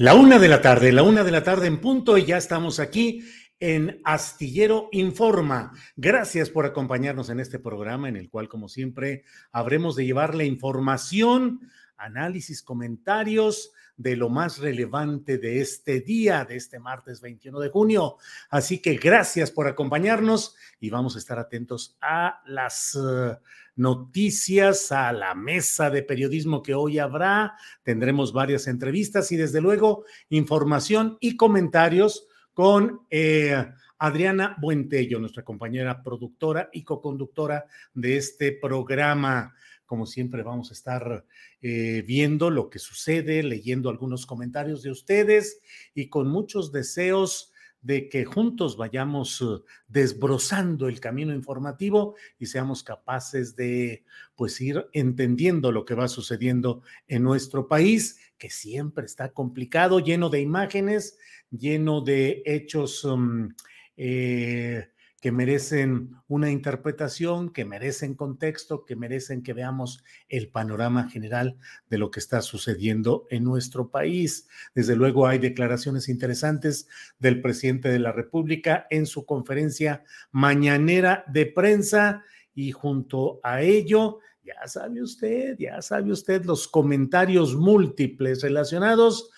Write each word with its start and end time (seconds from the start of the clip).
La 0.00 0.14
una 0.14 0.38
de 0.38 0.48
la 0.48 0.62
tarde, 0.62 0.92
la 0.92 1.02
una 1.02 1.24
de 1.24 1.30
la 1.30 1.44
tarde 1.44 1.66
en 1.66 1.78
punto 1.78 2.16
y 2.16 2.24
ya 2.24 2.38
estamos 2.38 2.80
aquí 2.80 3.22
en 3.58 4.00
Astillero 4.02 4.88
Informa. 4.92 5.72
Gracias 5.94 6.48
por 6.48 6.64
acompañarnos 6.64 7.28
en 7.28 7.38
este 7.38 7.58
programa 7.58 8.08
en 8.08 8.16
el 8.16 8.30
cual, 8.30 8.48
como 8.48 8.70
siempre, 8.70 9.24
habremos 9.52 9.96
de 9.96 10.06
llevarle 10.06 10.46
información, 10.46 11.68
análisis, 11.98 12.62
comentarios 12.62 13.72
de 14.00 14.16
lo 14.16 14.30
más 14.30 14.58
relevante 14.58 15.36
de 15.36 15.60
este 15.60 16.00
día, 16.00 16.46
de 16.46 16.56
este 16.56 16.78
martes 16.78 17.20
21 17.20 17.60
de 17.60 17.68
junio. 17.68 18.16
Así 18.48 18.80
que 18.80 18.94
gracias 18.94 19.50
por 19.50 19.68
acompañarnos 19.68 20.56
y 20.80 20.88
vamos 20.88 21.16
a 21.16 21.18
estar 21.18 21.38
atentos 21.38 21.98
a 22.00 22.40
las 22.46 22.94
uh, 22.94 23.36
noticias, 23.76 24.90
a 24.90 25.12
la 25.12 25.34
mesa 25.34 25.90
de 25.90 26.02
periodismo 26.02 26.62
que 26.62 26.72
hoy 26.72 26.98
habrá. 26.98 27.56
Tendremos 27.82 28.32
varias 28.32 28.68
entrevistas 28.68 29.30
y 29.32 29.36
desde 29.36 29.60
luego 29.60 30.04
información 30.30 31.18
y 31.20 31.36
comentarios 31.36 32.26
con 32.54 33.02
eh, 33.10 33.66
Adriana 33.98 34.56
Buentello, 34.58 35.18
nuestra 35.18 35.44
compañera 35.44 36.02
productora 36.02 36.70
y 36.72 36.84
coconductora 36.84 37.66
de 37.92 38.16
este 38.16 38.52
programa. 38.52 39.54
Como 39.90 40.06
siempre, 40.06 40.44
vamos 40.44 40.70
a 40.70 40.74
estar 40.74 41.26
eh, 41.62 42.04
viendo 42.06 42.48
lo 42.48 42.70
que 42.70 42.78
sucede, 42.78 43.42
leyendo 43.42 43.90
algunos 43.90 44.24
comentarios 44.24 44.84
de 44.84 44.92
ustedes 44.92 45.60
y 45.96 46.08
con 46.08 46.28
muchos 46.28 46.70
deseos 46.70 47.52
de 47.82 48.08
que 48.08 48.24
juntos 48.24 48.76
vayamos 48.76 49.40
uh, 49.40 49.64
desbrozando 49.88 50.86
el 50.86 51.00
camino 51.00 51.34
informativo 51.34 52.14
y 52.38 52.46
seamos 52.46 52.84
capaces 52.84 53.56
de 53.56 54.04
pues 54.36 54.60
ir 54.60 54.86
entendiendo 54.92 55.72
lo 55.72 55.84
que 55.84 55.96
va 55.96 56.06
sucediendo 56.06 56.82
en 57.08 57.24
nuestro 57.24 57.66
país, 57.66 58.20
que 58.38 58.48
siempre 58.48 59.06
está 59.06 59.32
complicado, 59.32 59.98
lleno 59.98 60.30
de 60.30 60.40
imágenes, 60.40 61.18
lleno 61.50 62.00
de 62.00 62.44
hechos 62.46 63.04
um, 63.04 63.48
eh, 63.96 64.86
que 65.20 65.32
merecen 65.32 66.16
una 66.28 66.50
interpretación, 66.50 67.52
que 67.52 67.66
merecen 67.66 68.14
contexto, 68.14 68.84
que 68.86 68.96
merecen 68.96 69.42
que 69.42 69.52
veamos 69.52 70.02
el 70.28 70.48
panorama 70.48 71.10
general 71.10 71.58
de 71.90 71.98
lo 71.98 72.10
que 72.10 72.20
está 72.20 72.40
sucediendo 72.40 73.26
en 73.30 73.44
nuestro 73.44 73.90
país. 73.90 74.48
Desde 74.74 74.96
luego 74.96 75.26
hay 75.26 75.38
declaraciones 75.38 76.08
interesantes 76.08 76.88
del 77.18 77.42
presidente 77.42 77.90
de 77.90 77.98
la 77.98 78.12
República 78.12 78.86
en 78.88 79.04
su 79.06 79.26
conferencia 79.26 80.04
mañanera 80.32 81.24
de 81.28 81.46
prensa 81.46 82.24
y 82.54 82.72
junto 82.72 83.40
a 83.42 83.60
ello, 83.60 84.20
ya 84.42 84.66
sabe 84.66 85.02
usted, 85.02 85.56
ya 85.58 85.82
sabe 85.82 86.12
usted 86.12 86.44
los 86.44 86.66
comentarios 86.66 87.54
múltiples 87.54 88.42
relacionados 88.42 89.30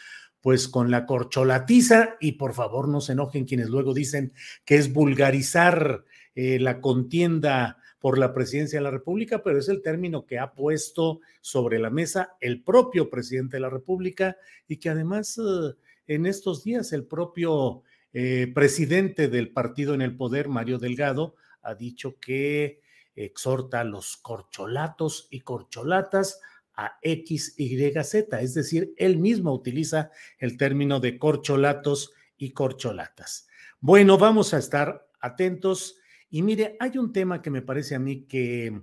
pues 0.42 0.68
con 0.68 0.90
la 0.90 1.06
corcholatiza 1.06 2.16
y 2.20 2.32
por 2.32 2.52
favor 2.52 2.88
no 2.88 3.00
se 3.00 3.12
enojen 3.12 3.46
quienes 3.46 3.70
luego 3.70 3.94
dicen 3.94 4.32
que 4.64 4.74
es 4.74 4.92
vulgarizar 4.92 6.04
eh, 6.34 6.58
la 6.58 6.80
contienda 6.80 7.78
por 8.00 8.18
la 8.18 8.34
presidencia 8.34 8.80
de 8.80 8.82
la 8.82 8.90
República, 8.90 9.44
pero 9.44 9.60
es 9.60 9.68
el 9.68 9.80
término 9.80 10.26
que 10.26 10.40
ha 10.40 10.52
puesto 10.52 11.20
sobre 11.40 11.78
la 11.78 11.88
mesa 11.88 12.36
el 12.40 12.60
propio 12.62 13.08
presidente 13.08 13.56
de 13.56 13.60
la 13.60 13.70
República 13.70 14.36
y 14.66 14.78
que 14.78 14.90
además 14.90 15.38
eh, 15.38 15.74
en 16.08 16.26
estos 16.26 16.64
días 16.64 16.92
el 16.92 17.04
propio 17.04 17.82
eh, 18.12 18.50
presidente 18.52 19.28
del 19.28 19.50
partido 19.50 19.94
en 19.94 20.02
el 20.02 20.16
poder, 20.16 20.48
Mario 20.48 20.78
Delgado, 20.78 21.36
ha 21.62 21.76
dicho 21.76 22.18
que 22.18 22.80
exhorta 23.14 23.80
a 23.80 23.84
los 23.84 24.16
corcholatos 24.16 25.28
y 25.30 25.40
corcholatas 25.40 26.40
a 26.74 26.98
XYZ, 27.02 28.14
es 28.40 28.54
decir, 28.54 28.94
él 28.96 29.18
mismo 29.18 29.52
utiliza 29.52 30.10
el 30.38 30.56
término 30.56 31.00
de 31.00 31.18
corcholatos 31.18 32.12
y 32.36 32.52
corcholatas. 32.52 33.46
Bueno, 33.80 34.18
vamos 34.18 34.54
a 34.54 34.58
estar 34.58 35.06
atentos 35.20 35.96
y 36.30 36.42
mire, 36.42 36.76
hay 36.80 36.96
un 36.98 37.12
tema 37.12 37.42
que 37.42 37.50
me 37.50 37.62
parece 37.62 37.94
a 37.94 37.98
mí 37.98 38.24
que 38.24 38.82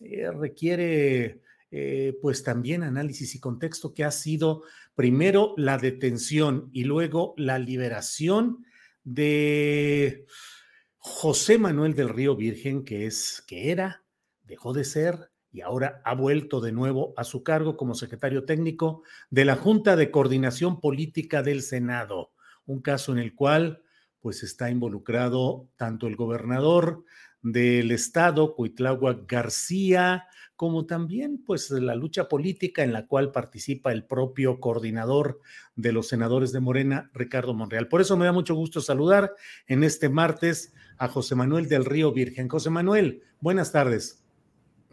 eh, 0.00 0.30
requiere 0.30 1.40
eh, 1.70 2.18
pues 2.20 2.42
también 2.42 2.82
análisis 2.82 3.34
y 3.34 3.40
contexto 3.40 3.94
que 3.94 4.04
ha 4.04 4.10
sido 4.10 4.64
primero 4.94 5.54
la 5.56 5.78
detención 5.78 6.68
y 6.72 6.84
luego 6.84 7.32
la 7.36 7.58
liberación 7.58 8.64
de 9.04 10.26
José 10.96 11.58
Manuel 11.58 11.94
del 11.94 12.10
Río 12.10 12.36
Virgen, 12.36 12.84
que 12.84 13.06
es, 13.06 13.42
que 13.46 13.70
era, 13.70 14.04
dejó 14.42 14.72
de 14.72 14.84
ser 14.84 15.29
y 15.52 15.62
ahora 15.62 16.00
ha 16.04 16.14
vuelto 16.14 16.60
de 16.60 16.72
nuevo 16.72 17.12
a 17.16 17.24
su 17.24 17.42
cargo 17.42 17.76
como 17.76 17.94
secretario 17.94 18.44
técnico 18.44 19.02
de 19.30 19.44
la 19.44 19.56
Junta 19.56 19.96
de 19.96 20.10
Coordinación 20.10 20.80
Política 20.80 21.42
del 21.42 21.62
Senado, 21.62 22.32
un 22.66 22.80
caso 22.80 23.12
en 23.12 23.18
el 23.18 23.34
cual 23.34 23.82
pues 24.20 24.42
está 24.42 24.70
involucrado 24.70 25.68
tanto 25.76 26.06
el 26.06 26.16
gobernador 26.16 27.04
del 27.42 27.90
estado, 27.90 28.54
Cuitláhuac 28.54 29.26
García, 29.26 30.26
como 30.56 30.84
también 30.84 31.42
pues 31.42 31.70
la 31.70 31.94
lucha 31.94 32.28
política 32.28 32.82
en 32.82 32.92
la 32.92 33.06
cual 33.06 33.32
participa 33.32 33.92
el 33.92 34.04
propio 34.04 34.60
coordinador 34.60 35.40
de 35.74 35.90
los 35.92 36.08
senadores 36.08 36.52
de 36.52 36.60
Morena, 36.60 37.10
Ricardo 37.14 37.54
Monreal. 37.54 37.88
Por 37.88 38.02
eso 38.02 38.18
me 38.18 38.26
da 38.26 38.32
mucho 38.32 38.54
gusto 38.54 38.82
saludar 38.82 39.34
en 39.66 39.84
este 39.84 40.10
martes 40.10 40.74
a 40.98 41.08
José 41.08 41.34
Manuel 41.34 41.66
del 41.66 41.86
Río 41.86 42.12
Virgen. 42.12 42.48
José 42.48 42.68
Manuel, 42.68 43.22
buenas 43.40 43.72
tardes. 43.72 44.19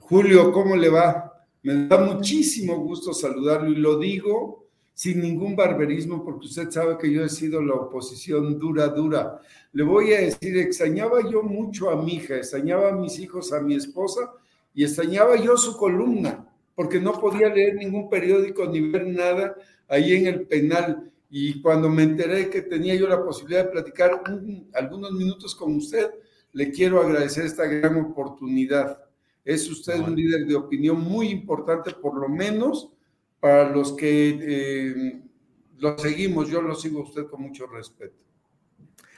Julio, 0.09 0.53
¿cómo 0.53 0.77
le 0.77 0.87
va? 0.87 1.45
Me 1.63 1.85
da 1.85 1.97
muchísimo 1.97 2.77
gusto 2.77 3.13
saludarlo 3.13 3.69
y 3.69 3.75
lo 3.75 3.99
digo 3.99 4.69
sin 4.93 5.19
ningún 5.19 5.53
barberismo 5.53 6.23
porque 6.23 6.45
usted 6.45 6.71
sabe 6.71 6.97
que 6.97 7.11
yo 7.11 7.25
he 7.25 7.29
sido 7.29 7.61
la 7.61 7.73
oposición 7.73 8.57
dura, 8.57 8.87
dura. 8.87 9.41
Le 9.73 9.83
voy 9.83 10.13
a 10.13 10.21
decir, 10.21 10.57
extrañaba 10.59 11.29
yo 11.29 11.43
mucho 11.43 11.89
a 11.89 12.01
mi 12.01 12.13
hija, 12.13 12.37
extrañaba 12.37 12.87
a 12.87 12.93
mis 12.93 13.19
hijos, 13.19 13.51
a 13.51 13.59
mi 13.59 13.75
esposa 13.75 14.31
y 14.73 14.85
extrañaba 14.85 15.35
yo 15.35 15.57
su 15.57 15.75
columna 15.75 16.47
porque 16.73 17.01
no 17.01 17.11
podía 17.19 17.49
leer 17.49 17.75
ningún 17.75 18.09
periódico 18.09 18.65
ni 18.65 18.79
ver 18.79 19.07
nada 19.07 19.57
ahí 19.89 20.13
en 20.13 20.27
el 20.27 20.47
penal. 20.47 21.11
Y 21.29 21.61
cuando 21.61 21.89
me 21.89 22.03
enteré 22.03 22.49
que 22.49 22.61
tenía 22.61 22.95
yo 22.95 23.09
la 23.09 23.21
posibilidad 23.25 23.65
de 23.65 23.71
platicar 23.71 24.23
algunos 24.73 25.11
minutos 25.11 25.53
con 25.53 25.75
usted, 25.75 26.11
le 26.53 26.71
quiero 26.71 27.01
agradecer 27.01 27.45
esta 27.45 27.65
gran 27.65 27.99
oportunidad. 27.99 29.06
Es 29.47 29.69
usted 29.69 29.97
un 30.01 30.13
líder 30.13 30.45
de 30.45 30.55
opinión 30.55 30.99
muy 30.99 31.29
importante, 31.29 31.91
por 31.91 32.19
lo 32.19 32.27
menos 32.27 32.89
para 33.39 33.69
los 33.69 33.93
que 33.93 34.37
eh, 34.41 35.21
lo 35.77 35.97
seguimos. 35.97 36.49
Yo 36.49 36.61
lo 36.61 36.75
sigo 36.75 36.99
a 36.99 37.03
usted 37.03 37.27
con 37.27 37.43
mucho 37.43 37.65
respeto. 37.65 38.17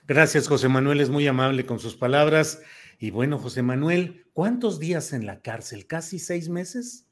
Gracias, 0.08 0.48
José 0.48 0.70
Manuel, 0.70 1.02
es 1.02 1.10
muy 1.10 1.26
amable 1.26 1.66
con 1.66 1.80
sus 1.80 1.96
palabras. 1.96 2.62
Y 3.00 3.10
bueno, 3.10 3.40
José 3.40 3.64
Manuel, 3.64 4.28
¿cuántos 4.34 4.78
días 4.80 5.14
en 5.14 5.26
la 5.26 5.42
cárcel? 5.42 5.88
¿Casi 5.88 6.20
seis 6.20 6.48
meses? 6.48 7.08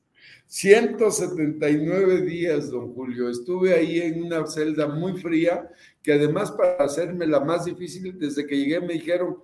179 0.46 2.22
días, 2.22 2.70
don 2.70 2.94
Julio. 2.94 3.32
Estuve 3.32 3.74
ahí 3.74 4.00
en 4.00 4.26
una 4.26 4.46
celda 4.46 4.88
muy 4.88 5.20
fría, 5.20 5.68
que 6.04 6.14
además 6.14 6.52
para 6.52 6.86
hacerme 6.86 7.26
la 7.26 7.40
más 7.40 7.66
difícil, 7.66 8.20
desde 8.20 8.46
que 8.46 8.58
llegué 8.58 8.80
me 8.80 8.94
dijeron, 8.94 9.38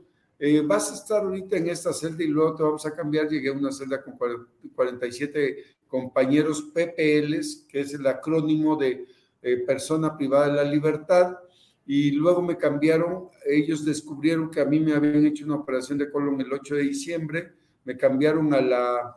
eh, 0.45 0.60
vas 0.60 0.92
a 0.92 0.95
estar 0.95 1.24
ahorita 1.24 1.56
en 1.56 1.69
esta 1.69 1.94
celda 1.94 2.22
y 2.22 2.28
luego 2.28 2.54
te 2.54 2.63
vamos 2.63 2.86
a 2.86 2.94
cambiar. 2.94 3.30
Llegué 3.30 3.48
a 3.48 3.54
una 3.54 3.72
celda 3.72 4.04
con 4.04 4.18
47 4.75 5.63
compañeros 5.88 6.63
PPLs, 6.63 7.66
que 7.69 7.80
es 7.80 7.94
el 7.94 8.06
acrónimo 8.06 8.75
de 8.75 9.06
eh, 9.42 9.57
persona 9.66 10.18
privada 10.18 10.48
de 10.48 10.54
la 10.56 10.63
libertad, 10.66 11.38
y 11.86 12.12
luego 12.12 12.42
me 12.42 12.57
cambiaron, 12.57 13.30
ellos 13.45 13.86
descubrieron 13.86 14.51
que 14.51 14.60
a 14.60 14.66
mí 14.66 14.81
me 14.81 14.92
habían 14.92 15.25
hecho 15.25 15.45
una 15.45 15.56
operación 15.56 15.98
de 15.98 16.12
colon 16.12 16.42
el 16.42 16.51
8 16.51 16.75
de 16.75 16.81
diciembre, 16.81 17.54
me 17.86 17.95
cambiaron 17.95 18.54
a 18.54 18.60
la 18.60 19.16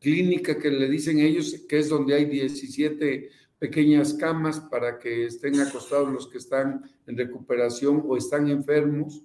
clínica 0.00 0.58
que 0.58 0.70
le 0.70 0.88
dicen 0.88 1.18
ellos, 1.18 1.66
que 1.68 1.78
es 1.78 1.90
donde 1.90 2.14
hay 2.14 2.24
17 2.24 3.28
pequeñas 3.58 4.14
camas 4.14 4.60
para 4.60 4.98
que 4.98 5.26
estén 5.26 5.60
acostados 5.60 6.10
los 6.10 6.26
que 6.26 6.38
están 6.38 6.90
en 7.06 7.18
recuperación 7.18 8.02
o 8.06 8.16
están 8.16 8.48
enfermos. 8.48 9.22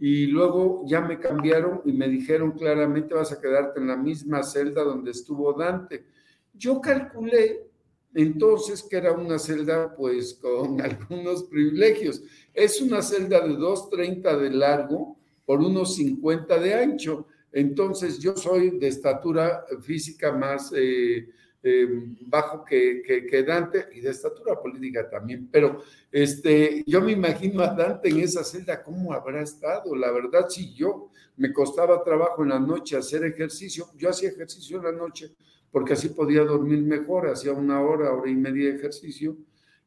Y 0.00 0.26
luego 0.26 0.82
ya 0.86 1.02
me 1.02 1.20
cambiaron 1.20 1.82
y 1.84 1.92
me 1.92 2.08
dijeron 2.08 2.52
claramente 2.52 3.14
vas 3.14 3.32
a 3.32 3.40
quedarte 3.40 3.80
en 3.80 3.86
la 3.86 3.96
misma 3.96 4.42
celda 4.42 4.82
donde 4.82 5.10
estuvo 5.10 5.52
Dante. 5.52 6.06
Yo 6.54 6.80
calculé 6.80 7.68
entonces 8.14 8.82
que 8.82 8.96
era 8.96 9.12
una 9.12 9.38
celda 9.38 9.94
pues 9.94 10.34
con 10.34 10.80
algunos 10.80 11.44
privilegios. 11.44 12.22
Es 12.54 12.80
una 12.80 13.02
celda 13.02 13.40
de 13.46 13.54
2,30 13.54 14.38
de 14.38 14.50
largo 14.50 15.18
por 15.44 15.60
unos 15.60 15.94
50 15.96 16.58
de 16.58 16.74
ancho. 16.74 17.26
Entonces 17.52 18.18
yo 18.18 18.34
soy 18.36 18.78
de 18.78 18.88
estatura 18.88 19.66
física 19.82 20.32
más 20.32 20.72
eh, 20.74 21.28
eh, 21.62 21.86
bajo 22.26 22.64
que, 22.64 23.02
que, 23.04 23.42
Dante 23.42 23.88
y 23.94 24.00
de 24.00 24.10
estatura 24.10 24.60
política 24.60 25.08
también. 25.08 25.48
Pero 25.50 25.82
este, 26.10 26.82
yo 26.86 27.00
me 27.00 27.12
imagino 27.12 27.62
a 27.62 27.74
Dante 27.74 28.08
en 28.08 28.20
esa 28.20 28.44
celda, 28.44 28.82
¿cómo 28.82 29.12
habrá 29.12 29.42
estado? 29.42 29.94
La 29.94 30.10
verdad, 30.10 30.48
si 30.48 30.74
yo 30.74 31.10
me 31.36 31.52
costaba 31.52 32.02
trabajo 32.02 32.42
en 32.42 32.50
la 32.50 32.60
noche 32.60 32.96
hacer 32.96 33.24
ejercicio, 33.24 33.86
yo 33.96 34.10
hacía 34.10 34.30
ejercicio 34.30 34.78
en 34.78 34.84
la 34.84 34.92
noche 34.92 35.34
porque 35.70 35.92
así 35.92 36.08
podía 36.08 36.44
dormir 36.44 36.82
mejor, 36.82 37.28
hacía 37.28 37.52
una 37.52 37.80
hora, 37.80 38.12
hora 38.12 38.30
y 38.30 38.34
media 38.34 38.70
de 38.70 38.76
ejercicio, 38.76 39.36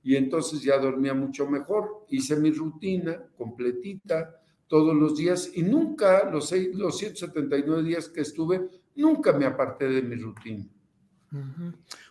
y 0.01 0.15
entonces 0.15 0.61
ya 0.61 0.77
dormía 0.77 1.13
mucho 1.13 1.47
mejor. 1.47 2.05
Hice 2.09 2.35
mi 2.35 2.51
rutina 2.51 3.21
completita 3.37 4.41
todos 4.67 4.95
los 4.95 5.17
días 5.17 5.51
y 5.53 5.63
nunca, 5.63 6.29
los, 6.29 6.49
seis, 6.49 6.69
los 6.73 6.97
179 6.97 7.83
días 7.83 8.09
que 8.09 8.21
estuve, 8.21 8.67
nunca 8.95 9.33
me 9.33 9.45
aparté 9.45 9.87
de 9.87 10.01
mi 10.01 10.15
rutina. 10.15 10.65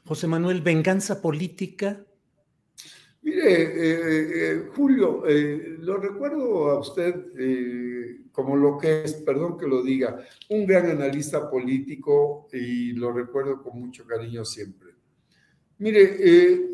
José 0.05 0.27
Manuel, 0.27 0.61
venganza 0.61 1.21
política. 1.21 2.05
Mire, 3.23 3.63
eh, 3.63 4.31
eh, 4.35 4.69
Julio, 4.75 5.25
eh, 5.27 5.77
lo 5.79 5.97
recuerdo 5.97 6.71
a 6.71 6.81
usted 6.81 7.31
como 8.33 8.57
lo 8.57 8.77
que 8.77 9.05
es, 9.05 9.15
perdón 9.15 9.57
que 9.57 9.67
lo 9.67 9.83
diga, 9.83 10.25
un 10.49 10.67
gran 10.67 10.91
analista 10.91 11.49
político 11.49 12.49
y 12.53 12.93
lo 12.93 13.13
recuerdo 13.13 13.63
con 13.63 13.79
mucho 13.79 14.05
cariño 14.05 14.45
siempre. 14.45 14.95
Mire, 15.79 16.71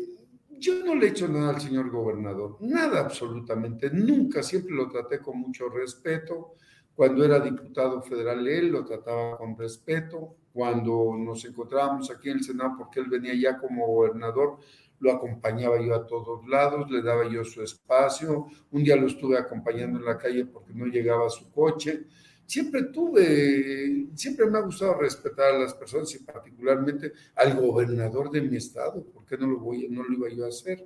yo 0.57 0.83
no 0.83 0.95
le 0.95 1.07
he 1.07 1.09
hecho 1.09 1.27
nada 1.27 1.51
al 1.51 1.61
señor 1.61 1.91
gobernador, 1.91 2.57
nada 2.61 3.01
absolutamente, 3.01 3.91
nunca, 3.91 4.41
siempre 4.41 4.73
lo 4.73 4.89
traté 4.89 5.19
con 5.19 5.37
mucho 5.39 5.69
respeto. 5.69 6.55
Cuando 6.95 7.23
era 7.23 7.39
diputado 7.39 8.01
federal, 8.01 8.45
él 8.47 8.69
lo 8.69 8.83
trataba 8.83 9.37
con 9.37 9.57
respeto. 9.57 10.35
Cuando 10.59 11.15
nos 11.17 11.45
encontrábamos 11.45 12.11
aquí 12.11 12.29
en 12.29 12.39
el 12.39 12.43
Senado, 12.43 12.73
porque 12.77 12.99
él 12.99 13.05
venía 13.05 13.33
ya 13.33 13.57
como 13.57 13.87
gobernador, 13.87 14.57
lo 14.99 15.13
acompañaba 15.13 15.81
yo 15.81 15.95
a 15.95 16.05
todos 16.05 16.45
lados, 16.49 16.91
le 16.91 17.01
daba 17.01 17.29
yo 17.29 17.45
su 17.45 17.63
espacio, 17.63 18.47
un 18.69 18.83
día 18.83 18.97
lo 18.97 19.07
estuve 19.07 19.37
acompañando 19.37 19.99
en 19.99 20.03
la 20.03 20.17
calle 20.17 20.47
porque 20.47 20.73
no 20.73 20.85
llegaba 20.87 21.27
a 21.27 21.29
su 21.29 21.49
coche. 21.49 22.07
Siempre 22.45 22.83
tuve, 22.91 24.07
siempre 24.15 24.47
me 24.47 24.57
ha 24.57 24.61
gustado 24.61 24.95
respetar 24.95 25.55
a 25.55 25.59
las 25.59 25.73
personas 25.75 26.13
y 26.15 26.25
particularmente 26.25 27.13
al 27.37 27.55
gobernador 27.55 28.29
de 28.29 28.41
mi 28.41 28.57
estado, 28.57 29.01
porque 29.13 29.37
no 29.37 29.47
lo, 29.47 29.59
voy, 29.59 29.87
no 29.87 30.03
lo 30.03 30.13
iba 30.13 30.27
yo 30.27 30.43
a 30.43 30.49
hacer. 30.49 30.85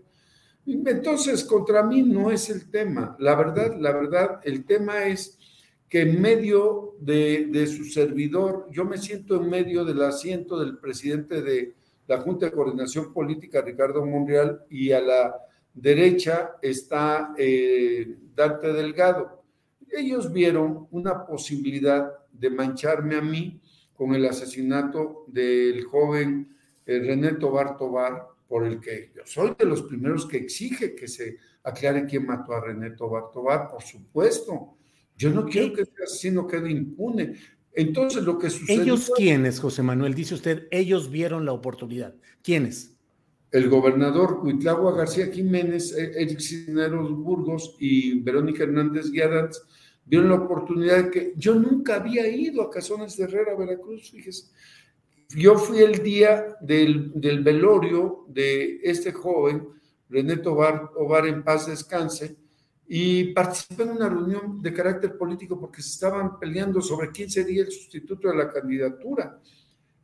Entonces, 0.68 1.44
contra 1.44 1.82
mí 1.82 2.04
no 2.04 2.30
es 2.30 2.48
el 2.52 2.70
tema. 2.70 3.16
La 3.18 3.34
verdad, 3.34 3.76
la 3.80 3.92
verdad, 3.92 4.40
el 4.44 4.66
tema 4.66 5.06
es 5.06 5.40
que 5.94 6.02
en 6.02 6.20
medio 6.20 6.96
de, 7.00 7.50
de 7.52 7.68
su 7.68 7.84
servidor, 7.84 8.68
yo 8.72 8.84
me 8.84 8.98
siento 8.98 9.36
en 9.36 9.48
medio 9.48 9.86
del 9.86 10.02
asiento 10.02 10.60
del 10.60 10.80
presidente 10.80 11.44
de, 11.44 11.76
la 12.08 12.20
Junta 12.20 12.48
de 12.48 12.52
Coordinación 12.52 13.14
Política 13.14 13.62
Ricardo 13.62 14.04
Monreal 14.04 14.66
y 14.72 14.92
a 14.92 15.00
la 15.00 15.36
derecha 15.72 16.56
está 16.64 17.36
eh, 17.38 18.18
Dante 18.36 18.74
Delgado. 18.74 19.44
Ellos 19.88 20.34
vieron 20.34 20.88
una 20.90 21.28
posibilidad 21.28 22.12
de 22.32 22.50
mancharme 22.50 23.16
a 23.18 23.22
mí 23.22 23.62
con 23.94 24.16
el 24.16 24.26
asesinato 24.26 25.26
del 25.28 25.84
joven 25.84 26.58
eh, 26.88 26.98
René 27.02 27.34
Tobar 27.34 27.78
Tobar, 27.78 28.30
por 28.48 28.66
el 28.66 28.80
que 28.80 29.12
yo 29.16 29.22
soy 29.26 29.54
de 29.60 29.66
los 29.66 29.84
primeros 29.84 30.26
que 30.26 30.38
exige 30.38 30.96
que 30.96 31.08
se 31.08 31.38
aclare 31.64 32.08
quién 32.08 32.26
mató 32.26 32.54
a 32.54 32.62
René 32.62 32.90
Tobar 32.92 33.32
Tobar, 33.32 33.70
por 33.70 33.84
supuesto. 33.84 34.78
Yo 35.18 35.30
no 35.32 35.46
quiero 35.46 35.74
que 35.74 35.84
ese 35.84 36.04
asesino 36.04 36.48
quede 36.48 36.72
impune. 36.72 37.36
Entonces 37.74 38.24
lo 38.24 38.38
que 38.38 38.50
sucedió... 38.50 38.84
¿Ellos 38.84 39.12
quiénes, 39.16 39.60
José 39.60 39.82
Manuel? 39.84 40.14
Dice 40.14 40.36
usted, 40.36 40.68
ellos 40.72 41.10
vieron 41.10 41.46
la 41.46 41.54
oportunidad. 41.54 42.16
¿Quiénes? 42.42 42.96
El 43.52 43.70
gobernador 43.70 44.40
Cuitlagua 44.42 44.96
García 44.96 45.28
Jiménez, 45.28 45.96
e-, 45.96 46.22
Eric 46.22 46.40
Cisneros 46.40 47.12
Burgos 47.12 47.76
y 47.80 48.20
Verónica 48.22 48.64
Hernández 48.64 49.12
Guiadanz 49.12 49.62
vieron 50.06 50.30
la 50.30 50.36
oportunidad 50.36 51.10
que 51.10 51.34
yo 51.38 51.56
nunca 51.56 51.96
había 51.96 52.28
ido 52.28 52.62
a 52.62 52.70
Casones 52.70 53.16
de 53.18 53.24
Herrera, 53.24 53.56
Veracruz, 53.56 54.12
fíjese. 54.12 54.52
Yo 55.36 55.56
fui 55.56 55.80
el 55.80 56.04
día 56.04 56.58
del, 56.62 57.12
del 57.16 57.44
velorio 57.44 58.26
de 58.28 58.82
este 58.84 59.12
joven, 59.12 59.68
René 60.10 60.38
Tobar, 60.38 60.92
Ovar 60.96 61.26
en 61.28 61.44
paz 61.44 61.68
descanse, 61.68 62.36
y 62.96 63.34
participé 63.34 63.82
en 63.82 63.90
una 63.90 64.08
reunión 64.08 64.62
de 64.62 64.72
carácter 64.72 65.18
político 65.18 65.60
porque 65.60 65.82
se 65.82 65.90
estaban 65.90 66.38
peleando 66.38 66.80
sobre 66.80 67.10
quién 67.10 67.28
sería 67.28 67.64
el 67.64 67.72
sustituto 67.72 68.28
de 68.28 68.36
la 68.36 68.52
candidatura. 68.52 69.40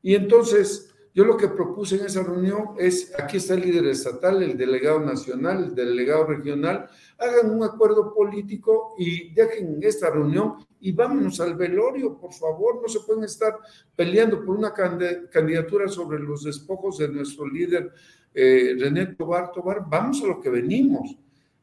Y 0.01 0.15
entonces 0.15 0.91
yo 1.13 1.23
lo 1.23 1.37
que 1.37 1.49
propuse 1.49 1.97
en 1.97 2.07
esa 2.07 2.23
reunión 2.23 2.69
es, 2.79 3.13
aquí 3.15 3.37
está 3.37 3.53
el 3.53 3.61
líder 3.61 3.85
estatal, 3.85 4.41
el 4.41 4.57
delegado 4.57 5.01
nacional, 5.01 5.65
el 5.65 5.75
delegado 5.75 6.25
regional, 6.25 6.89
hagan 7.19 7.51
un 7.51 7.61
acuerdo 7.61 8.11
político 8.11 8.95
y 8.97 9.35
dejen 9.35 9.77
esta 9.83 10.09
reunión 10.09 10.55
y 10.79 10.91
vámonos 10.91 11.39
al 11.41 11.53
velorio, 11.53 12.17
por 12.17 12.33
favor, 12.33 12.81
no 12.81 12.87
se 12.87 13.01
pueden 13.01 13.23
estar 13.23 13.55
peleando 13.95 14.43
por 14.43 14.57
una 14.57 14.73
candidatura 14.73 15.87
sobre 15.89 16.17
los 16.17 16.43
despojos 16.43 16.97
de 16.97 17.09
nuestro 17.09 17.47
líder 17.47 17.93
eh, 18.33 18.75
René 18.79 19.13
Tobar 19.13 19.51
Tobar, 19.51 19.83
vamos 19.87 20.23
a 20.23 20.25
lo 20.25 20.41
que 20.41 20.49
venimos. 20.49 21.15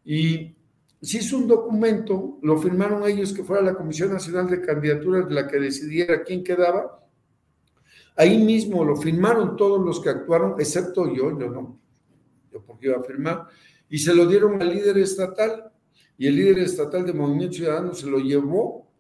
Y 0.05 0.55
se 1.01 1.19
hizo 1.19 1.37
un 1.37 1.47
documento, 1.47 2.39
lo 2.43 2.59
firmaron 2.59 3.07
ellos 3.09 3.33
que 3.33 3.45
fuera 3.45 3.63
la 3.63 3.75
Comisión 3.75 4.13
Nacional 4.13 4.49
de 4.49 4.61
Candidaturas 4.61 5.31
la 5.31 5.47
que 5.47 5.61
decidiera 5.61 6.23
quién 6.23 6.43
quedaba. 6.43 7.07
Ahí 8.17 8.43
mismo 8.43 8.85
lo 8.85 8.97
firmaron 8.97 9.57
todos 9.57 9.85
los 9.85 10.01
que 10.01 10.09
actuaron, 10.09 10.55
excepto 10.59 11.07
yo, 11.15 11.39
yo 11.39 11.51
no, 11.51 11.79
yo 12.51 12.63
porque 12.65 12.87
iba 12.87 12.97
a 12.97 13.03
firmar, 13.03 13.47
y 13.91 13.99
se 13.99 14.15
lo 14.15 14.27
dieron 14.27 14.61
al 14.61 14.71
líder 14.71 14.97
estatal, 14.99 15.71
y 16.17 16.27
el 16.27 16.37
líder 16.37 16.61
estatal 16.61 17.05
de 17.05 17.13
Movimiento 17.13 17.57
Ciudadano 17.57 17.93
se 17.93 18.07
lo 18.07 18.19
llevó, 18.19 18.91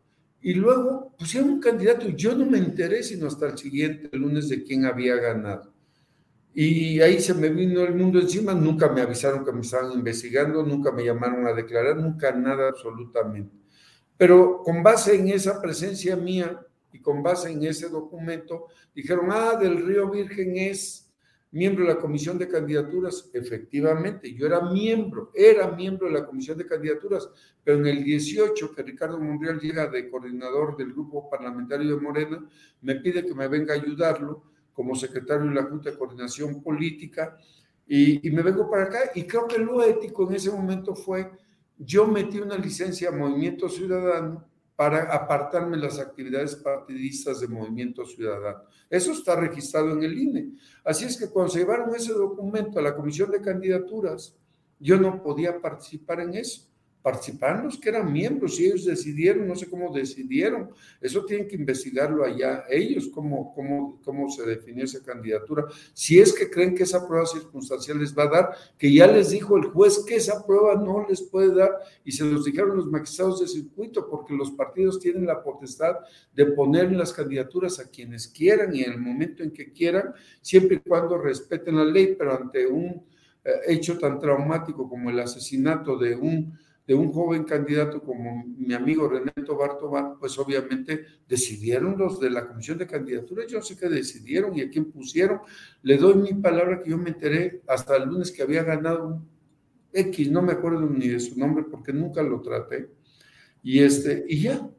y 0.42 0.52
luego 0.52 1.14
pusieron 1.18 1.50
un 1.50 1.60
candidato, 1.60 2.06
y 2.06 2.14
yo 2.14 2.34
no 2.36 2.44
me 2.44 2.58
enteré 2.58 3.02
sino 3.02 3.26
hasta 3.26 3.48
el 3.48 3.56
siguiente 3.56 4.14
lunes 4.16 4.50
de 4.50 4.62
quién 4.62 4.84
había 4.84 5.16
ganado. 5.16 5.72
Y 6.58 7.02
ahí 7.02 7.20
se 7.20 7.34
me 7.34 7.50
vino 7.50 7.82
el 7.82 7.94
mundo 7.94 8.18
encima, 8.18 8.54
nunca 8.54 8.88
me 8.88 9.02
avisaron 9.02 9.44
que 9.44 9.52
me 9.52 9.60
estaban 9.60 9.92
investigando, 9.92 10.62
nunca 10.62 10.90
me 10.90 11.04
llamaron 11.04 11.46
a 11.46 11.52
declarar, 11.52 11.98
nunca 11.98 12.32
nada 12.32 12.70
absolutamente. 12.70 13.54
Pero 14.16 14.62
con 14.62 14.82
base 14.82 15.16
en 15.16 15.28
esa 15.28 15.60
presencia 15.60 16.16
mía 16.16 16.58
y 16.90 16.98
con 17.02 17.22
base 17.22 17.50
en 17.50 17.62
ese 17.62 17.90
documento, 17.90 18.68
dijeron, 18.94 19.26
ah, 19.32 19.54
del 19.60 19.86
Río 19.86 20.08
Virgen 20.08 20.56
es 20.56 21.12
miembro 21.50 21.84
de 21.84 21.92
la 21.92 22.00
comisión 22.00 22.38
de 22.38 22.48
candidaturas, 22.48 23.28
efectivamente, 23.34 24.32
yo 24.32 24.46
era 24.46 24.62
miembro, 24.62 25.30
era 25.34 25.70
miembro 25.72 26.06
de 26.06 26.14
la 26.14 26.24
comisión 26.24 26.56
de 26.56 26.66
candidaturas, 26.66 27.28
pero 27.62 27.80
en 27.80 27.86
el 27.86 28.02
18 28.02 28.74
que 28.74 28.82
Ricardo 28.82 29.20
Monreal 29.20 29.60
llega 29.60 29.88
de 29.88 30.08
coordinador 30.08 30.74
del 30.78 30.94
grupo 30.94 31.28
parlamentario 31.28 31.94
de 31.94 32.00
Morena, 32.00 32.48
me 32.80 32.94
pide 32.94 33.26
que 33.26 33.34
me 33.34 33.46
venga 33.46 33.74
a 33.74 33.76
ayudarlo 33.76 34.55
como 34.76 34.94
secretario 34.94 35.48
de 35.48 35.54
la 35.54 35.64
Junta 35.64 35.90
de 35.90 35.96
Coordinación 35.96 36.62
Política 36.62 37.36
y, 37.86 38.28
y 38.28 38.30
me 38.30 38.42
vengo 38.42 38.70
para 38.70 38.84
acá 38.84 39.10
y 39.14 39.24
creo 39.24 39.48
que 39.48 39.58
lo 39.58 39.82
ético 39.82 40.28
en 40.28 40.36
ese 40.36 40.50
momento 40.50 40.94
fue, 40.94 41.32
yo 41.78 42.06
metí 42.06 42.38
una 42.38 42.58
licencia 42.58 43.08
a 43.08 43.12
Movimiento 43.12 43.70
Ciudadano 43.70 44.44
para 44.76 45.14
apartarme 45.14 45.78
las 45.78 45.98
actividades 45.98 46.54
partidistas 46.56 47.40
de 47.40 47.48
Movimiento 47.48 48.04
Ciudadano. 48.04 48.64
Eso 48.90 49.12
está 49.12 49.34
registrado 49.34 49.92
en 49.92 50.02
el 50.02 50.18
INE. 50.18 50.52
Así 50.84 51.06
es 51.06 51.18
que 51.18 51.30
cuando 51.30 51.50
se 51.50 51.60
llevaron 51.60 51.94
ese 51.94 52.12
documento 52.12 52.78
a 52.78 52.82
la 52.82 52.94
Comisión 52.94 53.30
de 53.30 53.40
Candidaturas, 53.40 54.36
yo 54.78 55.00
no 55.00 55.22
podía 55.22 55.58
participar 55.58 56.20
en 56.20 56.34
eso 56.34 56.68
participaron 57.06 57.66
los 57.66 57.78
que 57.78 57.90
eran 57.90 58.12
miembros 58.12 58.58
y 58.58 58.66
ellos 58.66 58.84
decidieron, 58.84 59.46
no 59.46 59.54
sé 59.54 59.70
cómo 59.70 59.94
decidieron, 59.94 60.70
eso 61.00 61.24
tienen 61.24 61.46
que 61.46 61.54
investigarlo 61.54 62.24
allá 62.24 62.64
ellos, 62.68 63.06
cómo, 63.14 63.54
cómo, 63.54 64.00
cómo 64.04 64.28
se 64.28 64.44
definió 64.44 64.82
esa 64.82 65.00
candidatura. 65.04 65.66
Si 65.94 66.18
es 66.18 66.32
que 66.32 66.50
creen 66.50 66.74
que 66.74 66.82
esa 66.82 67.06
prueba 67.06 67.24
circunstancial 67.24 68.00
les 68.00 68.12
va 68.12 68.24
a 68.24 68.28
dar, 68.28 68.50
que 68.76 68.92
ya 68.92 69.06
les 69.06 69.30
dijo 69.30 69.56
el 69.56 69.66
juez 69.66 70.04
que 70.04 70.16
esa 70.16 70.44
prueba 70.44 70.74
no 70.74 71.06
les 71.08 71.22
puede 71.22 71.54
dar 71.54 71.78
y 72.04 72.10
se 72.10 72.24
los 72.24 72.44
dijeron 72.44 72.76
los 72.76 72.86
magistrados 72.86 73.38
de 73.38 73.46
circuito, 73.46 74.10
porque 74.10 74.34
los 74.34 74.50
partidos 74.50 74.98
tienen 74.98 75.26
la 75.26 75.44
potestad 75.44 75.94
de 76.34 76.46
poner 76.46 76.90
las 76.90 77.12
candidaturas 77.12 77.78
a 77.78 77.88
quienes 77.88 78.26
quieran 78.26 78.74
y 78.74 78.82
en 78.82 78.94
el 78.94 78.98
momento 78.98 79.44
en 79.44 79.52
que 79.52 79.70
quieran, 79.70 80.12
siempre 80.42 80.78
y 80.78 80.88
cuando 80.88 81.16
respeten 81.18 81.76
la 81.76 81.84
ley, 81.84 82.16
pero 82.18 82.36
ante 82.36 82.66
un 82.66 83.06
eh, 83.44 83.50
hecho 83.68 83.96
tan 83.96 84.18
traumático 84.18 84.88
como 84.88 85.08
el 85.08 85.20
asesinato 85.20 85.96
de 85.96 86.16
un 86.16 86.65
de 86.86 86.94
un 86.94 87.12
joven 87.12 87.44
candidato 87.44 88.00
como 88.00 88.44
mi 88.46 88.72
amigo 88.72 89.08
René 89.08 89.32
Tobar 89.44 89.76
pues 90.20 90.38
obviamente 90.38 91.04
decidieron 91.28 91.98
los 91.98 92.20
de 92.20 92.30
la 92.30 92.46
comisión 92.46 92.78
de 92.78 92.86
candidaturas, 92.86 93.46
yo 93.48 93.60
sé 93.60 93.76
que 93.76 93.88
decidieron 93.88 94.56
y 94.56 94.62
a 94.62 94.70
quién 94.70 94.92
pusieron. 94.92 95.40
Le 95.82 95.96
doy 95.96 96.14
mi 96.14 96.34
palabra 96.34 96.82
que 96.82 96.90
yo 96.90 96.98
me 96.98 97.10
enteré 97.10 97.62
hasta 97.66 97.96
el 97.96 98.08
lunes 98.08 98.30
que 98.30 98.42
había 98.42 98.62
ganado 98.62 99.08
un 99.08 99.28
X, 99.92 100.30
no 100.30 100.42
me 100.42 100.52
acuerdo 100.52 100.80
ni 100.80 101.08
de 101.08 101.18
su 101.18 101.38
nombre 101.38 101.64
porque 101.68 101.92
nunca 101.92 102.22
lo 102.22 102.40
traté. 102.40 102.90
Y 103.62 103.80
este, 103.80 104.24
y 104.28 104.42
ya, 104.42 104.70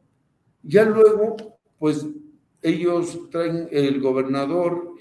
ya 0.62 0.84
luego, 0.84 1.36
pues 1.78 2.06
ellos 2.62 3.28
traen 3.30 3.68
el 3.70 4.00
gobernador 4.00 4.94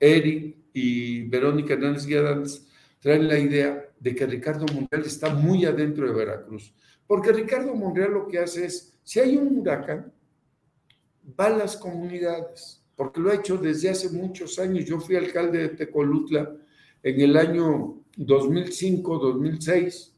Eric 0.00 0.56
y 0.72 1.22
Verónica 1.28 1.74
Hernández 1.74 2.06
Guiadans 2.06 2.66
traen 3.00 3.28
la 3.28 3.38
idea 3.38 3.85
de 3.98 4.14
que 4.14 4.26
Ricardo 4.26 4.66
Monreal 4.72 5.04
está 5.04 5.34
muy 5.34 5.64
adentro 5.64 6.06
de 6.06 6.14
Veracruz. 6.14 6.74
Porque 7.06 7.32
Ricardo 7.32 7.74
Monreal 7.74 8.12
lo 8.12 8.26
que 8.26 8.38
hace 8.38 8.66
es, 8.66 8.98
si 9.02 9.20
hay 9.20 9.36
un 9.36 9.58
huracán, 9.58 10.12
va 11.38 11.46
a 11.46 11.50
las 11.50 11.76
comunidades, 11.76 12.82
porque 12.94 13.20
lo 13.20 13.30
ha 13.30 13.34
hecho 13.34 13.56
desde 13.56 13.90
hace 13.90 14.10
muchos 14.10 14.58
años. 14.58 14.84
Yo 14.84 15.00
fui 15.00 15.16
alcalde 15.16 15.58
de 15.58 15.68
Tecolutla 15.70 16.56
en 17.02 17.20
el 17.20 17.36
año 17.36 18.02
2005, 18.16 19.18
2006. 19.18 20.12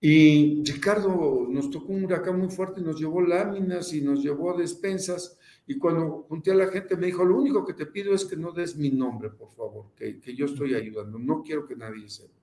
Y 0.00 0.64
Ricardo 0.64 1.46
nos 1.48 1.70
tocó 1.70 1.92
un 1.92 2.04
huracán 2.04 2.38
muy 2.38 2.50
fuerte, 2.50 2.80
nos 2.80 2.98
llevó 2.98 3.20
láminas 3.20 3.92
y 3.92 4.00
nos 4.00 4.22
llevó 4.22 4.56
despensas 4.56 5.38
y 5.66 5.78
cuando 5.78 6.26
junté 6.28 6.52
a 6.52 6.54
la 6.54 6.68
gente 6.68 6.96
me 6.96 7.06
dijo, 7.06 7.24
lo 7.24 7.38
único 7.38 7.64
que 7.64 7.74
te 7.74 7.86
pido 7.86 8.14
es 8.14 8.24
que 8.24 8.36
no 8.36 8.52
des 8.52 8.76
mi 8.76 8.90
nombre, 8.90 9.30
por 9.30 9.52
favor, 9.52 9.86
que, 9.96 10.18
que 10.20 10.34
yo 10.34 10.46
estoy 10.46 10.74
ayudando, 10.74 11.18
no 11.18 11.42
quiero 11.42 11.66
que 11.66 11.76
nadie 11.76 12.08
sepa. 12.08 12.40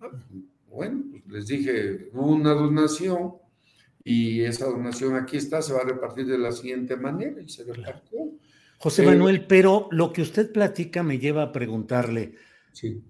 Ah, 0.00 0.10
bueno, 0.68 1.04
pues 1.10 1.26
les 1.26 1.46
dije, 1.46 2.08
una 2.12 2.54
donación 2.54 3.34
y 4.04 4.40
esa 4.40 4.66
donación 4.66 5.16
aquí 5.16 5.36
está, 5.36 5.62
se 5.62 5.72
va 5.72 5.80
a 5.80 5.84
repartir 5.84 6.26
de 6.26 6.38
la 6.38 6.52
siguiente 6.52 6.96
manera 6.96 7.40
y 7.40 7.48
se 7.48 7.64
repartió. 7.64 8.32
José 8.78 9.04
Manuel, 9.04 9.46
pero 9.46 9.88
lo 9.92 10.12
que 10.12 10.22
usted 10.22 10.50
platica 10.50 11.02
me 11.02 11.18
lleva 11.18 11.42
a 11.42 11.52
preguntarle, 11.52 12.34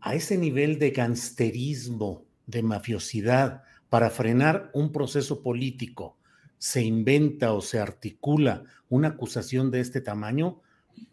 a 0.00 0.14
ese 0.14 0.36
nivel 0.36 0.78
de 0.78 0.90
gangsterismo, 0.90 2.26
de 2.46 2.62
mafiosidad, 2.62 3.62
para 3.88 4.10
frenar 4.10 4.70
un 4.74 4.92
proceso 4.92 5.42
político, 5.42 6.18
se 6.62 6.80
inventa 6.80 7.54
o 7.54 7.60
se 7.60 7.80
articula 7.80 8.62
una 8.88 9.08
acusación 9.08 9.72
de 9.72 9.80
este 9.80 10.00
tamaño, 10.00 10.60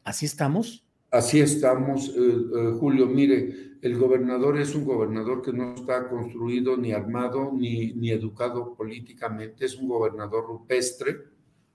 ¿así 0.03 0.27
estamos? 0.27 0.86
Así 1.10 1.39
estamos, 1.39 2.10
eh, 2.10 2.13
eh, 2.20 2.72
Julio. 2.79 3.08
Mire, 3.08 3.77
el 3.82 3.98
gobernador 3.98 4.60
es 4.60 4.75
un 4.75 4.86
gobernador 4.86 5.41
que 5.41 5.51
no 5.51 5.74
está 5.74 6.08
construido 6.08 6.77
ni 6.77 6.91
armado 6.91 7.51
ni, 7.51 7.94
ni 7.94 8.12
educado 8.12 8.75
políticamente, 8.75 9.65
es 9.65 9.75
un 9.75 9.88
gobernador 9.88 10.46
rupestre, 10.46 11.18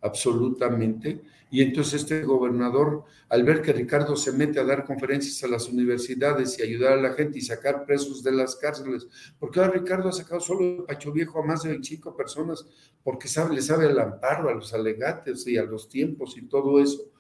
absolutamente. 0.03 1.23
Y 1.55 1.63
entonces 1.63 2.03
este 2.03 2.25
gobernador, 2.25 3.05
al 3.29 3.45
ver 3.45 3.63
que 3.63 3.73
Ricardo 3.73 4.17
se 4.17 4.33
mete 4.33 4.59
a 4.59 4.65
dar 4.65 4.85
conferencias 4.85 5.45
a 5.45 5.47
las 5.47 5.69
universidades 5.69 6.59
y 6.59 6.65
ayudar 6.65 6.95
a 6.95 7.01
la 7.01 7.13
gente 7.13 7.39
y 7.39 7.43
sacar 7.43 7.87
presos 7.87 8.25
de 8.25 8.33
las 8.33 8.57
cárceles, 8.57 9.07
porque 9.39 9.61
ahora 9.61 9.75
Ricardo 9.75 10.09
ha 10.09 10.13
sacado 10.13 10.41
solo 10.41 10.65
de 10.65 10.83
Pacho 10.83 11.13
Viejo 11.13 11.39
a 11.39 11.47
más 11.47 11.63
de 11.63 11.69
25 11.69 12.17
personas, 12.17 12.67
porque 13.05 13.29
sabe, 13.29 13.55
le 13.55 13.63
sabe 13.63 13.87
al 13.87 14.01
amparo, 14.01 14.49
a 14.49 14.55
los 14.55 14.75
alegates 14.75 15.47
y 15.47 15.57
a 15.57 15.63
los 15.63 15.89
tiempos 15.89 16.37
y 16.37 16.43
todo 16.49 16.81
eso. 16.81 17.13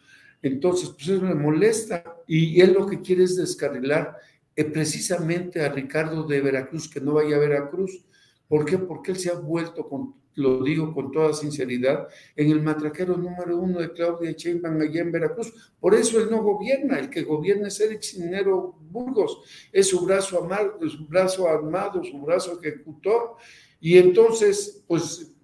Entonces, 0.42 0.88
pues 0.88 1.06
eso 1.10 1.24
le 1.24 1.36
molesta 1.36 2.02
y 2.26 2.60
él 2.60 2.72
lo 2.72 2.88
que 2.88 3.00
quiere 3.02 3.22
es 3.22 3.36
descarrilar 3.36 4.16
eh, 4.56 4.64
precisamente 4.64 5.62
a 5.64 5.68
Ricardo 5.68 6.24
de 6.24 6.40
Veracruz, 6.40 6.88
que 6.88 7.00
no 7.00 7.12
vaya 7.12 7.36
a 7.36 7.38
Veracruz. 7.38 8.04
¿Por 8.48 8.64
qué? 8.64 8.78
Porque 8.78 9.12
él 9.12 9.16
se 9.16 9.30
ha 9.30 9.34
vuelto 9.34 9.88
con 9.88 10.24
lo 10.36 10.62
digo 10.62 10.92
con 10.92 11.10
toda 11.12 11.32
sinceridad, 11.32 12.08
en 12.36 12.50
el 12.50 12.62
matraquero 12.62 13.16
número 13.16 13.58
uno 13.58 13.80
de 13.80 13.92
Claudia 13.92 14.32
Sheinbaum 14.32 14.80
allá 14.80 15.00
en 15.00 15.12
Veracruz. 15.12 15.72
Por 15.78 15.94
eso 15.94 16.20
él 16.20 16.28
no 16.30 16.42
gobierna, 16.42 16.98
el 16.98 17.10
que 17.10 17.22
gobierna 17.22 17.68
es 17.68 17.80
Eric 17.80 18.02
Cinero 18.02 18.76
Burgos, 18.90 19.40
es 19.72 19.88
su 19.88 20.04
brazo, 20.04 20.48
su 20.88 21.06
brazo 21.06 21.48
armado, 21.48 22.02
su 22.04 22.20
brazo 22.20 22.60
ejecutor, 22.60 23.36
y 23.80 23.98
entonces, 23.98 24.84
pues 24.86 25.34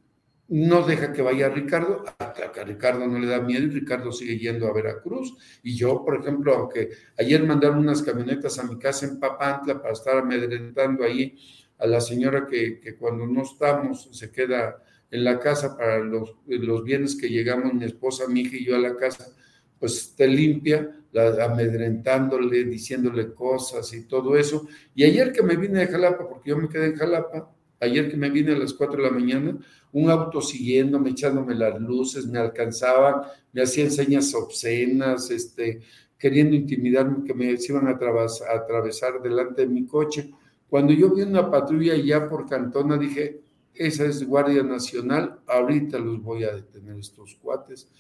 no 0.51 0.83
deja 0.83 1.13
que 1.13 1.23
vaya 1.23 1.49
Ricardo, 1.49 2.05
a 2.19 2.65
Ricardo 2.65 3.07
no 3.07 3.21
le 3.21 3.29
da 3.29 3.41
miedo 3.41 3.67
y 3.67 3.71
Ricardo 3.71 4.11
sigue 4.11 4.37
yendo 4.37 4.67
a 4.67 4.73
Veracruz. 4.73 5.37
Y 5.63 5.77
yo, 5.77 6.05
por 6.05 6.21
ejemplo, 6.21 6.53
aunque 6.53 6.91
ayer 7.17 7.45
mandaron 7.45 7.79
unas 7.79 8.03
camionetas 8.03 8.59
a 8.59 8.65
mi 8.65 8.77
casa 8.77 9.07
en 9.07 9.21
Papantla 9.21 9.81
para 9.81 9.93
estar 9.93 10.19
amedrentando 10.19 11.05
ahí 11.05 11.39
a 11.81 11.87
la 11.87 12.01
señora 12.01 12.47
que, 12.47 12.79
que, 12.81 12.95
cuando 12.97 13.27
no 13.27 13.43
estamos 13.43 14.09
se 14.13 14.31
queda 14.31 14.83
en 15.11 15.25
la 15.25 15.39
casa 15.39 15.77
para 15.77 15.99
los, 15.99 16.35
los 16.47 16.85
bienes 16.85 17.17
que 17.17 17.29
llegamos 17.29 17.75
mi 17.75 17.85
esposa, 17.85 18.29
mi 18.29 18.41
hija 18.41 18.57
y 18.57 18.67
yo 18.67 18.77
a 18.77 18.79
la 18.79 18.97
casa, 18.97 19.27
pues 19.79 19.97
esté 19.97 20.29
limpia, 20.29 20.95
amedrentándole, 21.15 22.65
diciéndole 22.65 23.33
cosas 23.33 23.93
y 23.95 24.07
todo 24.07 24.37
eso. 24.37 24.69
Y 24.95 25.05
ayer 25.05 25.33
que 25.33 25.43
me 25.43 25.57
vine 25.57 25.81
de 25.81 25.87
Jalapa, 25.87 26.29
porque 26.29 26.51
yo 26.51 26.57
me 26.57 26.69
quedé 26.69 26.87
en 26.87 26.97
Jalapa, 26.97 27.51
ayer 27.81 28.11
que 28.11 28.17
me 28.17 28.31
vine 28.31 28.53
a 28.53 28.59
las 28.59 28.75
4 28.75 29.03
de 29.03 29.09
la 29.09 29.11
mañana, 29.11 29.59
un 29.93 30.11
auto 30.11 30.41
siguiéndome, 30.41 31.11
echándome 31.11 31.55
las 31.55 31.81
luces, 31.81 32.27
me 32.27 32.39
alcanzaban, 32.39 33.23
me 33.53 33.63
hacían 33.63 33.91
señas 33.91 34.33
obscenas, 34.35 35.31
este, 35.31 35.81
queriendo 36.17 36.55
intimidarme 36.55 37.25
que 37.25 37.35
me 37.35 37.51
iban 37.51 37.89
a, 37.89 37.93
a 37.93 38.57
atravesar 38.57 39.21
delante 39.23 39.63
de 39.63 39.69
mi 39.69 39.87
coche. 39.87 40.31
Cuando 40.71 40.93
yo 40.93 41.13
vi 41.13 41.23
una 41.23 41.51
patrulla 41.51 41.97
ya 41.97 42.29
por 42.29 42.49
Cantona, 42.49 42.97
dije, 42.97 43.43
esa 43.75 44.05
es 44.05 44.25
Guardia 44.25 44.63
Nacional, 44.63 45.41
ahorita 45.49 45.99
los 45.99 46.23
voy 46.23 46.45
a 46.45 46.55
detener 46.55 46.97
estos 46.97 47.35
cuates. 47.35 47.91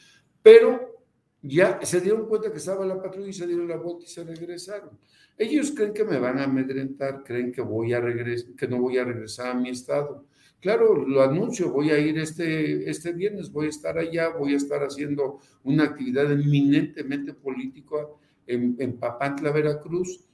Pero 0.40 1.02
ya 1.42 1.80
se 1.82 2.00
dieron 2.00 2.28
cuenta 2.28 2.52
que 2.52 2.58
estaba 2.58 2.86
la 2.86 3.02
patrulla 3.02 3.28
y 3.28 3.32
se 3.32 3.46
dieron 3.48 3.66
la 3.66 3.76
vuelta 3.76 4.04
y 4.04 4.08
se 4.08 4.22
regresaron. 4.22 4.90
Ellos 5.36 5.72
creen 5.72 5.92
que 5.92 6.04
me 6.04 6.20
van 6.20 6.38
a 6.38 6.44
amedrentar, 6.44 7.24
creen 7.24 7.50
que, 7.50 7.60
voy 7.60 7.92
a 7.92 8.00
que 8.56 8.68
no 8.68 8.80
voy 8.80 8.98
a 8.98 9.04
regresar 9.04 9.48
a 9.48 9.54
mi 9.54 9.70
estado. 9.70 10.26
Claro, 10.60 10.94
lo 10.94 11.22
anuncio, 11.22 11.72
voy 11.72 11.90
a 11.90 11.98
ir 11.98 12.18
este, 12.18 12.88
este 12.88 13.12
viernes, 13.12 13.50
voy 13.50 13.66
a 13.66 13.70
estar 13.70 13.98
allá, 13.98 14.28
voy 14.28 14.54
a 14.54 14.58
estar 14.58 14.82
haciendo 14.82 15.40
una 15.64 15.84
actividad 15.84 16.30
eminentemente 16.30 17.32
política 17.32 17.96
en 18.46 18.98
Papantla, 18.98 19.50
Veracruz 19.50 20.29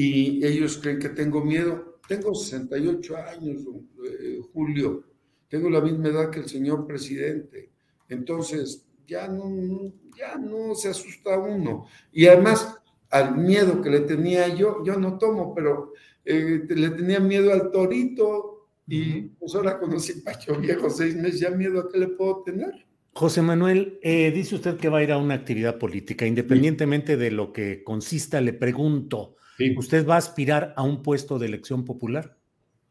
y 0.00 0.46
ellos 0.46 0.78
creen 0.80 1.00
que 1.00 1.08
tengo 1.08 1.44
miedo. 1.44 1.98
Tengo 2.06 2.32
68 2.32 3.16
años, 3.16 3.62
eh, 4.04 4.38
Julio, 4.52 5.02
tengo 5.48 5.68
la 5.68 5.80
misma 5.80 6.06
edad 6.06 6.30
que 6.30 6.38
el 6.38 6.48
señor 6.48 6.86
presidente. 6.86 7.72
Entonces, 8.08 8.86
ya 9.08 9.26
no, 9.26 9.92
ya 10.16 10.36
no 10.36 10.76
se 10.76 10.90
asusta 10.90 11.36
uno. 11.36 11.86
Y 12.12 12.26
además, 12.26 12.76
al 13.10 13.38
miedo 13.38 13.82
que 13.82 13.90
le 13.90 14.00
tenía 14.02 14.46
yo, 14.54 14.84
yo 14.84 14.96
no 14.96 15.18
tomo, 15.18 15.52
pero 15.52 15.92
eh, 16.24 16.62
le 16.68 16.90
tenía 16.90 17.18
miedo 17.18 17.52
al 17.52 17.72
torito 17.72 18.68
y 18.86 19.22
pues 19.22 19.52
ahora 19.56 19.80
conocí 19.80 20.20
Pacho 20.20 20.60
Viejo 20.60 20.88
seis 20.90 21.16
meses, 21.16 21.40
ya 21.40 21.50
miedo 21.50 21.80
a 21.80 21.88
qué 21.90 21.98
le 21.98 22.06
puedo 22.06 22.44
tener. 22.44 22.86
José 23.14 23.42
Manuel, 23.42 23.98
eh, 24.02 24.30
dice 24.30 24.54
usted 24.54 24.76
que 24.76 24.90
va 24.90 24.98
a 24.98 25.02
ir 25.02 25.10
a 25.10 25.18
una 25.18 25.34
actividad 25.34 25.76
política, 25.76 26.24
independientemente 26.24 27.16
de 27.16 27.32
lo 27.32 27.52
que 27.52 27.82
consista, 27.82 28.40
le 28.40 28.52
pregunto, 28.52 29.34
¿usted 29.76 30.06
va 30.06 30.14
a 30.14 30.18
aspirar 30.18 30.74
a 30.76 30.82
un 30.82 31.02
puesto 31.02 31.38
de 31.38 31.46
elección 31.46 31.84
popular? 31.84 32.36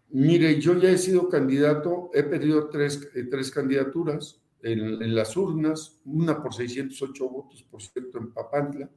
Mire, 0.10 0.60
yo 0.60 0.80
ya 0.80 0.90
he 0.90 0.98
sido 0.98 1.28
candidato, 1.28 2.10
he 2.14 2.24
pedido 2.24 2.70
tres, 2.70 3.10
eh, 3.14 3.24
tres 3.30 3.52
candidaturas 3.52 4.42
en, 4.62 5.16
las 5.16 5.36
urnas, 5.38 6.00
una 6.06 6.42
por 6.42 6.54
608 6.54 7.30
votos, 7.30 7.64
por 7.64 7.82
cierto, 7.82 8.18
en 8.18 8.32
Papantla, 8.32 8.90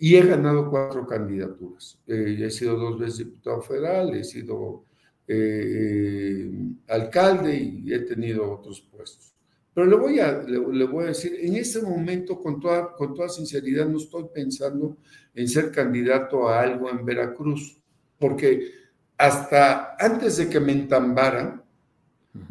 y 0.00 0.16
he 0.16 0.26
ganado 0.26 0.68
cuatro 0.68 1.06
candidaturas. 1.06 1.98
Eh, 2.06 2.38
he 2.40 2.50
sido 2.50 2.76
dos 2.76 2.98
veces 2.98 3.18
diputado 3.18 3.62
federal, 3.62 4.14
he 4.14 4.24
sido 4.24 4.84
eh, 5.28 6.50
alcalde 6.88 7.56
y 7.56 7.92
he 7.92 8.00
tenido 8.00 8.50
otros 8.50 8.80
puestos. 8.80 9.35
Pero 9.76 9.88
le 9.88 9.96
voy 9.96 10.20
a, 10.20 10.42
le, 10.42 10.86
voy 10.86 11.04
a 11.04 11.08
decir, 11.08 11.36
en 11.38 11.54
este 11.56 11.82
momento, 11.82 12.40
con 12.40 12.58
toda, 12.58 12.94
con 12.94 13.12
toda 13.12 13.28
sinceridad, 13.28 13.86
no 13.86 13.98
estoy 13.98 14.24
pensando 14.32 14.96
en 15.34 15.46
ser 15.46 15.70
candidato 15.70 16.48
a 16.48 16.62
algo 16.62 16.88
en 16.88 17.04
Veracruz, 17.04 17.78
porque 18.18 18.70
hasta 19.18 19.94
antes 19.98 20.38
de 20.38 20.48
que 20.48 20.60
me 20.60 20.72
entambaran, 20.72 21.62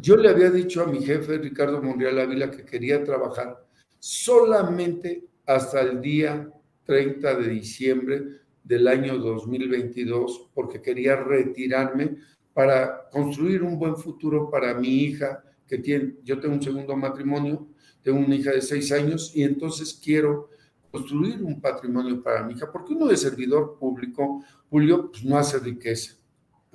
yo 0.00 0.16
le 0.16 0.28
había 0.28 0.52
dicho 0.52 0.84
a 0.84 0.86
mi 0.86 1.02
jefe, 1.02 1.38
Ricardo 1.38 1.82
Monreal 1.82 2.20
Ávila, 2.20 2.48
que 2.48 2.64
quería 2.64 3.02
trabajar 3.02 3.66
solamente 3.98 5.24
hasta 5.46 5.80
el 5.80 6.00
día 6.00 6.48
30 6.84 7.38
de 7.38 7.48
diciembre 7.48 8.22
del 8.62 8.86
año 8.86 9.18
2022, 9.18 10.50
porque 10.54 10.80
quería 10.80 11.16
retirarme 11.16 12.18
para 12.54 13.08
construir 13.10 13.64
un 13.64 13.80
buen 13.80 13.96
futuro 13.96 14.48
para 14.48 14.74
mi 14.74 15.02
hija, 15.02 15.42
que 15.66 15.78
tiene, 15.78 16.14
yo 16.24 16.40
tengo 16.40 16.54
un 16.54 16.62
segundo 16.62 16.96
matrimonio, 16.96 17.68
tengo 18.02 18.18
una 18.18 18.34
hija 18.34 18.52
de 18.52 18.62
seis 18.62 18.92
años 18.92 19.32
y 19.34 19.42
entonces 19.42 20.00
quiero 20.02 20.50
construir 20.90 21.42
un 21.42 21.60
patrimonio 21.60 22.22
para 22.22 22.42
mi 22.44 22.54
hija, 22.54 22.70
porque 22.72 22.94
uno 22.94 23.06
de 23.06 23.16
servidor 23.16 23.76
público, 23.78 24.44
Julio, 24.70 25.10
pues 25.10 25.24
no 25.24 25.36
hace 25.36 25.58
riqueza 25.58 26.16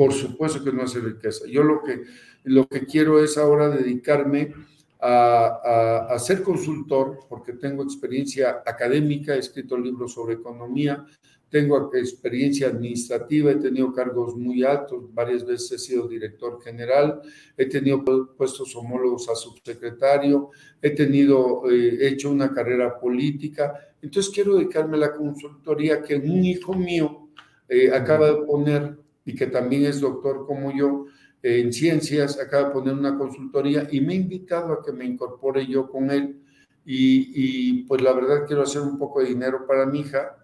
por 0.02 0.14
supuesto 0.14 0.64
que 0.64 0.72
no 0.72 0.82
hace 0.82 1.00
riqueza. 1.00 1.46
Yo 1.48 1.62
lo 1.62 1.84
que, 1.84 2.02
lo 2.46 2.68
que 2.68 2.88
quiero 2.88 3.24
es 3.24 3.38
ahora 3.38 3.70
dedicarme 3.70 4.52
a, 5.00 6.08
a, 6.10 6.18
ser 6.18 6.42
consultor, 6.42 7.20
porque 7.30 7.54
tengo 7.54 7.84
experiencia 7.84 8.64
académica, 8.66 9.36
he 9.36 9.38
escrito 9.38 9.78
libros 9.78 10.14
sobre 10.14 10.34
economía, 10.34 11.06
tengo 11.52 11.92
experiencia 11.94 12.70
administrativa, 12.70 13.52
he 13.52 13.56
tenido 13.56 13.94
cargos 13.94 14.36
muy 14.38 14.64
altos, 14.64 15.14
varias 15.14 15.46
veces 15.46 15.74
he 15.74 15.78
sido 15.78 16.08
director 16.08 16.62
general, 16.64 17.22
he 17.58 17.66
tenido 17.66 18.04
puestos 18.38 18.74
homólogos 18.76 19.28
a 19.30 19.36
subsecretario, 19.36 20.50
he 20.82 20.92
tenido, 20.92 21.70
eh, 21.70 21.98
he 22.00 22.08
hecho 22.08 22.32
una 22.32 22.54
carrera 22.54 22.98
política, 22.98 23.74
entonces 24.02 24.34
quiero 24.34 24.56
dedicarme 24.56 24.96
a 24.96 25.02
la 25.02 25.14
consultoría 25.14 26.02
que 26.02 26.16
un 26.16 26.44
hijo 26.44 26.74
mío 26.74 27.30
eh, 27.68 27.92
acaba 27.94 28.32
de 28.32 28.46
poner 28.46 28.98
y 29.26 29.36
que 29.36 29.48
también 29.48 29.86
es 29.86 30.00
doctor 30.00 30.48
como 30.48 30.76
yo 30.76 31.06
en 31.44 31.74
ciencias, 31.74 32.40
acaba 32.40 32.70
de 32.70 32.74
poner 32.74 32.94
una 32.94 33.18
consultoría 33.18 33.88
y 33.92 34.00
me 34.00 34.14
ha 34.14 34.18
invitado 34.18 34.74
a 34.74 34.82
que 34.82 34.94
me 34.94 35.06
incorpore 35.06 35.68
yo 35.68 35.90
con 35.90 36.10
él. 36.12 36.38
Y, 36.84 37.84
pues 37.84 38.02
la 38.02 38.12
verdad 38.14 38.46
quiero 38.48 38.64
hacer 38.64 38.82
un 38.82 38.98
poco 38.98 39.22
de 39.22 39.28
dinero 39.28 39.68
para 39.68 39.86
mi 39.86 40.00
hija 40.00 40.41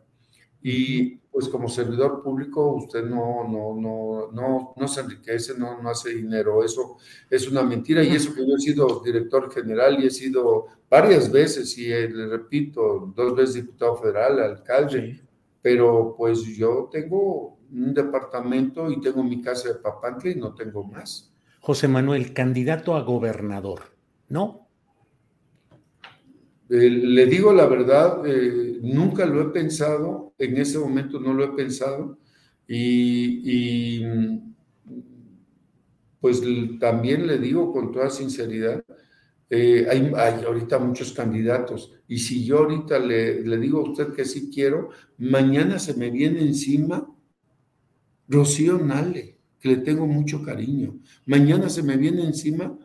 y 0.61 1.17
pues 1.31 1.49
como 1.49 1.69
servidor 1.69 2.23
público 2.23 2.73
usted 2.73 3.03
no, 3.03 3.47
no, 3.47 3.75
no, 3.79 4.31
no, 4.31 4.73
no 4.75 4.87
se 4.87 5.01
enriquece, 5.01 5.57
no, 5.57 5.81
no 5.81 5.89
hace 5.89 6.15
dinero, 6.15 6.63
eso 6.63 6.97
es 7.29 7.47
una 7.47 7.63
mentira 7.63 8.03
y 8.03 8.15
eso 8.15 8.33
que 8.33 8.47
yo 8.47 8.55
he 8.55 8.59
sido 8.59 9.01
director 9.05 9.51
general 9.51 10.03
y 10.03 10.07
he 10.07 10.09
sido 10.09 10.65
varias 10.89 11.31
veces 11.31 11.77
y 11.77 11.91
eh, 11.91 12.09
le 12.09 12.27
repito, 12.27 13.13
dos 13.15 13.35
veces 13.35 13.55
diputado 13.55 13.97
federal, 13.97 14.39
alcalde, 14.39 15.21
pero 15.61 16.15
pues 16.17 16.43
yo 16.43 16.89
tengo 16.91 17.57
un 17.71 17.93
departamento 17.93 18.89
y 18.89 18.99
tengo 19.01 19.23
mi 19.23 19.41
casa 19.41 19.69
de 19.69 19.75
Papantla 19.75 20.31
y 20.31 20.35
no 20.35 20.53
tengo 20.55 20.83
más. 20.83 21.31
José 21.59 21.87
Manuel, 21.87 22.33
candidato 22.33 22.95
a 22.95 23.01
gobernador, 23.01 23.81
¿no? 24.29 24.66
Eh, 26.69 26.89
le 26.89 27.25
digo 27.25 27.53
la 27.53 27.65
verdad, 27.65 28.25
eh, 28.25 28.79
nunca 28.81 29.25
lo 29.25 29.41
he 29.41 29.45
pensado, 29.51 30.33
en 30.37 30.57
ese 30.57 30.77
momento 30.79 31.19
no 31.19 31.33
lo 31.33 31.43
he 31.45 31.55
pensado 31.55 32.19
y, 32.67 34.03
pues 36.19 36.41
también 36.79 37.25
le 37.25 37.37
digo 37.37 37.71
con 37.71 37.91
toda 37.91 38.09
sinceridad, 38.09 38.83
eh, 39.49 39.87
hay, 39.89 40.11
ahorita 40.45 40.77
muchos 40.79 41.13
candidatos 41.13 41.93
y 42.05 42.17
si 42.17 42.43
yo 42.43 42.57
ahorita 42.59 42.99
le, 42.99 43.43
le 43.43 43.57
digo 43.57 43.79
a 43.79 43.89
usted 43.89 44.11
que 44.13 44.25
sí 44.25 44.51
quiero, 44.53 44.89
mañana 45.17 45.79
se 45.79 45.93
me 45.93 46.09
viene 46.09 46.41
encima 46.41 47.07
Rocío 48.27 48.77
Nale, 48.77 49.37
que 49.59 49.69
le 49.69 49.77
tengo 49.77 50.05
mucho 50.05 50.43
cariño. 50.43 50.99
Mañana 51.25 51.69
se 51.69 51.81
me 51.81 51.97
viene 51.97 52.23
encima 52.23 52.77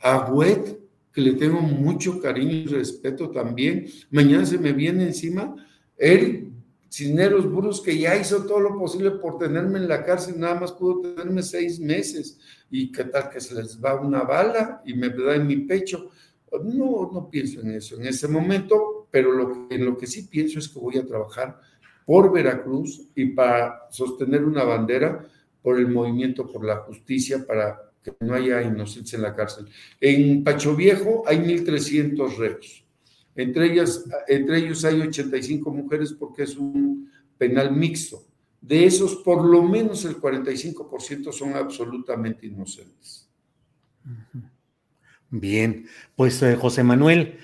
a 0.00 0.30
Wet, 0.32 0.78
que 1.16 1.22
le 1.22 1.32
tengo 1.32 1.62
mucho 1.62 2.20
cariño 2.20 2.52
y 2.52 2.66
respeto 2.66 3.30
también. 3.30 3.86
Mañana 4.10 4.44
se 4.44 4.58
me 4.58 4.74
viene 4.74 5.04
encima 5.04 5.56
él, 5.96 6.52
Cisneros 6.90 7.50
Burros, 7.50 7.80
que 7.80 7.96
ya 7.96 8.14
hizo 8.16 8.44
todo 8.44 8.60
lo 8.60 8.78
posible 8.78 9.12
por 9.12 9.38
tenerme 9.38 9.78
en 9.78 9.88
la 9.88 10.04
cárcel, 10.04 10.38
nada 10.38 10.60
más 10.60 10.72
pudo 10.72 11.00
tenerme 11.00 11.42
seis 11.42 11.80
meses. 11.80 12.38
¿Y 12.70 12.92
qué 12.92 13.04
tal 13.04 13.30
que 13.30 13.40
se 13.40 13.54
les 13.54 13.82
va 13.82 13.98
una 13.98 14.24
bala 14.24 14.82
y 14.84 14.92
me 14.92 15.08
da 15.08 15.36
en 15.36 15.46
mi 15.46 15.56
pecho? 15.56 16.10
No, 16.52 17.10
no 17.10 17.30
pienso 17.30 17.62
en 17.62 17.70
eso 17.70 17.96
en 17.96 18.06
ese 18.06 18.28
momento, 18.28 19.08
pero 19.10 19.32
lo 19.32 19.68
en 19.70 19.86
lo 19.86 19.96
que 19.96 20.06
sí 20.06 20.24
pienso 20.24 20.58
es 20.58 20.68
que 20.68 20.78
voy 20.78 20.98
a 20.98 21.06
trabajar 21.06 21.58
por 22.04 22.30
Veracruz 22.30 23.08
y 23.14 23.24
para 23.30 23.86
sostener 23.90 24.44
una 24.44 24.64
bandera 24.64 25.26
por 25.62 25.78
el 25.78 25.88
movimiento 25.88 26.46
por 26.46 26.62
la 26.62 26.76
justicia 26.76 27.46
para 27.46 27.90
que 28.12 28.24
no 28.24 28.34
haya 28.34 28.62
inocentes 28.62 29.14
en 29.14 29.22
la 29.22 29.34
cárcel. 29.34 29.66
En 30.00 30.44
Pacho 30.44 30.74
Viejo 30.74 31.22
hay 31.26 31.38
1.300 31.38 32.36
reos. 32.36 32.84
Entre, 33.34 33.72
ellas, 33.72 34.04
entre 34.28 34.58
ellos 34.58 34.84
hay 34.84 35.00
85 35.00 35.70
mujeres 35.70 36.12
porque 36.12 36.44
es 36.44 36.56
un 36.56 37.10
penal 37.36 37.72
mixto. 37.72 38.24
De 38.60 38.84
esos, 38.84 39.16
por 39.16 39.44
lo 39.44 39.62
menos 39.62 40.04
el 40.04 40.16
45% 40.16 41.32
son 41.32 41.54
absolutamente 41.54 42.46
inocentes. 42.46 43.28
Bien, 45.30 45.86
pues 46.14 46.42
eh, 46.42 46.56
José 46.56 46.82
Manuel, 46.82 47.38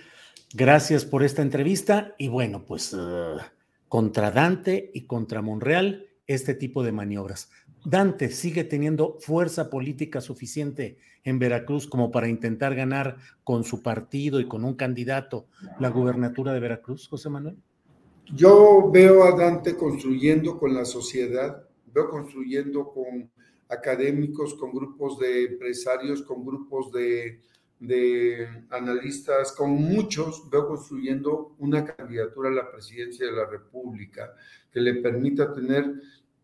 gracias 0.54 1.04
por 1.04 1.22
esta 1.22 1.42
entrevista 1.42 2.14
y 2.18 2.28
bueno, 2.28 2.64
pues... 2.64 2.96
Eh, 2.98 3.36
contra 3.92 4.30
Dante 4.30 4.90
y 4.94 5.02
contra 5.02 5.42
Monreal 5.42 6.06
este 6.26 6.54
tipo 6.54 6.82
de 6.82 6.92
maniobras. 6.92 7.50
Dante 7.84 8.30
sigue 8.30 8.64
teniendo 8.64 9.16
fuerza 9.18 9.68
política 9.68 10.20
suficiente 10.20 10.98
en 11.24 11.38
Veracruz 11.38 11.86
como 11.86 12.10
para 12.10 12.28
intentar 12.28 12.74
ganar 12.74 13.16
con 13.44 13.64
su 13.64 13.82
partido 13.82 14.40
y 14.40 14.46
con 14.46 14.64
un 14.64 14.74
candidato 14.74 15.46
la 15.80 15.88
gubernatura 15.88 16.52
de 16.52 16.60
Veracruz, 16.60 17.08
José 17.08 17.28
Manuel. 17.28 17.56
Yo 18.34 18.90
veo 18.92 19.24
a 19.24 19.36
Dante 19.36 19.76
construyendo 19.76 20.58
con 20.58 20.74
la 20.74 20.84
sociedad, 20.84 21.68
veo 21.92 22.08
construyendo 22.08 22.92
con 22.92 23.30
académicos, 23.68 24.54
con 24.54 24.72
grupos 24.72 25.18
de 25.18 25.44
empresarios, 25.44 26.22
con 26.22 26.44
grupos 26.44 26.92
de 26.92 27.40
analistas, 28.70 29.52
con 29.52 29.70
muchos, 29.70 30.48
veo 30.50 30.68
construyendo 30.68 31.56
una 31.58 31.84
candidatura 31.84 32.48
a 32.48 32.52
la 32.52 32.70
presidencia 32.70 33.26
de 33.26 33.32
la 33.32 33.46
República 33.46 34.32
que 34.70 34.80
le 34.80 34.94
permita 34.94 35.52
tener 35.52 35.92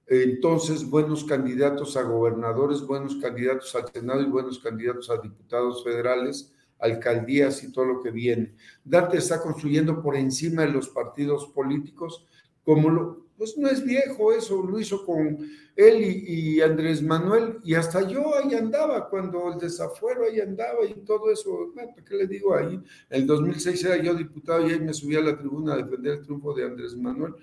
entonces 0.09 0.89
buenos 0.89 1.25
candidatos 1.25 1.97
a 1.97 2.03
gobernadores, 2.03 2.81
buenos 2.81 3.17
candidatos 3.17 3.75
al 3.75 3.89
Senado 3.93 4.23
y 4.23 4.27
buenos 4.27 4.59
candidatos 4.59 5.11
a 5.11 5.19
diputados 5.19 5.85
federales, 5.85 6.53
alcaldías 6.79 7.63
y 7.63 7.73
todo 7.73 7.85
lo 7.85 8.01
que 8.01 8.11
viene. 8.11 8.55
Dante 8.85 9.19
está 9.19 9.43
construyendo 9.43 10.03
por 10.03 10.17
encima 10.17 10.63
de 10.63 10.73
los 10.73 10.89
partidos 10.89 11.47
políticos 11.49 12.25
como 12.65 12.91
lo, 12.91 13.29
pues 13.39 13.57
no 13.57 13.69
es 13.69 13.85
viejo 13.85 14.33
eso, 14.33 14.63
lo 14.63 14.79
hizo 14.79 15.07
con 15.07 15.39
él 15.77 16.25
y, 16.27 16.61
Andrés 16.61 17.01
Manuel, 17.01 17.61
y 17.63 17.75
hasta 17.75 18.07
yo 18.07 18.35
ahí 18.37 18.53
andaba, 18.53 19.09
cuando 19.09 19.53
el 19.53 19.61
desafuero 19.61 20.25
ahí 20.25 20.41
andaba 20.41 20.85
y 20.85 20.93
todo 21.05 21.31
eso, 21.31 21.73
¿qué 22.05 22.17
le 22.17 22.27
digo 22.27 22.55
ahí? 22.55 22.75
En 23.09 23.23
el 23.23 23.27
2006 23.27 23.85
era 23.85 24.03
yo 24.03 24.13
diputado 24.13 24.69
y 24.69 24.73
ahí 24.73 24.81
me 24.81 24.93
subí 24.93 25.15
a 25.15 25.21
la 25.21 25.39
tribuna 25.39 25.75
a 25.75 25.77
defender 25.77 26.15
el 26.15 26.23
triunfo 26.23 26.53
de 26.53 26.65
Andrés 26.65 26.97
Manuel, 26.97 27.35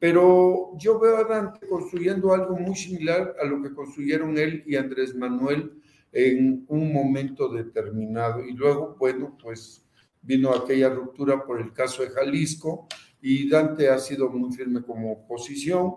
pero 0.00 0.72
yo 0.78 0.98
veo 0.98 1.18
a 1.18 1.24
Dante 1.24 1.68
construyendo 1.68 2.32
algo 2.32 2.56
muy 2.56 2.74
similar 2.74 3.36
a 3.40 3.44
lo 3.44 3.62
que 3.62 3.72
construyeron 3.72 4.36
él 4.38 4.64
y 4.66 4.74
Andrés 4.74 5.14
Manuel 5.14 5.74
en 6.10 6.64
un 6.66 6.92
momento 6.92 7.48
determinado, 7.48 8.44
y 8.44 8.52
luego, 8.54 8.96
bueno, 8.98 9.36
pues 9.40 9.86
vino 10.22 10.52
aquella 10.52 10.88
ruptura 10.88 11.44
por 11.44 11.60
el 11.60 11.72
caso 11.72 12.02
de 12.02 12.10
Jalisco, 12.10 12.88
y 13.22 13.48
Dante 13.48 13.88
ha 13.88 13.98
sido 13.98 14.28
muy 14.30 14.52
firme 14.52 14.82
como 14.82 15.12
oposición 15.12 15.96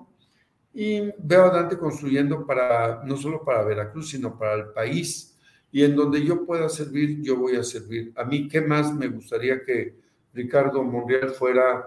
y 0.73 1.01
veo 1.19 1.45
a 1.45 1.49
Dante 1.49 1.77
construyendo 1.77 2.45
para 2.45 3.03
no 3.05 3.15
solo 3.15 3.43
para 3.43 3.63
Veracruz, 3.63 4.09
sino 4.09 4.37
para 4.37 4.55
el 4.55 4.67
país. 4.73 5.29
y 5.75 5.83
en 5.83 5.95
donde 5.95 6.23
yo 6.23 6.45
pueda 6.45 6.69
servir, 6.69 7.19
yo 7.23 7.35
voy 7.35 7.55
a 7.55 7.63
servir. 7.63 8.13
A 8.15 8.23
mí, 8.25 8.47
¿qué 8.47 8.61
más 8.61 8.93
me 8.93 9.07
gustaría 9.07 9.63
que 9.63 9.95
Ricardo 10.31 10.83
Monreal 10.83 11.31
fuera, 11.31 11.83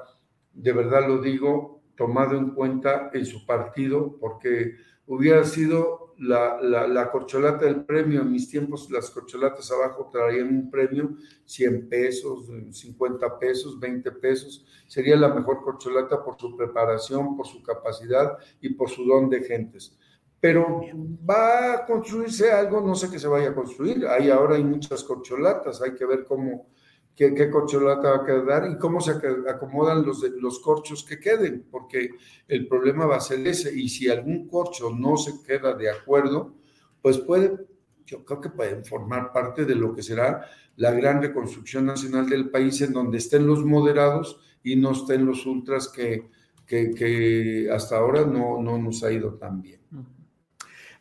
de 0.53 0.73
verdad 0.73 1.07
lo 1.07 1.19
digo, 1.23 1.76
tomado 1.97 2.37
en 2.37 2.51
cuenta 2.51 3.11
en 3.13 3.25
su 3.27 3.45
partido, 3.47 4.17
porque 4.21 4.77
hubiera 5.07 5.45
sido 5.45 6.15
la, 6.19 6.61
la, 6.61 7.11
corcholata 7.11 7.67
del 7.67 7.85
premio. 7.85 8.23
En 8.23 8.33
mis 8.33 8.49
tiempos 8.49 8.91
las 8.91 9.11
corcholatas 9.11 9.71
abajo 9.71 10.09
traían 10.13 10.49
un 10.49 10.71
premio, 10.71 11.17
100 11.45 11.89
pesos, 11.89 12.51
50 12.71 13.39
pesos, 13.39 13.79
20 13.79 14.11
pesos. 14.13 14.67
Sería 14.87 15.17
la 15.17 15.33
mejor 15.33 15.63
corcholata 15.63 16.23
por 16.23 16.39
su 16.39 16.57
preparación, 16.57 17.37
por 17.37 17.47
su 17.47 17.63
capacidad 17.63 18.37
y 18.61 18.71
por 18.71 18.89
su 18.91 19.05
don 19.05 19.29
de 19.29 19.43
gentes 19.43 19.97
pero 20.39 20.83
va 21.29 21.75
a 21.75 21.87
construirse 21.87 22.53
algo, 22.53 22.81
no 22.81 22.95
sé 22.95 23.11
qué 23.11 23.19
se 23.19 23.27
vaya 23.27 23.49
a 23.49 23.55
construir. 23.55 24.07
Hay 24.07 24.31
ahora 24.31 24.57
hay 24.57 24.63
muchas 24.65 25.03
corcholatas, 25.03 25.83
hay 25.83 25.95
que 25.95 26.05
ver 26.05 26.25
cómo, 26.25 26.69
qué, 27.17 27.35
qué 27.35 27.51
corcholata 27.51 28.11
va 28.11 28.17
a 28.17 28.25
quedar 28.25 28.71
y 28.71 28.79
cómo 28.79 29.01
se 29.01 29.13
acomodan 29.49 30.05
los, 30.05 30.23
los 30.39 30.61
corchos 30.61 31.03
que 31.03 31.19
queden, 31.19 31.67
porque 31.71 32.11
el 32.47 32.69
problema 32.69 33.07
va 33.07 33.17
a 33.17 33.21
ser 33.21 33.45
ese. 33.47 33.75
Y 33.77 33.89
si 33.89 34.09
algún 34.09 34.47
corcho 34.47 34.91
no 34.91 35.17
se 35.17 35.43
queda 35.43 35.75
de 35.75 35.91
acuerdo, 35.91 36.55
pues 37.01 37.19
puede, 37.19 37.57
yo 38.05 38.25
creo 38.25 38.41
que 38.41 38.51
pueden 38.51 38.85
formar 38.85 39.33
parte 39.33 39.65
de 39.65 39.75
lo 39.75 39.95
que 39.95 40.03
será 40.03 40.47
la 40.77 40.93
gran 40.93 41.23
reconstrucción 41.23 41.87
nacional 41.87 42.29
del 42.29 42.51
país, 42.51 42.81
en 42.83 42.93
donde 42.93 43.19
estén 43.19 43.47
los 43.47 43.65
moderados 43.65 44.39
y 44.63 44.77
no 44.77 44.93
estén 44.93 45.25
los 45.25 45.47
ultras 45.47 45.89
que, 45.89 46.29
que, 46.67 46.91
que 46.91 47.71
hasta 47.73 47.97
ahora 47.97 48.27
no, 48.27 48.63
no 48.63 48.77
nos 48.77 49.03
ha 49.03 49.11
ido 49.11 49.35
tan 49.35 49.63
bien. 49.63 49.81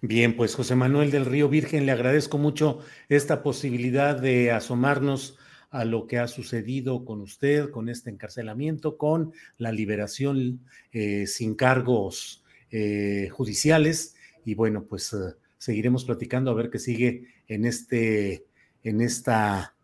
Bien, 0.01 0.35
pues 0.37 0.55
José 0.55 0.75
Manuel 0.75 1.09
del 1.09 1.25
Río 1.25 1.49
Virgen, 1.49 1.85
le 1.85 1.91
agradezco 1.91 2.37
mucho 2.37 2.79
esta 3.09 3.41
posibilidad 3.41 4.15
de 4.19 4.51
asomarnos 4.51 5.37
a 5.75 5.83
lo 5.83 6.07
que 6.07 6.19
ha 6.19 6.27
sucedido 6.29 7.03
con 7.03 7.19
usted, 7.19 7.69
con 7.69 7.89
este 7.89 8.09
encarcelamiento, 8.09 8.97
con 8.97 9.33
la 9.57 9.73
liberación 9.73 10.61
eh, 10.93 11.27
sin 11.27 11.53
cargos 11.53 12.45
eh, 12.71 13.27
judiciales. 13.29 14.15
Y 14.45 14.55
bueno, 14.55 14.85
pues 14.85 15.11
eh, 15.11 15.33
seguiremos 15.57 16.05
platicando 16.05 16.49
a 16.49 16.53
ver 16.53 16.69
qué 16.69 16.79
sigue 16.79 17.27
en, 17.49 17.65
este, 17.65 18.45
en 18.85 19.01
esta 19.01 19.75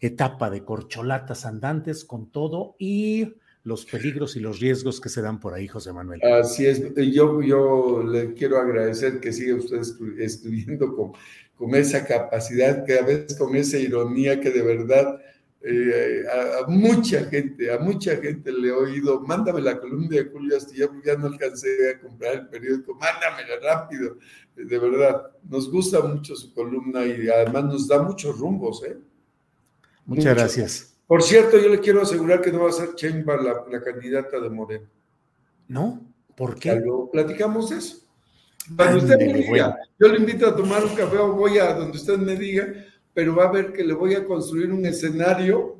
etapa 0.00 0.50
de 0.50 0.64
corcholatas 0.64 1.46
andantes 1.46 2.04
con 2.04 2.32
todo 2.32 2.74
y 2.76 3.34
los 3.62 3.86
peligros 3.86 4.34
y 4.34 4.40
los 4.40 4.58
riesgos 4.58 5.00
que 5.00 5.08
se 5.08 5.22
dan 5.22 5.38
por 5.38 5.54
ahí, 5.54 5.68
José 5.68 5.92
Manuel. 5.92 6.20
Así 6.24 6.66
es, 6.66 6.82
yo, 6.96 7.42
yo 7.42 8.02
le 8.02 8.34
quiero 8.34 8.58
agradecer 8.58 9.20
que 9.20 9.32
siga 9.32 9.54
usted 9.54 9.82
escribiendo 10.18 10.96
con, 10.96 11.12
con 11.54 11.76
esa 11.76 12.04
capacidad, 12.04 12.84
que 12.84 12.98
a 12.98 13.02
veces 13.02 13.38
con 13.38 13.54
esa 13.54 13.78
ironía 13.78 14.40
que 14.40 14.50
de 14.50 14.62
verdad 14.62 15.20
eh, 15.60 16.22
a, 16.62 16.68
mucha 16.68 17.24
gente, 17.24 17.72
a 17.72 17.78
mucha 17.78 18.16
gente 18.16 18.52
le 18.52 18.68
he 18.68 18.72
oído, 18.72 19.20
mándame 19.20 19.60
la 19.60 19.80
columna 19.80 20.16
de 20.16 20.24
Julio 20.24 20.56
Astilla, 20.56 20.88
ya 21.04 21.16
no 21.16 21.26
alcancé 21.26 21.90
a 21.90 22.00
comprar 22.00 22.34
el 22.34 22.48
periódico, 22.48 22.94
mándamela 22.94 23.58
rápido, 23.62 24.16
de 24.54 24.78
verdad, 24.78 25.30
nos 25.48 25.70
gusta 25.70 26.00
mucho 26.00 26.36
su 26.36 26.52
columna 26.54 27.04
y 27.04 27.28
además 27.28 27.64
nos 27.64 27.88
da 27.88 28.02
muchos 28.02 28.38
rumbos, 28.38 28.84
¿eh? 28.84 28.96
Muchas 30.04 30.34
gracias. 30.34 30.94
Por 31.06 31.22
cierto, 31.22 31.58
yo 31.58 31.68
le 31.68 31.80
quiero 31.80 32.02
asegurar 32.02 32.40
que 32.40 32.52
no 32.52 32.64
va 32.64 32.70
a 32.70 32.72
ser 32.72 32.94
Chainbar 32.94 33.40
la, 33.42 33.82
candidata 33.82 34.38
de 34.40 34.50
Moreno. 34.50 34.86
¿No? 35.66 36.06
¿Por 36.36 36.58
qué? 36.58 36.82
platicamos 37.12 37.72
eso. 37.72 37.98
Cuando 38.76 38.98
usted 38.98 39.16
me 39.16 39.32
diga, 39.32 39.76
yo 39.98 40.08
le 40.08 40.18
invito 40.18 40.46
a 40.46 40.54
tomar 40.54 40.84
un 40.84 40.94
café 40.94 41.16
o 41.16 41.32
voy 41.32 41.58
a 41.58 41.72
donde 41.72 41.96
usted 41.96 42.18
me 42.18 42.36
diga, 42.36 42.72
pero 43.18 43.34
va 43.34 43.46
a 43.46 43.50
ver 43.50 43.72
que 43.72 43.82
le 43.82 43.94
voy 43.94 44.14
a 44.14 44.24
construir 44.24 44.70
un 44.70 44.86
escenario 44.86 45.76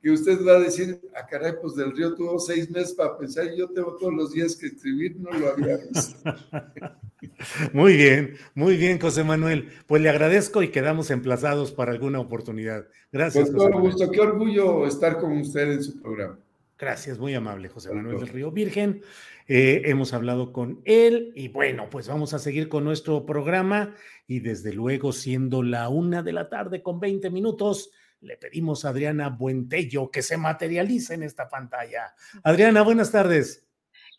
que 0.00 0.10
usted 0.10 0.38
va 0.42 0.52
a 0.52 0.60
decir, 0.60 0.98
a 1.14 1.20
ah, 1.20 1.26
caray, 1.26 1.52
pues 1.60 1.76
del 1.76 1.94
río 1.94 2.14
tuvo 2.14 2.38
seis 2.38 2.70
meses 2.70 2.94
para 2.94 3.18
pensar, 3.18 3.44
yo 3.54 3.68
tengo 3.68 3.94
todos 3.96 4.14
los 4.14 4.32
días 4.32 4.56
que 4.56 4.68
escribir, 4.68 5.16
no 5.20 5.30
lo 5.32 5.50
había 5.50 5.76
visto. 5.76 6.16
Muy 7.74 7.94
bien, 7.94 8.36
muy 8.54 8.76
bien, 8.78 8.98
José 8.98 9.22
Manuel. 9.22 9.68
Pues 9.86 10.00
le 10.00 10.08
agradezco 10.08 10.62
y 10.62 10.70
quedamos 10.70 11.10
emplazados 11.10 11.72
para 11.72 11.92
alguna 11.92 12.20
oportunidad. 12.20 12.86
Gracias. 13.12 13.50
Con 13.50 13.58
todo 13.58 13.80
gusto, 13.80 14.10
qué 14.10 14.20
orgullo 14.20 14.86
estar 14.86 15.18
con 15.18 15.36
usted 15.36 15.72
en 15.72 15.82
su 15.82 16.00
programa. 16.00 16.38
Gracias, 16.78 17.18
muy 17.18 17.34
amable, 17.34 17.68
José 17.68 17.92
Manuel 17.92 18.18
del 18.20 18.28
Río 18.28 18.50
Virgen. 18.50 19.02
Eh, 19.50 19.82
hemos 19.86 20.12
hablado 20.12 20.52
con 20.52 20.82
él 20.84 21.32
y 21.34 21.48
bueno, 21.48 21.88
pues 21.88 22.06
vamos 22.06 22.34
a 22.34 22.38
seguir 22.38 22.68
con 22.68 22.84
nuestro 22.84 23.24
programa 23.24 23.94
y 24.26 24.40
desde 24.40 24.74
luego 24.74 25.10
siendo 25.10 25.62
la 25.62 25.88
una 25.88 26.22
de 26.22 26.34
la 26.34 26.50
tarde 26.50 26.82
con 26.82 27.00
20 27.00 27.30
minutos, 27.30 27.90
le 28.20 28.36
pedimos 28.36 28.84
a 28.84 28.90
Adriana 28.90 29.30
Buentello 29.30 30.10
que 30.10 30.20
se 30.20 30.36
materialice 30.36 31.14
en 31.14 31.22
esta 31.22 31.48
pantalla. 31.48 32.14
Adriana, 32.42 32.82
buenas 32.82 33.10
tardes. 33.10 33.66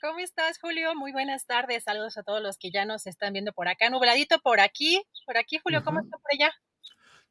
¿Cómo 0.01 0.17
estás, 0.17 0.57
Julio? 0.57 0.95
Muy 0.95 1.11
buenas 1.11 1.45
tardes. 1.45 1.83
Saludos 1.83 2.17
a 2.17 2.23
todos 2.23 2.41
los 2.41 2.57
que 2.57 2.71
ya 2.71 2.85
nos 2.85 3.05
están 3.05 3.33
viendo 3.33 3.53
por 3.53 3.67
acá. 3.67 3.89
Nubladito 3.91 4.39
por 4.39 4.59
aquí. 4.59 5.03
Por 5.27 5.37
aquí, 5.37 5.59
Julio, 5.61 5.83
¿cómo 5.83 5.99
está 5.99 6.17
por 6.17 6.31
allá? 6.31 6.51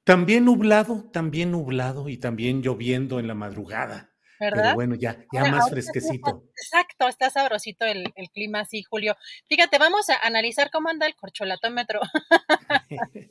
También 0.05 0.45
nublado, 0.45 1.11
también 1.13 1.51
nublado 1.51 2.09
y 2.09 2.19
también 2.19 2.63
lloviendo 2.63 3.19
en 3.19 3.27
la 3.27 3.35
madrugada. 3.35 4.13
¿Verdad? 4.39 4.63
Pero 4.63 4.75
bueno, 4.75 4.95
ya, 4.95 5.25
ya 5.33 5.45
más 5.47 5.71
fresquecito. 5.71 6.45
exacto, 6.57 7.09
está 7.09 7.31
sabrosito 7.31 7.85
el, 7.85 8.13
clima, 8.33 8.65
sí, 8.65 8.83
Julio. 8.83 9.17
Fíjate, 9.49 9.79
vamos 9.79 10.09
a 10.11 10.17
analizar 10.27 10.71
cómo 10.71 10.89
anda 10.89 11.07
el 11.07 11.15
corcholatómetro. 11.15 12.01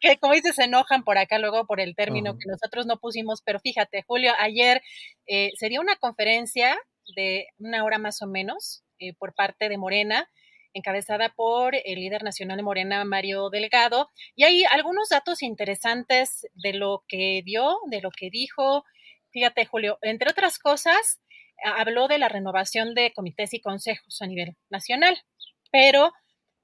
que 0.00 0.18
como 0.18 0.34
dices, 0.34 0.54
se 0.56 0.64
enojan 0.64 1.04
por 1.04 1.18
acá 1.18 1.38
luego 1.38 1.66
por 1.66 1.80
el 1.80 1.94
término 1.94 2.38
que 2.38 2.48
nosotros 2.48 2.86
no 2.86 2.98
pusimos, 2.98 3.42
pero 3.42 3.60
fíjate, 3.60 4.02
Julio, 4.06 4.32
ayer 4.38 4.82
eh, 5.26 5.50
sería 5.56 5.80
una 5.80 5.96
conferencia 5.96 6.76
de 7.14 7.48
una 7.58 7.84
hora 7.84 7.98
más 7.98 8.22
o 8.22 8.26
menos 8.26 8.84
eh, 8.98 9.14
por 9.14 9.34
parte 9.34 9.68
de 9.68 9.78
Morena 9.78 10.28
encabezada 10.76 11.30
por 11.30 11.74
el 11.74 12.00
líder 12.00 12.22
nacional 12.22 12.58
de 12.58 12.62
Morena, 12.62 13.04
Mario 13.04 13.48
Delgado. 13.48 14.10
Y 14.34 14.44
hay 14.44 14.64
algunos 14.64 15.08
datos 15.08 15.42
interesantes 15.42 16.46
de 16.52 16.74
lo 16.74 17.02
que 17.08 17.42
dio, 17.44 17.78
de 17.86 18.02
lo 18.02 18.10
que 18.10 18.28
dijo, 18.30 18.84
Fíjate, 19.36 19.66
Julio, 19.66 19.98
entre 20.00 20.30
otras 20.30 20.58
cosas, 20.58 21.20
habló 21.62 22.08
de 22.08 22.16
la 22.16 22.30
renovación 22.30 22.94
de 22.94 23.12
comités 23.12 23.52
y 23.52 23.60
consejos 23.60 24.22
a 24.22 24.26
nivel 24.26 24.56
nacional, 24.70 25.14
pero 25.70 26.14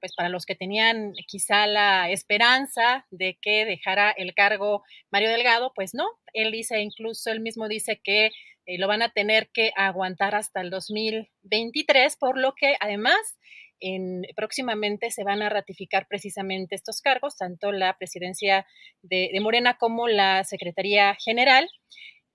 pues 0.01 0.15
para 0.17 0.31
los 0.31 0.47
que 0.47 0.55
tenían 0.55 1.13
quizá 1.27 1.67
la 1.67 2.09
esperanza 2.09 3.07
de 3.11 3.37
que 3.43 3.67
dejara 3.67 4.11
el 4.11 4.33
cargo 4.33 4.85
Mario 5.11 5.29
Delgado, 5.29 5.75
pues 5.75 5.93
no, 5.93 6.09
él 6.33 6.51
dice, 6.51 6.81
incluso 6.81 7.31
él 7.31 7.41
mismo 7.41 7.69
dice 7.69 8.01
que 8.03 8.31
eh, 8.65 8.79
lo 8.79 8.89
van 8.89 9.03
a 9.03 9.11
tener 9.11 9.51
que 9.53 9.73
aguantar 9.77 10.35
hasta 10.35 10.63
el 10.63 10.71
2023, 10.71 12.17
por 12.17 12.39
lo 12.39 12.55
que 12.55 12.77
además 12.81 13.19
en, 13.81 14.23
próximamente 14.35 15.11
se 15.11 15.25
van 15.25 15.43
a 15.43 15.51
ratificar 15.51 16.07
precisamente 16.09 16.75
estos 16.75 17.03
cargos, 17.03 17.37
tanto 17.37 17.71
la 17.71 17.99
presidencia 17.99 18.67
de, 19.03 19.29
de 19.31 19.41
Morena 19.41 19.77
como 19.77 20.09
la 20.09 20.43
Secretaría 20.45 21.15
General 21.23 21.69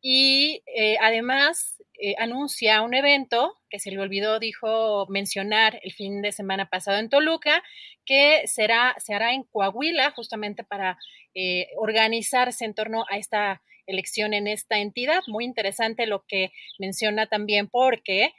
y 0.10 0.64
eh, 0.74 0.96
además 1.02 1.84
eh, 2.00 2.16
anuncia 2.18 2.82
un 2.82 2.94
evento 2.94 3.58
que 3.70 3.78
se 3.78 3.92
le 3.92 4.00
olvidó, 4.00 4.40
dijo 4.40 5.06
mencionar 5.10 5.82
el 5.84 5.92
fin 5.92 6.22
de 6.22 6.32
semana 6.32 6.70
pasado 6.70 6.98
en 6.98 7.10
Toluca, 7.10 7.62
que 8.06 8.44
será, 8.48 8.96
se 9.00 9.14
hará 9.14 9.34
en 9.34 9.44
Coahuila 9.44 10.12
justamente 10.12 10.64
para 10.64 10.98
eh, 11.36 11.68
organizarse 11.76 12.64
en 12.64 12.74
torno 12.74 13.04
a 13.10 13.18
esta 13.18 13.62
elección 13.86 14.34
en 14.34 14.48
esta 14.48 14.78
entidad. 14.78 15.24
Muy 15.28 15.44
interesante 15.44 16.08
lo 16.08 16.24
que 16.26 16.54
menciona 16.80 17.28
también 17.28 17.68
porque 17.68 18.32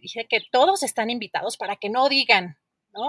dice 0.00 0.26
que 0.28 0.40
todos 0.50 0.82
están 0.82 1.10
invitados 1.10 1.56
para 1.56 1.76
que 1.76 1.90
no 1.90 2.08
digan 2.08 2.56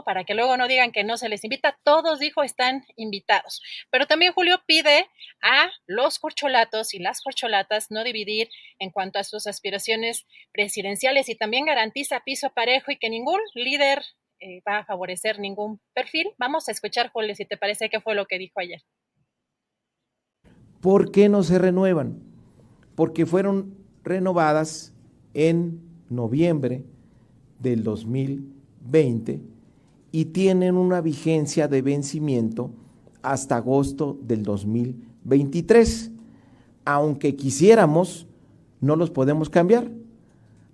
para 0.05 0.23
que 0.23 0.33
luego 0.33 0.57
no 0.57 0.67
digan 0.67 0.91
que 0.91 1.03
no 1.03 1.17
se 1.17 1.29
les 1.29 1.43
invita, 1.43 1.77
todos, 1.83 2.19
dijo, 2.19 2.43
están 2.43 2.85
invitados. 2.95 3.61
Pero 3.89 4.05
también 4.05 4.33
Julio 4.33 4.61
pide 4.65 5.07
a 5.41 5.71
los 5.85 6.19
corcholatos 6.19 6.93
y 6.93 6.99
las 6.99 7.21
corcholatas 7.21 7.89
no 7.89 8.03
dividir 8.03 8.49
en 8.79 8.91
cuanto 8.91 9.19
a 9.19 9.23
sus 9.23 9.47
aspiraciones 9.47 10.25
presidenciales 10.51 11.29
y 11.29 11.35
también 11.35 11.65
garantiza 11.65 12.21
piso 12.21 12.49
parejo 12.51 12.91
y 12.91 12.97
que 12.97 13.09
ningún 13.09 13.39
líder 13.55 14.03
eh, 14.39 14.61
va 14.67 14.79
a 14.79 14.85
favorecer 14.85 15.39
ningún 15.39 15.79
perfil. 15.93 16.27
Vamos 16.37 16.67
a 16.67 16.71
escuchar, 16.71 17.09
Julio, 17.11 17.35
si 17.35 17.45
te 17.45 17.57
parece 17.57 17.89
qué 17.89 17.99
fue 18.01 18.15
lo 18.15 18.25
que 18.25 18.37
dijo 18.37 18.59
ayer. 18.59 18.81
¿Por 20.81 21.11
qué 21.11 21.27
no 21.27 21.43
se 21.43 21.57
renuevan? 21.57 22.21
Porque 22.95 23.25
fueron 23.25 23.77
renovadas 24.03 24.93
en 25.33 25.81
noviembre 26.09 26.83
del 27.59 27.83
2020 27.83 29.56
y 30.11 30.25
tienen 30.25 30.75
una 30.75 31.01
vigencia 31.01 31.67
de 31.67 31.81
vencimiento 31.81 32.71
hasta 33.21 33.57
agosto 33.57 34.17
del 34.21 34.43
2023. 34.43 36.11
Aunque 36.85 37.35
quisiéramos, 37.35 38.27
no 38.79 38.95
los 38.95 39.11
podemos 39.11 39.49
cambiar. 39.49 39.91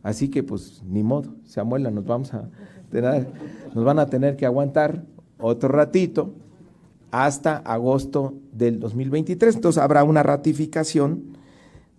Así 0.03 0.29
que 0.29 0.43
pues 0.43 0.83
ni 0.85 1.01
modo, 1.01 1.33
se 1.45 1.59
amuela, 1.59 1.89
nos 1.89 2.05
vamos 2.05 2.33
a 2.33 2.49
tener, 2.91 3.27
nos 3.73 3.85
van 3.85 3.99
a 3.99 4.07
tener 4.07 4.35
que 4.35 4.45
aguantar 4.45 5.05
otro 5.39 5.69
ratito 5.69 6.33
hasta 7.11 7.57
agosto 7.57 8.33
del 8.51 8.79
2023. 8.79 9.55
Entonces 9.55 9.81
habrá 9.81 10.03
una 10.03 10.23
ratificación 10.23 11.37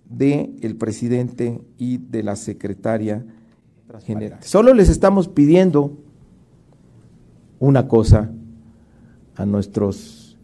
del 0.08 0.56
el 0.60 0.76
presidente 0.76 1.62
y 1.78 1.98
de 1.98 2.22
la 2.22 2.36
secretaria 2.36 3.24
general. 4.04 4.40
Solo 4.42 4.74
les 4.74 4.88
estamos 4.88 5.28
pidiendo 5.28 6.03
una 7.58 7.88
cosa 7.88 8.30
a 9.36 9.46
nuestros 9.46 10.36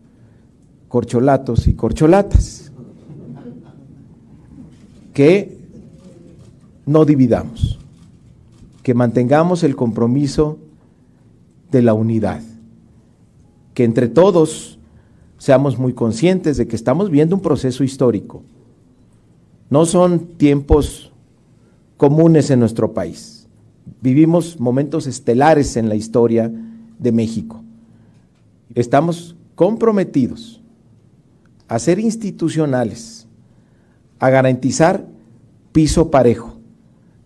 corcholatos 0.88 1.68
y 1.68 1.74
corcholatas, 1.74 2.72
que 5.14 5.58
no 6.86 7.04
dividamos, 7.04 7.78
que 8.82 8.94
mantengamos 8.94 9.62
el 9.62 9.76
compromiso 9.76 10.58
de 11.70 11.82
la 11.82 11.94
unidad, 11.94 12.42
que 13.74 13.84
entre 13.84 14.08
todos 14.08 14.78
seamos 15.38 15.78
muy 15.78 15.92
conscientes 15.92 16.56
de 16.56 16.66
que 16.66 16.76
estamos 16.76 17.10
viendo 17.10 17.36
un 17.36 17.42
proceso 17.42 17.84
histórico. 17.84 18.42
No 19.68 19.86
son 19.86 20.26
tiempos 20.36 21.12
comunes 21.96 22.50
en 22.50 22.58
nuestro 22.58 22.92
país. 22.92 23.46
Vivimos 24.00 24.58
momentos 24.58 25.06
estelares 25.06 25.76
en 25.76 25.88
la 25.88 25.94
historia 25.94 26.50
de 27.00 27.12
México. 27.12 27.62
Estamos 28.74 29.34
comprometidos 29.54 30.60
a 31.68 31.78
ser 31.78 31.98
institucionales, 31.98 33.26
a 34.18 34.30
garantizar 34.30 35.06
piso 35.72 36.10
parejo. 36.10 36.56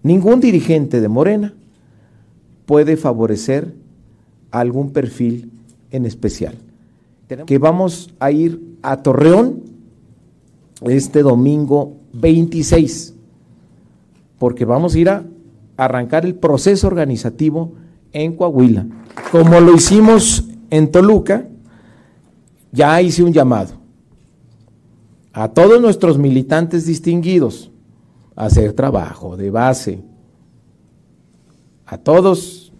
Ningún 0.03 0.41
dirigente 0.41 1.01
de 1.01 1.09
Morena 1.09 1.55
puede 2.67 2.97
favorecer 2.97 3.75
algún 4.51 4.91
perfil 4.91 5.51
en 5.91 6.07
especial. 6.07 6.57
Que 7.47 7.59
vamos 7.59 8.15
a 8.21 8.31
ir 8.31 8.61
a 8.83 9.03
Torreón 9.03 9.63
este 10.83 11.23
domingo 11.23 11.97
26, 12.13 13.15
porque 14.39 14.65
vamos 14.65 14.95
a 14.95 14.99
ir 14.99 15.09
a 15.09 15.25
arrancar 15.77 16.25
el 16.25 16.35
proceso 16.35 16.87
organizativo 16.87 17.73
en 18.15 18.35
Coahuila. 18.35 18.87
Como 19.31 19.61
lo 19.61 19.75
hicimos 19.75 20.45
en 20.71 20.91
Toluca, 20.91 21.47
ya 22.73 23.03
hice 23.03 23.23
un 23.23 23.33
llamado 23.33 23.75
a 25.35 25.49
todos 25.49 25.83
nuestros 25.83 26.17
militantes 26.17 26.87
distinguidos 26.87 27.71
a 28.37 28.47
hacer 28.47 28.73
trabajo 28.73 29.37
de 29.37 29.51
base, 29.51 30.03
a 31.87 31.99
todos 31.99 32.73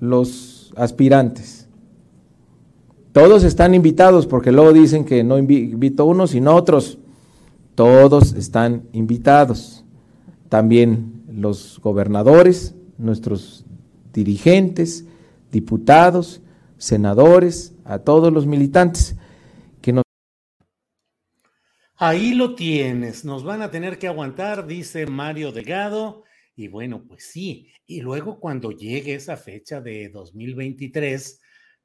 los 0.00 0.72
aspirantes. 0.76 1.68
Todos 3.12 3.44
están 3.44 3.74
invitados 3.74 4.26
porque 4.26 4.52
luego 4.52 4.72
dicen 4.72 5.04
que 5.04 5.22
no 5.22 5.38
invito 5.38 6.04
a 6.04 6.06
unos 6.06 6.30
sino 6.30 6.54
otros. 6.54 6.98
Todos 7.74 8.32
están 8.32 8.84
invitados. 8.92 9.84
También 10.48 11.22
los 11.30 11.80
gobernadores, 11.82 12.74
nuestros 12.96 13.61
dirigentes, 14.12 15.06
diputados, 15.50 16.42
senadores, 16.78 17.74
a 17.84 17.98
todos 18.00 18.32
los 18.32 18.46
militantes 18.46 19.16
que 19.80 19.92
nos... 19.92 20.02
Ahí 21.96 22.34
lo 22.34 22.54
tienes, 22.54 23.24
nos 23.24 23.44
van 23.44 23.62
a 23.62 23.70
tener 23.70 23.98
que 23.98 24.08
aguantar, 24.08 24.66
dice 24.66 25.06
Mario 25.06 25.52
Delgado. 25.52 26.24
Y 26.54 26.68
bueno, 26.68 27.04
pues 27.06 27.24
sí, 27.24 27.70
y 27.86 28.00
luego 28.00 28.38
cuando 28.38 28.72
llegue 28.72 29.14
esa 29.14 29.36
fecha 29.36 29.80
de 29.80 30.08
2023, 30.10 31.40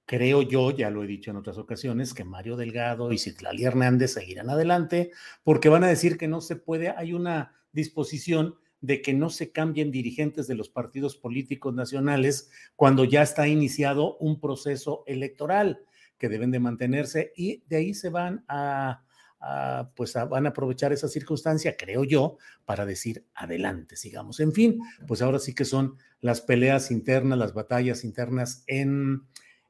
creo 0.05 0.41
yo, 0.41 0.71
ya 0.71 0.89
lo 0.89 1.03
he 1.03 1.07
dicho 1.07 1.31
en 1.31 1.37
otras 1.37 1.57
ocasiones, 1.57 2.13
que 2.13 2.23
Mario 2.23 2.57
Delgado 2.57 3.11
y 3.11 3.17
Citlali 3.17 3.65
Hernández 3.65 4.13
seguirán 4.13 4.49
adelante 4.49 5.11
porque 5.43 5.69
van 5.69 5.83
a 5.83 5.87
decir 5.87 6.17
que 6.17 6.27
no 6.27 6.41
se 6.41 6.55
puede, 6.55 6.89
hay 6.89 7.13
una 7.13 7.53
disposición 7.71 8.55
de 8.81 9.01
que 9.01 9.13
no 9.13 9.29
se 9.29 9.51
cambien 9.51 9.91
dirigentes 9.91 10.47
de 10.47 10.55
los 10.55 10.69
partidos 10.69 11.17
políticos 11.17 11.73
nacionales 11.73 12.51
cuando 12.75 13.03
ya 13.05 13.23
está 13.23 13.47
iniciado 13.47 14.17
un 14.17 14.39
proceso 14.39 15.03
electoral 15.07 15.81
que 16.17 16.29
deben 16.29 16.51
de 16.51 16.59
mantenerse 16.59 17.33
y 17.35 17.63
de 17.67 17.77
ahí 17.77 17.93
se 17.93 18.09
van 18.09 18.43
a, 18.47 19.03
pues 19.95 20.13
van 20.29 20.45
a 20.45 20.49
aprovechar 20.49 20.93
esa 20.93 21.07
circunstancia, 21.07 21.75
creo 21.77 22.03
yo, 22.03 22.37
para 22.65 22.85
decir 22.85 23.25
adelante, 23.33 23.95
sigamos. 23.95 24.39
En 24.39 24.51
fin, 24.51 24.79
pues 25.07 25.21
ahora 25.21 25.39
sí 25.39 25.53
que 25.53 25.65
son 25.65 25.95
las 26.21 26.41
peleas 26.41 26.91
internas, 26.91 27.37
las 27.37 27.53
batallas 27.53 28.03
internas 28.03 28.63
en, 28.67 29.23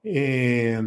eh, 0.04 0.82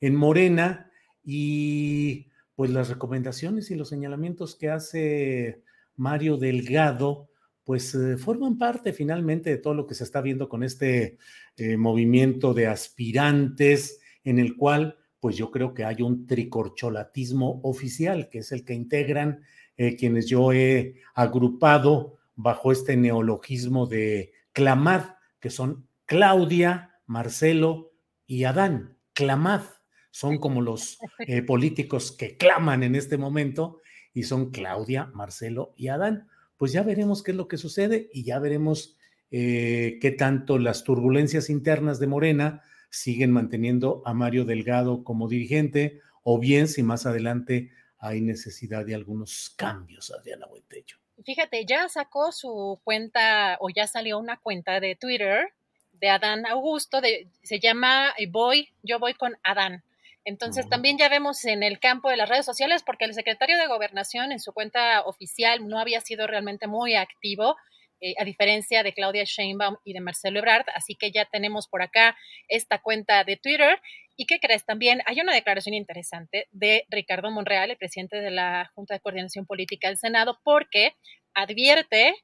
en 0.00 0.14
Morena 0.14 0.90
y 1.24 2.28
pues 2.54 2.70
las 2.70 2.88
recomendaciones 2.88 3.70
y 3.70 3.74
los 3.74 3.88
señalamientos 3.88 4.54
que 4.54 4.70
hace 4.70 5.62
Mario 5.96 6.36
Delgado 6.36 7.29
pues 7.70 7.94
eh, 7.94 8.16
forman 8.16 8.58
parte 8.58 8.92
finalmente 8.92 9.48
de 9.48 9.58
todo 9.58 9.74
lo 9.74 9.86
que 9.86 9.94
se 9.94 10.02
está 10.02 10.20
viendo 10.20 10.48
con 10.48 10.64
este 10.64 11.18
eh, 11.56 11.76
movimiento 11.76 12.52
de 12.52 12.66
aspirantes 12.66 14.00
en 14.24 14.40
el 14.40 14.56
cual 14.56 14.98
pues 15.20 15.36
yo 15.36 15.52
creo 15.52 15.72
que 15.72 15.84
hay 15.84 16.02
un 16.02 16.26
tricorcholatismo 16.26 17.60
oficial, 17.62 18.28
que 18.28 18.38
es 18.38 18.50
el 18.50 18.64
que 18.64 18.74
integran 18.74 19.44
eh, 19.76 19.94
quienes 19.94 20.26
yo 20.26 20.52
he 20.52 20.96
agrupado 21.14 22.18
bajo 22.34 22.72
este 22.72 22.96
neologismo 22.96 23.86
de 23.86 24.32
clamad, 24.50 25.04
que 25.38 25.50
son 25.50 25.86
Claudia, 26.06 26.98
Marcelo 27.06 27.92
y 28.26 28.42
Adán. 28.42 28.96
Clamad 29.12 29.62
son 30.10 30.38
como 30.38 30.60
los 30.60 30.98
políticos 31.46 32.10
que 32.10 32.36
claman 32.36 32.82
en 32.82 32.96
este 32.96 33.16
momento 33.16 33.78
y 34.12 34.24
son 34.24 34.50
Claudia, 34.50 35.08
Marcelo 35.14 35.72
y 35.76 35.86
Adán 35.86 36.29
pues 36.60 36.72
ya 36.72 36.82
veremos 36.82 37.22
qué 37.22 37.30
es 37.30 37.38
lo 37.38 37.48
que 37.48 37.56
sucede 37.56 38.10
y 38.12 38.22
ya 38.22 38.38
veremos 38.38 38.94
eh, 39.30 39.96
qué 39.98 40.10
tanto 40.10 40.58
las 40.58 40.84
turbulencias 40.84 41.48
internas 41.48 41.98
de 42.00 42.06
Morena 42.06 42.62
siguen 42.90 43.30
manteniendo 43.30 44.02
a 44.04 44.12
Mario 44.12 44.44
Delgado 44.44 45.02
como 45.02 45.26
dirigente 45.26 46.02
o 46.22 46.38
bien 46.38 46.68
si 46.68 46.82
más 46.82 47.06
adelante 47.06 47.70
hay 47.96 48.20
necesidad 48.20 48.84
de 48.84 48.94
algunos 48.94 49.54
cambios, 49.56 50.10
Adriana 50.10 50.44
Buentello. 50.48 50.98
Fíjate, 51.24 51.64
ya 51.64 51.88
sacó 51.88 52.30
su 52.30 52.78
cuenta 52.84 53.56
o 53.60 53.70
ya 53.74 53.86
salió 53.86 54.18
una 54.18 54.36
cuenta 54.36 54.80
de 54.80 54.96
Twitter 54.96 55.54
de 55.92 56.10
Adán 56.10 56.44
Augusto, 56.44 57.00
de, 57.00 57.30
se 57.42 57.58
llama 57.58 58.12
Voy, 58.28 58.68
yo 58.82 58.98
voy 58.98 59.14
con 59.14 59.34
Adán. 59.44 59.82
Entonces, 60.24 60.68
también 60.68 60.98
ya 60.98 61.08
vemos 61.08 61.44
en 61.44 61.62
el 61.62 61.78
campo 61.80 62.10
de 62.10 62.16
las 62.16 62.28
redes 62.28 62.44
sociales, 62.44 62.82
porque 62.84 63.06
el 63.06 63.14
secretario 63.14 63.58
de 63.58 63.66
Gobernación 63.66 64.32
en 64.32 64.40
su 64.40 64.52
cuenta 64.52 65.02
oficial 65.02 65.66
no 65.66 65.78
había 65.78 66.00
sido 66.00 66.26
realmente 66.26 66.66
muy 66.66 66.94
activo, 66.94 67.56
eh, 68.02 68.14
a 68.18 68.24
diferencia 68.24 68.82
de 68.82 68.94
Claudia 68.94 69.24
Sheinbaum 69.24 69.76
y 69.84 69.92
de 69.92 70.00
Marcelo 70.00 70.38
Ebrard. 70.38 70.66
Así 70.74 70.94
que 70.94 71.10
ya 71.10 71.26
tenemos 71.26 71.68
por 71.68 71.82
acá 71.82 72.16
esta 72.48 72.78
cuenta 72.78 73.24
de 73.24 73.36
Twitter. 73.36 73.80
¿Y 74.16 74.26
qué 74.26 74.40
crees? 74.40 74.64
También 74.64 75.02
hay 75.06 75.20
una 75.20 75.34
declaración 75.34 75.74
interesante 75.74 76.46
de 76.50 76.84
Ricardo 76.88 77.30
Monreal, 77.30 77.70
el 77.70 77.76
presidente 77.76 78.20
de 78.20 78.30
la 78.30 78.70
Junta 78.74 78.94
de 78.94 79.00
Coordinación 79.00 79.46
Política 79.46 79.88
del 79.88 79.98
Senado, 79.98 80.38
porque 80.44 80.94
advierte 81.34 82.14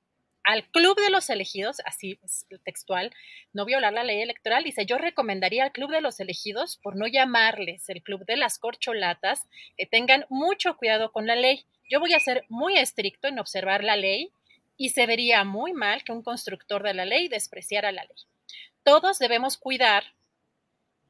al 0.47 0.65
club 0.71 0.97
de 1.01 1.11
los 1.11 1.29
elegidos, 1.29 1.83
así 1.85 2.21
es 2.23 2.47
textual, 2.63 3.13
no 3.53 3.65
violar 3.65 3.93
la 3.93 4.05
ley 4.05 4.23
electoral. 4.23 4.63
Dice, 4.63 4.87
yo 4.87 4.97
recomendaría 4.97 5.65
al 5.65 5.73
club 5.73 5.91
de 5.91 6.01
los 6.01 6.21
elegidos, 6.21 6.79
por 6.85 6.95
no 6.95 7.09
llamarles 7.09 7.89
el 7.89 8.01
club 8.01 8.25
de 8.27 8.37
las 8.37 8.57
corcholatas, 8.57 9.49
que 9.77 9.87
tengan 9.87 10.25
mucho 10.29 10.77
cuidado 10.77 11.11
con 11.11 11.27
la 11.27 11.35
ley. 11.35 11.65
Yo 11.91 11.99
voy 11.99 12.15
a 12.15 12.21
ser 12.21 12.45
muy 12.49 12.79
estricto 12.79 13.27
en 13.27 13.41
observar 13.41 13.83
la 13.83 13.97
ley 13.97 14.31
y 14.77 14.91
se 14.91 15.07
vería 15.07 15.43
muy 15.43 15.73
mal 15.73 16.05
que 16.05 16.13
un 16.13 16.23
constructor 16.23 16.85
de 16.85 16.95
la 16.95 17.05
ley 17.05 17.27
despreciara 17.27 17.91
la 17.91 18.05
ley. 18.05 18.17
Todos 18.85 19.19
debemos 19.19 19.57
cuidar 19.57 20.05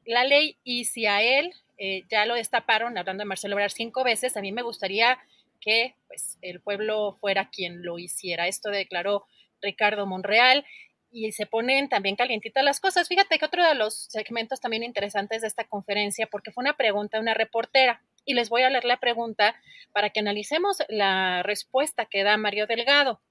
la 0.03 0.23
ley 0.23 0.57
y 0.63 0.85
si 0.85 1.05
a 1.05 1.21
él 1.21 1.53
eh, 1.77 2.05
ya 2.09 2.25
lo 2.25 2.33
destaparon, 2.33 2.97
hablando 2.97 3.21
de 3.21 3.27
Marcelo 3.27 3.55
Obrar 3.55 3.69
cinco 3.69 4.03
veces, 4.03 4.35
a 4.35 4.41
mí 4.41 4.51
me 4.51 4.63
gustaría 4.63 5.19
que 5.67 5.95
pues, 6.07 6.37
el 6.41 6.61
pueblo 6.61 7.17
fuera 7.19 7.49
quien 7.49 7.83
lo 7.83 7.99
hiciera. 7.99 8.47
Esto 8.47 8.69
declaró 8.69 9.25
Ricardo 9.61 10.05
Monreal 10.05 10.65
y 11.11 11.33
se 11.33 11.45
ponen 11.45 11.89
también 11.89 12.15
calientitas 12.15 12.63
las 12.63 12.79
cosas. 12.79 13.09
Fíjate 13.09 13.37
que 13.37 13.45
otro 13.45 13.67
de 13.67 13.75
los 13.75 14.05
segmentos 14.09 14.61
también 14.61 14.83
interesantes 14.83 15.41
de 15.41 15.47
esta 15.47 15.65
conferencia, 15.65 16.27
porque 16.27 16.51
fue 16.51 16.61
una 16.61 16.77
pregunta 16.77 17.17
de 17.17 17.21
una 17.21 17.33
reportera, 17.33 18.01
y 18.23 18.33
les 18.33 18.49
voy 18.49 18.63
a 18.63 18.69
leer 18.69 18.85
la 18.85 18.97
pregunta 18.97 19.55
para 19.91 20.09
que 20.09 20.21
analicemos 20.21 20.77
la 20.87 21.43
respuesta 21.43 22.05
que 22.05 22.23
da 22.23 22.37
Mario 22.37 22.65
Delgado. 22.65 23.21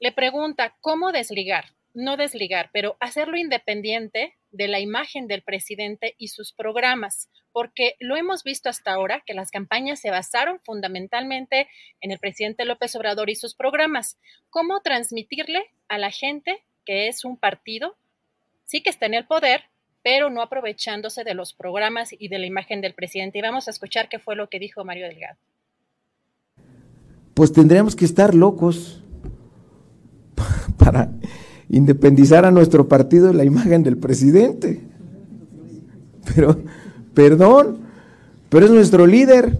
Le 0.00 0.10
pregunta, 0.10 0.76
¿cómo 0.80 1.12
desligar? 1.12 1.66
No 1.92 2.16
desligar, 2.16 2.70
pero 2.72 2.96
hacerlo 3.00 3.36
independiente 3.36 4.36
de 4.52 4.68
la 4.68 4.80
imagen 4.80 5.26
del 5.26 5.42
presidente 5.42 6.14
y 6.18 6.28
sus 6.28 6.52
programas, 6.52 7.28
porque 7.52 7.96
lo 7.98 8.16
hemos 8.16 8.44
visto 8.44 8.68
hasta 8.68 8.92
ahora 8.92 9.22
que 9.26 9.34
las 9.34 9.50
campañas 9.50 10.00
se 10.00 10.10
basaron 10.10 10.60
fundamentalmente 10.60 11.68
en 12.00 12.10
el 12.10 12.18
presidente 12.18 12.64
López 12.64 12.94
Obrador 12.96 13.30
y 13.30 13.34
sus 13.34 13.54
programas. 13.54 14.18
¿Cómo 14.50 14.80
transmitirle 14.80 15.70
a 15.88 15.98
la 15.98 16.10
gente 16.10 16.62
que 16.86 17.08
es 17.08 17.24
un 17.24 17.36
partido, 17.36 17.96
sí 18.64 18.82
que 18.82 18.90
está 18.90 19.06
en 19.06 19.14
el 19.14 19.26
poder, 19.26 19.62
pero 20.02 20.30
no 20.30 20.42
aprovechándose 20.42 21.24
de 21.24 21.34
los 21.34 21.52
programas 21.52 22.10
y 22.16 22.28
de 22.28 22.38
la 22.38 22.46
imagen 22.46 22.80
del 22.80 22.94
presidente. 22.94 23.38
Y 23.38 23.42
vamos 23.42 23.68
a 23.68 23.70
escuchar 23.70 24.08
qué 24.08 24.18
fue 24.18 24.36
lo 24.36 24.48
que 24.48 24.58
dijo 24.58 24.84
Mario 24.84 25.06
Delgado. 25.06 25.38
Pues 27.34 27.52
tendríamos 27.52 27.96
que 27.96 28.04
estar 28.04 28.34
locos 28.34 29.02
para 30.78 31.10
independizar 31.70 32.44
a 32.44 32.50
nuestro 32.50 32.88
partido 32.88 33.32
la 33.32 33.44
imagen 33.44 33.82
del 33.82 33.96
presidente. 33.96 34.80
Pero, 36.34 36.58
perdón, 37.14 37.78
pero 38.48 38.66
es 38.66 38.72
nuestro 38.72 39.06
líder 39.06 39.58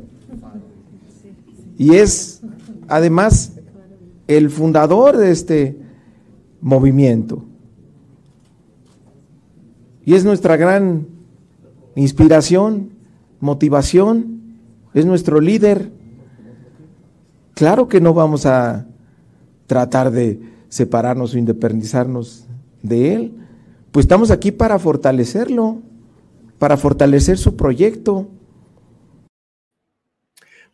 y 1.78 1.94
es 1.94 2.42
además 2.88 3.52
el 4.26 4.50
fundador 4.50 5.16
de 5.16 5.30
este 5.30 5.76
movimiento. 6.60 7.44
Y 10.04 10.14
es 10.14 10.24
nuestra 10.24 10.56
gran 10.56 11.06
inspiración, 11.94 12.90
motivación, 13.38 14.40
es 14.94 15.06
nuestro 15.06 15.40
líder. 15.40 15.90
Claro 17.54 17.88
que 17.88 18.00
no 18.00 18.12
vamos 18.14 18.46
a 18.46 18.86
tratar 19.66 20.10
de 20.10 20.49
separarnos 20.70 21.34
o 21.34 21.38
independizarnos 21.38 22.46
de 22.82 23.14
él, 23.14 23.34
pues 23.92 24.04
estamos 24.04 24.30
aquí 24.30 24.52
para 24.52 24.78
fortalecerlo, 24.78 25.82
para 26.58 26.78
fortalecer 26.78 27.36
su 27.36 27.56
proyecto. 27.56 28.30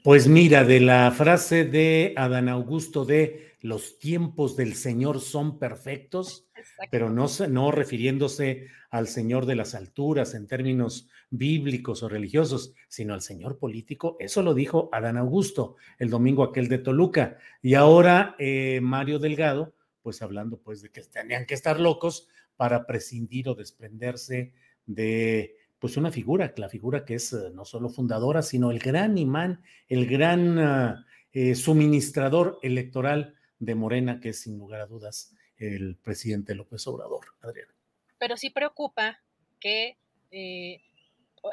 Pues 0.05 0.29
mira, 0.29 0.63
de 0.63 0.79
la 0.79 1.11
frase 1.11 1.65
de 1.65 2.15
Adán 2.17 2.49
Augusto 2.49 3.05
de 3.05 3.57
los 3.61 3.99
tiempos 3.99 4.55
del 4.55 4.75
Señor 4.75 5.21
son 5.21 5.59
perfectos, 5.59 6.47
pero 6.91 7.11
no, 7.11 7.27
no 7.49 7.73
refiriéndose 7.73 8.69
al 8.91 9.09
Señor 9.09 9.47
de 9.47 9.57
las 9.57 9.75
alturas 9.75 10.35
en 10.35 10.47
términos 10.47 11.09
bíblicos 11.31 12.03
o 12.03 12.09
religiosos, 12.09 12.75
sino 12.89 13.15
al 13.15 13.23
Señor 13.23 13.59
político. 13.59 14.17
Eso 14.21 14.43
lo 14.43 14.55
dijo 14.55 14.89
Adán 14.93 15.17
Augusto 15.17 15.77
el 15.99 16.11
domingo 16.11 16.45
aquel 16.45 16.69
de 16.69 16.79
Toluca. 16.79 17.39
Y 17.63 17.75
ahora 17.75 18.37
eh, 18.39 18.81
Mario 18.83 19.19
Delgado, 19.19 19.75
pues 20.07 20.23
hablando 20.23 20.61
pues 20.62 20.83
de 20.83 20.92
que 20.92 21.03
tenían 21.03 21.47
que 21.47 21.55
estar 21.55 21.81
locos 21.81 22.29
para 22.55 22.87
prescindir 22.87 23.49
o 23.49 23.57
desprenderse 23.57 24.53
de 24.87 25.57
pues 25.81 25.97
una 25.97 26.12
figura, 26.12 26.55
la 26.59 26.69
figura 26.69 27.05
que 27.05 27.16
es 27.16 27.33
eh, 27.33 27.51
no 27.53 27.64
solo 27.64 27.88
fundadora, 27.88 28.42
sino 28.42 28.71
el 28.71 28.79
gran 28.79 29.19
imán, 29.19 29.64
el 29.88 30.07
gran 30.07 30.61
ah, 30.61 31.05
eh, 31.33 31.57
suministrador 31.57 32.61
electoral 32.62 33.35
de 33.59 33.75
Morena, 33.75 34.21
que 34.21 34.29
es 34.29 34.42
sin 34.42 34.57
lugar 34.59 34.81
a 34.81 34.87
dudas 34.87 35.35
el 35.57 35.97
presidente 35.97 36.55
López 36.55 36.87
Obrador. 36.87 37.27
Adriana. 37.40 37.75
Pero 38.16 38.37
sí 38.37 38.51
preocupa 38.51 39.19
que 39.59 39.97
eh, 40.31 40.83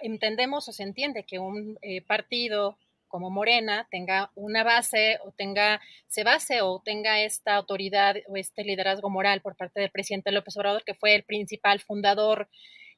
entendemos 0.03 0.69
o 0.69 0.71
se 0.71 0.83
entiende 0.83 1.23
que 1.23 1.39
un 1.39 1.79
partido 2.05 2.77
como 3.13 3.29
Morena 3.29 3.87
tenga 3.91 4.31
una 4.33 4.63
base 4.63 5.19
o 5.23 5.29
tenga, 5.29 5.79
se 6.07 6.23
base 6.23 6.63
o 6.63 6.81
tenga 6.83 7.21
esta 7.21 7.53
autoridad 7.53 8.15
o 8.27 8.37
este 8.37 8.63
liderazgo 8.63 9.11
moral 9.11 9.39
por 9.41 9.55
parte 9.55 9.79
del 9.81 9.91
presidente 9.91 10.31
López 10.31 10.57
Obrador, 10.57 10.83
que 10.83 10.95
fue 10.95 11.13
el 11.13 11.21
principal 11.21 11.79
fundador 11.79 12.49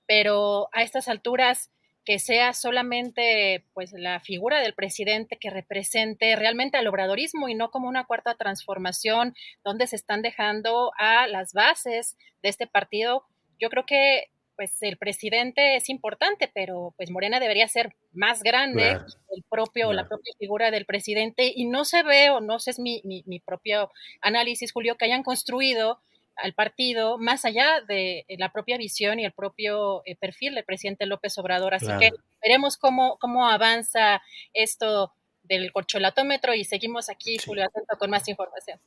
pero 0.08 0.69
a 0.71 0.84
estas 0.84 1.10
alturas 1.10 1.69
que 2.06 2.17
sea 2.17 2.54
solamente 2.54 3.65
pues 3.73 3.91
la 3.91 4.21
figura 4.21 4.62
del 4.62 4.73
presidente 4.73 5.36
que 5.36 5.49
represente 5.49 6.34
realmente 6.38 6.78
al 6.78 6.88
obradorismo 6.88 7.49
y 7.49 7.56
no 7.56 7.69
como 7.69 7.89
una 7.89 8.06
cuarta 8.06 8.36
transformación 8.36 9.36
donde 9.65 9.86
se 9.86 9.97
están 9.97 10.21
dejando 10.21 10.93
a 10.97 11.28
las 11.28 11.51
bases 11.51 12.15
de 12.41 12.47
este 12.47 12.67
partido. 12.67 13.25
Yo 13.60 13.69
creo 13.69 13.86
que 13.86 14.30
pues 14.55 14.81
el 14.81 14.97
presidente 14.97 15.75
es 15.75 15.89
importante, 15.89 16.49
pero 16.53 16.93
pues 16.97 17.11
Morena 17.11 17.39
debería 17.39 17.67
ser 17.67 17.95
más 18.13 18.43
grande, 18.43 18.99
el 19.35 19.43
propio, 19.49 19.93
la 19.93 20.07
propia 20.07 20.33
figura 20.39 20.71
del 20.71 20.85
presidente, 20.85 21.51
y 21.55 21.65
no 21.65 21.85
se 21.85 22.03
ve, 22.03 22.29
o 22.29 22.41
no 22.41 22.59
sé, 22.59 22.71
es 22.71 22.79
mi, 22.79 23.01
mi, 23.03 23.23
mi 23.25 23.39
propio 23.39 23.91
análisis, 24.21 24.71
Julio, 24.71 24.95
que 24.95 25.05
hayan 25.05 25.23
construido 25.23 25.99
al 26.35 26.53
partido 26.53 27.17
más 27.17 27.45
allá 27.45 27.81
de 27.87 28.25
eh, 28.27 28.37
la 28.37 28.51
propia 28.51 28.77
visión 28.77 29.19
y 29.19 29.25
el 29.25 29.31
propio 29.31 30.01
eh, 30.05 30.15
perfil 30.15 30.55
del 30.55 30.65
presidente 30.65 31.05
López 31.05 31.37
Obrador. 31.37 31.73
Así 31.73 31.87
que 31.99 32.11
veremos 32.41 32.77
cómo, 32.77 33.17
cómo 33.19 33.47
avanza 33.47 34.21
esto 34.53 35.13
del 35.43 35.71
corcholatómetro 35.71 36.53
y 36.53 36.65
seguimos 36.65 37.09
aquí, 37.09 37.37
Julio, 37.45 37.65
atento 37.65 37.97
con 37.97 38.09
más 38.09 38.27
información. 38.27 38.79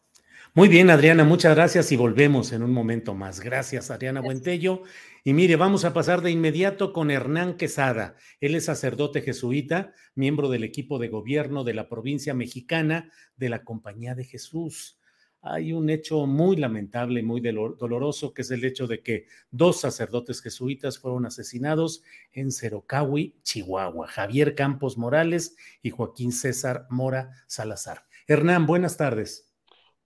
Muy 0.54 0.68
bien, 0.68 0.90
Adriana, 0.90 1.24
muchas 1.24 1.54
gracias 1.54 1.92
y 1.92 1.96
volvemos 1.96 2.52
en 2.52 2.62
un 2.62 2.72
momento 2.72 3.14
más. 3.14 3.40
Gracias, 3.40 3.90
Adriana 3.90 4.20
Buentello. 4.20 4.82
Y 5.24 5.32
mire, 5.32 5.56
vamos 5.56 5.84
a 5.84 5.92
pasar 5.92 6.22
de 6.22 6.30
inmediato 6.30 6.92
con 6.92 7.10
Hernán 7.10 7.56
Quesada. 7.56 8.16
Él 8.40 8.54
es 8.54 8.66
sacerdote 8.66 9.22
jesuita, 9.22 9.92
miembro 10.14 10.48
del 10.48 10.64
equipo 10.64 10.98
de 10.98 11.08
gobierno 11.08 11.64
de 11.64 11.74
la 11.74 11.88
provincia 11.88 12.34
mexicana 12.34 13.10
de 13.36 13.48
la 13.48 13.64
Compañía 13.64 14.14
de 14.14 14.24
Jesús 14.24 14.98
hay 15.40 15.72
un 15.72 15.88
hecho 15.88 16.26
muy 16.26 16.56
lamentable, 16.56 17.22
muy 17.22 17.40
doloroso, 17.40 18.34
que 18.34 18.42
es 18.42 18.50
el 18.50 18.64
hecho 18.64 18.86
de 18.86 19.02
que 19.02 19.26
dos 19.50 19.80
sacerdotes 19.80 20.42
jesuitas 20.42 20.98
fueron 20.98 21.26
asesinados 21.26 22.02
en 22.32 22.50
Cerocahui, 22.50 23.36
Chihuahua, 23.42 24.08
Javier 24.08 24.54
Campos 24.54 24.98
Morales 24.98 25.56
y 25.82 25.90
Joaquín 25.90 26.32
César 26.32 26.86
Mora 26.90 27.30
Salazar. 27.46 28.04
Hernán, 28.26 28.66
buenas 28.66 28.96
tardes. 28.96 29.54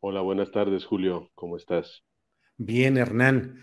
Hola, 0.01 0.20
buenas 0.20 0.51
tardes, 0.51 0.85
Julio. 0.85 1.31
¿Cómo 1.35 1.57
estás? 1.57 2.05
Bien, 2.59 2.96
Hernán. 2.96 3.59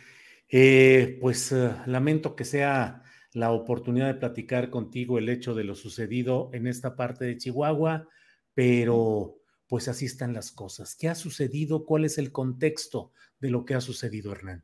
Eh, 0.51 1.17
pues 1.21 1.51
eh, 1.51 1.75
lamento 1.85 2.35
que 2.35 2.43
sea 2.43 3.03
la 3.33 3.51
oportunidad 3.51 4.07
de 4.07 4.19
platicar 4.19 4.69
contigo 4.69 5.19
el 5.19 5.29
hecho 5.29 5.53
de 5.53 5.63
lo 5.63 5.75
sucedido 5.75 6.49
en 6.53 6.65
esta 6.65 6.95
parte 6.95 7.25
de 7.25 7.38
Chihuahua, 7.38 8.07
pero 8.55 9.35
pues 9.67 9.88
así 9.88 10.05
están 10.05 10.33
las 10.33 10.51
cosas. 10.51 10.95
¿Qué 10.95 11.07
ha 11.07 11.15
sucedido? 11.15 11.85
¿Cuál 11.85 12.05
es 12.05 12.17
el 12.17 12.31
contexto 12.31 13.12
de 13.39 13.51
lo 13.51 13.65
que 13.65 13.75
ha 13.75 13.81
sucedido, 13.81 14.31
Hernán? 14.31 14.63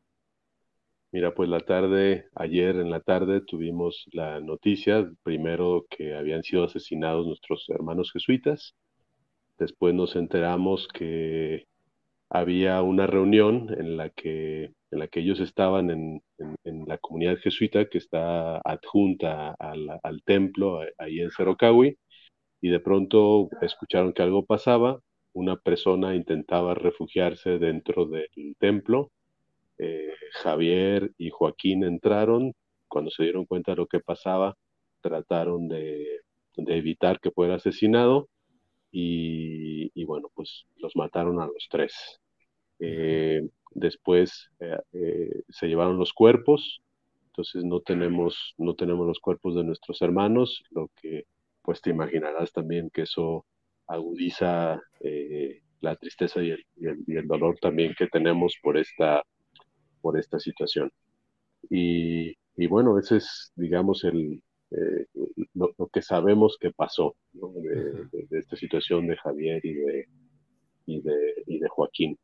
Mira, 1.12 1.34
pues 1.34 1.48
la 1.48 1.60
tarde, 1.60 2.28
ayer 2.34 2.76
en 2.78 2.90
la 2.90 3.00
tarde 3.00 3.40
tuvimos 3.42 4.06
la 4.12 4.42
noticia, 4.42 5.10
primero 5.24 5.86
que 5.90 6.16
habían 6.16 6.44
sido 6.44 6.66
asesinados 6.66 7.28
nuestros 7.28 7.70
hermanos 7.70 8.12
jesuitas, 8.12 8.76
después 9.58 9.94
nos 9.94 10.16
enteramos 10.16 10.88
que 10.88 11.68
había 12.30 12.82
una 12.82 13.08
reunión 13.08 13.74
en 13.78 13.98
la 13.98 14.10
que, 14.10 14.66
en 14.92 15.00
la 15.00 15.08
que 15.08 15.22
ellos 15.22 15.40
estaban 15.40 15.90
en, 15.92 16.22
la 16.88 16.98
comunidad 17.00 17.38
jesuita 17.38 17.86
que 17.90 17.98
está 17.98 18.58
adjunta 18.64 19.56
al, 19.60 20.00
al 20.04 20.24
templo 20.24 20.82
ahí 20.98 21.20
en 21.20 21.32
Cerocahui, 21.32 21.98
y 22.62 22.70
de 22.70 22.80
pronto 22.80 23.50
escucharon 23.62 24.14
que 24.14 24.24
algo 24.24 24.46
pasaba, 24.46 25.00
una 25.34 25.58
persona 25.58 26.16
intentaba 26.16 26.74
refugiarse 26.76 27.60
dentro 27.60 28.06
del 28.06 28.56
templo, 28.60 29.12
eh, 29.78 30.14
Javier 30.44 31.12
y 31.18 31.30
Joaquín 31.30 31.84
entraron, 31.84 32.54
cuando 32.88 33.12
se 33.12 33.24
dieron 33.24 33.46
cuenta 33.46 33.72
de 33.74 33.78
lo 33.78 33.88
que 33.88 34.00
pasaba, 34.00 34.56
trataron 35.02 35.68
de, 35.68 36.22
evitar 36.58 37.20
que 37.20 37.32
fuera 37.32 37.56
asesinado 37.56 38.30
y, 38.98 40.06
bueno, 40.06 40.30
pues 40.34 40.66
los 40.78 40.96
mataron 40.96 41.42
a 41.42 41.48
los 41.48 41.68
tres. 41.70 41.94
Eh, 42.80 43.42
después 43.72 44.50
eh, 44.60 45.44
se 45.50 45.68
llevaron 45.68 45.98
los 45.98 46.14
cuerpos, 46.14 46.82
entonces 47.28 47.66
no 47.66 47.82
tenemos, 47.82 48.54
no 48.58 48.76
tenemos 48.76 49.06
los 49.06 49.20
cuerpos 49.20 49.56
de 49.56 49.66
nuestros 49.66 50.02
hermanos, 50.02 50.64
lo 50.70 50.90
que 50.96 51.26
pues 51.62 51.82
te 51.82 51.90
imaginarás 51.90 52.54
también 52.54 52.90
que 52.90 53.02
eso 53.02 53.46
agudiza 53.88 54.82
eh, 55.02 55.62
la 55.82 55.98
tristeza 55.98 56.42
y 56.42 56.52
el, 56.52 57.28
dolor 57.28 57.58
también 57.60 57.94
que 57.98 58.08
tenemos 58.08 58.56
por 58.62 58.78
esta, 58.78 59.24
por 60.00 60.18
esta 60.18 60.40
situación. 60.40 60.90
Y, 61.70 62.36
bueno, 62.68 62.98
ese 62.98 63.18
es, 63.18 63.52
digamos, 63.56 64.06
el, 64.06 64.42
eh, 64.78 65.06
lo, 65.54 65.74
que 65.92 66.02
sabemos 66.02 66.58
que 66.60 66.72
pasó 66.72 67.16
de, 67.34 68.38
esta 68.40 68.56
situación 68.56 69.08
de 69.08 69.18
Javier 69.18 69.66
y 69.66 69.74
de, 69.74 70.06
y 70.86 71.02
de, 71.02 71.44
y 71.48 71.60
de 71.60 71.70
Joaquín. 71.70 72.18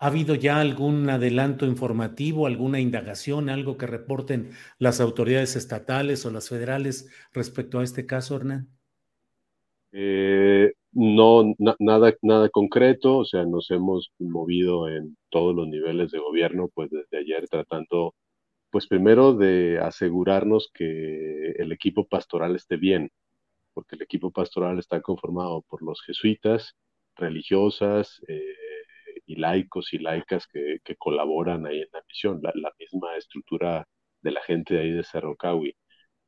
¿Ha 0.00 0.06
habido 0.06 0.36
ya 0.36 0.60
algún 0.60 1.10
adelanto 1.10 1.66
informativo, 1.66 2.46
alguna 2.46 2.78
indagación, 2.78 3.48
algo 3.48 3.76
que 3.76 3.88
reporten 3.88 4.50
las 4.78 5.00
autoridades 5.00 5.56
estatales 5.56 6.24
o 6.24 6.30
las 6.30 6.48
federales 6.48 7.10
respecto 7.32 7.80
a 7.80 7.84
este 7.84 8.06
caso, 8.06 8.36
Hernán? 8.36 8.68
Eh, 9.90 10.72
no, 10.92 11.54
nada, 11.58 12.14
nada 12.22 12.48
concreto, 12.48 13.18
o 13.18 13.24
sea, 13.24 13.44
nos 13.44 13.70
hemos 13.70 14.12
movido 14.18 14.88
en 14.88 15.16
todos 15.30 15.54
los 15.54 15.66
niveles 15.66 16.12
de 16.12 16.20
gobierno, 16.20 16.68
pues 16.72 16.90
desde 16.90 17.18
ayer 17.18 17.48
tratando, 17.48 18.14
pues 18.70 18.86
primero 18.86 19.34
de 19.34 19.78
asegurarnos 19.80 20.70
que 20.74 21.52
el 21.58 21.72
equipo 21.72 22.06
pastoral 22.06 22.56
esté 22.56 22.76
bien, 22.76 23.10
porque 23.74 23.96
el 23.96 24.02
equipo 24.02 24.30
pastoral 24.30 24.78
está 24.78 25.00
conformado 25.02 25.62
por 25.62 25.82
los 25.82 26.02
jesuitas, 26.02 26.76
religiosas, 27.16 28.20
eh, 28.28 28.42
y 29.28 29.36
laicos 29.36 29.92
y 29.92 29.98
laicas 29.98 30.46
que, 30.48 30.80
colaboran 30.98 31.66
ahí 31.66 31.80
en 31.80 31.88
la 31.92 32.02
misión. 32.08 32.40
La, 32.42 32.72
misma 32.78 33.16
estructura 33.16 33.86
de 34.22 34.30
la 34.32 34.42
gente 34.42 34.74
de 34.74 34.80
ahí 34.80 34.90
de 34.92 35.04
Cerro 35.04 35.36
Cahui. 35.36 35.76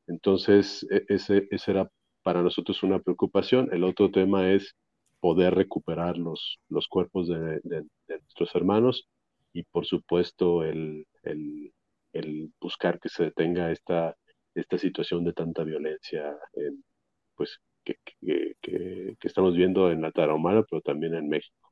Entonces, 0.07 0.85
e, 0.91 1.05
ese, 1.09 1.47
ese 1.51 1.71
era 1.71 1.89
para 2.23 2.43
nosotros 2.43 2.83
una 2.83 2.99
preocupación. 2.99 3.69
El 3.73 3.83
otro 3.83 4.11
tema 4.11 4.51
es 4.51 4.75
poder 5.19 5.55
recuperar 5.55 6.17
los, 6.17 6.59
los 6.69 6.87
cuerpos 6.87 7.27
de, 7.27 7.61
nuestros 8.07 8.55
hermanos 8.55 9.07
y 9.53 9.63
por 9.63 9.85
supuesto 9.85 10.63
el, 10.63 11.05
el, 12.13 12.51
buscar 12.59 12.99
que 12.99 13.09
se 13.09 13.25
detenga 13.25 13.71
esta, 13.71 14.15
esta 14.53 14.77
situación 14.77 15.23
de 15.23 15.33
tanta 15.33 15.63
violencia 15.63 16.37
pues, 17.35 17.59
que, 17.83 17.95
que, 18.61 19.15
estamos 19.21 19.55
viendo 19.55 19.91
en 19.91 20.01
la 20.01 20.11
Tarahumara, 20.11 20.63
pero 20.69 20.81
también 20.81 21.15
en 21.15 21.29
México. 21.29 21.71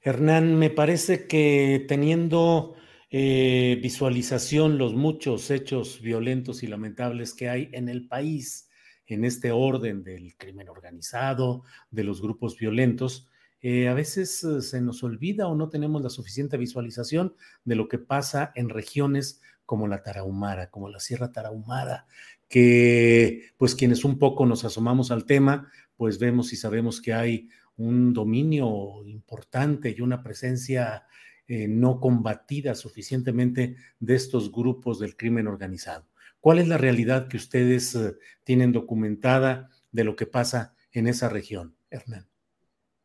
Hernán, 0.00 0.58
me 0.58 0.70
parece 0.70 1.26
que 1.26 1.84
teniendo 1.88 2.76
eh, 3.10 3.78
visualización 3.80 4.76
los 4.76 4.94
muchos 4.94 5.50
hechos 5.50 6.00
violentos 6.00 6.62
y 6.62 6.66
lamentables 6.66 7.32
que 7.32 7.48
hay 7.48 7.70
en 7.72 7.88
el 7.88 8.08
país, 8.08 8.68
en 9.06 9.24
este 9.24 9.52
orden 9.52 10.02
del 10.02 10.36
crimen 10.36 10.68
organizado, 10.68 11.62
de 11.90 12.04
los 12.04 12.20
grupos 12.20 12.58
violentos, 12.58 13.28
eh, 13.66 13.88
a 13.88 13.94
veces 13.94 14.44
eh, 14.44 14.60
se 14.60 14.82
nos 14.82 15.02
olvida 15.02 15.48
o 15.48 15.54
no 15.56 15.70
tenemos 15.70 16.02
la 16.02 16.10
suficiente 16.10 16.58
visualización 16.58 17.34
de 17.64 17.76
lo 17.76 17.88
que 17.88 17.98
pasa 17.98 18.52
en 18.56 18.68
regiones 18.68 19.40
como 19.64 19.88
la 19.88 20.02
Tarahumara, 20.02 20.68
como 20.68 20.90
la 20.90 21.00
Sierra 21.00 21.32
Tarahumara, 21.32 22.06
que 22.46 23.52
pues 23.56 23.74
quienes 23.74 24.04
un 24.04 24.18
poco 24.18 24.44
nos 24.44 24.66
asomamos 24.66 25.10
al 25.10 25.24
tema, 25.24 25.72
pues 25.96 26.18
vemos 26.18 26.52
y 26.52 26.56
sabemos 26.56 27.00
que 27.00 27.14
hay 27.14 27.48
un 27.78 28.12
dominio 28.12 29.02
importante 29.06 29.94
y 29.96 30.02
una 30.02 30.22
presencia 30.22 31.04
eh, 31.48 31.66
no 31.66 32.00
combatida 32.00 32.74
suficientemente 32.74 33.76
de 33.98 34.14
estos 34.14 34.52
grupos 34.52 34.98
del 34.98 35.16
crimen 35.16 35.46
organizado. 35.46 36.06
¿Cuál 36.38 36.58
es 36.58 36.68
la 36.68 36.76
realidad 36.76 37.28
que 37.28 37.38
ustedes 37.38 37.96
tienen 38.44 38.72
documentada 38.72 39.70
de 39.90 40.04
lo 40.04 40.16
que 40.16 40.26
pasa 40.26 40.74
en 40.92 41.06
esa 41.06 41.30
región, 41.30 41.74
Hernán? 41.88 42.33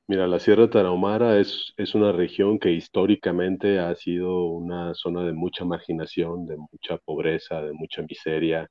Mira, 0.09 0.27
la 0.27 0.39
Sierra 0.39 0.69
Tarahumara 0.69 1.39
es, 1.39 1.73
es 1.77 1.93
una 1.95 2.11
región 2.11 2.57
que 2.59 2.71
históricamente 2.71 3.79
ha 3.79 3.93
sido 3.95 4.45
una 4.47 4.93
zona 4.95 5.23
de 5.23 5.33
mucha 5.33 5.65
marginación, 5.65 6.47
de 6.47 6.57
mucha 6.57 6.97
pobreza, 6.97 7.61
de 7.61 7.73
mucha 7.73 8.01
miseria, 8.01 8.67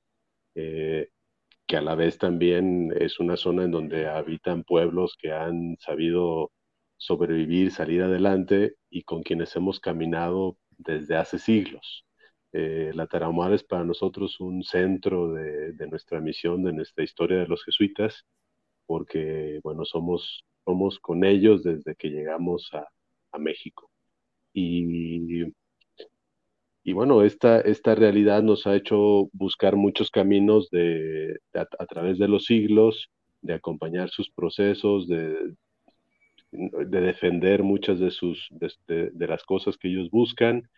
eh, 0.57 1.11
que 1.67 1.77
a 1.77 1.83
la 1.83 1.95
vez 1.97 2.19
también 2.19 2.93
es 3.01 3.21
una 3.21 3.37
zona 3.37 3.65
en 3.65 3.73
donde 3.73 4.09
habitan 4.09 4.65
pueblos 4.65 5.17
que 5.21 5.33
han 5.33 5.77
sabido 5.81 6.53
sobrevivir, 6.97 7.73
salir 7.73 8.03
adelante 8.03 8.75
y 8.91 9.05
con 9.05 9.23
quienes 9.23 9.55
hemos 9.57 9.81
caminado 9.81 10.59
desde 10.79 11.17
hace 11.17 11.39
siglos. 11.39 12.05
Eh, 12.53 12.93
la 12.95 13.07
Tarahumara 13.07 13.55
es 13.55 13.65
para 13.65 13.85
nosotros 13.85 14.41
un 14.41 14.65
centro 14.65 15.33
de, 15.35 15.75
nuestra 15.89 16.21
misión, 16.21 16.65
de 16.65 16.73
nuestra 16.73 17.05
historia 17.05 17.39
de 17.39 17.49
los 17.49 17.65
jesuitas, 17.65 18.27
porque, 18.87 19.61
bueno, 19.63 19.85
somos, 19.85 20.45
somos 20.69 20.99
con 20.99 21.25
ellos 21.25 21.63
desde 21.63 21.95
que 21.95 22.11
llegamos 22.11 22.71
a, 22.75 22.87
México. 23.39 23.89
Y, 24.53 25.45
bueno, 26.93 27.23
esta, 27.23 27.61
esta 27.61 27.95
realidad 27.95 28.43
nos 28.43 28.67
ha 28.67 28.75
hecho 28.75 29.29
buscar 29.33 29.77
muchos 29.77 30.11
caminos 30.11 30.69
de, 30.71 31.39
a, 31.55 31.87
través 31.87 32.19
de 32.19 32.29
los 32.29 32.45
siglos, 32.45 33.09
de 33.41 33.55
acompañar 33.55 34.11
sus 34.11 34.29
procesos, 34.31 35.07
de, 35.09 35.55
de 36.51 37.01
defender 37.01 37.63
muchas 37.63 38.01
de, 38.01 38.11
sus, 38.11 38.49
de 38.51 39.27
las 39.27 39.45
cosas 39.45 39.79
que 39.79 39.89
ellos 39.89 40.11
buscan 40.11 40.69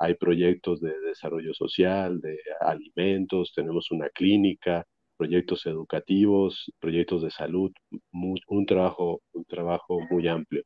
hay 0.00 0.14
proyectos 0.14 0.80
de 0.80 0.98
desarrollo 1.00 1.52
social, 1.52 2.22
de 2.22 2.38
alimentos, 2.60 3.52
tenemos 3.54 3.90
una 3.90 4.08
clínica, 4.08 4.86
proyectos 5.20 5.66
educativos, 5.66 6.72
proyectos 6.80 7.22
de 7.22 7.30
salud, 7.30 7.70
un, 8.12 8.66
trabajo, 8.66 9.20
un 9.34 9.44
trabajo 9.44 10.00
muy 10.10 10.26
amplio. 10.28 10.62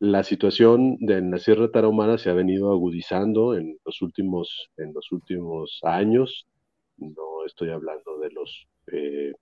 La 0.00 0.22
situación 0.22 0.98
de 1.00 1.22
la 1.22 1.38
Sierra 1.38 1.70
Tarahumara 1.70 2.18
se 2.18 2.28
ha 2.28 2.34
venido 2.34 2.72
agudizando 2.72 3.56
en 3.56 3.78
los 3.86 4.02
últimos, 4.02 4.68
en 4.76 4.92
los 4.92 5.10
últimos 5.12 5.80
años. 5.82 6.46
No 6.98 7.46
estoy 7.46 7.70
hablando 7.70 8.18
de 8.18 8.30
los 8.32 8.66
eh, 8.92 9.32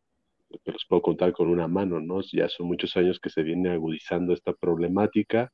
que 0.65 0.73
los 0.73 0.87
puedo 0.89 1.03
contar 1.03 1.33
con 1.33 1.49
una 1.49 1.67
mano, 1.67 2.01
¿no? 2.01 2.21
Ya 2.33 2.49
son 2.49 2.69
muchos 2.69 2.97
años 2.97 3.19
que 3.19 3.31
se 3.31 3.43
viene 3.43 3.71
agudizando 3.71 4.35
esta 4.35 4.53
problemática 4.53 5.53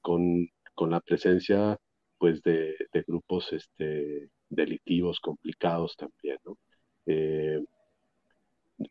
con, 0.00 0.48
con 0.74 0.90
la 0.90 1.00
presencia 1.00 1.76
pues 2.18 2.42
de, 2.42 2.76
grupos 3.06 3.52
este, 3.52 4.30
delictivos 4.48 5.20
complicados 5.20 5.96
también, 5.96 6.38
¿no? 6.46 6.56
Eh, 7.06 7.60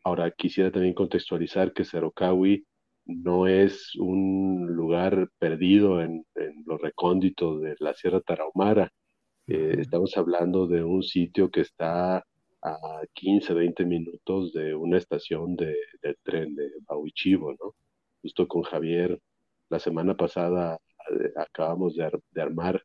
ahora 0.04 0.30
quisiera 0.30 0.70
también 0.70 0.94
contextualizar 0.94 1.72
que 1.72 1.84
Cerocawi 1.84 2.64
no 3.06 3.46
es 3.46 3.94
un 3.96 4.66
lugar 4.68 5.28
perdido 5.38 6.00
en, 6.02 6.24
en 6.34 6.62
lo 6.66 6.78
recóndito 6.78 7.58
de 7.58 7.74
la 7.80 7.94
Sierra 7.94 8.20
Tarahumara. 8.20 8.92
Eh, 9.46 9.76
estamos 9.80 10.16
hablando 10.16 10.66
de 10.66 10.84
un 10.84 11.02
sitio 11.02 11.50
que 11.50 11.62
está 11.62 12.24
a 12.62 13.02
15, 13.14 13.54
20 13.54 13.84
minutos 13.84 14.52
de 14.52 14.74
una 14.74 14.98
estación 14.98 15.56
de, 15.56 15.74
tren 16.22 16.54
de 16.54 16.70
Bauichivo, 16.86 17.52
¿no? 17.52 17.74
Justo 18.22 18.46
con 18.46 18.62
Javier, 18.62 19.20
la 19.68 19.80
semana 19.80 20.16
pasada 20.16 20.78
eh, 21.10 21.32
acabamos 21.36 21.96
de, 21.96 22.10
de, 22.30 22.42
armar 22.42 22.82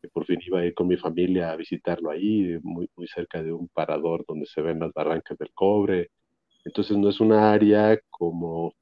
que 0.00 0.08
por 0.08 0.24
fin 0.24 0.38
iba 0.46 0.60
a 0.60 0.66
ir 0.66 0.74
con 0.74 0.88
mi 0.88 0.96
familia 0.96 1.50
a 1.52 1.56
visitarlo 1.56 2.10
ahí, 2.10 2.58
muy, 2.62 2.88
muy 2.96 3.08
cerca 3.08 3.42
de 3.42 3.52
un 3.52 3.68
parador 3.68 4.24
donde 4.26 4.46
se 4.46 4.62
ven 4.62 4.80
las 4.80 4.92
barrancas 4.92 5.36
del 5.38 5.52
cobre. 5.52 6.10
Entonces 6.64 6.96
no 6.96 7.08
es 7.08 7.20
una 7.20 7.52
área 7.52 7.98
como, 8.10 8.74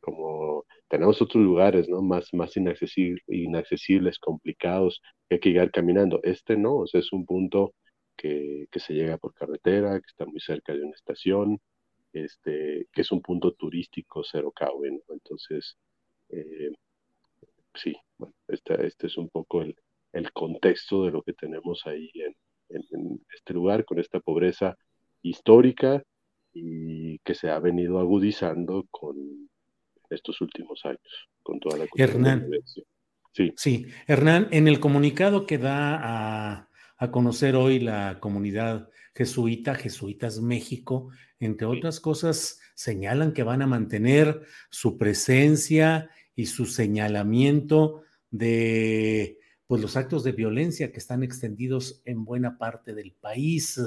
como 0.00 0.64
tenemos 0.88 1.20
otros 1.22 1.42
lugares, 1.42 1.88
¿no? 1.88 2.02
Más, 2.02 2.32
más 2.34 2.56
inaccesibles, 2.56 4.18
complicados, 4.18 5.00
que 5.28 5.36
hay 5.36 5.40
que 5.40 5.50
llegar 5.50 5.70
caminando. 5.70 6.20
Este 6.22 6.56
no, 6.56 6.76
o 6.78 6.86
sea, 6.86 7.00
es 7.00 7.12
un 7.12 7.24
punto 7.26 7.74
que, 8.16 8.66
que, 8.70 8.80
se 8.80 8.94
llega 8.94 9.18
por 9.18 9.34
carretera, 9.34 10.00
que 10.00 10.06
está 10.08 10.26
muy 10.26 10.40
cerca 10.40 10.74
de 10.74 10.82
una 10.82 10.94
estación, 10.94 11.60
este, 12.12 12.86
que 12.92 13.02
es 13.02 13.12
un 13.12 13.22
punto 13.22 13.52
turístico 13.54 14.22
cero 14.24 14.52
Caue, 14.54 14.90
¿no? 14.92 15.14
Entonces, 15.14 15.76
eh, 16.30 16.72
sí, 17.74 17.96
bueno, 18.18 18.34
este, 18.48 18.86
este 18.86 19.06
es 19.06 19.16
un 19.16 19.28
poco 19.30 19.62
el, 19.62 19.76
el 20.12 20.32
contexto 20.32 21.04
de 21.04 21.10
lo 21.10 21.22
que 21.22 21.32
tenemos 21.32 21.86
ahí 21.86 22.10
en, 22.14 22.34
este 23.34 23.52
lugar, 23.52 23.84
con 23.84 23.98
esta 23.98 24.20
pobreza 24.20 24.76
histórica 25.20 26.02
y 26.52 27.18
que 27.20 27.34
se 27.34 27.50
ha 27.50 27.58
venido 27.58 27.98
agudizando 27.98 28.86
con 28.90 29.16
estos 30.10 30.40
últimos 30.40 30.84
años, 30.84 31.28
con 31.42 31.58
toda 31.58 31.78
la 31.78 31.86
Hernán, 31.96 32.48
sí. 33.32 33.52
sí, 33.56 33.86
Hernán, 34.06 34.48
en 34.50 34.68
el 34.68 34.78
comunicado 34.78 35.46
que 35.46 35.58
da 35.58 35.98
a, 36.02 36.68
a 36.96 37.10
conocer 37.10 37.56
hoy 37.56 37.80
la 37.80 38.18
comunidad 38.20 38.90
jesuita, 39.14 39.74
Jesuitas 39.74 40.40
México, 40.40 41.10
entre 41.40 41.66
otras 41.66 42.00
cosas, 42.00 42.60
señalan 42.74 43.32
que 43.32 43.42
van 43.42 43.62
a 43.62 43.66
mantener 43.66 44.42
su 44.70 44.98
presencia 44.98 46.10
y 46.34 46.46
su 46.46 46.66
señalamiento 46.66 48.02
de 48.30 49.38
pues 49.66 49.80
los 49.80 49.96
actos 49.96 50.22
de 50.22 50.32
violencia 50.32 50.92
que 50.92 50.98
están 50.98 51.22
extendidos 51.22 52.02
en 52.04 52.24
buena 52.24 52.58
parte 52.58 52.94
del 52.94 53.12
país. 53.12 53.80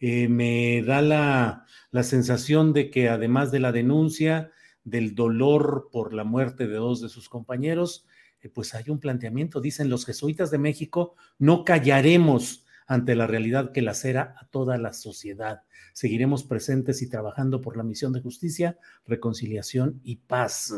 Eh, 0.00 0.28
me 0.28 0.82
da 0.82 1.02
la, 1.02 1.66
sensación 2.02 2.72
de 2.72 2.90
que 2.90 3.08
además 3.08 3.50
de 3.50 3.60
la 3.60 3.72
denuncia, 3.72 4.52
del 4.84 5.14
dolor 5.14 5.88
por 5.92 6.14
la 6.14 6.24
muerte 6.24 6.66
de 6.66 6.76
dos 6.76 7.00
de 7.00 7.08
sus 7.08 7.28
compañeros, 7.28 8.06
eh, 8.40 8.48
pues 8.48 8.74
hay 8.74 8.84
un 8.88 9.00
planteamiento, 9.00 9.60
dicen 9.60 9.90
los 9.90 10.06
jesuitas 10.06 10.50
de 10.50 10.58
México, 10.58 11.16
no 11.38 11.64
callaremos 11.64 12.64
ante 12.86 13.14
la 13.14 13.26
realidad 13.26 13.72
que 13.72 13.82
lacera 13.82 14.34
a 14.40 14.46
toda 14.46 14.78
la 14.78 14.92
sociedad. 14.92 15.62
Seguiremos 15.92 16.44
presentes 16.44 17.02
y 17.02 17.08
trabajando 17.10 17.60
por 17.60 17.76
la 17.76 17.82
misión 17.82 18.12
de 18.12 18.20
justicia, 18.20 18.78
reconciliación 19.04 20.00
y 20.04 20.16
paz. 20.16 20.72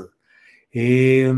Eh, 0.72 1.32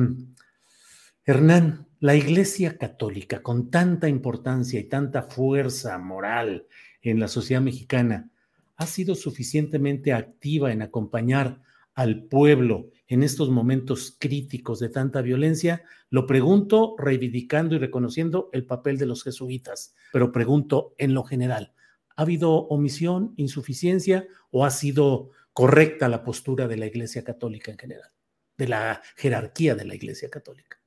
Hernán, 1.25 1.89
la 2.01 2.15
Iglesia 2.15 2.79
Católica, 2.79 3.43
con 3.43 3.71
tanta 3.71 4.09
importancia 4.09 4.81
y 4.81 4.85
tanta 4.85 5.23
fuerza 5.23 5.99
moral 5.99 6.67
en 7.03 7.21
la 7.21 7.29
sociedad 7.29 7.61
mexicana, 7.61 8.31
ha 8.77 8.87
sido 8.87 9.15
suficientemente 9.15 10.13
activa 10.13 10.73
en 10.73 10.83
acompañar 10.83 11.61
al 11.95 12.25
pueblo 12.25 12.89
en 13.07 13.23
estos 13.23 13.51
momentos 13.51 14.17
críticos 14.19 14.81
de 14.81 14.89
tanta 14.89 15.21
violencia? 15.21 15.83
Lo 16.09 16.27
pregunto 16.27 16.95
reivindicando 16.99 17.75
y 17.75 17.79
reconociendo 17.79 18.49
el 18.53 18.65
papel 18.65 18.97
de 18.97 19.07
los 19.07 19.23
jesuitas, 19.23 19.95
pero 20.13 20.33
pregunto 20.33 20.95
en 20.99 21.13
lo 21.13 21.23
general, 21.23 21.75
¿ha 22.17 22.23
habido 22.23 22.53
omisión, 22.53 23.35
insuficiencia 23.37 24.27
o 24.51 24.65
ha 24.65 24.71
sido 24.71 25.31
correcta 25.53 26.09
la 26.09 26.25
postura 26.25 26.67
de 26.67 26.79
la 26.79 26.87
Iglesia 26.87 27.25
Católica 27.25 27.71
en 27.71 27.79
general, 27.79 28.11
de 28.57 28.69
la 28.69 29.03
jerarquía 29.17 29.75
de 29.75 29.85
la 29.85 29.95
Iglesia 29.95 30.31
Católica? 30.31 30.83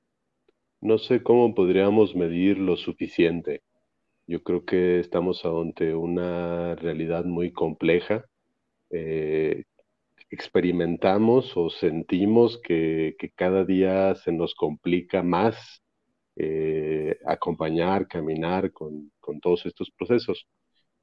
no 0.86 1.00
sé 1.00 1.24
cómo 1.24 1.56
podríamos 1.56 2.16
medir 2.16 2.60
lo 2.60 2.78
suficiente. 2.78 3.64
Yo 4.28 4.42
creo 4.44 4.66
que 4.66 5.00
estamos 5.00 5.46
ante 5.46 5.94
una 5.96 6.76
realidad 6.76 7.26
muy 7.26 7.52
compleja. 7.54 8.26
Eh, 8.92 9.66
experimentamos 10.30 11.56
o 11.58 11.70
sentimos 11.70 12.60
que, 12.64 13.16
cada 13.36 13.66
día 13.66 14.16
se 14.16 14.32
nos 14.32 14.56
complica 14.56 15.24
más 15.24 15.82
eh, 16.38 17.18
acompañar, 17.26 18.08
caminar 18.08 18.72
con, 18.74 19.12
todos 19.42 19.66
estos 19.66 19.92
procesos. 19.92 20.48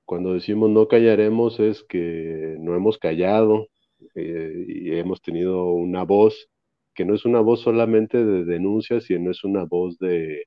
Cuando 0.05 0.35
decimos 0.35 0.71
no 0.71 0.89
callaremos 0.89 1.61
es 1.61 1.85
que 1.85 2.57
no 2.61 2.75
hemos 2.77 2.99
callado 2.99 3.69
eh, 4.15 4.65
y 4.69 4.93
hemos 4.99 5.23
tenido 5.23 5.73
una 5.73 6.05
voz 6.05 6.49
que 6.95 7.05
no 7.05 7.15
es 7.15 7.25
una 7.25 7.41
voz 7.41 7.61
solamente 7.63 8.25
de 8.25 8.45
denuncia, 8.45 9.01
sino 9.01 9.31
es 9.31 9.45
una 9.45 9.65
voz 9.65 9.99
de, 9.99 10.45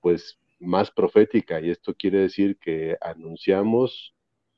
pues, 0.00 0.38
más 0.58 0.90
profética. 0.90 1.60
Y 1.60 1.70
esto 1.70 1.94
quiere 1.94 2.20
decir 2.20 2.58
que 2.58 2.96
anunciamos 3.00 4.14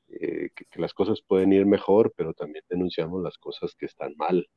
eh, 0.09 0.49
que, 0.55 0.79
las 0.79 0.93
cosas 0.93 1.21
pueden 1.21 1.53
ir 1.53 1.65
mejor, 1.65 2.13
pero 2.15 2.33
también 2.33 2.63
denunciamos 2.69 3.21
las 3.23 3.37
cosas 3.37 3.75
que 3.75 3.85
están 3.85 4.13
mal. 4.17 4.47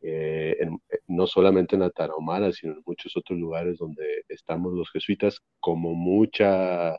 Eh, 0.00 0.56
eh, 0.60 0.98
no 1.08 1.26
solamente 1.26 1.76
en 1.76 1.82
la 1.82 1.90
Tarahumara, 1.90 2.52
sino 2.52 2.74
en 2.74 2.82
muchos 2.86 3.16
otros 3.16 3.38
lugares 3.38 3.78
donde 3.78 4.24
estamos 4.28 4.72
los 4.72 4.90
jesuitas, 4.90 5.40
como 5.60 5.94
mucha, 5.94 6.96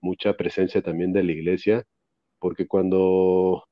mucha 0.00 0.36
presencia 0.36 0.82
también 0.82 1.12
de 1.12 1.24
la 1.24 1.32
iglesia, 1.32 1.84
porque 2.38 2.66
cuando 2.66 3.64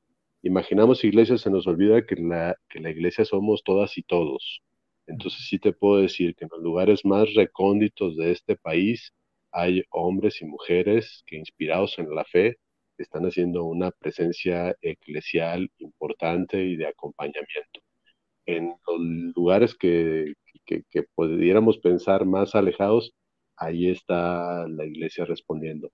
imaginamos 0.42 1.04
iglesia 1.04 1.38
se 1.38 1.50
nos 1.50 1.66
olvida 1.66 2.06
que 2.06 2.16
la, 2.16 2.56
que 2.68 2.80
la 2.80 2.90
iglesia 2.90 3.24
somos 3.24 3.62
todas 3.64 3.98
y 3.98 4.02
todos. 4.02 4.62
Entonces 5.06 5.46
sí 5.48 5.58
te 5.58 5.72
puedo 5.72 6.00
decir 6.00 6.34
que 6.36 6.44
en 6.44 6.50
los 6.52 6.62
lugares 6.62 7.04
más 7.04 7.32
recónditos 7.34 8.16
de 8.16 8.32
este 8.32 8.56
país 8.56 9.12
hay 9.52 9.82
hombres 9.90 10.42
y 10.42 10.46
mujeres 10.46 11.22
que 11.26 11.36
inspirados 11.36 11.98
en 11.98 12.14
la 12.14 12.24
fe 12.24 12.58
están 12.98 13.24
haciendo 13.24 13.64
una 13.64 13.90
presencia 13.90 14.76
eclesial 14.80 15.70
importante 15.78 16.64
y 16.64 16.76
de 16.76 16.86
acompañamiento. 16.86 17.80
En 18.46 18.74
los 18.86 19.00
lugares 19.36 19.74
que, 19.74 20.34
que, 20.66 20.82
pudiéramos 21.14 21.78
pensar 21.78 22.24
más 22.26 22.54
alejados, 22.54 23.12
ahí 23.56 23.88
está 23.90 24.66
la 24.68 24.86
iglesia 24.86 25.24
respondiendo. 25.24 25.90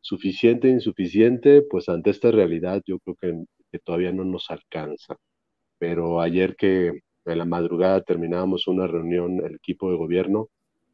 Suficiente, 0.00 0.68
insuficiente, 0.68 1.62
pues 1.62 1.88
ante 1.88 2.10
esta 2.10 2.30
realidad 2.30 2.82
yo 2.86 2.98
creo 3.00 3.16
que, 3.16 3.44
que 3.72 3.78
todavía 3.80 4.12
no 4.12 4.24
nos 4.24 4.50
alcanza. 4.50 5.16
Pero 5.78 6.20
ayer 6.20 6.56
que 6.56 7.00
en 7.24 7.38
la 7.38 7.44
madrugada 7.44 8.02
terminábamos 8.02 8.68
una 8.68 8.86
reunión, 8.86 9.44
el 9.44 9.56
equipo 9.56 9.90
de 9.90 9.96
gobierno, 9.98 10.48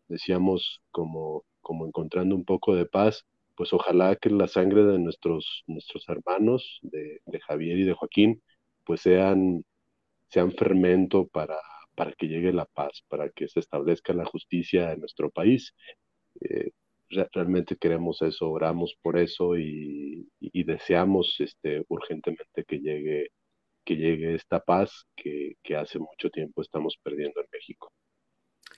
decíamos 0.08 0.82
como, 0.90 1.44
como 1.64 1.86
encontrando 1.86 2.36
un 2.36 2.44
poco 2.44 2.76
de 2.76 2.86
paz, 2.86 3.26
pues 3.56 3.72
ojalá 3.72 4.16
que 4.16 4.30
la 4.30 4.48
sangre 4.48 4.84
de 4.84 4.98
nuestros, 4.98 5.64
nuestros 5.66 6.08
hermanos, 6.08 6.78
de, 6.82 7.20
Javier 7.46 7.78
y 7.78 7.84
de 7.84 7.94
Joaquín, 7.94 8.42
pues 8.84 9.00
sean, 9.00 9.64
sean 10.28 10.52
fermento 10.52 11.26
para, 11.26 11.58
para 11.96 12.12
que 12.12 12.28
llegue 12.28 12.52
la 12.52 12.66
paz, 12.66 13.02
para 13.08 13.30
que 13.30 13.48
se 13.48 13.60
establezca 13.60 14.12
la 14.12 14.24
justicia 14.24 14.92
en 14.92 15.00
nuestro 15.00 15.30
país. 15.30 15.74
Eh, 16.40 16.70
realmente 17.32 17.76
queremos 17.76 18.22
eso, 18.22 18.50
oramos 18.50 18.96
por 19.02 19.18
eso 19.18 19.56
y, 19.58 20.28
deseamos 20.40 21.36
este, 21.40 21.84
urgentemente 21.88 22.64
que 22.64 22.78
llegue, 22.78 23.28
que 23.84 23.96
llegue 23.96 24.34
esta 24.34 24.60
paz 24.60 25.06
que, 25.14 25.56
que 25.62 25.76
hace 25.76 25.98
mucho 25.98 26.30
tiempo 26.30 26.62
estamos 26.62 26.96
perdiendo 27.02 27.40
en 27.40 27.46
México. 27.52 27.92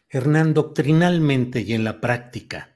Hernán, 0.08 0.52
doctrinalmente 0.52 1.60
y 1.60 1.72
en 1.72 1.84
la 1.84 2.00
práctica, 2.00 2.75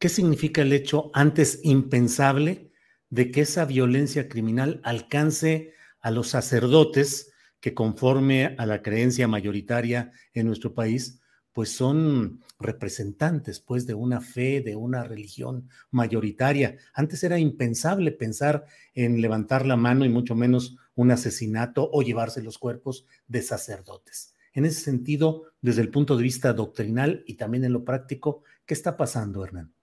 ¿Qué 0.00 0.08
significa 0.08 0.62
el 0.62 0.72
hecho 0.72 1.10
antes 1.12 1.60
impensable 1.62 2.72
de 3.10 3.30
que 3.30 3.42
esa 3.42 3.66
violencia 3.66 4.30
criminal 4.30 4.80
alcance 4.82 5.74
a 6.00 6.10
los 6.10 6.28
sacerdotes 6.28 7.34
que 7.60 7.74
conforme 7.74 8.54
a 8.56 8.64
la 8.64 8.80
creencia 8.80 9.28
mayoritaria 9.28 10.10
en 10.32 10.46
nuestro 10.46 10.72
país, 10.72 11.20
pues 11.52 11.72
son 11.72 12.40
representantes 12.58 13.60
pues 13.60 13.86
de 13.86 13.92
una 13.92 14.22
fe, 14.22 14.62
de 14.62 14.74
una 14.74 15.04
religión 15.04 15.68
mayoritaria. 15.90 16.78
Antes 16.94 17.22
era 17.22 17.38
impensable 17.38 18.10
pensar 18.10 18.64
en 18.94 19.20
levantar 19.20 19.66
la 19.66 19.76
mano 19.76 20.06
y 20.06 20.08
mucho 20.08 20.34
menos 20.34 20.78
un 20.94 21.10
asesinato 21.10 21.90
o 21.92 22.00
llevarse 22.00 22.42
los 22.42 22.56
cuerpos 22.56 23.04
de 23.28 23.42
sacerdotes. 23.42 24.34
En 24.54 24.64
ese 24.64 24.80
sentido, 24.80 25.52
desde 25.60 25.82
el 25.82 25.90
punto 25.90 26.16
de 26.16 26.22
vista 26.22 26.54
doctrinal 26.54 27.22
y 27.26 27.34
también 27.34 27.64
en 27.64 27.74
lo 27.74 27.84
práctico, 27.84 28.44
¿qué 28.64 28.72
está 28.72 28.96
pasando, 28.96 29.44
Hernán? 29.44 29.74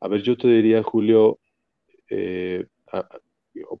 A 0.00 0.08
ver, 0.08 0.22
yo 0.22 0.36
te 0.36 0.48
diría, 0.48 0.82
Julio, 0.82 1.38
eh, 2.10 2.66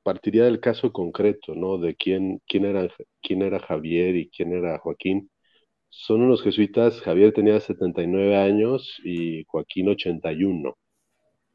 partiría 0.02 0.44
del 0.44 0.60
caso 0.60 0.92
concreto, 0.92 1.54
¿no? 1.54 1.78
De 1.78 1.94
quién, 1.96 2.40
quién, 2.46 2.64
era, 2.64 2.88
quién 3.22 3.42
era 3.42 3.58
Javier 3.60 4.16
y 4.16 4.30
quién 4.30 4.52
era 4.52 4.78
Joaquín. 4.78 5.30
Son 5.90 6.22
unos 6.22 6.42
jesuitas, 6.42 7.00
Javier 7.02 7.32
tenía 7.34 7.60
79 7.60 8.36
años 8.36 9.00
y 9.04 9.44
Joaquín 9.46 9.88
81, 9.90 10.76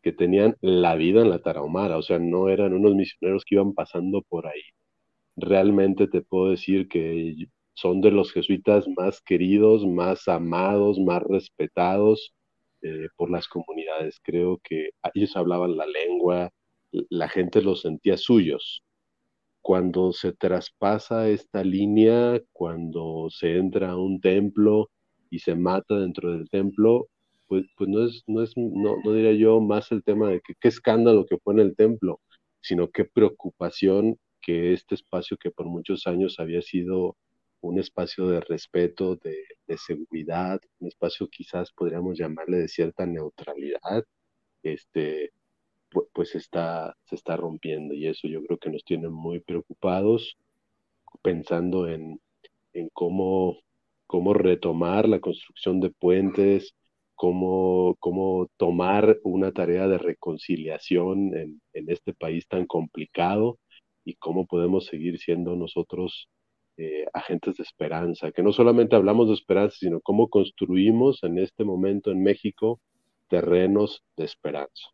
que 0.03 0.14
tenían 0.14 0.57
la 0.62 0.95
vida 0.95 1.22
en 1.22 1.30
la 1.32 1.41
Tarahumara, 1.41 1.97
o 1.97 2.03
sea, 2.03 2.20
no 2.20 2.49
eran 2.49 2.74
unos 2.74 2.95
misioneros 2.95 3.45
que 3.45 3.55
iban 3.55 3.74
pasando 3.74 4.24
por 4.24 4.47
ahí. 4.47 4.62
Realmente 5.36 6.07
te 6.07 6.22
puedo 6.22 6.51
decir 6.51 6.88
que 6.88 7.36
son 7.74 8.01
de 8.01 8.12
los 8.12 8.32
jesuitas 8.34 8.88
más 8.97 9.22
queridos, 9.22 9.86
más 9.88 10.28
amados, 10.28 10.99
más 10.99 11.24
respetados 11.24 12.34
eh, 12.82 13.07
por 13.15 13.29
las 13.32 13.47
comunidades. 13.47 14.19
Creo 14.23 14.59
que 14.63 14.91
ellos 15.13 15.36
hablaban 15.36 15.77
la 15.77 15.86
lengua, 15.86 16.51
la 17.09 17.29
gente 17.29 17.61
los 17.61 17.82
sentía 17.82 18.17
suyos. 18.17 18.84
Cuando 19.61 20.11
se 20.13 20.34
traspasa 20.34 21.29
esta 21.29 21.63
línea, 21.63 22.41
cuando 22.51 23.27
se 23.29 23.57
entra 23.57 23.91
a 23.91 23.97
un 23.97 24.19
templo 24.19 24.89
y 25.29 25.39
se 25.39 25.55
mata 25.55 25.99
dentro 25.99 26.32
del 26.32 26.49
templo, 26.49 27.07
pues, 27.47 27.65
pues 27.77 27.89
no 27.89 28.05
es, 28.05 28.23
no 28.27 28.41
es, 28.41 28.53
no, 28.55 28.95
no 29.03 29.13
diría 29.13 29.34
yo 29.34 29.59
más 29.61 29.91
el 29.91 30.03
tema 30.03 30.29
de 30.29 30.41
qué 30.41 30.67
escándalo 30.67 31.25
que 31.25 31.38
fue 31.38 31.53
en 31.53 31.59
el 31.59 31.75
templo, 31.75 32.21
sino 32.61 32.89
qué 32.89 33.05
preocupación 33.05 34.17
que 34.41 34.73
este 34.73 34.95
espacio 34.95 35.38
que 35.38 35.51
por 35.51 35.67
muchos 35.67 36.07
años 36.07 36.39
había 36.39 36.61
sido 36.61 37.17
un 37.62 37.80
espacio 37.80 38.28
de 38.28 38.41
respeto, 38.41 39.16
de, 39.18 39.45
seguridad, 39.78 40.59
un 40.80 40.89
espacio 40.89 41.30
quizás 41.30 41.72
podríamos 41.72 42.18
llamarle 42.18 42.57
de 42.57 42.68
cierta 42.68 43.05
neutralidad, 43.05 44.03
este, 44.64 45.32
pues, 46.14 46.36
está, 46.36 46.95
se 47.05 47.16
está 47.16 47.38
rompiendo 47.38 47.93
y 47.93 48.07
eso 48.07 48.28
yo 48.28 48.43
creo 48.43 48.57
que 48.57 48.70
nos 48.70 48.84
tiene 48.84 49.09
muy 49.09 49.39
preocupados 49.39 50.38
pensando 51.22 51.88
en, 51.88 52.20
cómo, 52.93 53.59
cómo 54.07 54.34
retomar 54.34 55.07
la 55.07 55.20
construcción 55.20 55.80
de 55.80 55.91
puentes, 55.91 56.76
cómo, 57.16 57.95
cómo 57.99 58.49
tomar 58.57 59.20
una 59.24 59.51
tarea 59.53 59.88
de 59.88 59.97
reconciliación 59.97 61.36
en, 61.38 61.62
en 61.74 61.89
este 61.89 62.14
país 62.14 62.47
tan 62.47 62.66
complicado 62.66 63.59
y 64.03 64.16
cómo 64.16 64.45
podemos 64.47 64.86
seguir 64.86 65.20
siendo 65.20 65.55
nosotros 65.55 66.30
eh, 66.82 67.05
agentes 67.13 67.57
de 67.57 67.63
esperanza, 67.63 68.32
que 68.32 68.41
no 68.41 68.51
solamente 68.51 68.95
hablamos 68.95 69.27
de 69.27 69.36
esperanza, 69.36 69.77
sino 69.79 70.01
cómo 70.01 70.29
construimos 70.29 71.23
en 71.23 71.38
este 71.38 71.63
momento 71.63 72.09
en 72.09 72.23
México 72.23 72.82
terrenos 73.29 74.03
de 74.17 74.25
esperanza. 74.25 74.88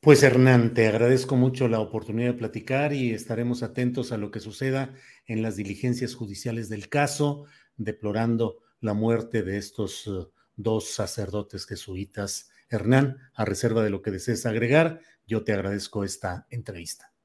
Pues 0.00 0.22
Hernán, 0.22 0.74
te 0.74 0.86
agradezco 0.86 1.36
mucho 1.36 1.68
la 1.68 1.80
oportunidad 1.80 2.32
de 2.32 2.38
platicar 2.38 2.92
y 2.92 3.12
estaremos 3.12 3.62
atentos 3.62 4.12
a 4.12 4.18
lo 4.18 4.30
que 4.30 4.40
suceda 4.40 4.94
en 5.26 5.40
las 5.40 5.56
diligencias 5.56 6.14
judiciales 6.14 6.68
del 6.68 6.90
caso, 6.90 7.46
deplorando 7.78 8.58
la 8.80 8.92
muerte 8.92 9.42
de 9.42 9.56
estos 9.56 10.06
uh, 10.06 10.30
dos 10.54 10.90
sacerdotes 10.90 11.64
jesuitas. 11.64 12.50
Hernán, 12.68 13.16
a 13.34 13.46
reserva 13.46 13.82
de 13.82 13.90
lo 13.90 14.02
que 14.02 14.10
desees 14.10 14.44
agregar, 14.44 15.00
yo 15.26 15.44
te 15.44 15.54
agradezco 15.54 16.04
esta 16.04 16.46
entrevista. 16.50 17.15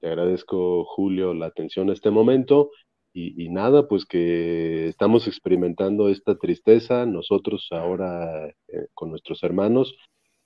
Te 0.00 0.08
agradezco, 0.08 0.84
Julio, 0.84 1.34
la 1.34 1.46
atención 1.46 1.90
a 1.90 1.92
este 1.92 2.10
momento. 2.10 2.70
Y, 3.14 3.48
nada, 3.48 3.88
pues 3.88 4.04
que 4.04 4.86
estamos 4.86 5.26
experimentando 5.26 6.08
esta 6.08 6.36
tristeza 6.38 7.04
nosotros 7.04 7.66
ahora 7.72 8.46
eh, 8.46 8.86
con 8.94 9.10
nuestros 9.10 9.42
hermanos, 9.42 9.96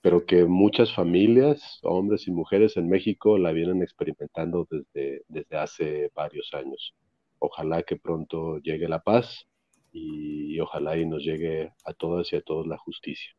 pero 0.01 0.25
que 0.25 0.47
muchas 0.47 0.95
familias, 0.95 1.81
hombres 1.83 2.27
y 2.29 2.31
mujeres 2.31 2.79
en 2.79 2.89
México, 2.89 3.37
la 3.37 3.53
vienen 3.53 3.83
experimentando 3.83 4.67
desde, 4.71 5.23
desde 5.29 5.57
hace 5.59 6.11
varios 6.15 6.55
años. 6.55 6.95
Ojalá 7.41 7.83
que 7.83 7.97
pronto 7.97 8.59
llegue 8.61 8.89
la 8.89 9.03
paz 9.03 9.47
y, 9.93 10.59
ojalá 10.61 10.97
y 10.97 11.05
nos 11.05 11.23
llegue 11.23 11.73
a 11.85 11.93
todas 11.93 12.33
y 12.33 12.37
a 12.37 12.41
todos 12.41 12.67
la 12.67 12.79
justicia. 12.79 13.33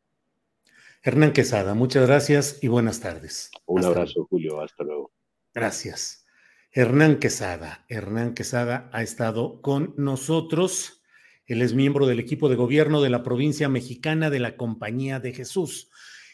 Hernán 1.02 1.34
Quesada, 1.34 1.74
muchas 1.74 2.06
gracias 2.06 2.64
y 2.64 2.68
buenas 2.68 3.02
tardes. 3.02 3.52
Un 3.66 3.84
abrazo, 3.84 4.26
Julio. 4.30 4.62
Hasta 4.62 4.84
luego. 4.84 5.12
Gracias. 5.54 6.26
Hernán 6.72 7.20
Quesada. 7.20 7.86
Hernán 7.88 8.34
Quesada 8.34 8.90
ha 8.92 9.04
estado 9.04 9.62
con 9.62 9.94
nosotros. 9.98 11.04
Él 11.46 11.62
es 11.62 11.76
miembro 11.76 12.08
del 12.08 12.20
equipo 12.20 12.50
de 12.50 12.56
gobierno 12.56 13.02
de 13.02 13.12
la 13.12 13.22
provincia 13.22 13.70
mexicana 13.70 14.32
de 14.32 14.40
la 14.40 14.58
Compañía 14.58 15.20
de 15.20 15.34
Jesús. 15.34 15.92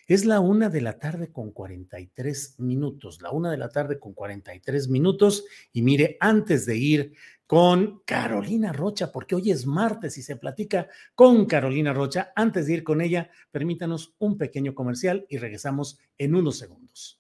Es 0.07 0.25
la 0.25 0.39
una 0.39 0.69
de 0.69 0.81
la 0.81 0.97
tarde 0.97 1.31
con 1.31 1.51
43 1.51 2.55
minutos, 2.59 3.21
la 3.21 3.31
una 3.31 3.51
de 3.51 3.57
la 3.57 3.69
tarde 3.69 3.99
con 3.99 4.13
43 4.13 4.87
minutos. 4.87 5.45
Y 5.73 5.81
mire, 5.81 6.17
antes 6.19 6.65
de 6.65 6.77
ir 6.77 7.13
con 7.45 8.01
Carolina 8.05 8.71
Rocha, 8.71 9.11
porque 9.11 9.35
hoy 9.35 9.51
es 9.51 9.65
martes 9.65 10.17
y 10.17 10.21
se 10.21 10.37
platica 10.37 10.87
con 11.13 11.45
Carolina 11.45 11.93
Rocha, 11.93 12.31
antes 12.35 12.67
de 12.67 12.75
ir 12.75 12.83
con 12.83 13.01
ella, 13.01 13.29
permítanos 13.51 14.15
un 14.19 14.37
pequeño 14.37 14.73
comercial 14.73 15.25
y 15.29 15.37
regresamos 15.37 15.99
en 16.17 16.35
unos 16.35 16.57
segundos. 16.57 17.18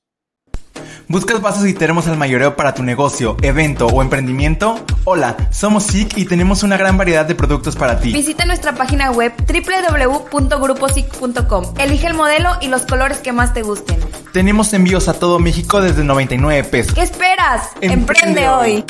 ¿Buscas 1.11 1.41
vasos 1.41 1.65
y 1.65 1.73
termos 1.73 2.07
al 2.07 2.17
mayoreo 2.17 2.55
para 2.55 2.75
tu 2.75 2.83
negocio, 2.83 3.35
evento 3.41 3.87
o 3.87 4.03
emprendimiento? 4.03 4.79
Hola, 5.05 5.35
somos 5.49 5.85
SIC 5.85 6.19
y 6.19 6.25
tenemos 6.25 6.61
una 6.61 6.77
gran 6.77 6.99
variedad 6.99 7.25
de 7.25 7.33
productos 7.33 7.75
para 7.75 7.99
ti. 7.99 8.13
Visita 8.13 8.45
nuestra 8.45 8.75
página 8.75 9.09
web 9.09 9.33
www.gruposic.com. 10.31 11.73
Elige 11.79 12.05
el 12.05 12.13
modelo 12.13 12.51
y 12.61 12.67
los 12.67 12.83
colores 12.83 13.17
que 13.17 13.31
más 13.31 13.55
te 13.55 13.63
gusten. 13.63 13.97
Tenemos 14.33 14.71
envíos 14.73 15.07
a 15.07 15.13
todo 15.13 15.39
México 15.39 15.81
desde 15.81 16.03
99 16.03 16.63
pesos. 16.65 16.93
¿Qué 16.93 17.01
esperas? 17.01 17.69
Emprende, 17.81 18.47
hoy. 18.47 18.85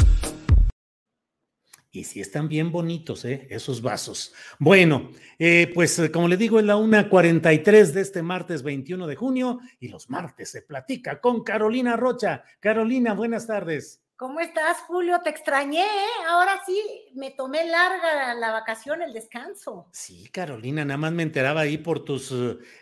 Y 1.99 2.05
sí 2.05 2.21
están 2.21 2.47
bien 2.47 2.71
bonitos, 2.71 3.25
¿eh? 3.25 3.45
Esos 3.49 3.81
vasos. 3.81 4.33
Bueno, 4.57 5.11
eh, 5.37 5.69
pues 5.73 5.99
eh, 5.99 6.09
como 6.09 6.29
le 6.29 6.37
digo, 6.37 6.57
es 6.57 6.65
la 6.65 6.77
1.43 6.77 7.91
de 7.91 7.99
este 7.99 8.23
martes 8.23 8.63
21 8.63 9.05
de 9.05 9.17
junio 9.17 9.59
y 9.81 9.89
los 9.89 10.09
martes 10.09 10.49
se 10.49 10.61
platica 10.61 11.19
con 11.19 11.43
Carolina 11.43 11.97
Rocha. 11.97 12.45
Carolina, 12.61 13.13
buenas 13.13 13.47
tardes. 13.47 14.01
¿Cómo 14.19 14.41
estás, 14.41 14.79
Julio? 14.81 15.21
Te 15.23 15.29
extrañé, 15.29 15.79
¿eh? 15.79 16.25
Ahora 16.27 16.61
sí, 16.65 16.77
me 17.15 17.31
tomé 17.31 17.65
larga 17.65 18.33
la 18.33 18.51
vacación, 18.51 19.01
el 19.01 19.13
descanso. 19.13 19.87
Sí, 19.93 20.27
Carolina, 20.27 20.83
nada 20.83 20.97
más 20.97 21.13
me 21.13 21.23
enteraba 21.23 21.61
ahí 21.61 21.77
por 21.77 22.03
tus 22.03 22.35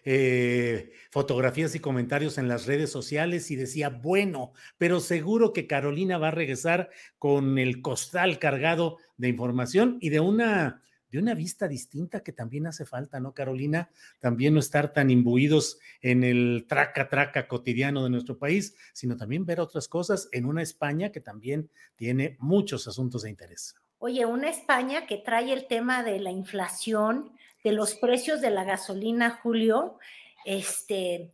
eh, 0.03 0.91
fotografías 1.11 1.75
y 1.75 1.79
comentarios 1.79 2.39
en 2.39 2.47
las 2.47 2.65
redes 2.65 2.91
sociales 2.91 3.51
y 3.51 3.55
decía, 3.55 3.89
bueno, 3.89 4.53
pero 4.79 4.99
seguro 4.99 5.53
que 5.53 5.67
Carolina 5.67 6.17
va 6.17 6.29
a 6.29 6.31
regresar 6.31 6.89
con 7.19 7.59
el 7.59 7.83
costal 7.83 8.39
cargado 8.39 8.97
de 9.17 9.27
información 9.29 9.97
y 9.99 10.09
de 10.09 10.19
una 10.19 10.81
de 11.11 11.19
una 11.19 11.33
vista 11.33 11.67
distinta 11.67 12.21
que 12.21 12.33
también 12.33 12.67
hace 12.67 12.85
falta, 12.85 13.19
¿no, 13.19 13.33
Carolina? 13.33 13.89
También 14.19 14.53
no 14.53 14.59
estar 14.59 14.91
tan 14.91 15.09
imbuidos 15.09 15.79
en 16.01 16.23
el 16.23 16.65
traca, 16.67 17.07
traca 17.07 17.47
cotidiano 17.47 18.03
de 18.03 18.09
nuestro 18.09 18.37
país, 18.37 18.75
sino 18.93 19.15
también 19.15 19.45
ver 19.45 19.59
otras 19.59 19.87
cosas 19.87 20.27
en 20.31 20.45
una 20.45 20.61
España 20.61 21.11
que 21.11 21.21
también 21.21 21.69
tiene 21.95 22.35
muchos 22.39 22.87
asuntos 22.87 23.23
de 23.23 23.29
interés. 23.29 23.75
Oye, 23.99 24.25
una 24.25 24.49
España 24.49 25.07
que 25.07 25.17
trae 25.17 25.53
el 25.53 25.67
tema 25.67 26.03
de 26.03 26.19
la 26.19 26.31
inflación, 26.31 27.31
de 27.63 27.71
los 27.71 27.95
precios 27.95 28.41
de 28.41 28.51
la 28.51 28.63
gasolina, 28.63 29.39
Julio, 29.41 29.97
este, 30.45 31.33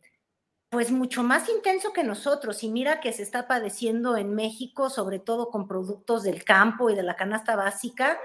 pues 0.74 0.90
mucho 0.90 1.22
más 1.22 1.48
intenso 1.48 1.92
que 1.92 2.02
nosotros. 2.02 2.64
Y 2.64 2.68
mira 2.68 2.98
que 2.98 3.12
se 3.12 3.22
está 3.22 3.46
padeciendo 3.46 4.16
en 4.16 4.34
México, 4.34 4.90
sobre 4.90 5.20
todo 5.20 5.48
con 5.48 5.68
productos 5.68 6.24
del 6.24 6.42
campo 6.42 6.90
y 6.90 6.96
de 6.96 7.04
la 7.04 7.14
canasta 7.14 7.54
básica, 7.54 8.18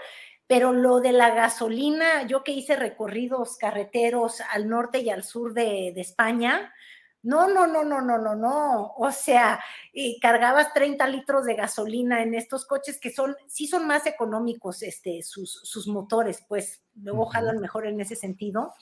pero 0.48 0.74
lo 0.74 1.00
de 1.00 1.12
la 1.12 1.30
gasolina, 1.30 2.24
yo 2.24 2.44
que 2.44 2.52
hice 2.52 2.76
recorridos 2.76 3.56
carreteros 3.58 4.42
al 4.52 4.68
norte 4.68 4.98
y 4.98 5.12
al 5.12 5.24
sur 5.24 5.54
de, 5.54 5.90
España, 5.90 6.74
no, 7.22 7.48
no, 7.48 7.68
no, 7.68 7.84
no, 7.84 8.02
no, 8.02 8.18
no, 8.18 8.34
no. 8.34 8.96
O 8.98 9.12
sea, 9.12 9.64
y 9.94 10.20
cargabas 10.20 10.74
30 10.74 11.06
litros 11.06 11.46
de 11.46 11.54
gasolina 11.54 12.24
en 12.24 12.34
estos 12.34 12.66
coches 12.66 13.00
que 13.00 13.12
son, 13.12 13.36
sí 13.46 13.68
son 13.68 13.86
más 13.86 14.08
económicos, 14.08 14.82
este, 14.82 15.22
sus, 15.22 15.52
sus 15.52 15.88
motores, 15.88 16.44
pues 16.48 16.82
luego 16.96 17.28
jalan 17.28 17.60
mejor 17.60 17.86
en 17.86 18.02
ese 18.02 18.16
sentido. 18.16 18.74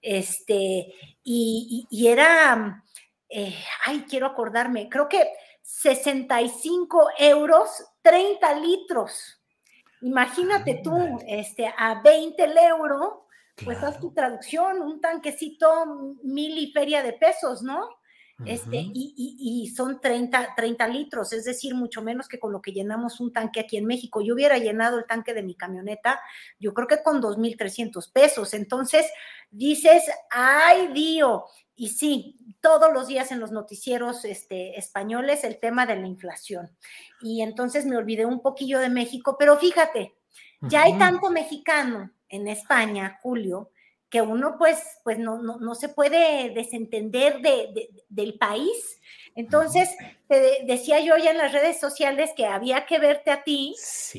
Este, 0.00 0.94
y, 1.24 2.06
era, 2.06 2.84
eh, 3.28 3.54
ay, 3.84 4.04
quiero 4.08 4.26
acordarme, 4.26 4.88
creo 4.88 5.08
que 5.08 5.28
65 5.62 7.08
euros, 7.18 7.84
30 8.02 8.60
litros. 8.60 9.40
Imagínate 10.02 10.80
tú, 10.82 11.18
este, 11.26 11.66
a 11.66 12.00
20 12.02 12.44
el 12.44 12.56
euro, 12.58 13.26
pues 13.64 13.82
haz 13.82 13.98
tu 13.98 14.12
traducción, 14.12 14.80
un 14.82 15.00
tanquecito 15.00 16.16
mil 16.22 16.56
y 16.58 16.70
feria 16.72 17.02
de 17.02 17.14
pesos, 17.14 17.62
¿no? 17.62 17.88
Este, 18.44 18.90
y, 18.92 19.72
son 19.74 19.98
30, 19.98 20.54
30 20.54 20.88
litros, 20.88 21.32
es 21.32 21.46
decir, 21.46 21.74
mucho 21.74 22.02
menos 22.02 22.28
que 22.28 22.38
con 22.38 22.52
lo 22.52 22.60
que 22.60 22.72
llenamos 22.72 23.18
un 23.18 23.32
tanque 23.32 23.60
aquí 23.60 23.78
en 23.78 23.86
México. 23.86 24.20
Yo 24.20 24.34
hubiera 24.34 24.58
llenado 24.58 24.98
el 24.98 25.06
tanque 25.06 25.32
de 25.32 25.42
mi 25.42 25.54
camioneta, 25.54 26.20
yo 26.60 26.74
creo 26.74 26.86
que 26.86 27.02
con 27.02 27.22
2.300 27.22 28.12
pesos. 28.12 28.52
Entonces, 28.52 29.10
dices, 29.50 30.04
ay, 30.30 30.88
Dios, 30.92 31.44
y 31.76 31.90
sí, 31.90 32.38
todos 32.60 32.92
los 32.92 33.06
días 33.06 33.30
en 33.30 33.38
los 33.38 33.52
noticieros 33.52 34.24
este, 34.24 34.78
españoles 34.78 35.44
el 35.44 35.58
tema 35.58 35.84
de 35.86 35.96
la 35.96 36.06
inflación. 36.06 36.70
Y 37.20 37.42
entonces 37.42 37.84
me 37.84 37.96
olvidé 37.96 38.24
un 38.24 38.40
poquillo 38.40 38.80
de 38.80 38.88
México, 38.88 39.36
pero 39.38 39.58
fíjate, 39.58 40.14
ya 40.62 40.84
hay 40.84 40.98
tanto 40.98 41.30
mexicano 41.30 42.10
en 42.28 42.48
España, 42.48 43.18
Julio, 43.22 43.70
que 44.08 44.22
uno 44.22 44.56
pues, 44.56 44.82
pues 45.04 45.18
no, 45.18 45.38
no, 45.42 45.74
se 45.74 45.90
puede 45.90 46.50
desentender 46.50 47.40
de, 47.40 47.90
del 48.08 48.38
país. 48.38 49.00
Entonces, 49.34 49.90
te 50.28 50.64
decía 50.64 51.00
yo 51.00 51.16
ya 51.18 51.32
en 51.32 51.36
las 51.36 51.52
redes 51.52 51.78
sociales 51.78 52.30
que 52.34 52.46
había 52.46 52.86
que 52.86 52.98
verte 52.98 53.30
a 53.30 53.42
ti, 53.42 53.74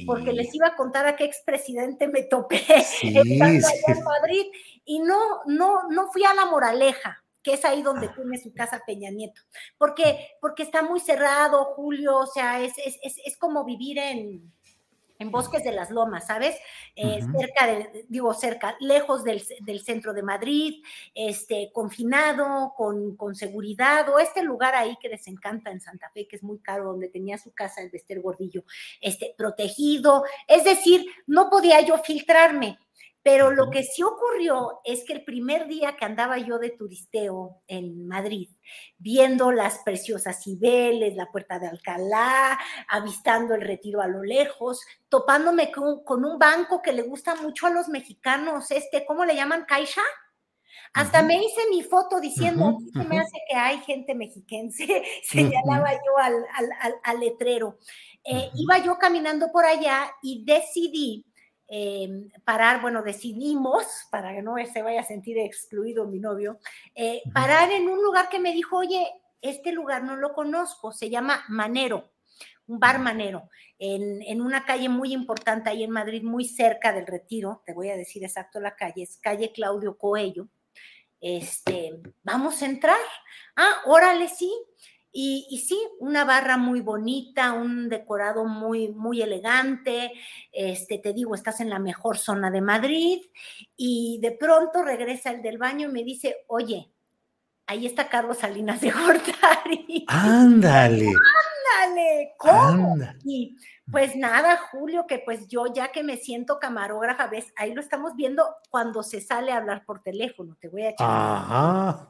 porque 0.06 0.32
les 0.32 0.54
iba 0.54 0.68
a 0.68 0.76
contar 0.76 1.08
a 1.08 1.16
qué 1.16 1.24
expresidente 1.24 2.08
me 2.08 2.22
topé 2.22 2.64
en 3.02 4.04
Madrid, 4.04 4.46
y 4.86 5.00
no, 5.00 5.42
no, 5.48 5.90
no 5.90 6.12
fui 6.12 6.24
a 6.24 6.36
la 6.36 6.46
moraleja, 6.46 7.24
que 7.48 7.54
es 7.54 7.64
ahí 7.64 7.82
donde 7.82 8.10
tiene 8.10 8.38
su 8.38 8.54
casa 8.54 8.84
Peña 8.86 9.10
Nieto, 9.10 9.42
porque, 9.78 10.32
porque 10.42 10.64
está 10.64 10.82
muy 10.82 11.00
cerrado, 11.00 11.64
Julio, 11.76 12.18
o 12.18 12.26
sea, 12.26 12.60
es, 12.60 12.74
es, 12.78 13.38
como 13.38 13.64
vivir 13.64 14.00
en, 14.00 14.52
en 15.18 15.32
Bosques 15.32 15.64
de 15.64 15.72
las 15.72 15.90
Lomas, 15.90 16.28
¿sabes? 16.28 16.58
Eh, 16.94 17.22
cerca 17.40 17.68
de, 17.68 18.06
digo, 18.10 18.34
cerca, 18.34 18.76
lejos 18.82 19.24
del, 19.24 19.40
centro 19.80 20.14
de 20.14 20.24
Madrid, 20.24 20.84
este, 21.16 21.72
confinado, 21.72 22.74
con, 22.76 23.16
con, 23.16 23.34
seguridad, 23.34 24.10
o 24.10 24.20
este 24.20 24.44
lugar 24.44 24.76
ahí 24.76 24.98
que 25.02 25.08
les 25.08 25.26
encanta 25.28 25.72
en 25.72 25.80
Santa 25.80 26.10
Fe, 26.10 26.28
que 26.28 26.36
es 26.36 26.44
muy 26.44 26.60
caro, 26.60 26.84
donde 26.92 27.08
tenía 27.08 27.38
su 27.38 27.54
casa 27.54 27.82
el 27.82 27.92
Bester 27.92 28.20
Gordillo, 28.20 28.66
este, 29.00 29.34
protegido. 29.38 30.26
Es 30.50 30.66
decir, 30.66 31.06
no 31.28 31.50
podía 31.50 31.80
yo 31.80 31.98
filtrarme. 32.00 32.78
Pero 33.28 33.52
lo 33.52 33.70
que 33.70 33.84
sí 33.84 34.04
ocurrió 34.04 34.80
es 34.86 35.04
que 35.04 35.12
el 35.12 35.26
primer 35.26 35.68
día 35.68 35.98
que 35.98 36.06
andaba 36.06 36.38
yo 36.38 36.60
de 36.60 36.70
turisteo 36.70 37.62
en 37.68 38.08
Madrid, 38.08 38.48
viendo 38.98 39.52
las 39.52 39.80
preciosas 39.80 40.42
Cibeles, 40.42 41.14
la 41.14 41.30
Puerta 41.30 41.60
de 41.60 41.68
Alcalá, 41.68 42.58
avistando 42.88 43.54
el 43.54 43.64
retiro 43.64 44.00
a 44.00 44.08
lo 44.08 44.24
lejos, 44.24 44.80
topándome 45.10 45.74
con, 45.74 46.24
un 46.24 46.40
banco 46.40 46.82
que 46.82 46.94
le 46.94 47.02
gusta 47.02 47.36
mucho 47.36 47.68
a 47.68 47.70
los 47.70 47.90
mexicanos, 47.90 48.72
este, 48.72 49.06
¿cómo 49.06 49.26
le 49.26 49.36
llaman? 49.36 49.66
Caixa. 49.68 50.04
Hasta 50.94 51.22
me 51.22 51.36
hice 51.36 51.70
mi 51.70 51.84
foto 51.84 52.22
diciendo, 52.22 52.78
se 52.94 53.04
me 53.04 53.20
hace 53.20 53.40
que 53.50 53.58
hay 53.58 53.80
gente 53.80 54.16
mexiquense, 54.16 55.04
señalaba 55.24 55.92
yo 55.92 56.18
al, 57.04 57.20
letrero. 57.20 57.78
Eh, 58.24 58.52
iba 58.56 58.78
yo 58.78 58.98
caminando 58.98 59.52
por 59.52 59.66
allá 59.66 60.14
y 60.22 60.46
decidí 60.46 61.26
Em, 61.70 62.30
parar, 62.46 62.82
bueno, 62.82 63.02
decidimos, 63.02 63.86
para 64.10 64.34
que 64.34 64.42
no 64.42 64.56
se 64.72 64.82
vaya 64.82 65.02
a 65.02 65.04
sentir 65.04 65.38
excluido 65.38 66.08
mi 66.08 66.20
novio, 66.20 66.60
eh, 66.96 67.22
parar 67.34 67.72
en 67.72 67.90
un 67.90 68.02
lugar 68.02 68.30
que 68.30 68.40
me 68.40 68.54
dijo, 68.54 68.78
oye, 68.78 69.06
este 69.42 69.72
lugar 69.72 70.04
no 70.04 70.16
lo 70.16 70.34
conozco, 70.34 70.92
se 70.92 71.10
llama 71.10 71.44
Manero, 71.50 72.12
un 72.68 72.80
bar 72.80 73.00
Manero, 73.00 73.50
en, 73.80 74.22
en, 74.24 74.42
una 74.42 74.66
calle 74.66 74.88
muy 74.88 75.14
importante 75.14 75.70
ahí 75.70 75.84
en 75.84 75.92
Madrid, 75.92 76.24
muy 76.24 76.46
cerca 76.46 76.94
del 76.94 77.06
Retiro, 77.06 77.62
te 77.66 77.74
voy 77.74 77.90
a 77.90 77.98
decir 77.98 78.24
exacto 78.24 78.60
la 78.60 78.76
calle, 78.76 79.04
es 79.04 79.18
calle 79.18 79.52
Claudio 79.52 79.98
Coello. 79.98 80.48
Este, 81.20 82.00
vamos 82.24 82.62
a 82.62 82.66
entrar. 82.66 83.00
Ah, 83.56 83.82
órale, 83.86 84.28
sí. 84.28 84.52
Y, 85.20 85.64
sí, 85.68 85.80
una 86.00 86.26
barra 86.26 86.58
muy 86.58 86.82
bonita, 86.82 87.54
un 87.54 87.90
decorado 87.90 88.46
muy, 88.46 88.90
muy 88.90 89.24
elegante. 89.24 90.12
Este, 90.52 91.00
te 91.00 91.12
digo, 91.12 91.34
estás 91.34 91.60
en 91.60 91.72
la 91.72 91.80
mejor 91.80 92.20
zona 92.20 92.52
de 92.52 92.62
Madrid 92.62 93.22
y 93.76 94.20
de 94.22 94.34
pronto 94.34 94.84
regresa 94.84 95.32
el 95.32 95.42
del 95.42 95.58
baño 95.58 95.90
y 95.90 95.92
me 95.92 96.04
dice, 96.04 96.46
oye, 96.46 96.92
ahí 97.68 97.86
está 97.86 98.10
Carlos 98.10 98.40
Salinas 98.40 98.82
de 98.82 98.92
Gortari. 98.92 100.06
Ándale. 100.08 101.08
Ándale, 101.86 102.34
¿cómo? 102.38 102.96
Y 103.24 103.58
pues 103.92 104.16
nada, 104.16 104.58
Julio, 104.72 105.06
que 105.08 105.20
pues 105.20 105.48
yo 105.48 105.68
ya 105.74 105.92
que 105.92 106.04
me 106.04 106.18
siento 106.18 106.60
camarógrafa, 106.60 107.28
ves, 107.28 107.54
ahí 107.56 107.74
lo 107.74 107.82
estamos 107.82 108.16
viendo 108.16 108.46
cuando 108.70 109.04
se 109.04 109.22
sale 109.22 109.52
a 109.52 109.58
hablar 109.58 109.86
por 109.86 110.02
teléfono, 110.02 110.58
te 110.60 110.68
voy 110.68 110.84
a 110.84 110.90
echar. 110.90 111.08
Ajá. 111.10 112.10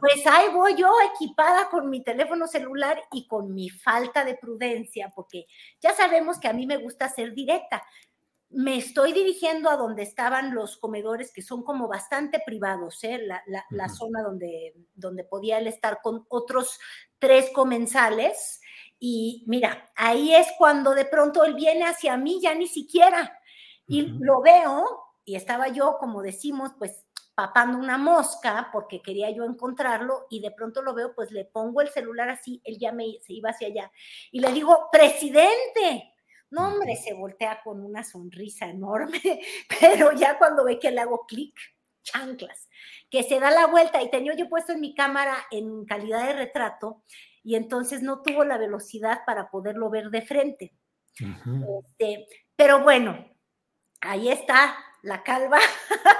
Pues 0.00 0.26
ahí 0.26 0.48
voy 0.54 0.76
yo 0.76 0.90
equipada 1.14 1.68
con 1.68 1.90
mi 1.90 2.02
teléfono 2.02 2.46
celular 2.46 3.02
y 3.12 3.26
con 3.26 3.54
mi 3.54 3.68
falta 3.68 4.24
de 4.24 4.36
prudencia, 4.36 5.12
porque 5.14 5.46
ya 5.80 5.94
sabemos 5.94 6.38
que 6.38 6.48
a 6.48 6.54
mí 6.54 6.66
me 6.66 6.78
gusta 6.78 7.08
ser 7.08 7.34
directa. 7.34 7.82
Me 8.50 8.76
estoy 8.76 9.12
dirigiendo 9.12 9.70
a 9.70 9.76
donde 9.76 10.02
estaban 10.02 10.54
los 10.54 10.76
comedores, 10.76 11.32
que 11.32 11.42
son 11.42 11.62
como 11.62 11.86
bastante 11.86 12.42
privados, 12.44 13.02
¿eh? 13.04 13.18
la, 13.18 13.42
la, 13.46 13.64
la 13.70 13.88
zona 13.88 14.22
donde, 14.22 14.74
donde 14.94 15.24
podía 15.24 15.58
él 15.58 15.68
estar 15.68 16.00
con 16.02 16.26
otros 16.28 16.78
tres 17.18 17.50
comensales. 17.54 18.60
Y 18.98 19.44
mira, 19.46 19.90
ahí 19.94 20.34
es 20.34 20.48
cuando 20.58 20.94
de 20.94 21.04
pronto 21.04 21.44
él 21.44 21.54
viene 21.54 21.86
hacia 21.86 22.16
mí, 22.16 22.40
ya 22.42 22.54
ni 22.54 22.66
siquiera. 22.66 23.38
Y 23.86 24.02
lo 24.02 24.40
veo, 24.40 24.84
y 25.24 25.36
estaba 25.36 25.68
yo, 25.68 25.96
como 25.98 26.22
decimos, 26.22 26.72
pues 26.78 27.04
papando 27.40 27.78
una 27.78 27.96
mosca 27.96 28.68
porque 28.70 29.00
quería 29.00 29.30
yo 29.30 29.44
encontrarlo 29.44 30.26
y 30.28 30.40
de 30.40 30.50
pronto 30.50 30.82
lo 30.82 30.92
veo, 30.92 31.14
pues 31.14 31.30
le 31.30 31.46
pongo 31.46 31.80
el 31.80 31.88
celular 31.88 32.28
así, 32.28 32.60
él 32.64 32.76
ya 32.78 32.92
me, 32.92 33.18
se 33.22 33.32
iba 33.32 33.48
hacia 33.48 33.68
allá 33.68 33.90
y 34.30 34.40
le 34.40 34.52
digo, 34.52 34.88
presidente, 34.92 36.09
no, 36.50 36.68
hombre, 36.68 36.96
se 36.96 37.14
voltea 37.14 37.60
con 37.62 37.84
una 37.84 38.02
sonrisa 38.02 38.66
enorme, 38.66 39.20
pero 39.80 40.12
ya 40.12 40.38
cuando 40.38 40.64
ve 40.64 40.78
que 40.78 40.90
le 40.90 41.00
hago 41.00 41.26
clic, 41.26 41.54
chanclas, 42.02 42.68
que 43.08 43.22
se 43.22 43.38
da 43.38 43.50
la 43.50 43.66
vuelta 43.66 44.02
y 44.02 44.10
tenía 44.10 44.34
yo 44.34 44.48
puesto 44.48 44.72
en 44.72 44.80
mi 44.80 44.94
cámara 44.94 45.36
en 45.50 45.84
calidad 45.84 46.26
de 46.26 46.32
retrato 46.32 47.02
y 47.42 47.54
entonces 47.54 48.02
no 48.02 48.22
tuvo 48.22 48.44
la 48.44 48.58
velocidad 48.58 49.20
para 49.26 49.50
poderlo 49.50 49.90
ver 49.90 50.10
de 50.10 50.22
frente. 50.22 50.74
este, 51.18 52.26
pero 52.56 52.82
bueno, 52.82 53.26
ahí 54.00 54.28
está 54.28 54.76
la 55.02 55.22
calva 55.22 55.58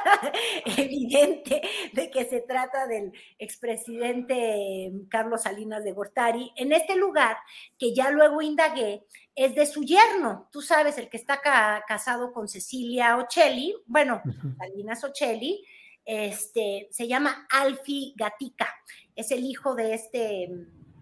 evidente 0.76 1.62
de 1.92 2.10
que 2.10 2.24
se 2.24 2.40
trata 2.40 2.86
del 2.86 3.12
expresidente 3.38 4.92
Carlos 5.08 5.42
Salinas 5.42 5.84
de 5.84 5.92
Gortari, 5.92 6.52
en 6.56 6.72
este 6.72 6.96
lugar 6.96 7.36
que 7.78 7.94
ya 7.94 8.10
luego 8.10 8.42
indagué, 8.42 9.04
es 9.34 9.54
de 9.54 9.66
su 9.66 9.82
yerno, 9.82 10.48
tú 10.52 10.60
sabes, 10.60 10.98
el 10.98 11.08
que 11.08 11.16
está 11.16 11.40
casado 11.86 12.32
con 12.32 12.48
Cecilia 12.48 13.16
Ocelli, 13.16 13.74
bueno, 13.86 14.22
Salinas 14.58 15.02
Ocelli, 15.04 15.64
este, 16.04 16.88
se 16.90 17.06
llama 17.06 17.46
Alfi 17.50 18.14
Gatica, 18.16 18.68
es 19.14 19.30
el 19.30 19.44
hijo 19.44 19.74
de 19.74 19.94
este 19.94 20.50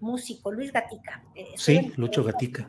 músico, 0.01 0.53
Luis 0.53 0.73
Gatica. 0.73 1.25
Eh, 1.35 1.55
sí, 1.57 1.93
Lucho 1.97 2.25
Gatica. 2.25 2.69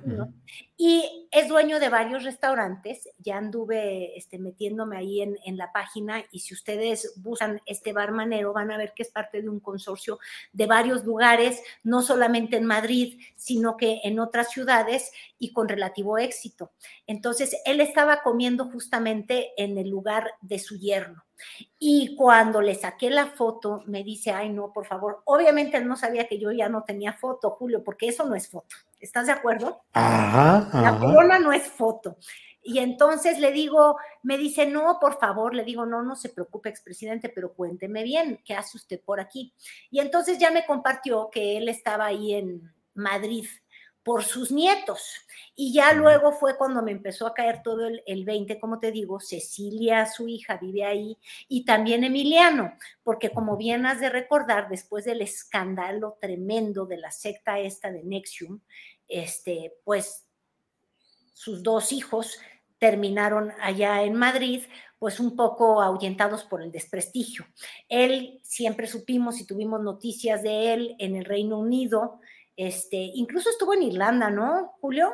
Y 0.78 1.28
es 1.32 1.50
dueño 1.50 1.80
de 1.80 1.90
varios 1.90 2.24
restaurantes, 2.24 3.10
ya 3.18 3.38
anduve 3.38 4.18
este, 4.18 4.40
metiéndome 4.40 4.98
ahí 4.98 5.22
en, 5.22 5.38
en, 5.46 5.58
la 5.58 5.72
página 5.74 6.24
y 6.32 6.40
si 6.40 6.54
ustedes 6.54 7.14
buscan 7.18 7.62
este 7.66 7.92
bar 7.92 8.12
manero 8.12 8.54
van 8.54 8.72
a 8.72 8.78
ver 8.78 8.94
que 8.96 9.04
es 9.04 9.10
parte 9.10 9.42
de 9.42 9.50
un 9.50 9.60
consorcio 9.60 10.20
de 10.54 10.66
varios 10.68 11.04
lugares, 11.04 11.62
no 11.84 12.02
solamente 12.02 12.58
en 12.58 12.66
Madrid, 12.66 13.20
sino 13.36 13.78
que 13.78 14.00
en 14.04 14.20
otras 14.20 14.52
ciudades 14.52 15.12
y 15.38 15.52
con 15.54 15.68
relativo 15.68 16.18
éxito. 16.18 16.72
Entonces, 17.08 17.56
él 17.66 17.82
estaba 17.82 18.22
comiendo 18.24 18.66
justamente 18.66 19.52
en 19.58 19.78
el 19.78 19.90
lugar 19.90 20.32
de 20.42 20.60
su 20.60 20.78
yerno. 20.78 21.26
Y 21.78 22.16
cuando 22.16 22.62
le 22.62 22.76
saqué 22.76 23.10
la 23.10 23.28
foto, 23.28 23.84
me 23.86 24.04
dice, 24.04 24.32
ay, 24.32 24.50
no, 24.50 24.74
por 24.74 24.86
favor. 24.86 25.22
Obviamente 25.26 25.78
él 25.78 25.88
no 25.88 25.96
sabía 25.96 26.28
que 26.28 26.40
yo 26.40 26.52
ya 26.52 26.70
no 26.70 26.84
tenía 26.84 27.14
foto, 27.14 27.52
Julio, 27.52 27.84
porque 27.84 28.08
eso 28.08 28.26
no 28.26 28.36
es 28.36 28.50
foto. 28.50 28.76
¿Estás 29.00 29.28
de 29.28 29.34
acuerdo? 29.34 29.82
Ajá, 29.94 30.70
La 30.82 30.98
corona 31.00 31.40
no 31.40 31.54
es 31.54 31.64
foto. 31.64 32.18
Y 32.62 32.80
entonces 32.80 33.40
le 33.40 33.52
digo, 33.52 33.98
me 34.22 34.38
dice, 34.38 34.66
no, 34.66 35.00
por 35.00 35.18
favor, 35.18 35.56
le 35.56 35.64
digo, 35.64 35.86
no, 35.86 36.04
no 36.04 36.16
se 36.16 36.30
preocupe, 36.30 36.70
expresidente, 36.70 37.30
pero 37.30 37.54
cuénteme 37.54 38.04
bien, 38.04 38.42
¿qué 38.44 38.54
hace 38.54 38.78
usted 38.78 39.02
por 39.02 39.20
aquí? 39.20 39.54
Y 39.90 40.00
entonces 40.00 40.38
ya 40.38 40.52
me 40.52 40.66
compartió 40.66 41.30
que 41.32 41.58
él 41.58 41.70
estaba 41.70 42.06
ahí 42.08 42.34
en 42.34 42.74
Madrid 42.94 43.46
por 44.10 44.24
sus 44.24 44.52
nietos. 44.52 45.22
Y 45.56 45.72
ya 45.72 45.94
luego 45.94 46.32
fue 46.32 46.58
cuando 46.58 46.82
me 46.82 46.92
empezó 46.92 47.28
a 47.28 47.34
caer 47.36 47.62
todo 47.62 47.86
el, 47.86 48.02
el 48.08 48.26
20, 48.26 48.60
como 48.60 48.80
te 48.80 48.92
digo, 48.92 49.20
Cecilia, 49.20 50.08
su 50.08 50.28
hija, 50.28 50.58
vive 50.58 50.84
ahí, 50.84 51.16
y 51.48 51.64
también 51.64 52.04
Emiliano, 52.04 52.74
porque 53.04 53.30
como 53.30 53.56
bien 53.56 53.86
has 53.86 54.00
de 54.00 54.10
recordar, 54.10 54.68
después 54.68 55.06
del 55.06 55.22
escándalo 55.22 56.18
tremendo 56.20 56.88
de 56.88 56.98
la 56.98 57.12
secta 57.12 57.60
esta 57.60 57.92
de 57.92 58.04
Nexium, 58.04 58.62
este, 59.08 59.76
pues 59.84 60.26
sus 61.34 61.62
dos 61.62 61.92
hijos 61.92 62.40
terminaron 62.80 63.54
allá 63.62 64.02
en 64.02 64.16
Madrid, 64.16 64.64
pues 64.98 65.20
un 65.20 65.36
poco 65.36 65.84
ahuyentados 65.84 66.46
por 66.46 66.64
el 66.64 66.72
desprestigio. 66.72 67.46
Él 67.88 68.40
siempre 68.42 68.88
supimos 68.88 69.40
y 69.40 69.46
tuvimos 69.46 69.84
noticias 69.84 70.42
de 70.42 70.74
él 70.74 70.96
en 70.98 71.16
el 71.16 71.26
Reino 71.26 71.60
Unido, 71.60 72.20
este, 72.60 72.98
incluso 72.98 73.50
estuvo 73.50 73.74
en 73.74 73.84
Irlanda, 73.84 74.30
¿no, 74.30 74.74
Julio? 74.82 75.14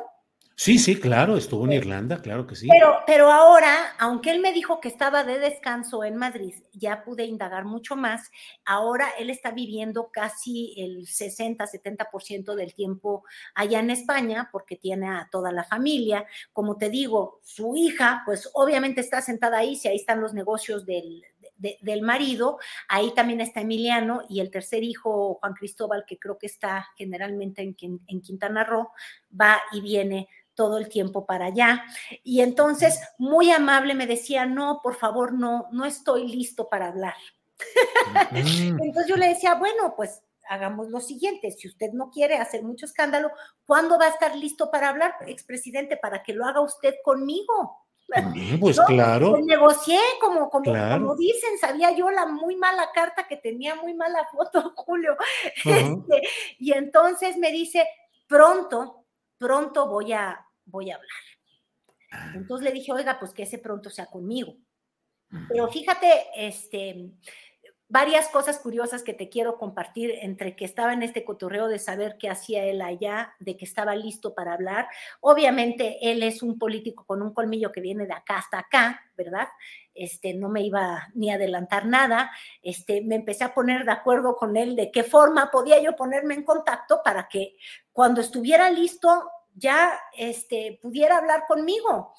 Sí, 0.58 0.78
sí, 0.78 0.98
claro, 0.98 1.36
estuvo 1.36 1.64
en 1.66 1.74
Irlanda, 1.74 2.20
claro 2.22 2.46
que 2.46 2.56
sí. 2.56 2.66
Pero, 2.66 2.96
pero 3.06 3.30
ahora, 3.30 3.94
aunque 4.00 4.30
él 4.30 4.40
me 4.40 4.52
dijo 4.52 4.80
que 4.80 4.88
estaba 4.88 5.22
de 5.22 5.38
descanso 5.38 6.02
en 6.02 6.16
Madrid, 6.16 6.54
ya 6.72 7.04
pude 7.04 7.24
indagar 7.24 7.66
mucho 7.66 7.94
más. 7.94 8.30
Ahora 8.64 9.06
él 9.18 9.30
está 9.30 9.52
viviendo 9.52 10.10
casi 10.10 10.74
el 10.78 11.06
60, 11.06 11.66
70% 11.66 12.54
del 12.54 12.74
tiempo 12.74 13.24
allá 13.54 13.78
en 13.78 13.90
España 13.90 14.48
porque 14.50 14.76
tiene 14.76 15.08
a 15.08 15.28
toda 15.30 15.52
la 15.52 15.62
familia. 15.62 16.26
Como 16.52 16.76
te 16.78 16.88
digo, 16.88 17.38
su 17.44 17.76
hija, 17.76 18.22
pues 18.24 18.50
obviamente 18.54 19.02
está 19.02 19.20
sentada 19.20 19.58
ahí, 19.58 19.76
si 19.76 19.86
ahí 19.86 19.96
están 19.96 20.20
los 20.20 20.34
negocios 20.34 20.84
del, 20.84 21.22
del 21.56 22.02
marido, 22.02 22.58
ahí 22.88 23.12
también 23.14 23.40
está 23.40 23.60
Emiliano 23.60 24.22
y 24.28 24.40
el 24.40 24.50
tercer 24.50 24.84
hijo, 24.84 25.38
Juan 25.40 25.54
Cristóbal, 25.54 26.04
que 26.06 26.18
creo 26.18 26.38
que 26.38 26.46
está 26.46 26.86
generalmente 26.96 27.62
en, 27.62 28.00
en 28.06 28.20
Quintana 28.20 28.64
Roo, 28.64 28.90
va 29.38 29.60
y 29.72 29.80
viene 29.80 30.28
todo 30.56 30.78
el 30.78 30.88
tiempo 30.88 31.24
para 31.24 31.46
allá. 31.46 31.84
Y 32.24 32.40
entonces, 32.40 33.00
muy 33.18 33.52
amable, 33.52 33.94
me 33.94 34.08
decía, 34.08 34.46
no, 34.46 34.80
por 34.82 34.96
favor, 34.96 35.32
no, 35.32 35.68
no 35.70 35.84
estoy 35.84 36.26
listo 36.26 36.68
para 36.68 36.88
hablar. 36.88 37.14
entonces 38.32 39.06
yo 39.06 39.16
le 39.16 39.28
decía, 39.28 39.54
bueno, 39.54 39.94
pues 39.96 40.22
hagamos 40.48 40.88
lo 40.90 41.00
siguiente, 41.00 41.50
si 41.50 41.68
usted 41.68 41.92
no 41.92 42.10
quiere 42.10 42.36
hacer 42.36 42.62
mucho 42.62 42.86
escándalo, 42.86 43.30
¿cuándo 43.66 43.98
va 43.98 44.06
a 44.06 44.10
estar 44.10 44.34
listo 44.36 44.70
para 44.70 44.88
hablar, 44.88 45.14
expresidente, 45.26 45.96
para 45.96 46.22
que 46.22 46.32
lo 46.32 46.44
haga 46.44 46.60
usted 46.60 46.94
conmigo? 47.04 47.85
Pues 48.60 48.80
claro. 48.86 49.32
Pues 49.32 49.44
negocié, 49.44 49.98
como, 50.20 50.48
como, 50.48 50.72
como, 50.72 51.16
dicen, 51.16 51.58
sabía 51.58 51.90
yo 51.90 52.10
la 52.10 52.26
muy 52.26 52.56
mala 52.56 52.90
carta 52.94 53.26
que 53.26 53.36
tenía 53.36 53.74
muy 53.74 53.94
mala 53.94 54.26
foto, 54.32 54.72
Julio. 54.76 55.16
Este, 55.64 56.22
y 56.58 56.72
entonces 56.72 57.36
me 57.36 57.50
dice, 57.50 57.86
pronto, 58.26 59.04
pronto 59.38 59.88
voy 59.88 60.12
a, 60.12 60.46
voy 60.64 60.90
a 60.90 60.96
hablar. 60.96 61.10
Ah. 62.12 62.32
Entonces 62.34 62.64
le 62.64 62.72
dije, 62.72 62.92
oiga, 62.92 63.18
pues 63.18 63.32
que 63.32 63.42
ese 63.42 63.58
pronto 63.58 63.90
sea 63.90 64.06
conmigo. 64.06 64.56
Pero 65.48 65.68
fíjate, 65.68 66.26
este, 66.36 67.10
varias 67.88 68.28
cosas 68.28 68.58
curiosas 68.58 69.02
que 69.02 69.14
te 69.14 69.28
quiero 69.28 69.58
compartir 69.58 70.12
entre 70.20 70.56
que 70.56 70.64
estaba 70.64 70.92
en 70.92 71.02
este 71.02 71.24
cotorreo 71.24 71.68
de 71.68 71.78
saber 71.78 72.16
qué 72.18 72.28
hacía 72.28 72.64
él 72.64 72.82
allá, 72.82 73.34
de 73.38 73.56
que 73.56 73.64
estaba 73.64 73.94
listo 73.94 74.34
para 74.34 74.54
hablar. 74.54 74.88
Obviamente 75.20 75.98
él 76.02 76.22
es 76.22 76.42
un 76.42 76.58
político 76.58 77.04
con 77.04 77.22
un 77.22 77.32
colmillo 77.32 77.70
que 77.70 77.80
viene 77.80 78.06
de 78.06 78.12
acá 78.12 78.38
hasta 78.38 78.58
acá, 78.58 79.00
¿verdad? 79.16 79.48
Este, 79.94 80.34
no 80.34 80.48
me 80.48 80.62
iba 80.62 81.08
ni 81.14 81.30
a 81.30 81.36
adelantar 81.36 81.86
nada. 81.86 82.30
Este, 82.60 83.02
me 83.02 83.14
empecé 83.14 83.44
a 83.44 83.54
poner 83.54 83.84
de 83.84 83.92
acuerdo 83.92 84.36
con 84.36 84.56
él 84.56 84.74
de 84.74 84.90
qué 84.90 85.04
forma 85.04 85.50
podía 85.50 85.80
yo 85.80 85.94
ponerme 85.94 86.34
en 86.34 86.44
contacto 86.44 87.00
para 87.04 87.28
que 87.28 87.56
cuando 87.92 88.20
estuviera 88.20 88.68
listo 88.68 89.30
ya 89.54 89.98
este, 90.16 90.78
pudiera 90.82 91.18
hablar 91.18 91.44
conmigo. 91.46 92.14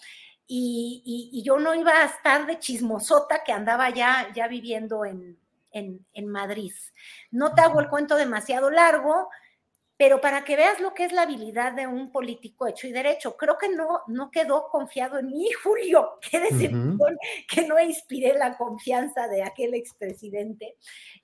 Y, 0.49 1.03
y, 1.33 1.43
yo 1.43 1.59
no 1.59 1.75
iba 1.75 1.91
a 1.91 2.05
estar 2.05 2.45
de 2.45 2.57
chismosota 2.57 3.43
que 3.43 3.51
andaba 3.51 3.89
ya, 3.89 4.31
ya 4.33 4.47
viviendo 4.47 5.03
en, 5.03 5.37
en, 5.71 6.27
Madrid. 6.27 6.73
No 7.31 7.53
te 7.53 7.61
hago 7.61 7.79
el 7.79 7.89
cuento 7.89 8.15
demasiado 8.15 8.69
largo, 8.69 9.29
pero 9.97 10.21
para 10.21 10.45
que 10.45 10.55
veas 10.55 10.79
lo 10.79 10.93
que 10.93 11.05
es 11.05 11.11
la 11.11 11.23
habilidad 11.23 11.73
de 11.73 11.87
un 11.87 12.11
político 12.11 12.67
hecho 12.67 12.87
y 12.87 12.91
derecho, 12.91 13.35
creo 13.35 13.57
que 13.57 13.69
no, 13.69 14.01
no 14.07 14.29
quedó 14.29 14.69
confiado 14.69 15.17
en 15.17 15.31
mí, 15.31 15.49
Julio, 15.63 16.19
qué 16.29 16.39
decepción 16.39 17.17
que 17.47 17.67
no 17.67 17.79
inspiré 17.79 18.33
la 18.37 18.55
confianza 18.55 19.27
de 19.27 19.43
aquel 19.43 19.73
expresidente. 19.73 20.75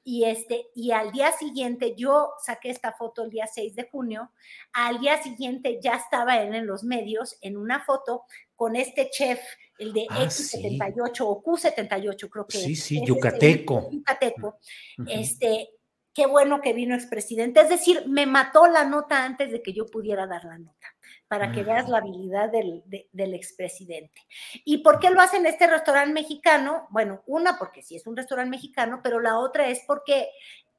Y, 0.04 0.26
este, 0.26 0.68
y 0.74 0.92
al 0.92 1.12
día 1.12 1.32
siguiente, 1.34 1.94
yo 1.96 2.32
saqué 2.44 2.72
esta 2.72 2.94
foto 2.94 3.24
el 3.24 3.30
día 3.30 3.46
6 3.46 3.76
de 3.76 3.88
junio, 3.90 4.32
al 4.74 5.00
día 5.00 5.22
siguiente 5.22 5.80
ya 5.82 5.94
estaba 5.94 6.42
él 6.42 6.56
en 6.56 6.66
los 6.66 6.84
medios 6.84 7.38
en 7.42 7.58
una 7.58 7.84
foto 7.84 8.24
con 8.56 8.76
este 8.76 9.10
chef 9.10 9.40
el 9.78 9.94
de 9.94 10.06
ah, 10.10 10.24
X78 10.26 11.22
o 11.22 11.44
Q78, 11.44 12.30
creo 12.30 12.48
que. 12.48 12.58
Sí, 12.58 12.76
sí, 12.76 13.06
yucateco. 13.06 13.90
yucateco. 13.92 14.60
Este, 15.08 15.70
qué 16.14 16.26
bueno 16.28 16.62
que 16.62 16.74
vino 16.74 16.96
expresidente. 16.96 17.62
Es 17.62 17.70
decir, 17.70 18.04
me 18.08 18.26
mató 18.26 18.68
la 18.68 18.86
nota 18.86 19.24
antes 19.24 19.52
de 19.52 19.62
que 19.62 19.74
yo 19.74 19.86
pudiera 19.86 20.28
dar 20.28 20.46
la 20.46 20.58
nota, 20.58 20.88
para 21.28 21.52
que 21.52 21.64
veas 21.64 21.90
la 21.90 21.98
habilidad 21.98 22.50
del, 22.50 22.84
del 22.86 23.34
expresidente. 23.34 24.22
¿Y 24.64 24.80
por 24.80 25.00
qué 25.00 25.10
lo 25.10 25.22
hacen 25.22 25.46
en 25.46 25.54
este 25.54 25.68
restaurante 25.68 26.14
mexicano? 26.14 26.88
Bueno, 26.92 27.24
una, 27.26 27.58
porque 27.58 27.82
sí 27.82 27.96
es 27.96 28.06
un 28.06 28.16
restaurante 28.16 28.52
mexicano, 28.52 29.02
pero 29.04 29.20
la 29.20 29.40
otra 29.40 29.68
es 29.68 29.82
porque 29.88 30.30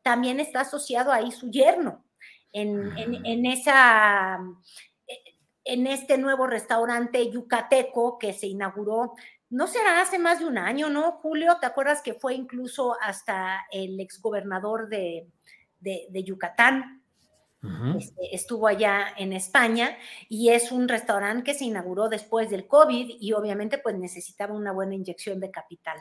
también 0.02 0.40
está 0.40 0.60
asociado 0.60 1.12
ahí 1.12 1.32
su 1.32 1.50
yerno. 1.50 2.04
En, 2.52 2.96
en, 2.96 3.26
en 3.26 3.46
esa 3.46 4.38
en 5.64 5.86
este 5.86 6.18
nuevo 6.18 6.46
restaurante 6.46 7.30
yucateco 7.30 8.18
que 8.18 8.32
se 8.34 8.46
inauguró, 8.46 9.14
no 9.54 9.68
será 9.68 10.00
hace 10.00 10.18
más 10.18 10.40
de 10.40 10.46
un 10.46 10.58
año, 10.58 10.90
¿no, 10.90 11.12
Julio? 11.12 11.58
¿Te 11.60 11.66
acuerdas 11.66 12.02
que 12.02 12.14
fue 12.14 12.34
incluso 12.34 12.96
hasta 13.00 13.64
el 13.70 14.00
exgobernador 14.00 14.88
de, 14.88 15.28
de, 15.78 16.06
de 16.10 16.24
Yucatán? 16.24 17.02
Este, 17.96 18.34
estuvo 18.34 18.66
allá 18.66 19.14
en 19.16 19.32
España 19.32 19.96
y 20.28 20.50
es 20.50 20.70
un 20.70 20.86
restaurante 20.86 21.44
que 21.44 21.54
se 21.56 21.64
inauguró 21.64 22.10
después 22.10 22.50
del 22.50 22.66
COVID 22.66 23.16
y 23.18 23.32
obviamente 23.32 23.78
pues 23.78 23.96
necesitaba 23.96 24.52
una 24.52 24.72
buena 24.72 24.96
inyección 24.96 25.40
de 25.40 25.50
capital. 25.50 25.98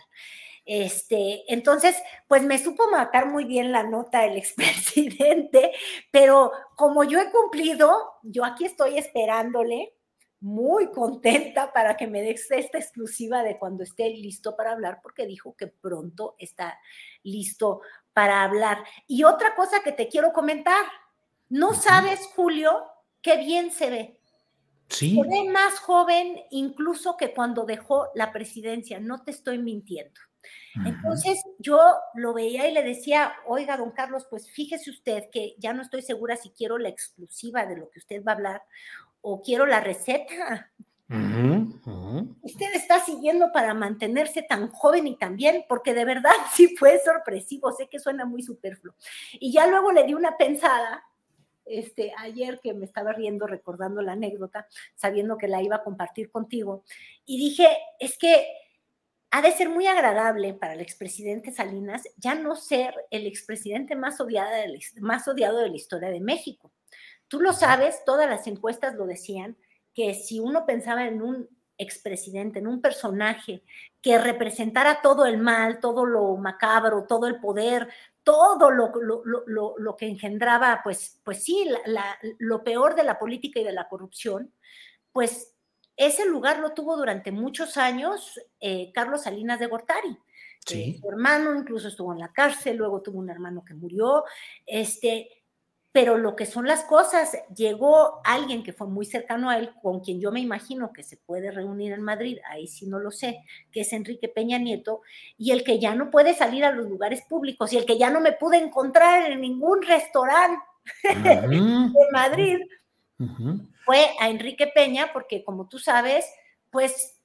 Este, 0.65 1.43
entonces, 1.47 1.95
pues 2.27 2.43
me 2.43 2.57
supo 2.57 2.89
matar 2.89 3.27
muy 3.27 3.45
bien 3.45 3.71
la 3.71 3.83
nota 3.83 4.25
el 4.25 4.35
expresidente, 4.37 5.71
pero 6.11 6.51
como 6.75 7.03
yo 7.03 7.21
he 7.21 7.31
cumplido, 7.31 8.15
yo 8.23 8.43
aquí 8.43 8.65
estoy 8.65 8.97
esperándole, 8.97 9.93
muy 10.43 10.91
contenta 10.91 11.71
para 11.71 11.95
que 11.95 12.05
me 12.05 12.21
dé 12.21 12.31
esta 12.31 12.77
exclusiva 12.77 13.43
de 13.43 13.57
cuando 13.57 13.81
esté 13.81 14.09
listo 14.09 14.57
para 14.57 14.73
hablar, 14.73 14.99
porque 15.01 15.25
dijo 15.25 15.55
que 15.55 15.67
pronto 15.67 16.35
está 16.37 16.77
listo 17.23 17.79
para 18.11 18.43
hablar. 18.43 18.83
Y 19.07 19.23
otra 19.23 19.55
cosa 19.55 19.81
que 19.81 19.93
te 19.93 20.09
quiero 20.09 20.33
comentar, 20.33 20.83
no 21.47 21.73
sabes, 21.73 22.27
Julio, 22.35 22.83
qué 23.21 23.37
bien 23.37 23.71
se 23.71 23.89
ve. 23.89 24.19
Sí. 24.89 25.15
Se 25.15 25.21
ve 25.29 25.49
más 25.49 25.79
joven 25.79 26.41
incluso 26.51 27.15
que 27.15 27.33
cuando 27.33 27.65
dejó 27.65 28.09
la 28.13 28.33
presidencia, 28.33 28.99
no 28.99 29.23
te 29.23 29.31
estoy 29.31 29.59
mintiendo. 29.59 30.19
Entonces 30.85 31.41
yo 31.57 31.79
lo 32.15 32.33
veía 32.33 32.67
y 32.67 32.73
le 32.73 32.83
decía, 32.83 33.31
oiga, 33.45 33.77
don 33.77 33.91
Carlos, 33.91 34.27
pues 34.29 34.51
fíjese 34.51 34.89
usted 34.89 35.29
que 35.31 35.55
ya 35.57 35.71
no 35.71 35.81
estoy 35.81 36.01
segura 36.01 36.35
si 36.35 36.49
quiero 36.49 36.77
la 36.77 36.89
exclusiva 36.89 37.65
de 37.65 37.77
lo 37.77 37.89
que 37.89 37.99
usted 37.99 38.21
va 38.25 38.33
a 38.33 38.35
hablar 38.35 38.63
o 39.23 39.41
quiero 39.41 39.65
la 39.65 39.79
receta. 39.79 40.71
Usted 42.41 42.75
está 42.75 42.99
siguiendo 42.99 43.51
para 43.51 43.73
mantenerse 43.73 44.41
tan 44.41 44.69
joven 44.69 45.07
y 45.07 45.15
tan 45.15 45.35
bien, 45.35 45.65
porque 45.67 45.93
de 45.93 46.05
verdad 46.05 46.31
sí 46.53 46.75
fue 46.77 46.99
sorpresivo, 46.99 47.71
sé 47.71 47.87
que 47.87 47.99
suena 47.99 48.25
muy 48.25 48.43
superfluo. 48.43 48.93
Y 49.33 49.51
ya 49.51 49.65
luego 49.67 49.91
le 49.91 50.03
di 50.03 50.13
una 50.13 50.37
pensada, 50.37 51.03
este, 51.65 52.13
ayer 52.17 52.59
que 52.61 52.73
me 52.73 52.85
estaba 52.85 53.13
riendo 53.13 53.47
recordando 53.47 54.01
la 54.01 54.13
anécdota, 54.13 54.67
sabiendo 54.95 55.37
que 55.37 55.47
la 55.47 55.61
iba 55.61 55.77
a 55.77 55.83
compartir 55.83 56.29
contigo, 56.29 56.83
y 57.25 57.37
dije, 57.37 57.67
es 57.99 58.17
que 58.17 58.45
ha 59.31 59.41
de 59.41 59.51
ser 59.51 59.69
muy 59.69 59.87
agradable 59.87 60.53
para 60.53 60.73
el 60.73 60.81
expresidente 60.81 61.51
Salinas 61.51 62.03
ya 62.17 62.35
no 62.35 62.55
ser 62.55 62.93
el 63.09 63.25
expresidente 63.25 63.95
más, 63.95 64.17
más 64.99 65.27
odiado 65.27 65.57
de 65.59 65.69
la 65.69 65.75
historia 65.75 66.09
de 66.09 66.19
México. 66.19 66.71
Tú 67.33 67.41
lo 67.41 67.51
sabes, 67.51 68.05
todas 68.05 68.29
las 68.29 68.45
encuestas 68.45 68.93
lo 68.93 69.07
decían, 69.07 69.57
que 69.91 70.13
si 70.13 70.39
uno 70.39 70.67
pensaba 70.67 71.07
en 71.07 71.19
un 71.19 71.49
expresidente, 71.79 72.59
en 72.59 72.67
un 72.67 72.79
personaje 72.79 73.63
que 74.03 74.19
representara 74.19 75.01
todo 75.01 75.25
el 75.25 75.39
mal, 75.39 75.79
todo 75.79 76.05
lo 76.05 76.37
macabro, 76.37 77.07
todo 77.07 77.25
el 77.25 77.39
poder, 77.39 77.89
todo 78.21 78.69
lo, 78.69 78.91
lo, 79.25 79.97
que 79.97 80.05
engendraba, 80.05 80.81
pues, 80.83 81.21
pues 81.23 81.43
sí, 81.43 81.67
lo 82.37 82.63
peor 82.63 82.93
de 82.93 83.03
la 83.03 83.17
política 83.17 83.61
y 83.61 83.63
de 83.63 83.73
la 83.73 83.89
corrupción, 83.89 84.53
pues 85.11 85.55
ese 85.97 86.27
lugar 86.27 86.59
lo 86.59 86.73
tuvo 86.75 86.95
durante 86.95 87.31
muchos 87.31 87.77
años 87.77 88.39
eh, 88.59 88.91
Carlos 88.93 89.23
Salinas 89.23 89.59
de 89.59 89.65
Gortari. 89.65 90.15
Eh, 90.69 90.99
su 91.01 91.09
hermano 91.09 91.55
incluso 91.55 91.87
estuvo 91.87 92.13
en 92.13 92.19
la 92.19 92.31
cárcel, 92.31 92.77
luego 92.77 93.01
tuvo 93.01 93.17
un 93.17 93.31
hermano 93.31 93.65
que 93.65 93.73
murió, 93.73 94.23
este, 94.67 95.42
pero 95.93 96.17
lo 96.17 96.35
que 96.35 96.47
son 96.47 96.67
las 96.67 96.83
cosas, 96.85 97.37
llegó 97.55 98.19
alguien 98.25 98.63
que 98.63 98.73
fue 98.73 98.87
muy 98.87 99.05
cercano 99.05 99.51
a 99.51 99.59
él, 99.59 99.69
con 99.79 99.99
quien 99.99 100.19
yo 100.19 100.31
me 100.31 100.39
imagino 100.39 100.91
que 100.91 101.03
se 101.03 101.17
puede 101.17 101.51
reunir 101.51 101.93
en 101.93 102.01
Madrid, 102.01 102.39
ahí 102.49 102.67
sí 102.67 102.87
no 102.87 102.97
lo 102.97 103.11
sé, 103.11 103.45
que 103.71 103.81
es 103.81 103.93
Enrique 103.93 104.27
Peña 104.27 104.57
Nieto, 104.57 105.01
y 105.37 105.51
el 105.51 105.63
que 105.63 105.77
ya 105.77 105.93
no 105.93 106.09
puede 106.09 106.33
salir 106.33 106.65
a 106.65 106.71
los 106.71 106.89
lugares 106.89 107.21
públicos 107.29 107.71
y 107.71 107.77
el 107.77 107.85
que 107.85 107.99
ya 107.99 108.09
no 108.09 108.21
me 108.21 108.31
pude 108.31 108.57
encontrar 108.57 109.31
en 109.31 109.41
ningún 109.41 109.83
restaurante 109.83 110.65
de 111.03 111.91
Madrid 112.11 112.57
fue 113.85 114.07
a 114.19 114.29
Enrique 114.29 114.71
Peña, 114.73 115.13
porque 115.13 115.43
como 115.43 115.69
tú 115.69 115.77
sabes, 115.77 116.25
pues 116.71 117.19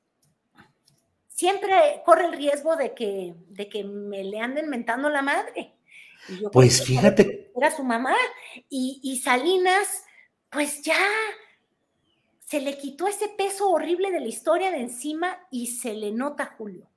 siempre 1.29 2.03
corre 2.05 2.27
el 2.27 2.35
riesgo 2.35 2.77
de 2.77 2.93
que, 2.93 3.35
de 3.49 3.69
que 3.71 3.83
me 3.83 4.25
le 4.25 4.41
anden 4.41 4.69
mentando 4.69 5.09
la 5.09 5.23
madre. 5.23 5.75
pues 6.53 6.85
fíjate. 6.85 7.48
Era 7.59 7.75
su 7.75 7.83
mamá. 7.83 8.15
Y, 8.71 9.21
Salinas, 9.23 10.05
pues 10.51 10.83
ya 10.83 10.97
se 12.47 12.61
le 12.61 12.79
quitó 12.79 13.07
ese 13.09 13.29
peso 13.37 13.69
horrible 13.69 14.11
de 14.11 14.21
la 14.21 14.29
historia 14.29 14.71
de 14.71 14.81
encima 14.81 15.37
y 15.51 15.67
se 15.67 15.95
le 15.95 16.13
nota, 16.13 16.55
Julio. 16.57 16.89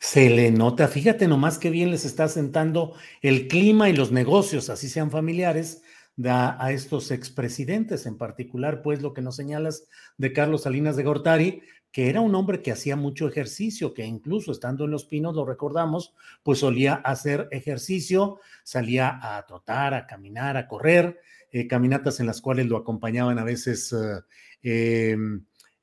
Se 0.00 0.30
le 0.30 0.50
nota, 0.50 0.88
fíjate 0.88 1.28
nomás 1.28 1.58
qué 1.58 1.70
bien 1.70 1.90
les 1.90 2.04
está 2.04 2.28
sentando 2.28 2.94
el 3.22 3.48
clima 3.48 3.88
y 3.88 3.92
los 3.92 4.10
negocios, 4.10 4.70
así 4.70 4.88
sean 4.88 5.10
familiares, 5.10 5.82
da 6.16 6.56
a 6.62 6.72
estos 6.72 7.12
expresidentes, 7.12 8.06
en 8.06 8.18
particular, 8.18 8.82
pues 8.82 9.02
lo 9.02 9.14
que 9.14 9.22
nos 9.22 9.36
señalas 9.36 9.84
de 10.16 10.32
Carlos 10.32 10.62
Salinas 10.62 10.96
de 10.96 11.04
Gortari, 11.04 11.62
que 11.92 12.10
era 12.10 12.20
un 12.20 12.34
hombre 12.34 12.62
que 12.62 12.72
hacía 12.72 12.96
mucho 12.96 13.26
ejercicio, 13.26 13.94
que 13.94 14.04
incluso 14.04 14.52
estando 14.52 14.84
en 14.84 14.90
Los 14.90 15.04
Pinos, 15.06 15.34
lo 15.34 15.44
recordamos, 15.44 16.14
pues 16.42 16.58
solía 16.58 16.94
hacer 16.94 17.48
ejercicio, 17.50 18.40
salía 18.62 19.18
a 19.22 19.44
trotar, 19.46 19.94
a 19.94 20.06
caminar, 20.06 20.56
a 20.56 20.68
correr, 20.68 21.20
eh, 21.50 21.66
caminatas 21.66 22.20
en 22.20 22.26
las 22.26 22.42
cuales 22.42 22.66
lo 22.66 22.76
acompañaban 22.76 23.38
a 23.38 23.44
veces 23.44 23.94
eh, 24.62 25.16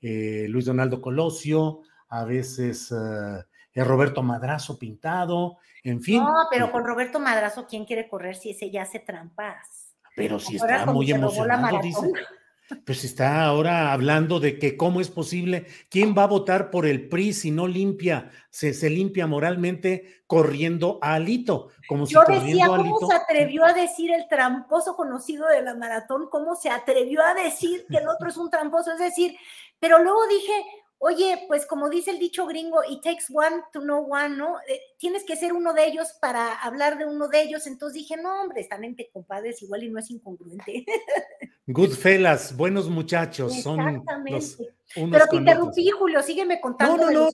eh, 0.01 0.45
Luis 0.47 0.66
Donaldo 0.66 1.01
Colosio, 1.01 1.82
a 2.10 2.24
veces 2.24 2.93
Roberto 3.74 4.22
Madrazo 4.22 4.78
pintado, 4.78 5.58
en 5.84 6.01
fin. 6.01 6.24
No, 6.24 6.34
pero 6.51 6.72
con 6.72 6.86
Roberto 6.86 7.20
Madrazo, 7.20 7.66
¿quién 7.68 7.86
quiere 7.86 8.08
correr 8.08 8.36
si 8.36 8.51
ese 8.51 8.70
ya 8.70 8.84
hace 8.84 8.99
trampas? 8.99 9.95
Pero 10.16 10.39
si 10.39 10.56
está 10.56 10.86
muy 10.86 11.12
emocionado, 11.12 11.82
dice. 11.82 12.12
Pues 12.86 13.03
está 13.03 13.43
ahora 13.43 13.93
hablando 13.93 14.39
de 14.39 14.57
que 14.57 14.76
cómo 14.76 14.99
es 14.99 15.09
posible, 15.09 15.68
quién 15.89 16.16
va 16.18 16.24
a 16.24 16.28
votar 16.28 16.72
por 16.72 16.86
el 16.86 17.07
PRI 17.07 17.34
si 17.34 17.51
no 17.51 17.68
limpia, 17.68 18.32
se, 18.49 18.74
se 18.74 18.89
limpia 18.89 19.28
moralmente 19.28 20.24
corriendo 20.26 20.97
a 21.01 21.13
Alito. 21.16 21.70
Como 21.88 22.07
Yo 22.07 22.24
si 22.26 22.34
decía, 22.34 22.68
¿cómo 22.68 22.99
se 23.07 23.16
atrevió 23.16 23.63
a 23.66 23.74
decir 23.74 24.11
el 24.11 24.28
tramposo 24.28 24.95
conocido 24.95 25.47
de 25.47 25.61
la 25.61 25.76
maratón? 25.76 26.28
¿Cómo 26.32 26.55
se 26.55 26.70
atrevió 26.70 27.22
a 27.22 27.36
decir 27.36 27.86
que 27.89 27.97
el 27.97 28.07
otro 28.07 28.30
es 28.30 28.38
un 28.38 28.49
tramposo? 28.49 28.91
Es 28.93 28.99
decir, 28.99 29.36
pero 29.80 30.01
luego 30.01 30.20
dije, 30.28 30.53
oye, 30.99 31.45
pues 31.47 31.65
como 31.65 31.89
dice 31.89 32.11
el 32.11 32.19
dicho 32.19 32.45
gringo, 32.45 32.81
it 32.89 33.01
takes 33.03 33.25
one 33.33 33.63
to 33.73 33.81
know 33.81 34.05
one, 34.09 34.29
¿no? 34.29 34.57
Eh, 34.67 34.79
tienes 34.97 35.23
que 35.23 35.35
ser 35.35 35.53
uno 35.53 35.73
de 35.73 35.85
ellos 35.85 36.07
para 36.19 36.53
hablar 36.55 36.97
de 36.97 37.05
uno 37.05 37.27
de 37.27 37.41
ellos. 37.41 37.67
Entonces 37.67 38.01
dije, 38.01 38.17
no, 38.17 38.41
hombre, 38.41 38.61
están 38.61 38.83
entre 38.83 39.09
compadres 39.11 39.61
igual 39.61 39.83
y 39.83 39.89
no 39.89 39.99
es 39.99 40.09
incongruente. 40.09 40.85
Goodfellas, 41.67 42.55
buenos 42.55 42.89
muchachos, 42.89 43.61
son 43.61 44.03
los 44.29 44.57
Pero 44.93 45.27
te 45.27 45.35
interrumpí, 45.35 45.89
Julio, 45.89 46.21
sígueme 46.21 46.61
contando 46.61 47.07
de, 47.07 47.29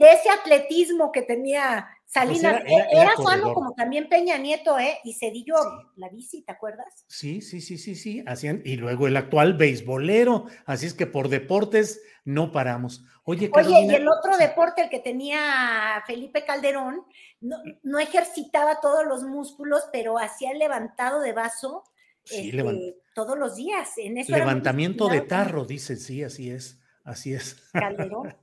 ese 0.00 0.30
atletismo 0.30 1.10
que 1.10 1.22
tenía 1.22 1.88
Salinas. 2.10 2.62
Pues 2.66 2.84
era, 2.90 3.12
sano 3.16 3.54
como 3.54 3.72
también 3.74 4.08
Peña 4.08 4.36
Nieto, 4.36 4.76
¿eh? 4.80 4.98
Y 5.04 5.14
Cedillo, 5.14 5.54
la 5.94 6.08
bici, 6.08 6.42
¿te 6.42 6.50
acuerdas? 6.50 7.04
Sí, 7.06 7.40
sí, 7.40 7.60
sí, 7.60 7.78
sí, 7.78 7.94
sí. 7.94 8.24
Hacían, 8.26 8.62
y 8.64 8.76
luego 8.76 9.06
el 9.06 9.16
actual 9.16 9.54
beisbolero. 9.54 10.46
Así 10.66 10.86
es 10.86 10.94
que 10.94 11.06
por 11.06 11.28
deportes 11.28 12.02
no 12.24 12.50
paramos. 12.50 13.04
Oye, 13.22 13.48
Carolina, 13.48 13.92
y 13.92 13.96
el 13.96 14.08
otro 14.08 14.36
deporte, 14.36 14.82
el 14.82 14.90
que 14.90 14.98
tenía 14.98 16.02
Felipe 16.04 16.44
Calderón, 16.44 17.04
no, 17.40 17.98
ejercitaba 18.00 18.80
todos 18.80 19.06
los 19.06 19.22
músculos, 19.22 19.84
pero 19.92 20.18
hacía 20.18 20.50
el 20.50 20.58
levantado 20.58 21.20
de 21.20 21.32
vaso 21.32 21.84
este, 22.24 22.96
todos 23.14 23.38
los 23.38 23.54
días. 23.54 23.88
En 23.98 24.14
levantamiento 24.14 25.06
de 25.08 25.20
tarro, 25.20 25.64
dice, 25.64 25.94
sí, 25.94 26.24
así 26.24 26.50
es, 26.50 26.80
así 27.04 27.34
es. 27.34 27.70
Calderón. 27.72 28.34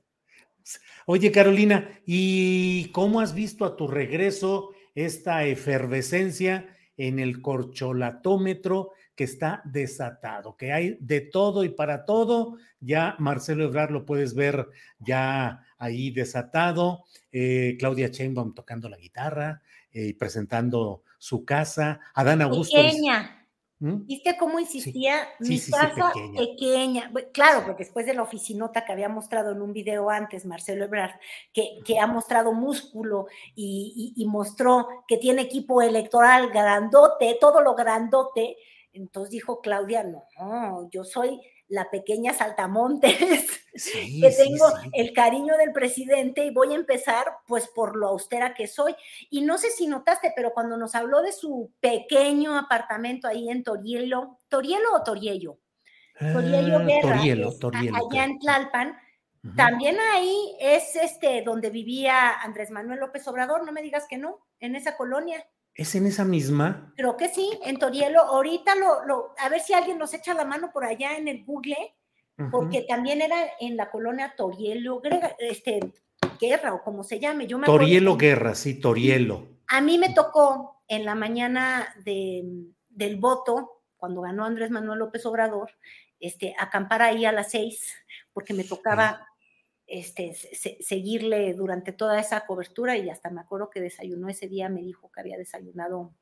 Oye, 1.06 1.32
Carolina, 1.32 2.00
¿y 2.04 2.90
cómo 2.92 3.20
has 3.20 3.34
visto 3.34 3.64
a 3.64 3.76
tu 3.76 3.88
regreso 3.88 4.72
esta 4.94 5.44
efervescencia 5.44 6.66
en 6.96 7.20
el 7.20 7.40
corcholatómetro 7.40 8.92
que 9.14 9.24
está 9.24 9.62
desatado, 9.64 10.56
que 10.56 10.72
hay 10.72 10.96
de 11.00 11.20
todo 11.20 11.64
y 11.64 11.70
para 11.70 12.04
todo. 12.04 12.56
Ya 12.80 13.16
Marcelo 13.18 13.64
Ebrard 13.64 13.90
lo 13.90 14.04
puedes 14.04 14.34
ver 14.34 14.68
ya 15.00 15.64
ahí 15.78 16.10
desatado. 16.10 17.04
Eh, 17.32 17.76
Claudia 17.78 18.10
Chainbaum 18.10 18.54
tocando 18.54 18.88
la 18.88 18.96
guitarra 18.96 19.62
eh, 19.92 20.06
y 20.06 20.12
presentando 20.12 21.02
su 21.18 21.44
casa. 21.44 22.00
Adán 22.14 22.42
Augusto. 22.42 22.76
Pequeña. 22.76 23.37
¿Mm? 23.80 24.06
¿Viste 24.06 24.36
cómo 24.36 24.58
insistía? 24.58 25.28
Mi 25.38 25.60
casa 25.60 26.12
pequeña. 26.36 27.12
Claro, 27.32 27.64
porque 27.64 27.84
después 27.84 28.06
de 28.06 28.14
la 28.14 28.22
oficinota 28.22 28.84
que 28.84 28.92
había 28.92 29.08
mostrado 29.08 29.52
en 29.52 29.62
un 29.62 29.72
video 29.72 30.10
antes, 30.10 30.44
Marcelo 30.44 30.84
Ebrard, 30.84 31.12
que, 31.52 31.78
que 31.84 32.00
ha 32.00 32.06
mostrado 32.06 32.52
músculo 32.52 33.26
y, 33.54 34.14
y 34.16 34.26
mostró 34.26 34.88
que 35.06 35.16
tiene 35.16 35.42
equipo 35.42 35.80
electoral 35.80 36.50
grandote, 36.50 37.38
todo 37.40 37.60
lo 37.60 37.74
grandote, 37.74 38.56
entonces 38.92 39.30
dijo 39.30 39.60
Claudia, 39.60 40.02
no, 40.02 40.88
yo 40.90 41.04
soy 41.04 41.40
la 41.68 41.90
pequeña 41.90 42.32
saltamontes, 42.32 43.16
que 43.72 44.34
tengo 44.36 44.66
el 44.92 45.12
cariño 45.12 45.56
del 45.56 45.72
presidente 45.72 46.44
y 46.44 46.50
voy 46.50 46.72
a 46.72 46.76
empezar 46.76 47.26
pues 47.46 47.68
por 47.68 47.96
lo 47.96 48.08
austera 48.08 48.54
que 48.54 48.66
soy. 48.66 48.94
Y 49.30 49.42
no 49.42 49.58
sé 49.58 49.70
si 49.70 49.86
notaste, 49.86 50.32
pero 50.34 50.52
cuando 50.52 50.76
nos 50.76 50.94
habló 50.94 51.22
de 51.22 51.32
su 51.32 51.70
pequeño 51.80 52.56
apartamento 52.56 53.28
ahí 53.28 53.50
en 53.50 53.62
Torielo, 53.62 54.38
¿Torielo 54.48 54.94
o 54.94 55.02
Toriello? 55.02 55.58
Toriello 56.18 56.78
Ah, 56.78 56.84
Guerra, 56.84 57.16
Torielo, 57.16 57.58
Torielo, 57.58 57.96
allá 57.96 58.24
en 58.24 58.38
Tlalpan, 58.40 58.98
también 59.56 59.98
ahí 60.12 60.56
es 60.58 60.96
este 60.96 61.42
donde 61.42 61.70
vivía 61.70 62.40
Andrés 62.40 62.70
Manuel 62.70 63.00
López 63.00 63.26
Obrador, 63.28 63.64
no 63.64 63.72
me 63.72 63.82
digas 63.82 64.06
que 64.08 64.18
no, 64.18 64.40
en 64.58 64.74
esa 64.74 64.96
colonia. 64.96 65.46
¿Es 65.78 65.94
en 65.94 66.06
esa 66.06 66.24
misma? 66.24 66.92
Creo 66.96 67.16
que 67.16 67.28
sí, 67.28 67.58
en 67.64 67.78
Torielo. 67.78 68.20
Ahorita 68.20 68.74
lo, 68.74 69.04
lo, 69.06 69.34
a 69.38 69.48
ver 69.48 69.60
si 69.60 69.72
alguien 69.74 69.96
nos 69.96 70.12
echa 70.12 70.34
la 70.34 70.44
mano 70.44 70.72
por 70.72 70.84
allá 70.84 71.16
en 71.16 71.28
el 71.28 71.44
Google, 71.44 71.94
porque 72.50 72.82
también 72.82 73.22
era 73.22 73.36
en 73.60 73.76
la 73.76 73.88
colonia 73.88 74.34
Torielo, 74.36 75.00
Grega- 75.00 75.36
este, 75.38 75.92
Guerra 76.40 76.74
o 76.74 76.82
como 76.82 77.04
se 77.04 77.20
llame. 77.20 77.46
Yo 77.46 77.58
me 77.58 77.66
Torielo 77.66 78.16
Guerra, 78.16 78.56
sí, 78.56 78.80
Torielo. 78.80 79.46
A 79.68 79.80
mí 79.80 79.98
me 79.98 80.12
tocó 80.12 80.82
en 80.88 81.04
la 81.04 81.14
mañana 81.14 81.94
de, 82.04 82.42
del 82.88 83.16
voto, 83.16 83.82
cuando 83.96 84.20
ganó 84.22 84.44
Andrés 84.44 84.70
Manuel 84.72 84.98
López 84.98 85.24
Obrador, 85.26 85.70
este, 86.18 86.56
acampar 86.58 87.02
ahí 87.02 87.24
a 87.24 87.30
las 87.30 87.52
seis, 87.52 87.94
porque 88.32 88.52
me 88.52 88.64
tocaba 88.64 89.27
este, 89.88 90.34
se- 90.34 90.54
se- 90.54 90.76
seguirle 90.80 91.54
durante 91.54 91.92
toda 91.92 92.20
esa 92.20 92.46
cobertura 92.46 92.96
y 92.96 93.10
hasta 93.10 93.30
me 93.30 93.40
acuerdo 93.40 93.70
que 93.70 93.80
desayunó 93.80 94.28
ese 94.28 94.46
día, 94.46 94.68
me 94.68 94.82
dijo 94.82 95.10
que 95.10 95.20
había 95.20 95.38
desayunado 95.38 96.12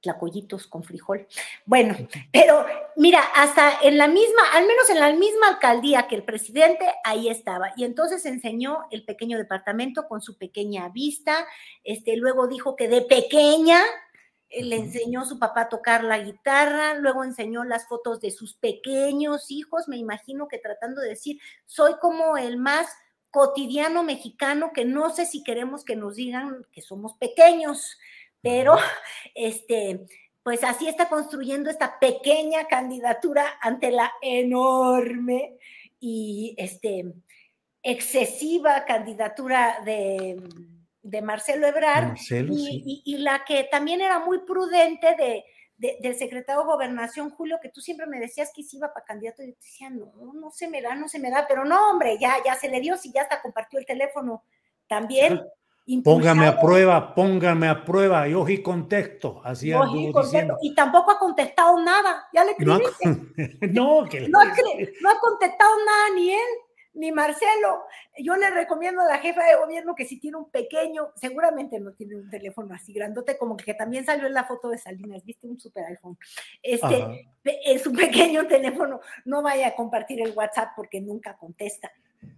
tlacoyitos 0.00 0.66
con 0.66 0.82
frijol. 0.82 1.26
Bueno, 1.66 1.94
pero 2.32 2.64
mira, 2.96 3.20
hasta 3.34 3.80
en 3.82 3.98
la 3.98 4.08
misma, 4.08 4.42
al 4.54 4.66
menos 4.66 4.88
en 4.88 4.98
la 4.98 5.12
misma 5.12 5.48
alcaldía 5.48 6.08
que 6.08 6.14
el 6.16 6.24
presidente, 6.24 6.86
ahí 7.04 7.28
estaba. 7.28 7.72
Y 7.76 7.84
entonces 7.84 8.24
enseñó 8.24 8.86
el 8.90 9.04
pequeño 9.04 9.36
departamento 9.36 10.08
con 10.08 10.22
su 10.22 10.38
pequeña 10.38 10.88
vista. 10.88 11.46
Este, 11.84 12.16
luego 12.16 12.48
dijo 12.48 12.76
que 12.76 12.88
de 12.88 13.02
pequeña 13.02 13.82
le 14.50 14.76
enseñó 14.76 15.24
su 15.24 15.38
papá 15.38 15.62
a 15.62 15.68
tocar 15.68 16.02
la 16.02 16.18
guitarra, 16.18 16.94
luego 16.94 17.24
enseñó 17.24 17.64
las 17.64 17.86
fotos 17.86 18.20
de 18.20 18.30
sus 18.30 18.54
pequeños 18.54 19.50
hijos, 19.50 19.88
me 19.88 19.96
imagino 19.96 20.48
que 20.48 20.58
tratando 20.58 21.00
de 21.00 21.10
decir, 21.10 21.40
soy 21.66 21.94
como 22.00 22.36
el 22.36 22.56
más 22.56 22.88
cotidiano 23.30 24.02
mexicano 24.02 24.72
que 24.74 24.84
no 24.84 25.10
sé 25.10 25.24
si 25.24 25.44
queremos 25.44 25.84
que 25.84 25.94
nos 25.94 26.16
digan 26.16 26.66
que 26.72 26.82
somos 26.82 27.14
pequeños, 27.14 27.98
pero 28.42 28.76
este, 29.34 30.06
pues 30.42 30.64
así 30.64 30.88
está 30.88 31.08
construyendo 31.08 31.70
esta 31.70 31.98
pequeña 32.00 32.66
candidatura 32.66 33.44
ante 33.60 33.92
la 33.92 34.12
enorme 34.20 35.58
y 36.00 36.54
este, 36.58 37.14
excesiva 37.82 38.84
candidatura 38.84 39.80
de, 39.84 40.42
de 41.02 41.22
Marcelo 41.22 41.66
Ebrard 41.66 42.08
Marcelo, 42.08 42.52
y, 42.52 42.56
sí. 42.58 42.82
y- 42.84 43.02
y 43.04 43.18
la 43.18 43.44
que 43.44 43.64
también 43.70 44.00
era 44.00 44.18
muy 44.18 44.40
prudente 44.40 45.14
de, 45.16 45.44
de- 45.78 45.96
del 46.02 46.14
secretario 46.14 46.60
de 46.60 46.66
Gobernación, 46.66 47.30
Julio, 47.30 47.58
que 47.62 47.70
tú 47.70 47.80
siempre 47.80 48.06
me 48.06 48.18
decías 48.20 48.50
que 48.54 48.62
iba 48.72 48.92
para 48.92 49.06
candidato, 49.06 49.42
y 49.42 49.46
yo 49.48 49.52
te 49.54 49.60
decía, 49.62 49.88
no, 49.90 50.12
no 50.34 50.50
se 50.50 50.68
me 50.68 50.82
da, 50.82 50.94
no 50.94 51.08
se 51.08 51.18
me 51.18 51.30
da, 51.30 51.46
pero 51.48 51.64
no, 51.64 51.90
hombre, 51.90 52.18
ya, 52.20 52.34
ya 52.44 52.54
se 52.54 52.68
le 52.68 52.80
dio, 52.80 52.96
si 52.98 53.10
ya 53.12 53.22
hasta 53.22 53.40
compartió 53.40 53.78
el 53.78 53.86
teléfono 53.86 54.44
también. 54.88 55.40
Póngame 56.04 56.46
a 56.46 56.60
prueba, 56.60 57.14
póngame 57.14 57.66
a 57.66 57.84
prueba, 57.84 58.28
y 58.28 58.34
ojo 58.34 58.48
y 58.50 58.62
contexto, 58.62 59.40
así 59.42 59.70
No, 59.70 59.80
contento, 59.80 60.22
diciendo. 60.22 60.56
y 60.62 60.74
tampoco 60.74 61.10
ha 61.10 61.18
contestado 61.18 61.80
nada, 61.80 62.28
ya 62.32 62.44
le 62.44 62.54
No, 62.58 62.74
ha 62.74 62.78
escribiste. 62.78 63.66
no, 63.72 64.04
que 64.08 64.28
No 64.28 64.38
ha, 64.40 64.44
no 65.00 65.10
ha 65.10 65.18
contestado 65.18 65.70
nada 65.84 66.14
ni 66.14 66.30
él 66.32 66.48
ni 66.92 67.12
Marcelo. 67.12 67.82
Yo 68.18 68.36
le 68.36 68.50
recomiendo 68.50 69.02
a 69.02 69.06
la 69.06 69.18
jefa 69.18 69.44
de 69.44 69.56
gobierno 69.56 69.94
que 69.94 70.04
si 70.04 70.18
tiene 70.18 70.36
un 70.38 70.50
pequeño, 70.50 71.12
seguramente 71.16 71.78
no 71.80 71.92
tiene 71.92 72.16
un 72.16 72.28
teléfono 72.30 72.74
así 72.74 72.92
grandote, 72.92 73.38
como 73.38 73.56
que 73.56 73.74
también 73.74 74.04
salió 74.04 74.26
en 74.26 74.34
la 74.34 74.44
foto 74.44 74.68
de 74.70 74.78
Salinas, 74.78 75.24
viste 75.24 75.46
un 75.46 75.58
super 75.58 75.84
iPhone. 75.86 76.18
Este, 76.62 77.28
pe- 77.42 77.60
en 77.64 77.78
su 77.78 77.92
pequeño 78.32 78.46
teléfono 78.46 79.00
no 79.24 79.42
vaya 79.42 79.68
a 79.68 79.74
compartir 79.76 80.20
el 80.20 80.32
WhatsApp 80.32 80.70
porque 80.76 81.00
nunca 81.00 81.36
contesta. 81.36 81.90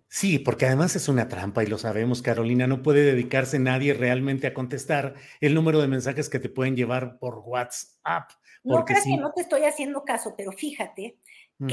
Sí, 0.06 0.38
porque 0.38 0.66
además 0.66 0.94
es 0.94 1.08
una 1.08 1.26
trampa 1.26 1.64
y 1.64 1.66
lo 1.66 1.78
sabemos, 1.78 2.20
Carolina, 2.22 2.66
no 2.66 2.82
puede 2.82 3.02
dedicarse 3.02 3.58
nadie 3.58 3.94
realmente 3.94 4.46
a 4.46 4.54
contestar 4.54 5.14
el 5.40 5.54
número 5.54 5.80
de 5.80 5.88
mensajes 5.88 6.28
que 6.28 6.38
te 6.38 6.50
pueden 6.50 6.76
llevar 6.76 7.18
por 7.18 7.38
WhatsApp. 7.38 8.30
No 8.62 8.84
creas 8.84 9.02
sí, 9.04 9.10
que 9.16 9.20
no 9.20 9.32
te 9.32 9.40
estoy 9.40 9.64
haciendo 9.64 10.04
caso, 10.04 10.34
pero 10.36 10.52
fíjate 10.52 11.16
Mm. 11.58 11.66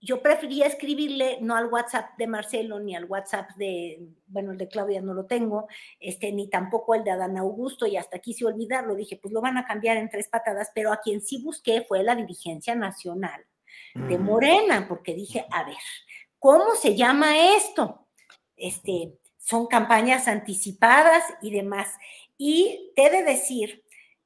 Yo 0.00 0.22
prefería 0.22 0.66
escribirle 0.66 1.38
no 1.40 1.56
al 1.56 1.66
WhatsApp 1.66 2.16
de 2.16 2.26
Marcelo 2.26 2.78
ni 2.78 2.94
al 2.94 3.06
WhatsApp 3.06 3.50
de, 3.56 4.00
bueno, 4.26 4.52
el 4.52 4.58
de 4.58 4.68
Claudia 4.68 5.00
no 5.00 5.12
lo 5.12 5.26
tengo, 5.26 5.66
este, 5.98 6.32
ni 6.32 6.48
tampoco 6.48 6.94
el 6.94 7.04
de 7.04 7.10
Adán 7.10 7.36
Augusto, 7.36 7.86
y 7.86 7.96
hasta 7.96 8.18
quise 8.20 8.44
olvidarlo. 8.44 8.94
Dije, 8.94 9.18
pues 9.20 9.32
lo 9.32 9.40
van 9.40 9.58
a 9.58 9.66
cambiar 9.66 9.96
en 9.96 10.08
tres 10.08 10.28
patadas, 10.28 10.70
pero 10.74 10.92
a 10.92 11.00
quien 11.00 11.20
sí 11.20 11.42
busqué 11.42 11.82
fue 11.82 12.02
la 12.02 12.14
dirigencia 12.14 12.74
nacional 12.74 13.44
de 13.94 14.18
Mm. 14.18 14.22
Morena, 14.22 14.86
porque 14.88 15.14
dije, 15.14 15.46
a 15.50 15.64
ver, 15.64 15.76
¿cómo 16.38 16.74
se 16.74 16.94
llama 16.94 17.56
esto? 17.56 18.06
Este, 18.56 19.18
son 19.36 19.66
campañas 19.66 20.28
anticipadas 20.28 21.24
y 21.42 21.50
demás. 21.50 21.88
Y 22.36 22.92
te 22.94 23.06
he 23.06 23.10
de 23.10 23.24
decir 23.24 23.82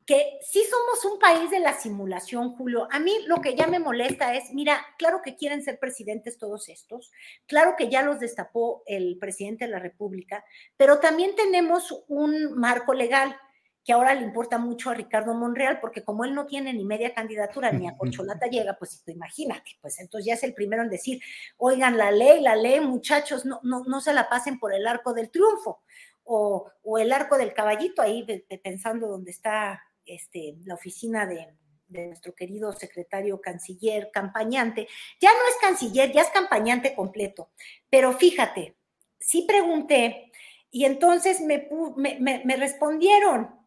que 0.06 0.38
sí 0.42 0.62
somos 0.68 1.04
un 1.12 1.18
país 1.18 1.50
de 1.50 1.60
la 1.60 1.74
simulación, 1.74 2.56
Julio. 2.56 2.88
A 2.90 2.98
mí 2.98 3.12
lo 3.26 3.40
que 3.40 3.54
ya 3.54 3.66
me 3.66 3.78
molesta 3.78 4.34
es, 4.34 4.52
mira, 4.52 4.84
claro 4.98 5.20
que 5.22 5.36
quieren 5.36 5.62
ser 5.62 5.78
presidentes 5.78 6.38
todos 6.38 6.68
estos, 6.68 7.12
claro 7.46 7.74
que 7.76 7.88
ya 7.88 8.02
los 8.02 8.18
destapó 8.18 8.82
el 8.86 9.18
presidente 9.18 9.64
de 9.66 9.70
la 9.70 9.78
República, 9.78 10.44
pero 10.76 10.98
también 10.98 11.36
tenemos 11.36 12.04
un 12.08 12.54
marco 12.58 12.94
legal 12.94 13.36
que 13.84 13.92
ahora 13.92 14.14
le 14.14 14.22
importa 14.22 14.58
mucho 14.58 14.90
a 14.90 14.94
Ricardo 14.94 15.34
Monreal, 15.34 15.80
porque 15.80 16.04
como 16.04 16.24
él 16.24 16.34
no 16.34 16.46
tiene 16.46 16.72
ni 16.72 16.84
media 16.84 17.14
candidatura 17.14 17.72
ni 17.72 17.88
a 17.88 17.96
Corcholata 17.96 18.46
llega, 18.46 18.76
pues 18.78 19.02
imagínate, 19.08 19.72
pues 19.80 19.98
entonces 19.98 20.26
ya 20.26 20.34
es 20.34 20.44
el 20.44 20.54
primero 20.54 20.82
en 20.84 20.88
decir, 20.88 21.20
oigan, 21.56 21.98
la 21.98 22.12
ley, 22.12 22.40
la 22.40 22.54
ley, 22.54 22.78
muchachos, 22.80 23.44
no, 23.44 23.58
no, 23.64 23.82
no 23.84 24.00
se 24.00 24.12
la 24.12 24.28
pasen 24.28 24.60
por 24.60 24.72
el 24.72 24.86
arco 24.86 25.12
del 25.14 25.30
triunfo 25.32 25.82
o, 26.22 26.70
o 26.84 26.98
el 26.98 27.12
arco 27.12 27.36
del 27.36 27.52
caballito, 27.54 28.02
ahí 28.02 28.22
de- 28.24 28.46
de 28.48 28.58
pensando 28.58 29.08
dónde 29.08 29.32
está 29.32 29.82
este, 30.14 30.56
la 30.64 30.74
oficina 30.74 31.26
de, 31.26 31.48
nuestro 31.88 32.34
querido 32.34 32.72
secretario 32.72 33.38
canciller, 33.42 34.10
campañante. 34.12 34.88
Ya 35.20 35.30
no 35.30 35.40
es 35.48 35.56
canciller, 35.60 36.10
ya 36.10 36.22
es 36.22 36.30
campañante 36.30 36.94
completo. 36.94 37.50
Pero 37.90 38.14
fíjate, 38.14 38.78
sí 39.20 39.44
pregunté 39.46 40.32
y 40.70 40.86
entonces 40.86 41.42
me- 41.42 41.68
me 41.98 42.56
respondieron, 42.56 43.62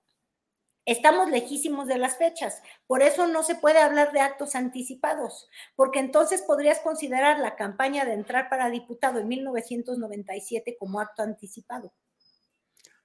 estamos 0.86 1.30
lejísimos 1.30 1.88
de 1.88 1.98
las 1.98 2.18
fechas, 2.18 2.62
por 2.88 3.02
eso 3.02 3.28
no 3.28 3.44
se 3.44 3.56
puede 3.56 3.80
hablar 3.80 4.12
de 4.12 4.22
actos 4.22 4.56
anticipados, 4.56 5.50
porque 5.76 6.00
entonces 6.00 6.44
podrías 6.44 6.80
considerar 6.80 7.40
la 7.40 7.56
campaña 7.56 8.06
de 8.06 8.14
entrar 8.14 8.50
para 8.50 8.70
diputado 8.70 9.20
en 9.20 9.28
1997 9.28 10.78
como 10.80 11.00
acto 11.00 11.24
anticipado. 11.24 11.92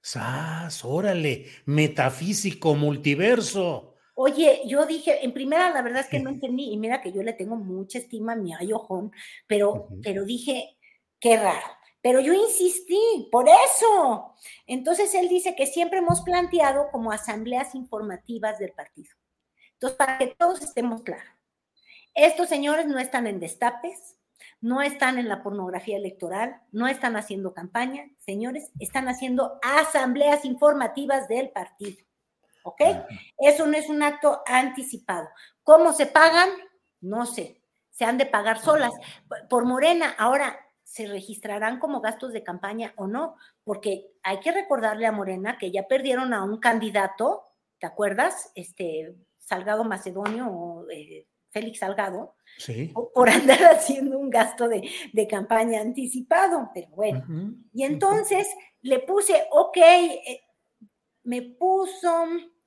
¡Sas! 0.01 0.83
¡Órale! 0.83 1.45
Metafísico, 1.65 2.75
multiverso. 2.75 3.95
Oye, 4.15 4.61
yo 4.67 4.85
dije, 4.85 5.23
en 5.23 5.33
primera, 5.33 5.69
la 5.71 5.81
verdad 5.81 6.01
es 6.01 6.07
que 6.07 6.19
no 6.19 6.29
entendí, 6.29 6.71
y 6.71 6.77
mira 6.77 7.01
que 7.01 7.11
yo 7.11 7.23
le 7.23 7.33
tengo 7.33 7.55
mucha 7.55 7.97
estima 7.97 8.33
a 8.33 8.35
mi 8.35 8.53
ayojón, 8.53 9.11
pero, 9.47 9.87
pero 10.03 10.25
dije, 10.25 10.77
qué 11.19 11.37
raro. 11.37 11.65
Pero 12.01 12.19
yo 12.19 12.33
insistí, 12.33 13.29
por 13.31 13.47
eso. 13.47 14.33
Entonces 14.65 15.13
él 15.13 15.29
dice 15.29 15.55
que 15.55 15.67
siempre 15.67 15.99
hemos 15.99 16.21
planteado 16.21 16.89
como 16.91 17.11
asambleas 17.11 17.75
informativas 17.75 18.57
del 18.59 18.73
partido. 18.73 19.11
Entonces, 19.73 19.97
para 19.97 20.17
que 20.17 20.27
todos 20.27 20.61
estemos 20.61 21.03
claros, 21.03 21.25
estos 22.13 22.49
señores 22.49 22.87
no 22.87 22.99
están 22.99 23.27
en 23.27 23.39
destapes, 23.39 24.17
no 24.61 24.81
están 24.81 25.17
en 25.17 25.27
la 25.27 25.41
pornografía 25.41 25.97
electoral, 25.97 26.61
no 26.71 26.87
están 26.87 27.15
haciendo 27.15 27.53
campaña, 27.53 28.09
señores, 28.19 28.71
están 28.79 29.09
haciendo 29.09 29.59
asambleas 29.63 30.45
informativas 30.45 31.27
del 31.27 31.49
partido. 31.49 31.97
¿Ok? 32.63 32.81
Eso 33.39 33.65
no 33.65 33.75
es 33.75 33.89
un 33.89 34.03
acto 34.03 34.43
anticipado. 34.45 35.27
¿Cómo 35.63 35.93
se 35.93 36.05
pagan? 36.05 36.49
No 37.01 37.25
sé. 37.25 37.59
Se 37.89 38.05
han 38.05 38.19
de 38.19 38.27
pagar 38.27 38.59
solas. 38.59 38.91
Por 39.49 39.65
Morena, 39.65 40.13
ahora, 40.19 40.59
¿se 40.83 41.07
registrarán 41.07 41.79
como 41.79 42.01
gastos 42.01 42.31
de 42.31 42.43
campaña 42.43 42.93
o 42.97 43.07
no? 43.07 43.35
Porque 43.63 44.11
hay 44.21 44.39
que 44.41 44.51
recordarle 44.51 45.07
a 45.07 45.11
Morena 45.11 45.57
que 45.57 45.71
ya 45.71 45.87
perdieron 45.87 46.35
a 46.35 46.43
un 46.43 46.59
candidato, 46.59 47.45
¿te 47.79 47.87
acuerdas? 47.87 48.51
Este, 48.53 49.15
Salgado 49.39 49.83
Macedonio 49.83 50.47
o 50.47 50.89
eh, 50.91 51.27
Félix 51.51 51.79
Salgado, 51.79 52.35
Sí. 52.57 52.93
por 53.13 53.29
andar 53.29 53.59
haciendo 53.75 54.17
un 54.17 54.29
gasto 54.29 54.67
de, 54.67 54.89
de 55.13 55.27
campaña 55.27 55.81
anticipado. 55.81 56.69
Pero 56.73 56.87
bueno. 56.89 57.23
Y 57.73 57.83
entonces 57.83 58.47
le 58.81 58.99
puse, 58.99 59.43
ok, 59.51 59.77
eh, 59.77 60.41
me 61.23 61.41
puso 61.41 62.25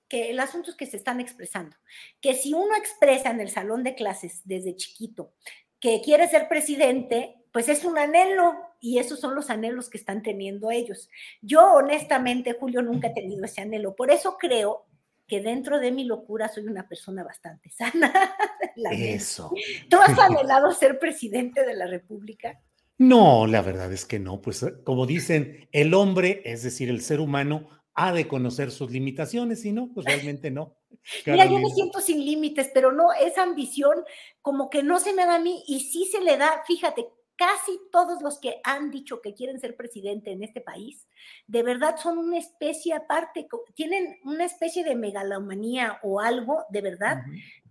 que 0.08 0.30
el 0.30 0.38
asunto 0.38 0.70
es 0.70 0.76
que 0.76 0.86
se 0.86 0.96
están 0.96 1.18
expresando, 1.20 1.76
que 2.20 2.34
si 2.34 2.52
uno 2.54 2.76
expresa 2.76 3.30
en 3.30 3.40
el 3.40 3.50
salón 3.50 3.82
de 3.82 3.94
clases 3.94 4.42
desde 4.44 4.76
chiquito 4.76 5.32
que 5.80 6.00
quiere 6.02 6.28
ser 6.28 6.48
presidente, 6.48 7.36
pues 7.52 7.68
es 7.68 7.84
un 7.84 7.98
anhelo 7.98 8.54
y 8.80 8.98
esos 8.98 9.20
son 9.20 9.34
los 9.34 9.50
anhelos 9.50 9.88
que 9.90 9.98
están 9.98 10.22
teniendo 10.22 10.70
ellos. 10.70 11.10
Yo 11.42 11.74
honestamente, 11.74 12.52
Julio, 12.52 12.80
nunca 12.82 13.08
he 13.08 13.14
tenido 13.14 13.44
ese 13.44 13.60
anhelo. 13.60 13.94
Por 13.94 14.10
eso 14.10 14.36
creo 14.38 14.86
que 15.26 15.40
dentro 15.40 15.78
de 15.78 15.90
mi 15.90 16.04
locura 16.04 16.48
soy 16.48 16.66
una 16.66 16.86
persona 16.88 17.22
bastante 17.24 17.70
sana. 17.70 18.12
Eso. 18.92 19.52
¿Tú 19.88 19.96
has 19.98 20.18
anhelado 20.18 20.72
ser 20.72 20.98
presidente 20.98 21.64
de 21.64 21.74
la 21.74 21.86
República? 21.86 22.60
No, 22.98 23.46
la 23.46 23.62
verdad 23.62 23.92
es 23.92 24.04
que 24.04 24.18
no. 24.18 24.40
Pues 24.40 24.64
como 24.84 25.06
dicen, 25.06 25.68
el 25.72 25.94
hombre, 25.94 26.42
es 26.44 26.62
decir, 26.62 26.90
el 26.90 27.00
ser 27.00 27.20
humano, 27.20 27.68
ha 27.94 28.12
de 28.12 28.26
conocer 28.26 28.70
sus 28.70 28.90
limitaciones 28.90 29.64
y 29.64 29.72
no, 29.72 29.90
pues 29.92 30.06
realmente 30.06 30.50
no. 30.50 30.76
Mira, 31.26 31.46
yo 31.46 31.58
me 31.58 31.70
siento 31.70 32.00
sin 32.00 32.24
límites, 32.24 32.70
pero 32.74 32.92
no, 32.92 33.12
esa 33.12 33.42
ambición 33.42 34.04
como 34.42 34.70
que 34.70 34.82
no 34.82 34.98
se 34.98 35.12
me 35.12 35.26
da 35.26 35.36
a 35.36 35.40
mí 35.40 35.62
y 35.66 35.80
sí 35.80 36.06
se 36.10 36.20
le 36.20 36.36
da, 36.36 36.62
fíjate, 36.66 37.06
casi 37.36 37.80
todos 37.90 38.22
los 38.22 38.38
que 38.38 38.60
han 38.64 38.90
dicho 38.90 39.20
que 39.20 39.34
quieren 39.34 39.60
ser 39.60 39.76
presidente 39.76 40.32
en 40.32 40.42
este 40.42 40.60
país, 40.60 41.08
de 41.46 41.62
verdad 41.62 41.96
son 41.96 42.18
una 42.18 42.38
especie 42.38 42.94
aparte, 42.94 43.46
tienen 43.74 44.18
una 44.24 44.44
especie 44.44 44.84
de 44.84 44.94
megalomanía 44.94 45.98
o 46.02 46.20
algo 46.20 46.64
de 46.70 46.80
verdad 46.80 47.22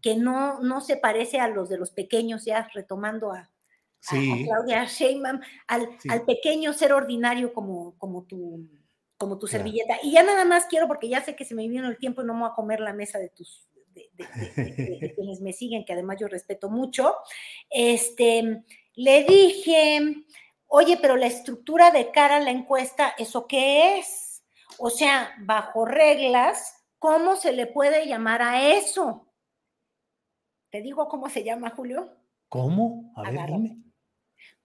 que 0.04 0.16
no, 0.16 0.60
no 0.60 0.82
se 0.82 0.97
parece 0.97 1.39
a 1.39 1.47
los 1.47 1.70
de 1.70 1.78
los 1.78 1.89
pequeños, 1.89 2.45
ya 2.45 2.70
retomando 2.74 3.32
a, 3.32 3.49
Claudia 4.06 4.84
Sheinbaum, 4.84 5.39
al, 5.66 5.88
al, 6.10 6.26
pequeño 6.26 6.74
ser 6.74 6.91
ordinario 6.91 7.54
como, 7.54 7.97
como 7.97 8.26
tu 8.26 8.68
como 9.18 9.39
tu 9.39 9.47
servilleta. 9.47 9.95
Y 10.04 10.12
ya 10.12 10.24
nada 10.24 10.43
más 10.43 10.66
quiero, 10.66 10.89
porque 10.89 11.08
ya 11.08 11.24
sé 11.24 11.38
que 11.38 11.45
se 11.45 11.56
me 11.56 11.66
vino 11.70 11.88
el 11.88 11.97
tiempo 11.97 12.22
y 12.22 12.26
no 12.26 12.34
me 12.34 12.41
voy 12.41 12.49
a 12.51 12.56
comer 12.56 12.82
la 12.82 12.91
mesa 12.91 13.20
de 13.20 13.30
tus 13.30 13.70
de, 13.93 14.10
quienes 15.16 15.39
me 15.39 15.54
siguen, 15.54 15.86
que 15.86 15.93
además 15.93 16.18
yo 16.20 16.28
respeto 16.28 16.70
mucho. 16.70 17.16
Este, 17.70 18.66
le 18.95 19.24
dije, 19.24 20.26
oye, 20.68 20.97
pero 21.01 21.16
la 21.16 21.28
estructura 21.28 21.91
de 21.91 22.12
cara 22.12 22.38
a 22.38 22.41
la 22.41 22.51
encuesta, 22.51 23.14
¿eso 23.18 23.47
qué 23.47 23.99
es? 23.99 24.43
O 24.78 24.89
sea, 24.89 25.34
bajo 25.39 25.86
reglas, 25.86 26.84
¿cómo 26.99 27.38
se 27.38 27.54
le 27.54 27.68
puede 27.68 28.08
llamar 28.08 28.41
a 28.41 28.74
eso? 28.74 29.33
¿Te 30.74 30.82
digo 30.82 31.07
cómo 31.07 31.30
se 31.30 31.43
llama, 31.43 31.69
Julio? 31.69 32.17
¿Cómo? 32.49 33.13
A 33.15 33.30
ver, 33.30 33.45
dime. 33.45 33.84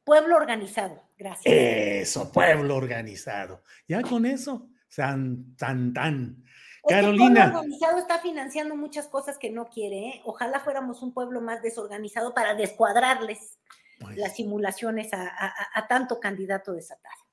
Pueblo 0.03 0.37
organizado, 0.37 1.03
gracias. 1.19 1.55
Eso, 1.55 2.33
pueblo 2.33 2.77
organizado. 2.77 3.63
Ya 3.87 4.01
con 4.01 4.25
eso, 4.25 4.71
san, 4.89 5.55
tan, 5.57 5.93
tan. 5.93 6.45
Carolina. 6.89 7.27
El 7.27 7.51
pueblo 7.51 7.59
organizado 7.59 7.99
está 7.99 8.21
financiando 8.21 8.75
muchas 8.75 9.07
cosas 9.07 9.37
que 9.37 9.51
no 9.51 9.69
quiere. 9.69 10.09
¿eh? 10.09 10.23
Ojalá 10.25 10.61
fuéramos 10.61 11.03
un 11.03 11.13
pueblo 11.13 11.43
más 11.43 11.61
desorganizado 11.61 12.33
para 12.33 12.55
descuadrarles 12.55 13.59
pues 14.01 14.17
las 14.17 14.35
simulaciones 14.35 15.11
a, 15.13 15.87
tanto 15.91 16.19
candidato 16.21 16.73
desatado. 16.73 17.28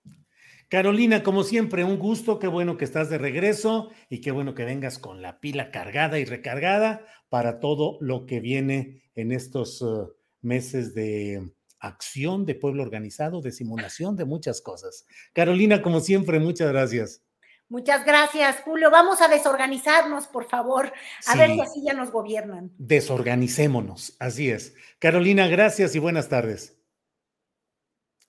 Carolina, 0.69 1.23
como 1.23 1.43
siempre, 1.43 1.83
un 1.83 1.99
gusto, 1.99 2.39
qué 2.39 2.47
bueno 2.47 2.77
que 2.77 2.85
estás 2.85 3.09
de 3.09 3.17
regreso 3.17 3.91
y 4.09 4.21
qué 4.21 4.31
bueno 4.31 4.55
que 4.55 4.65
vengas 4.65 4.97
con 4.97 5.21
la 5.21 5.39
pila 5.39 5.71
cargada 5.71 6.19
y 6.19 6.25
recargada 6.25 7.05
para 7.29 7.59
todo 7.59 7.97
lo 8.01 8.25
que 8.25 8.39
viene 8.39 9.03
en 9.13 9.31
estos 9.31 9.81
uh, 9.81 10.11
meses 10.41 10.95
de 10.95 11.51
acción 11.79 12.45
de 12.45 12.55
pueblo 12.55 12.83
organizado, 12.83 13.41
de 13.41 13.51
simulación, 13.51 14.15
de 14.15 14.25
muchas 14.25 14.61
cosas. 14.61 15.05
Carolina, 15.33 15.81
como 15.81 15.99
siempre, 15.99 16.39
muchas 16.39 16.71
gracias. 16.71 17.21
Muchas 17.67 18.05
gracias, 18.05 18.61
Julio. 18.61 18.91
Vamos 18.91 19.21
a 19.21 19.27
desorganizarnos, 19.27 20.27
por 20.27 20.47
favor, 20.47 20.93
a 21.27 21.35
ver 21.35 21.51
si 21.51 21.61
así 21.61 21.83
ya 21.83 21.93
nos 21.93 22.11
gobiernan. 22.11 22.71
Desorganicémonos, 22.77 24.15
así 24.19 24.51
es. 24.51 24.75
Carolina, 24.99 25.47
gracias 25.47 25.95
y 25.95 25.99
buenas 25.99 26.29
tardes. 26.29 26.77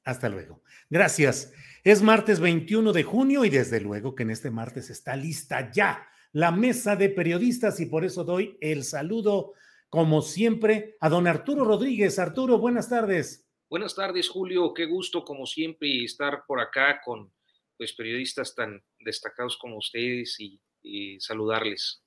Hasta 0.04 0.28
luego. 0.28 0.62
Gracias. 0.88 1.52
Es 1.86 2.02
martes 2.02 2.40
21 2.40 2.92
de 2.92 3.04
junio 3.04 3.44
y 3.44 3.48
desde 3.48 3.80
luego 3.80 4.16
que 4.16 4.24
en 4.24 4.30
este 4.30 4.50
martes 4.50 4.90
está 4.90 5.14
lista 5.14 5.70
ya 5.70 6.04
la 6.32 6.50
mesa 6.50 6.96
de 6.96 7.10
periodistas 7.10 7.78
y 7.78 7.86
por 7.86 8.04
eso 8.04 8.24
doy 8.24 8.58
el 8.60 8.82
saludo, 8.82 9.52
como 9.88 10.20
siempre, 10.20 10.96
a 10.98 11.08
don 11.08 11.28
Arturo 11.28 11.64
Rodríguez. 11.64 12.18
Arturo, 12.18 12.58
buenas 12.58 12.88
tardes. 12.88 13.48
Buenas 13.70 13.94
tardes, 13.94 14.28
Julio. 14.28 14.74
Qué 14.74 14.86
gusto, 14.86 15.24
como 15.24 15.46
siempre, 15.46 16.02
estar 16.02 16.42
por 16.48 16.58
acá 16.58 17.00
con 17.04 17.32
pues, 17.76 17.92
periodistas 17.92 18.56
tan 18.56 18.82
destacados 18.98 19.56
como 19.56 19.76
ustedes 19.76 20.40
y, 20.40 21.20
saludarles. 21.20 22.02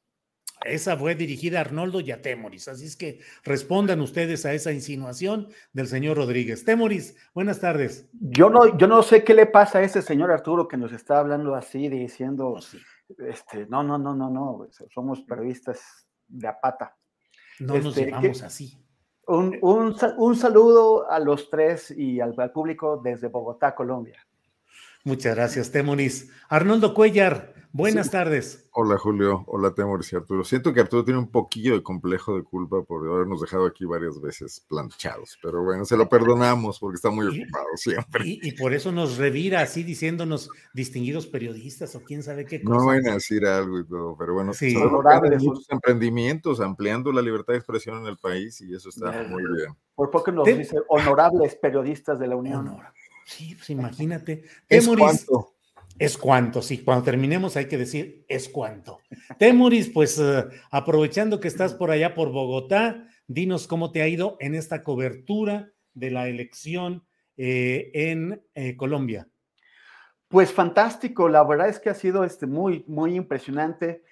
Esa 0.65 0.97
fue 0.97 1.15
dirigida 1.15 1.59
a 1.59 1.61
Arnoldo 1.61 2.01
y 2.01 2.11
a 2.11 2.21
Temoris, 2.21 2.67
así 2.67 2.85
es 2.85 2.97
que 2.97 3.21
respondan 3.43 4.01
ustedes 4.01 4.45
a 4.45 4.53
esa 4.53 4.73
insinuación 4.73 5.47
del 5.71 5.87
señor 5.87 6.17
Rodríguez. 6.17 6.65
Temoris, 6.65 7.15
buenas 7.33 7.61
tardes. 7.61 8.09
Yo 8.19 8.49
no, 8.49 8.77
yo 8.77 8.87
no 8.87 9.01
sé 9.01 9.23
qué 9.23 9.33
le 9.33 9.45
pasa 9.45 9.79
a 9.79 9.83
ese 9.83 10.01
señor 10.01 10.31
Arturo 10.31 10.67
que 10.67 10.75
nos 10.75 10.91
está 10.91 11.19
hablando 11.19 11.55
así, 11.55 11.87
diciendo, 11.87 12.49
oh, 12.49 12.59
este, 13.25 13.67
no, 13.67 13.83
no, 13.83 13.97
no, 13.97 14.13
no, 14.13 14.29
no, 14.29 14.67
somos 14.93 15.21
periodistas 15.21 16.05
de 16.27 16.47
a 16.47 16.59
pata. 16.59 16.95
No 17.59 17.77
nos 17.77 17.97
este, 17.97 18.07
llevamos 18.07 18.43
así. 18.43 18.77
Un, 19.31 20.35
saludo 20.35 21.09
a 21.09 21.19
los 21.19 21.49
tres 21.49 21.91
y 21.91 22.19
al, 22.19 22.33
público 22.51 22.99
desde 23.03 23.27
Bogotá, 23.27 23.75
Colombia. 23.75 24.25
Muchas 25.03 25.35
gracias, 25.35 25.71
Temoris. 25.71 26.31
Arnoldo 26.49 26.93
Cuellar, 26.93 27.53
buenas 27.71 28.09
tardes. 28.09 28.69
Hola, 28.71 28.97
Julio. 28.97 29.43
Hola, 29.47 29.73
Temoris 29.73 30.13
y 30.13 30.15
Arturo. 30.15 30.43
Siento 30.43 30.73
que 30.73 30.79
Arturo 30.79 31.03
tiene 31.03 31.19
un 31.19 31.29
poquillo 31.29 31.73
de 31.73 31.83
complejo 31.83 32.35
de 32.35 32.43
culpa 32.43 32.83
por 32.83 33.07
habernos 33.07 33.41
dejado 33.41 33.65
aquí 33.65 33.85
varias 33.85 34.21
veces 34.21 34.65
planchados, 34.69 35.37
pero 35.41 35.63
bueno, 35.63 35.85
se 35.85 35.97
lo 35.97 36.07
perdonamos 36.07 36.79
porque 36.79 36.95
está 36.95 37.09
muy 37.09 37.27
ocupado 37.27 37.67
siempre. 37.75 38.23
Y, 38.25 38.51
por 38.53 38.73
eso 38.73 38.91
nos 38.91 39.17
revira 39.17 39.61
así 39.61 39.83
diciéndonos 39.83 40.49
distinguidos 40.73 41.27
periodistas 41.27 41.95
o 41.95 42.03
quién 42.03 42.23
sabe 42.23 42.45
qué 42.45 42.61
cosa. 42.61 42.79
No 42.79 42.85
van 42.85 43.07
a 43.07 43.13
decir 43.15 43.45
algo 43.45 43.79
y 43.79 43.87
todo, 43.87 44.15
pero 44.17 44.33
bueno, 44.33 44.53
sí. 44.53 44.75
honorables 44.75 45.43
sus 45.43 45.69
emprendimientos, 45.69 46.61
ampliando 46.61 47.11
la 47.11 47.21
libertad 47.21 47.53
de 47.53 47.59
expresión 47.59 47.97
en 47.97 48.05
el 48.05 48.17
país 48.17 48.61
y 48.61 48.73
eso 48.73 48.89
está 48.89 49.23
muy 49.23 49.43
bien. 49.43 49.75
Por 49.95 50.09
poco 50.09 50.31
nos 50.31 50.45
dice 50.45 50.77
honorables 50.87 51.55
periodistas 51.55 52.19
de 52.19 52.27
la 52.27 52.35
Unión. 52.35 52.77
Sí, 53.25 53.53
pues 53.55 53.69
imagínate. 53.69 54.43
Es 54.67 54.87
cuánto. 54.87 55.58
Es 55.99 56.17
cuánto, 56.17 56.61
sí. 56.61 56.77
Cuando 56.83 57.03
terminemos 57.03 57.57
hay 57.57 57.65
que 57.65 57.77
decir 57.77 58.25
es 58.29 58.47
cuánto. 58.47 59.01
Temuris, 59.37 59.89
pues 59.89 60.17
eh, 60.17 60.45
aprovechando 60.71 61.41
que 61.41 61.49
estás 61.49 61.73
por 61.73 61.91
allá 61.91 62.15
por 62.15 62.31
Bogotá, 62.31 63.05
dinos 63.27 63.67
cómo 63.67 63.91
te 63.91 64.01
ha 64.01 64.07
ido 64.07 64.37
en 64.39 64.55
esta 64.55 64.81
cobertura 64.81 65.71
de 65.93 66.11
la 66.11 66.29
elección 66.29 67.05
eh, 67.35 67.91
en 67.93 68.41
eh, 68.55 68.77
Colombia. 68.77 69.27
Pues 70.29 70.53
fantástico, 70.53 71.27
la 71.27 71.43
verdad 71.43 71.67
es 71.67 71.79
que 71.79 71.89
ha 71.89 71.95
sido 71.95 72.23
este, 72.23 72.47
muy, 72.47 72.85
muy 72.87 73.15
impresionante. 73.15 74.03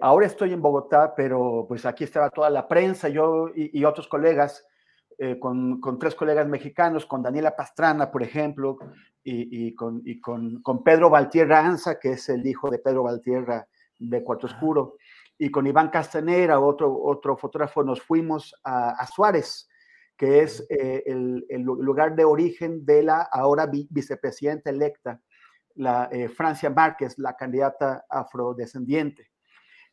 ahora 0.00 0.26
estoy 0.26 0.54
en 0.54 0.62
Bogotá, 0.62 1.14
pero 1.14 1.66
pues 1.68 1.84
aquí 1.84 2.04
estaba 2.04 2.30
toda 2.30 2.48
la 2.48 2.66
prensa, 2.66 3.10
yo 3.10 3.50
y 3.54 3.84
otros 3.84 4.08
colegas 4.08 4.64
eh, 5.18 5.38
con, 5.38 5.80
tres 5.98 6.14
colegas 6.14 6.46
mexicanos, 6.46 7.06
con 7.06 7.22
Daniela 7.22 7.56
Pastrana, 7.56 8.10
por 8.10 8.22
ejemplo, 8.22 8.76
y, 9.24 9.74
con, 9.74 10.02
con, 10.62 10.84
Pedro 10.84 11.08
Valtierra 11.08 11.64
Anza, 11.66 11.98
que 11.98 12.12
es 12.12 12.28
el 12.28 12.46
hijo 12.46 12.70
de 12.70 12.78
Pedro 12.78 13.04
Valtierra 13.04 13.66
de 13.98 14.22
Cuarto 14.22 14.46
Oscuro, 14.46 14.96
y 15.38 15.50
con 15.50 15.66
Iván 15.66 15.88
Castanera, 15.88 16.60
otro, 16.60 16.94
otro 17.02 17.36
fotógrafo, 17.36 17.82
nos 17.82 18.02
fuimos 18.02 18.54
a, 18.62 19.06
Suárez, 19.06 19.68
que 20.18 20.42
es 20.42 20.66
eh, 20.68 21.02
el, 21.06 21.62
lugar 21.62 22.14
de 22.14 22.24
origen 22.24 22.84
de 22.84 23.02
la 23.02 23.22
ahora 23.22 23.66
vicepresidenta 23.66 24.68
electa, 24.68 25.20
la 25.76 26.10
eh, 26.12 26.28
Francia 26.28 26.68
Márquez, 26.68 27.18
la 27.18 27.34
candidata 27.36 28.04
afrodescendiente. 28.10 29.30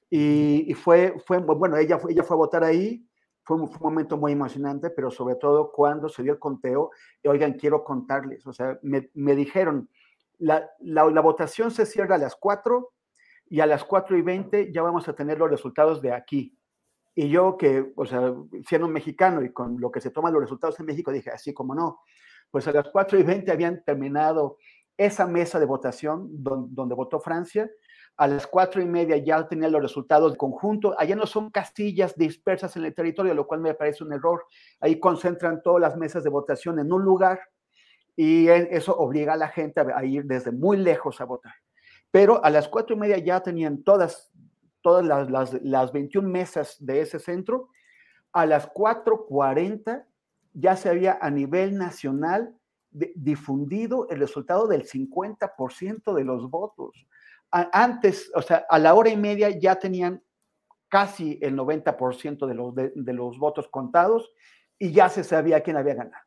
Y, 0.09 0.65
y, 0.67 0.73
fue, 0.73 1.15
fue, 1.25 1.39
bueno, 1.39 1.77
ella, 1.77 1.97
ella 2.09 2.23
fue 2.23 2.35
a 2.35 2.37
votar 2.37 2.63
ahí, 2.63 3.05
fue 3.43 3.57
un, 3.57 3.69
momento 3.79 4.17
muy 4.17 4.31
emocionante, 4.31 4.89
pero 4.89 5.11
sobre 5.11 5.35
todo 5.35 5.71
cuando 5.71 6.09
se 6.09 6.23
dio 6.23 6.33
el 6.33 6.39
conteo, 6.39 6.91
oigan, 7.25 7.53
quiero 7.53 7.83
contarles, 7.83 8.45
o 8.47 8.53
sea, 8.53 8.79
me, 8.81 9.09
me 9.13 9.35
dijeron, 9.35 9.89
la, 10.39 10.69
la, 10.79 11.21
votación 11.21 11.71
se 11.71 11.85
cierra 11.85 12.15
a 12.15 12.19
las 12.19 12.35
4 12.35 12.91
y 13.49 13.59
a 13.59 13.65
las 13.65 13.83
4 13.83 14.17
y 14.17 14.21
20 14.21 14.71
ya 14.71 14.81
vamos 14.81 15.07
a 15.07 15.13
tener 15.13 15.37
los 15.37 15.49
resultados 15.49 16.01
de 16.01 16.11
aquí. 16.11 16.57
Y 17.15 17.29
yo 17.29 17.57
que, 17.57 17.93
o 17.95 18.05
sea, 18.05 18.33
siendo 18.67 18.87
un 18.87 18.93
mexicano 18.93 19.43
y 19.43 19.53
con 19.53 19.79
lo 19.79 19.91
que 19.91 20.01
se 20.01 20.09
toman 20.09 20.33
los 20.33 20.41
resultados 20.41 20.79
en 20.79 20.87
México, 20.87 21.11
dije, 21.11 21.29
así 21.29 21.53
como 21.53 21.75
no, 21.75 22.01
pues 22.49 22.67
a 22.67 22.71
las 22.71 22.89
4 22.89 23.19
y 23.19 23.23
20 23.23 23.51
habían 23.51 23.83
terminado 23.83 24.57
esa 24.97 25.27
mesa 25.27 25.59
de 25.59 25.65
votación 25.65 26.27
donde 26.31 26.95
votó 26.95 27.19
Francia 27.19 27.69
a 28.15 28.27
las 28.27 28.45
cuatro 28.45 28.81
y 28.81 28.85
media 28.85 29.17
ya 29.17 29.47
tenía 29.47 29.69
los 29.69 29.81
resultados 29.81 30.33
de 30.33 30.37
conjunto. 30.37 30.95
Allá 30.97 31.15
no 31.15 31.25
son 31.25 31.49
castillas 31.49 32.15
dispersas 32.15 32.75
en 32.77 32.85
el 32.85 32.93
territorio, 32.93 33.33
lo 33.33 33.47
cual 33.47 33.61
me 33.61 33.73
parece 33.73 34.03
un 34.03 34.13
error. 34.13 34.45
Ahí 34.79 34.99
concentran 34.99 35.61
todas 35.63 35.81
las 35.81 35.97
mesas 35.97 36.23
de 36.23 36.29
votación 36.29 36.79
en 36.79 36.91
un 36.91 37.03
lugar 37.03 37.39
y 38.15 38.47
eso 38.47 38.95
obliga 38.95 39.33
a 39.33 39.37
la 39.37 39.47
gente 39.47 39.81
a 39.81 40.05
ir 40.05 40.25
desde 40.25 40.51
muy 40.51 40.77
lejos 40.77 41.19
a 41.21 41.25
votar. 41.25 41.53
Pero 42.11 42.43
a 42.45 42.51
las 42.51 42.67
cuatro 42.67 42.95
y 42.95 42.99
media 42.99 43.17
ya 43.17 43.41
tenían 43.41 43.83
todas, 43.83 44.31
todas 44.81 45.03
las, 45.03 45.31
las, 45.31 45.53
las 45.63 45.91
21 45.91 46.29
mesas 46.29 46.77
de 46.79 47.01
ese 47.01 47.17
centro. 47.17 47.69
A 48.31 48.45
las 48.45 48.71
4.40 48.71 50.05
ya 50.53 50.75
se 50.75 50.89
había 50.89 51.17
a 51.19 51.31
nivel 51.31 51.75
nacional 51.75 52.55
difundido 52.91 54.07
el 54.09 54.19
resultado 54.19 54.67
del 54.67 54.87
50% 54.87 56.13
de 56.13 56.23
los 56.23 56.51
votos. 56.51 57.07
Antes, 57.53 58.31
o 58.33 58.41
sea, 58.41 58.65
a 58.69 58.79
la 58.79 58.93
hora 58.95 59.09
y 59.09 59.17
media 59.17 59.49
ya 59.49 59.75
tenían 59.75 60.23
casi 60.89 61.39
el 61.41 61.55
90% 61.55 62.47
de 62.47 62.53
los, 62.53 62.75
de 62.75 63.13
los 63.13 63.37
votos 63.37 63.67
contados 63.67 64.31
y 64.79 64.91
ya 64.91 65.09
se 65.09 65.23
sabía 65.23 65.61
quién 65.61 65.77
había 65.77 65.95
ganado. 65.95 66.23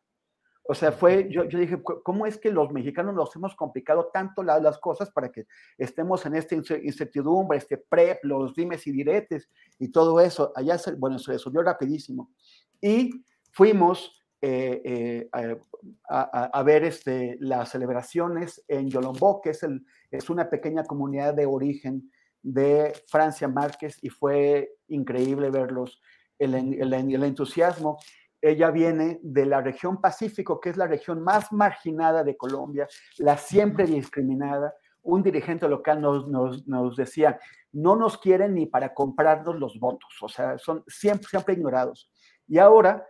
O 0.69 0.75
sea, 0.75 0.91
fue, 0.91 1.29
yo, 1.31 1.45
yo 1.45 1.59
dije, 1.59 1.81
¿cómo 1.83 2.27
es 2.27 2.39
que 2.39 2.51
los 2.51 2.73
mexicanos 2.73 3.15
nos 3.15 3.35
hemos 3.37 3.55
complicado 3.55 4.11
tanto 4.13 4.43
las 4.43 4.79
cosas 4.79 5.11
para 5.11 5.31
que 5.31 5.47
estemos 5.79 6.27
en 6.27 6.35
esta 6.35 6.57
incertidumbre, 6.57 7.59
este 7.59 7.79
prep, 7.79 8.25
los 8.25 8.55
dimes 8.55 8.87
y 8.87 8.93
diretes 8.93 9.49
y 9.79 9.93
todo 9.93 10.21
eso? 10.21 10.53
Allá, 10.57 10.77
se, 10.79 10.95
bueno, 10.95 11.19
se 11.19 11.33
resolvió 11.33 11.63
rapidísimo. 11.63 12.33
Y 12.81 13.25
fuimos 13.53 14.26
eh, 14.41 15.29
eh, 15.33 15.61
a, 16.09 16.23
a, 16.45 16.63
ver 16.63 16.85
este, 16.85 17.37
las 17.41 17.71
celebraciones 17.71 18.65
en 18.69 18.89
Yolombó, 18.89 19.41
que 19.41 19.51
es, 19.51 19.63
el, 19.63 19.85
es 20.11 20.29
una 20.31 20.51
pequeña 20.51 20.85
comunidad 20.85 21.35
de 21.35 21.47
origen 21.47 22.11
de 22.43 22.93
Francia 23.09 23.49
Márquez, 23.49 23.99
y 24.03 24.11
fue 24.11 24.77
increíble 24.89 25.51
verlos, 25.51 26.01
el, 26.39 26.55
el, 26.55 26.93
el 26.93 27.23
entusiasmo 27.25 27.99
ella 28.41 28.71
viene 28.71 29.19
de 29.23 29.47
la 29.47 29.61
región 29.61 30.01
Pacífico, 30.01 30.61
que 30.61 30.71
es 30.71 30.77
la 30.77 30.87
región 30.87 31.23
más 31.23 31.53
marginada 31.53 32.23
de 32.23 32.37
Colombia, 32.37 32.87
la 33.19 33.37
siempre 33.37 33.87
discriminada. 33.87 34.75
Un 35.03 35.23
dirigente 35.23 35.69
local 35.69 36.01
nos, 36.01 36.29
nos, 36.29 36.97
decía, 36.97 37.41
no 37.73 37.97
nos 37.97 38.19
quieren 38.19 38.55
ni 38.55 38.67
para 38.67 38.93
comprarnos 38.93 39.57
los 39.57 39.79
votos, 39.79 40.11
o 40.21 40.29
sea, 40.29 40.59
son 40.59 40.85
siempre, 40.87 41.29
siempre 41.29 41.55
ignorados. 41.55 42.11
Y 42.47 42.59
ahora, 42.59 43.07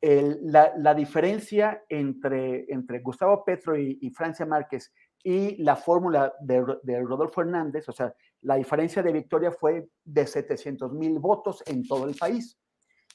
la, 0.00 0.94
diferencia 0.94 1.84
entre, 1.88 2.66
Gustavo 3.02 3.44
Petro 3.44 3.78
y, 3.78 4.10
Francia 4.10 4.46
Márquez 4.46 4.92
y 5.22 5.62
la 5.62 5.76
fórmula 5.76 6.32
de, 6.40 6.64
de, 6.82 7.00
Rodolfo 7.02 7.42
Hernández, 7.42 7.88
o 7.88 7.92
sea, 7.92 8.14
la 8.42 8.56
diferencia 8.56 9.02
de 9.02 9.12
victoria 9.12 9.52
fue 9.52 9.88
de 10.02 10.26
700 10.26 10.94
mil 10.94 11.18
votos 11.18 11.62
en 11.66 11.86
todo 11.86 12.08
el 12.08 12.14
país. 12.14 12.58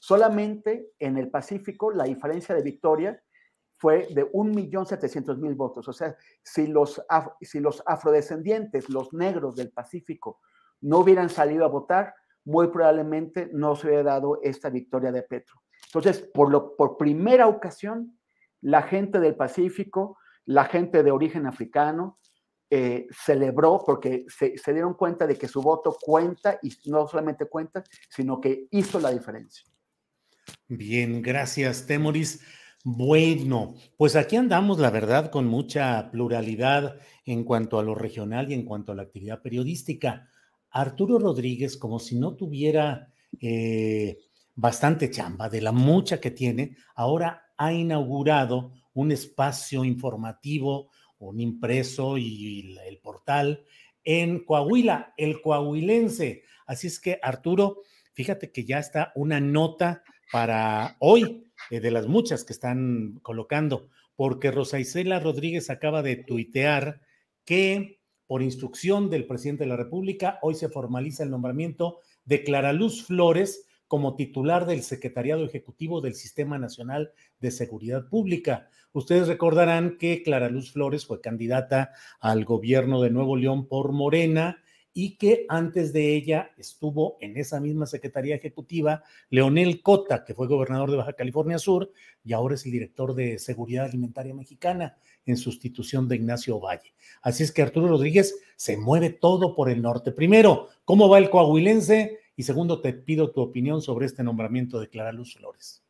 Solamente 0.00 0.92
en 0.98 1.16
el 1.16 1.30
Pacífico 1.30 1.90
la 1.90 2.04
diferencia 2.04 2.54
de 2.54 2.62
victoria 2.62 3.20
fue 3.78 4.06
de 4.10 4.30
1.700.000 4.32 5.56
votos. 5.56 5.88
O 5.88 5.92
sea, 5.92 6.16
si 6.42 6.66
los, 6.66 7.02
si 7.40 7.60
los 7.60 7.82
afrodescendientes, 7.86 8.88
los 8.88 9.12
negros 9.12 9.56
del 9.56 9.70
Pacífico, 9.70 10.40
no 10.80 11.00
hubieran 11.00 11.28
salido 11.28 11.64
a 11.64 11.68
votar, 11.68 12.14
muy 12.44 12.68
probablemente 12.68 13.48
no 13.52 13.74
se 13.76 13.88
hubiera 13.88 14.02
dado 14.04 14.40
esta 14.42 14.70
victoria 14.70 15.12
de 15.12 15.22
Petro. 15.22 15.60
Entonces, 15.86 16.20
por, 16.34 16.50
lo, 16.50 16.76
por 16.76 16.96
primera 16.96 17.46
ocasión, 17.46 18.18
la 18.60 18.82
gente 18.82 19.20
del 19.20 19.36
Pacífico, 19.36 20.18
la 20.44 20.64
gente 20.64 21.02
de 21.02 21.10
origen 21.10 21.46
africano, 21.46 22.18
eh, 22.68 23.06
celebró 23.12 23.80
porque 23.86 24.26
se, 24.28 24.72
dieron 24.72 24.94
cuenta 24.94 25.24
de 25.24 25.36
que 25.36 25.46
su 25.46 25.62
voto 25.62 25.96
cuenta 26.00 26.58
y 26.60 26.72
no 26.86 27.06
solamente 27.06 27.46
cuenta, 27.46 27.84
sino 28.08 28.40
que 28.40 28.66
hizo 28.72 28.98
la 28.98 29.12
diferencia. 29.12 29.64
Bien, 30.66 31.22
gracias, 31.22 31.86
Temoris. 31.86 32.42
Bueno, 32.82 33.74
pues 33.96 34.16
aquí 34.16 34.34
andamos, 34.34 34.80
la 34.80 34.90
verdad, 34.90 35.30
con 35.30 35.46
mucha 35.46 36.10
pluralidad 36.10 36.98
en 37.24 37.44
cuanto 37.44 37.78
a 37.78 37.84
lo 37.84 37.94
regional 37.94 38.50
y 38.50 38.54
en 38.54 38.64
cuanto 38.64 38.90
a 38.90 38.94
la 38.96 39.02
actividad 39.02 39.42
periodística. 39.42 40.28
Arturo 40.70 41.20
Rodríguez, 41.20 41.76
como 41.76 42.00
si 42.00 42.18
no 42.18 42.34
tuviera 42.34 43.12
eh, 43.40 44.18
bastante 44.56 45.10
chamba 45.10 45.48
de 45.48 45.60
la 45.60 45.70
mucha 45.70 46.20
que 46.20 46.32
tiene, 46.32 46.76
ahora 46.96 47.52
ha 47.56 47.72
inaugurado 47.72 48.72
un 48.94 49.12
espacio 49.12 49.84
informativo, 49.84 50.90
un 51.18 51.40
impreso 51.40 52.18
y 52.18 52.76
el 52.86 52.98
portal 52.98 53.64
en 54.02 54.44
Coahuila, 54.44 55.14
el 55.16 55.40
coahuilense. 55.40 56.44
Así 56.66 56.86
es 56.86 56.98
que, 56.98 57.18
Arturo, 57.22 57.82
fíjate 58.14 58.50
que 58.50 58.64
ya 58.64 58.78
está 58.78 59.12
una 59.14 59.40
nota 59.40 60.02
para 60.32 60.96
hoy, 61.00 61.44
eh, 61.70 61.80
de 61.80 61.90
las 61.90 62.06
muchas 62.06 62.44
que 62.44 62.52
están 62.52 63.18
colocando, 63.22 63.88
porque 64.14 64.50
Rosa 64.50 64.78
Isela 64.78 65.20
Rodríguez 65.20 65.70
acaba 65.70 66.02
de 66.02 66.16
tuitear 66.16 67.02
que 67.44 68.00
por 68.26 68.42
instrucción 68.42 69.10
del 69.10 69.26
presidente 69.26 69.64
de 69.64 69.70
la 69.70 69.76
República, 69.76 70.38
hoy 70.42 70.54
se 70.54 70.68
formaliza 70.68 71.22
el 71.22 71.30
nombramiento 71.30 72.00
de 72.24 72.42
Clara 72.42 72.72
Luz 72.72 73.04
Flores 73.04 73.65
como 73.88 74.16
titular 74.16 74.66
del 74.66 74.82
Secretariado 74.82 75.44
Ejecutivo 75.44 76.00
del 76.00 76.14
Sistema 76.14 76.58
Nacional 76.58 77.12
de 77.40 77.50
Seguridad 77.50 78.08
Pública. 78.08 78.68
Ustedes 78.92 79.28
recordarán 79.28 79.98
que 79.98 80.22
Clara 80.22 80.48
Luz 80.48 80.72
Flores 80.72 81.06
fue 81.06 81.20
candidata 81.20 81.90
al 82.20 82.44
gobierno 82.44 83.00
de 83.02 83.10
Nuevo 83.10 83.36
León 83.36 83.68
por 83.68 83.92
Morena 83.92 84.62
y 84.98 85.18
que 85.18 85.44
antes 85.50 85.92
de 85.92 86.14
ella 86.16 86.52
estuvo 86.56 87.18
en 87.20 87.36
esa 87.36 87.60
misma 87.60 87.84
Secretaría 87.84 88.34
Ejecutiva 88.34 89.02
Leonel 89.28 89.82
Cota, 89.82 90.24
que 90.24 90.32
fue 90.32 90.48
gobernador 90.48 90.90
de 90.90 90.96
Baja 90.96 91.12
California 91.12 91.58
Sur 91.58 91.92
y 92.24 92.32
ahora 92.32 92.54
es 92.54 92.64
el 92.64 92.72
director 92.72 93.14
de 93.14 93.38
Seguridad 93.38 93.84
Alimentaria 93.84 94.32
Mexicana 94.32 94.96
en 95.26 95.36
sustitución 95.36 96.08
de 96.08 96.16
Ignacio 96.16 96.58
Valle. 96.58 96.94
Así 97.20 97.42
es 97.42 97.52
que 97.52 97.60
Arturo 97.60 97.88
Rodríguez 97.88 98.40
se 98.56 98.78
mueve 98.78 99.10
todo 99.10 99.54
por 99.54 99.68
el 99.68 99.82
norte. 99.82 100.12
Primero, 100.12 100.68
¿cómo 100.86 101.10
va 101.10 101.18
el 101.18 101.28
coahuilense? 101.28 102.20
Y 102.36 102.42
segundo, 102.42 102.82
te 102.82 102.92
pido 102.92 103.32
tu 103.32 103.40
opinión 103.40 103.80
sobre 103.80 104.04
este 104.06 104.22
nombramiento 104.22 104.78
de 104.78 104.88
Clara 104.88 105.10
Luz 105.10 105.34
Flores. 105.34 105.82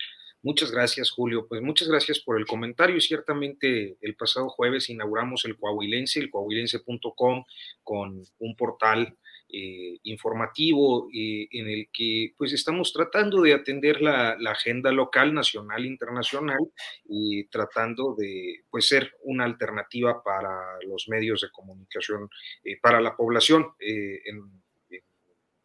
Muchas 0.42 0.70
gracias, 0.70 1.10
Julio. 1.10 1.48
Pues 1.48 1.60
muchas 1.60 1.88
gracias 1.88 2.20
por 2.20 2.38
el 2.38 2.46
comentario. 2.46 3.00
Ciertamente, 3.00 3.96
el 4.00 4.14
pasado 4.14 4.48
jueves 4.48 4.88
inauguramos 4.88 5.44
el 5.44 5.56
Coahuilense, 5.56 6.20
el 6.20 6.30
coahuilense.com, 6.30 7.44
con 7.82 8.22
un 8.38 8.56
portal 8.56 9.16
eh, 9.48 9.98
informativo 10.04 11.08
eh, 11.12 11.48
en 11.50 11.68
el 11.68 11.88
que 11.92 12.34
pues 12.36 12.52
estamos 12.52 12.92
tratando 12.92 13.42
de 13.42 13.54
atender 13.54 14.00
la, 14.00 14.36
agenda 14.48 14.92
local, 14.92 15.34
nacional, 15.34 15.84
internacional 15.84 16.58
y 17.08 17.44
tratando 17.48 18.14
de 18.16 18.64
pues 18.70 18.86
ser 18.86 19.16
una 19.22 19.44
alternativa 19.44 20.22
para 20.22 20.80
los 20.86 21.08
medios 21.08 21.40
de 21.40 21.50
comunicación, 21.50 22.28
eh, 22.62 22.78
para 22.80 23.00
la 23.00 23.16
población 23.16 23.66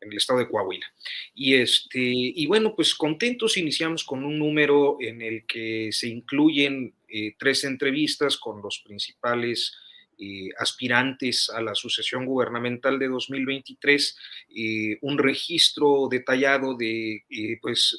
en 0.01 0.11
el 0.11 0.17
estado 0.17 0.39
de 0.39 0.49
Coahuila. 0.49 0.85
Y, 1.33 1.53
este, 1.55 1.99
y 2.01 2.45
bueno, 2.47 2.75
pues 2.75 2.95
contentos, 2.95 3.57
iniciamos 3.57 4.03
con 4.03 4.23
un 4.23 4.37
número 4.37 4.97
en 4.99 5.21
el 5.21 5.45
que 5.45 5.89
se 5.91 6.09
incluyen 6.09 6.93
eh, 7.07 7.35
tres 7.37 7.63
entrevistas 7.63 8.37
con 8.37 8.61
los 8.61 8.81
principales 8.85 9.75
eh, 10.17 10.49
aspirantes 10.59 11.49
a 11.49 11.61
la 11.61 11.73
sucesión 11.73 12.25
gubernamental 12.25 12.99
de 12.99 13.07
2023, 13.07 14.17
eh, 14.55 14.97
un 15.01 15.17
registro 15.17 16.07
detallado 16.09 16.77
de 16.77 17.23
pues, 17.59 17.97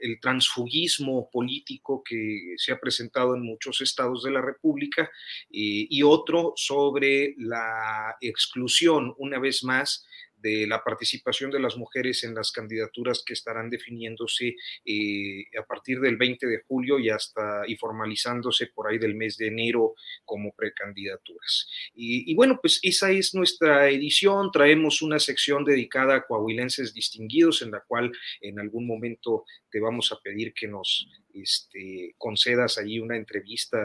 el 0.00 0.20
transfugismo 0.20 1.28
político 1.32 2.02
que 2.04 2.54
se 2.56 2.72
ha 2.72 2.78
presentado 2.78 3.34
en 3.34 3.42
muchos 3.42 3.80
estados 3.80 4.22
de 4.22 4.30
la 4.30 4.40
República 4.40 5.10
y 5.50 6.02
otro 6.04 6.52
sobre 6.54 7.34
la 7.38 8.16
exclusión, 8.20 9.12
una 9.18 9.40
vez 9.40 9.64
más, 9.64 10.06
de 10.44 10.66
la 10.66 10.84
participación 10.84 11.50
de 11.50 11.58
las 11.58 11.78
mujeres 11.78 12.22
en 12.22 12.34
las 12.34 12.52
candidaturas 12.52 13.24
que 13.24 13.32
estarán 13.32 13.70
definiéndose 13.70 14.54
eh, 14.84 15.46
a 15.58 15.64
partir 15.64 16.00
del 16.00 16.18
20 16.18 16.46
de 16.46 16.62
julio 16.68 16.98
y 16.98 17.08
hasta 17.08 17.62
y 17.66 17.76
formalizándose 17.76 18.66
por 18.66 18.86
ahí 18.86 18.98
del 18.98 19.14
mes 19.14 19.38
de 19.38 19.46
enero 19.46 19.94
como 20.26 20.54
precandidaturas. 20.54 21.66
Y, 21.94 22.34
bueno, 22.34 22.58
pues 22.60 22.78
esa 22.82 23.10
es 23.10 23.34
nuestra 23.34 23.88
edición. 23.88 24.50
Traemos 24.52 25.00
una 25.00 25.18
sección 25.18 25.64
dedicada 25.64 26.16
a 26.16 26.26
coahuilenses 26.26 26.92
distinguidos 26.92 27.62
en 27.62 27.70
la 27.70 27.80
cual 27.80 28.12
en 28.42 28.60
algún 28.60 28.86
momento 28.86 29.44
te 29.70 29.80
vamos 29.80 30.12
a 30.12 30.20
pedir 30.20 30.52
que 30.52 30.68
nos 30.68 31.08
este, 31.32 32.14
concedas 32.18 32.76
allí 32.76 33.00
una 33.00 33.16
entrevista 33.16 33.78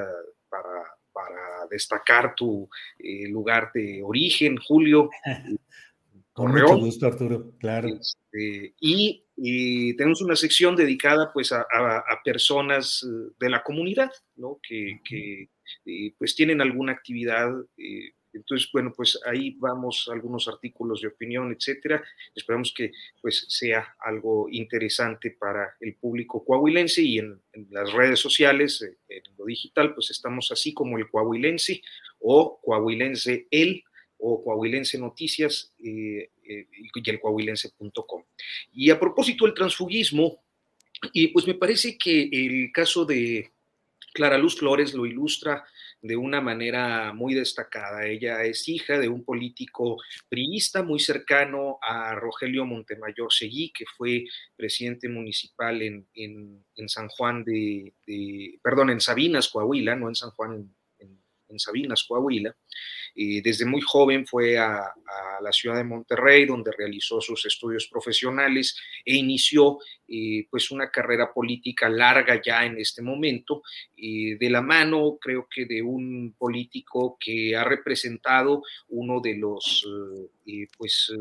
para 0.50 1.00
para 1.12 1.68
destacar 1.70 2.34
tu 2.34 2.70
eh, 2.98 3.28
lugar 3.28 3.72
de 3.74 4.02
origen, 4.04 4.58
Julio. 4.58 5.10
Con 6.40 6.54
mucho 6.54 6.78
gusto, 6.78 7.06
Arturo, 7.06 7.52
claro. 7.60 7.90
Este, 7.90 8.74
y, 8.80 9.94
tenemos 9.98 10.22
una 10.22 10.38
sección 10.38 10.74
dedicada 10.74 11.34
pues 11.34 11.52
a, 11.52 11.66
personas 12.24 13.04
eh, 13.04 13.34
de 13.38 13.50
la 13.50 13.62
comunidad, 13.62 14.10
¿no? 14.38 14.58
Que, 14.64 15.02
eh, 15.86 16.14
pues 16.18 16.36
tienen 16.36 16.62
alguna 16.62 16.94
actividad. 16.94 17.50
Eh, 17.78 18.14
entonces, 18.32 18.70
bueno, 18.72 18.94
pues 18.96 19.20
ahí 19.26 19.58
vamos 19.60 20.10
algunos 20.10 20.48
artículos 20.48 21.02
de 21.02 21.10
opinión, 21.10 21.52
etcétera. 21.52 22.02
Esperamos 22.34 22.74
que 22.74 22.94
pues 23.22 23.46
sea 23.50 23.98
algo 24.00 24.48
interesante 24.50 25.32
para 25.32 25.76
el 25.82 25.96
público 25.96 26.46
coahuilense 26.46 27.02
y 27.02 27.18
en, 27.18 27.42
en 27.52 27.68
las 27.70 27.92
redes 27.92 28.20
sociales, 28.22 28.82
en 29.10 29.24
lo 29.38 29.44
digital, 29.44 29.94
pues 29.94 30.10
estamos 30.12 30.52
así 30.54 30.74
como 30.74 30.98
el 30.98 31.10
coahuilense 31.10 31.82
o 32.20 32.62
coahuilense 32.62 33.48
el 33.52 33.84
o 34.20 34.44
Coahuilense 34.44 34.98
Noticias 34.98 35.74
eh, 35.84 36.30
eh, 36.44 36.68
y 36.72 37.10
el 37.10 37.20
coahuilense.com. 37.20 38.24
Y 38.74 38.90
a 38.90 39.00
propósito 39.00 39.46
del 39.46 39.54
transfugismo, 39.54 40.44
y 41.14 41.28
pues 41.30 41.48
me 41.48 41.56
parece 41.56 41.98
que 41.98 42.30
el 42.32 42.72
caso 42.72 43.06
de 43.06 43.52
Clara 44.14 44.38
Luz 44.38 44.58
Flores 44.58 44.94
lo 44.94 45.06
ilustra 45.06 45.64
de 46.02 46.16
una 46.16 46.42
manera 46.42 47.14
muy 47.14 47.34
destacada. 47.34 48.06
Ella 48.06 48.44
es 48.44 48.68
hija 48.68 48.98
de 48.98 49.10
un 49.10 49.24
político 49.24 49.98
priista 50.30 50.82
muy 50.82 51.00
cercano 51.00 51.78
a 51.82 52.16
Rogelio 52.16 52.66
Montemayor 52.66 53.32
Seguí, 53.32 53.72
que 53.72 53.86
fue 53.98 54.26
presidente 54.56 55.10
municipal 55.10 55.82
en, 55.82 56.66
San 56.88 57.10
Juan 57.10 57.44
de, 57.44 57.94
perdón, 58.64 58.90
en 58.90 59.02
Sabinas, 59.02 59.50
Coahuila, 59.50 59.96
no 59.96 60.08
en 60.08 60.16
San 60.16 60.32
Juan, 60.32 60.74
en 61.50 61.60
Sabinas, 61.60 62.04
Coahuila 62.04 62.56
desde 63.16 63.66
muy 63.66 63.82
joven 63.82 64.26
fue 64.26 64.58
a, 64.58 64.94
la 65.42 65.52
ciudad 65.52 65.78
de 65.78 65.84
Monterrey, 65.84 66.46
donde 66.46 66.72
realizó 66.78 67.22
sus 67.22 67.46
estudios 67.46 67.88
profesionales 67.88 68.78
e 69.06 69.16
inició 69.16 69.80
eh, 70.08 70.46
pues 70.50 70.70
una 70.70 70.92
carrera 70.92 71.32
política 71.34 71.88
larga 71.88 72.42
ya 72.44 72.66
en 72.66 72.78
este 72.78 73.02
momento, 73.02 73.64
de 73.96 74.50
la 74.50 74.62
mano 74.62 75.18
creo 75.20 75.48
que 75.54 75.66
de 75.66 75.82
un 75.82 76.36
político 76.38 77.18
que 77.20 77.56
ha 77.56 77.64
representado 77.64 78.64
uno 78.90 79.22
de 79.22 79.36
los 79.36 79.86
eh, 80.46 80.68
pues 80.78 81.12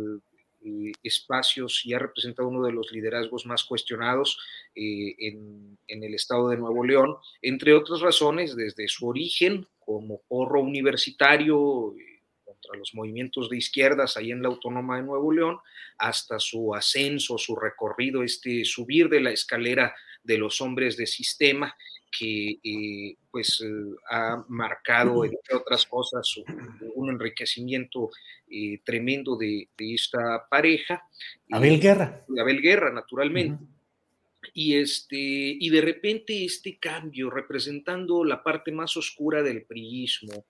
eh, 0.65 0.93
espacios 1.03 1.83
y 1.85 1.95
ha 1.95 1.99
representado 1.99 2.49
uno 2.49 2.65
de 2.65 2.73
los 2.73 2.91
liderazgos 2.91 3.47
más 3.47 3.63
cuestionados 3.65 4.39
en, 4.75 5.79
en, 5.87 6.03
el 6.03 6.15
estado 6.15 6.49
de 6.49 6.57
Nuevo 6.57 6.85
León, 6.85 7.17
entre 7.41 7.73
otras 7.75 8.01
razones, 8.01 8.57
desde 8.57 8.89
su 8.89 9.07
origen 9.07 9.67
como 9.89 10.21
porro 10.29 10.61
universitario 10.61 11.95
eh, 11.97 12.21
contra 12.45 12.77
los 12.77 12.95
movimientos 12.95 13.49
de 13.49 13.57
izquierdas 13.57 14.19
ahí 14.19 14.33
en 14.33 14.43
la 14.43 14.49
Autónoma 14.49 14.99
de 14.99 15.03
Nuevo 15.03 15.33
León, 15.33 15.57
hasta 15.97 16.39
su 16.39 16.75
ascenso, 16.75 17.39
su 17.39 17.57
recorrido, 17.57 18.23
este 18.23 18.67
subir 18.67 19.09
de 19.09 19.23
la 19.23 19.31
escalera 19.31 19.95
de 20.23 20.37
los 20.37 20.61
hombres 20.61 20.99
de 20.99 21.07
sistema 21.07 21.75
que 22.11 22.59
eh, 22.63 23.17
pues 23.31 23.63
eh, 23.63 23.97
ha 24.11 24.45
marcado, 24.49 25.25
entre 25.25 25.57
otras 25.57 25.87
cosas, 25.87 26.39
un 26.95 27.09
enriquecimiento 27.09 28.11
tremendo 28.85 29.37
de, 29.37 29.69
esta 29.79 30.47
pareja. 30.51 31.03
Abel 31.51 31.81
Guerra. 31.81 32.27
Abel 32.39 32.61
Guerra, 32.61 32.93
naturalmente 32.93 33.65
y, 34.55 34.77
este, 34.77 35.17
y 35.17 35.71
de 35.71 35.81
repente 35.81 36.45
este 36.45 36.79
cambio 36.79 37.31
representando 37.31 38.25
la 38.25 38.43
parte 38.43 38.73
más 38.73 38.97
oscura 38.97 39.43
del 39.43 39.63
priismo, 39.65 40.45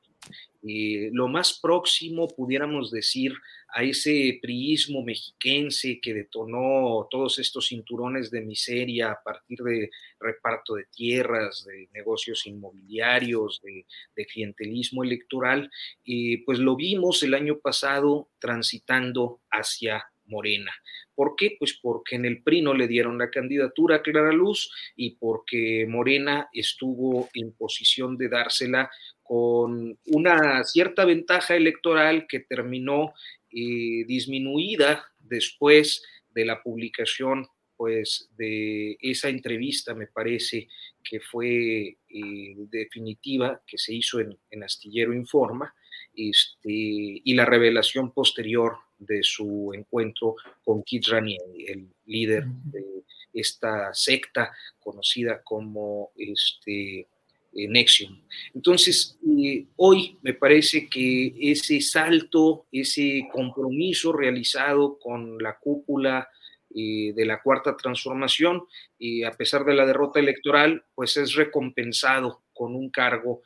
eh, 0.66 1.10
lo 1.12 1.28
más 1.28 1.58
próximo, 1.60 2.26
pudiéramos 2.28 2.90
decir, 2.90 3.32
a 3.68 3.84
ese 3.84 4.38
priismo 4.42 5.02
mexiquense 5.02 6.00
que 6.00 6.14
detonó 6.14 7.06
todos 7.10 7.38
estos 7.38 7.68
cinturones 7.68 8.30
de 8.30 8.40
miseria 8.40 9.12
a 9.12 9.22
partir 9.22 9.58
de 9.60 9.90
reparto 10.18 10.74
de 10.74 10.86
tierras, 10.86 11.64
de 11.64 11.88
negocios 11.92 12.46
inmobiliarios, 12.46 13.62
de, 13.62 13.86
clientelismo 14.26 15.04
electoral, 15.04 15.70
eh, 16.04 16.42
pues 16.44 16.58
lo 16.58 16.76
vimos 16.76 17.22
el 17.22 17.34
año 17.34 17.58
pasado 17.60 18.28
transitando 18.40 19.40
hacia 19.50 20.04
Morena. 20.28 20.72
¿Por 21.14 21.34
qué? 21.36 21.56
Pues 21.58 21.78
porque 21.80 22.16
en 22.16 22.24
el 22.24 22.42
PRI 22.42 22.62
no 22.62 22.74
le 22.74 22.86
dieron 22.86 23.18
la 23.18 23.30
candidatura 23.30 23.96
a 23.96 24.02
Clara 24.02 24.32
Luz 24.32 24.70
y 24.94 25.16
porque 25.16 25.86
Morena 25.88 26.48
estuvo 26.52 27.28
en 27.34 27.52
posición 27.52 28.16
de 28.16 28.28
dársela 28.28 28.90
con 29.22 29.98
una 30.06 30.64
cierta 30.64 31.04
ventaja 31.04 31.56
electoral 31.56 32.26
que 32.28 32.40
terminó 32.40 33.12
eh, 33.50 34.04
disminuida 34.06 35.04
después 35.18 36.02
de 36.30 36.44
la 36.44 36.62
publicación 36.62 37.48
pues 37.76 38.28
de 38.36 38.96
esa 39.00 39.28
entrevista 39.28 39.94
me 39.94 40.08
parece 40.08 40.68
que 41.02 41.20
fue 41.20 41.96
eh, 42.08 42.54
definitiva 42.70 43.62
que 43.64 43.78
se 43.78 43.94
hizo 43.94 44.18
en, 44.18 44.36
en 44.50 44.64
Astillero 44.64 45.14
Informa 45.14 45.72
este, 46.12 46.58
y 46.64 47.34
la 47.34 47.44
revelación 47.44 48.12
posterior 48.12 48.78
de 48.98 49.22
su 49.22 49.72
encuentro 49.74 50.36
con 50.64 50.82
Kit 50.82 51.06
Ranieri, 51.08 51.66
el 51.66 51.88
líder 52.06 52.44
de 52.64 53.04
esta 53.32 53.92
secta 53.94 54.52
conocida 54.80 55.42
como 55.42 56.10
este, 56.16 57.00
eh, 57.00 57.68
Nexium. 57.68 58.20
Entonces, 58.54 59.18
eh, 59.26 59.66
hoy 59.76 60.18
me 60.22 60.34
parece 60.34 60.88
que 60.88 61.34
ese 61.40 61.80
salto, 61.80 62.66
ese 62.72 63.28
compromiso 63.32 64.12
realizado 64.12 64.98
con 64.98 65.38
la 65.38 65.58
cúpula 65.58 66.28
eh, 66.74 67.12
de 67.14 67.24
la 67.24 67.40
cuarta 67.40 67.76
transformación, 67.76 68.64
y 68.98 69.24
a 69.24 69.30
pesar 69.30 69.64
de 69.64 69.74
la 69.74 69.86
derrota 69.86 70.20
electoral, 70.20 70.84
pues 70.94 71.16
es 71.16 71.34
recompensado 71.34 72.42
con 72.52 72.74
un 72.74 72.90
cargo 72.90 73.42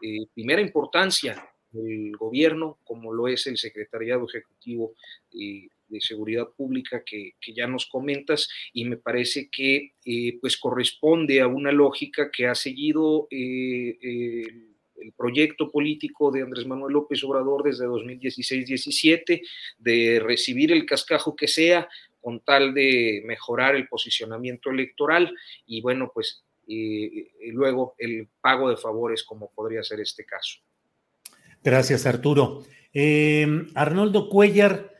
de 0.00 0.26
primera 0.34 0.60
importancia 0.60 1.51
el 1.74 2.16
gobierno, 2.16 2.78
como 2.84 3.12
lo 3.12 3.28
es 3.28 3.46
el 3.46 3.56
Secretariado 3.56 4.26
Ejecutivo 4.28 4.94
eh, 5.32 5.68
de 5.88 6.00
Seguridad 6.00 6.48
Pública 6.48 7.02
que, 7.04 7.34
ya 7.54 7.66
nos 7.66 7.86
comentas, 7.86 8.48
y 8.72 8.84
me 8.84 8.96
parece 8.96 9.48
que 9.50 9.92
eh, 10.04 10.38
pues 10.40 10.56
corresponde 10.56 11.40
a 11.40 11.46
una 11.46 11.72
lógica 11.72 12.30
que 12.30 12.46
ha 12.46 12.54
seguido 12.54 13.28
eh, 13.30 13.98
el, 14.02 14.68
proyecto 15.16 15.70
político 15.70 16.30
de 16.30 16.42
Andrés 16.42 16.64
Manuel 16.64 16.92
López 16.92 17.22
Obrador 17.24 17.64
desde 17.64 17.86
2016-17, 17.86 19.42
de 19.78 20.20
recibir 20.22 20.70
el 20.70 20.86
cascajo 20.86 21.34
que 21.34 21.48
sea 21.48 21.88
con 22.20 22.40
tal 22.40 22.72
de 22.72 23.20
mejorar 23.26 23.74
el 23.74 23.88
posicionamiento 23.88 24.70
electoral 24.70 25.34
y 25.66 25.80
bueno, 25.80 26.12
pues 26.14 26.44
luego 26.66 27.94
el 27.98 28.28
pago 28.40 28.70
de 28.70 28.76
favores 28.76 29.24
como 29.24 29.50
podría 29.50 29.82
ser 29.82 30.00
este 30.00 30.24
caso. 30.24 30.60
Gracias, 31.64 32.06
Arturo. 32.06 32.64
Eh, 32.92 33.46
Arnoldo 33.74 34.28
Cuellar, 34.28 34.92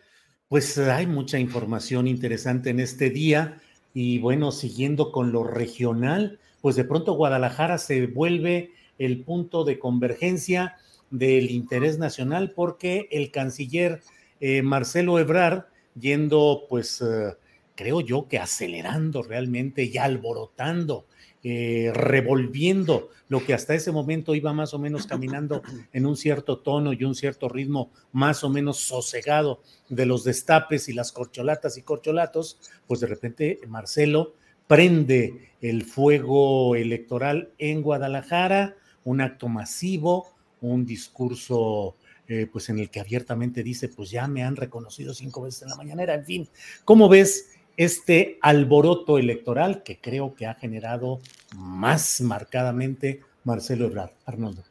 pues 0.48 0.78
hay 0.78 1.06
mucha 1.08 1.38
información 1.40 2.06
interesante 2.06 2.70
en 2.70 2.78
este 2.78 3.10
día 3.10 3.60
y 3.92 4.18
bueno, 4.20 4.52
siguiendo 4.52 5.10
con 5.10 5.32
lo 5.32 5.42
regional, 5.42 6.38
pues 6.60 6.76
de 6.76 6.84
pronto 6.84 7.14
Guadalajara 7.14 7.78
se 7.78 8.06
vuelve 8.06 8.70
el 8.98 9.24
punto 9.24 9.64
de 9.64 9.80
convergencia 9.80 10.76
del 11.10 11.50
interés 11.50 11.98
nacional 11.98 12.52
porque 12.52 13.08
el 13.10 13.32
canciller 13.32 14.00
eh, 14.40 14.62
Marcelo 14.62 15.18
Ebrard, 15.18 15.64
yendo 15.98 16.66
pues 16.68 17.02
eh, 17.02 17.36
creo 17.74 18.00
yo 18.00 18.28
que 18.28 18.38
acelerando 18.38 19.22
realmente 19.22 19.82
y 19.82 19.98
alborotando 19.98 21.06
eh, 21.44 21.90
revolviendo 21.94 23.10
lo 23.28 23.44
que 23.44 23.54
hasta 23.54 23.74
ese 23.74 23.90
momento 23.90 24.34
iba 24.34 24.52
más 24.52 24.74
o 24.74 24.78
menos 24.78 25.06
caminando 25.06 25.62
en 25.92 26.06
un 26.06 26.16
cierto 26.16 26.58
tono 26.58 26.92
y 26.92 27.02
un 27.02 27.14
cierto 27.14 27.48
ritmo 27.48 27.90
más 28.12 28.44
o 28.44 28.50
menos 28.50 28.78
sosegado 28.78 29.60
de 29.88 30.06
los 30.06 30.22
destapes 30.22 30.88
y 30.88 30.92
las 30.92 31.10
corcholatas 31.10 31.76
y 31.78 31.82
corcholatos, 31.82 32.58
pues 32.86 33.00
de 33.00 33.06
repente 33.08 33.58
Marcelo 33.66 34.34
prende 34.66 35.50
el 35.60 35.84
fuego 35.84 36.76
electoral 36.76 37.50
en 37.58 37.82
Guadalajara, 37.82 38.76
un 39.04 39.20
acto 39.20 39.48
masivo, 39.48 40.28
un 40.60 40.86
discurso 40.86 41.96
eh, 42.28 42.46
pues 42.50 42.68
en 42.68 42.78
el 42.78 42.88
que 42.88 43.00
abiertamente 43.00 43.62
dice, 43.62 43.88
pues 43.88 44.10
ya 44.10 44.28
me 44.28 44.44
han 44.44 44.56
reconocido 44.56 45.12
cinco 45.12 45.42
veces 45.42 45.62
en 45.62 45.70
la 45.70 45.76
mañanera, 45.76 46.14
en 46.14 46.24
fin, 46.24 46.48
¿cómo 46.84 47.08
ves 47.08 47.50
este 47.76 48.38
alboroto 48.42 49.18
electoral 49.18 49.82
que 49.82 50.00
creo 50.00 50.34
que 50.34 50.46
ha 50.46 50.54
generado 50.54 51.20
más 51.56 52.20
marcadamente 52.20 53.20
Marcelo 53.44 53.86
Ebrard. 53.86 54.12
Arnoldo. 54.24 54.62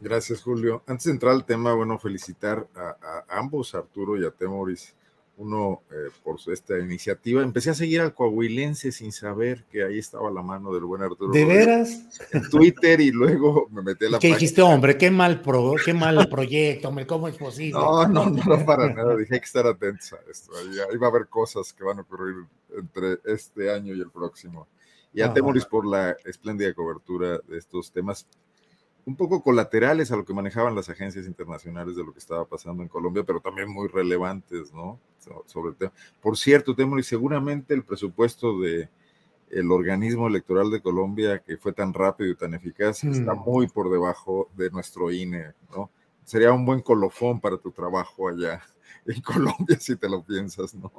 Gracias, 0.00 0.42
Julio. 0.42 0.82
Antes 0.86 1.06
de 1.06 1.12
entrar 1.12 1.32
al 1.32 1.44
tema, 1.44 1.74
bueno, 1.74 1.98
felicitar 1.98 2.66
a, 2.74 3.24
ambos, 3.28 3.74
Arturo 3.74 4.20
y 4.20 4.24
a 4.24 4.30
Temoris, 4.30 4.94
uno 5.38 5.82
eh, 5.90 6.10
por 6.24 6.38
esta 6.46 6.78
iniciativa. 6.78 7.42
Empecé 7.42 7.70
a 7.70 7.74
seguir 7.74 8.00
al 8.00 8.14
coahuilense 8.14 8.90
sin 8.90 9.12
saber 9.12 9.64
que 9.70 9.84
ahí 9.84 9.98
estaba 9.98 10.30
la 10.30 10.42
mano 10.42 10.72
del 10.72 10.84
buen 10.84 11.02
Arturo. 11.02 11.32
¿De 11.32 11.44
veras? 11.44 12.04
En 12.32 12.48
Twitter 12.48 13.00
y 13.00 13.10
luego 13.10 13.68
me 13.70 13.82
metí 13.82 14.06
a 14.06 14.10
la 14.10 14.18
¿Qué 14.18 14.28
dijiste, 14.28 14.62
hombre? 14.62 14.96
Qué 14.96 15.10
mal, 15.10 15.42
pro, 15.42 15.74
qué 15.84 15.92
mal 15.92 16.26
proyecto, 16.28 16.88
hombre, 16.88 17.06
¿cómo 17.06 17.28
es 17.28 17.36
posible? 17.36 17.78
No, 17.78 18.06
no, 18.08 18.30
no, 18.30 18.64
para 18.64 18.92
nada. 18.92 19.16
Dije 19.16 19.34
hay 19.34 19.40
que 19.40 19.46
estar 19.46 19.66
atentos 19.66 20.12
a 20.14 20.18
esto. 20.30 20.52
Ahí, 20.56 20.96
va 20.96 21.06
a 21.06 21.10
haber 21.10 21.28
cosas 21.28 21.72
que 21.72 21.84
van 21.84 21.98
a 21.98 22.02
ocurrir 22.02 22.46
entre 22.74 23.18
este 23.24 23.70
año 23.70 23.94
y 23.94 24.00
el 24.00 24.10
próximo. 24.10 24.66
Y 25.12 25.22
a 25.22 25.32
Temoris 25.32 25.64
por 25.64 25.86
la 25.86 26.16
espléndida 26.24 26.74
cobertura 26.74 27.38
de 27.46 27.58
estos 27.58 27.90
temas 27.90 28.26
un 29.06 29.14
poco 29.14 29.40
colaterales 29.40 30.10
a 30.10 30.16
lo 30.16 30.24
que 30.24 30.34
manejaban 30.34 30.74
las 30.74 30.88
agencias 30.88 31.26
internacionales 31.26 31.94
de 31.94 32.04
lo 32.04 32.12
que 32.12 32.18
estaba 32.18 32.44
pasando 32.44 32.82
en 32.82 32.88
Colombia, 32.88 33.22
pero 33.24 33.40
también 33.40 33.70
muy 33.72 33.86
relevantes, 33.86 34.72
¿no? 34.74 34.98
Sobre 35.46 35.70
el 35.70 35.76
tema. 35.76 35.92
Por 36.20 36.36
cierto, 36.36 36.74
y 36.76 37.02
seguramente 37.04 37.72
el 37.72 37.84
presupuesto 37.84 38.60
de 38.60 38.88
el 39.50 39.70
organismo 39.70 40.26
electoral 40.26 40.72
de 40.72 40.80
Colombia, 40.82 41.38
que 41.38 41.56
fue 41.56 41.72
tan 41.72 41.94
rápido 41.94 42.30
y 42.30 42.34
tan 42.34 42.54
eficaz, 42.54 43.04
está 43.04 43.34
mm. 43.34 43.44
muy 43.44 43.68
por 43.68 43.90
debajo 43.90 44.50
de 44.56 44.70
nuestro 44.70 45.12
INE, 45.12 45.52
¿no? 45.70 45.88
Sería 46.24 46.52
un 46.52 46.66
buen 46.66 46.80
colofón 46.80 47.40
para 47.40 47.56
tu 47.58 47.70
trabajo 47.70 48.28
allá 48.28 48.60
en 49.06 49.20
Colombia, 49.20 49.78
si 49.78 49.94
te 49.94 50.08
lo 50.08 50.24
piensas, 50.24 50.74
¿no? 50.74 50.92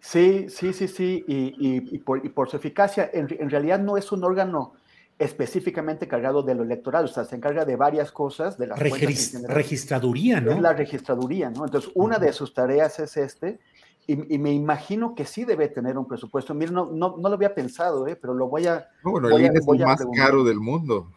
Sí, 0.00 0.46
sí, 0.48 0.72
sí, 0.72 0.88
sí, 0.88 1.24
y, 1.28 1.98
por, 2.00 2.50
su 2.50 2.56
eficacia, 2.56 3.08
en, 3.12 3.28
en 3.38 3.48
realidad 3.48 3.78
no 3.78 3.96
es 3.96 4.10
un 4.10 4.24
órgano 4.24 4.74
específicamente 5.18 6.08
cargado 6.08 6.42
de 6.42 6.54
lo 6.54 6.62
electoral, 6.62 7.04
o 7.04 7.08
sea, 7.08 7.24
se 7.24 7.36
encarga 7.36 7.64
de 7.64 7.76
varias 7.76 8.10
cosas, 8.10 8.58
de 8.58 8.66
las 8.66 8.78
registraduría, 8.78 10.40
¿no? 10.40 10.52
Es 10.52 10.60
la 10.60 10.72
registraduría, 10.72 11.50
¿no? 11.50 11.64
Entonces, 11.64 11.90
una 11.94 12.18
de 12.18 12.32
sus 12.32 12.52
tareas 12.52 12.98
es 12.98 13.16
este, 13.16 13.60
y, 14.06 14.16
me 14.16 14.52
imagino 14.52 15.14
que 15.14 15.24
sí 15.24 15.44
debe 15.44 15.68
tener 15.68 15.96
un 15.96 16.08
presupuesto. 16.08 16.54
Mira, 16.54 16.72
no, 16.72 16.86
no, 16.86 17.16
no 17.18 17.28
lo 17.28 17.34
había 17.34 17.54
pensado, 17.54 18.08
¿eh? 18.08 18.16
pero 18.16 18.34
lo 18.34 18.48
voy 18.48 18.66
a... 18.66 18.88
bueno, 19.04 19.28
el 19.28 19.44
INE 19.44 19.58
es 19.60 19.68
el 19.68 19.78
más 19.78 20.04
caro 20.16 20.42
del 20.42 20.58
mundo. 20.58 21.08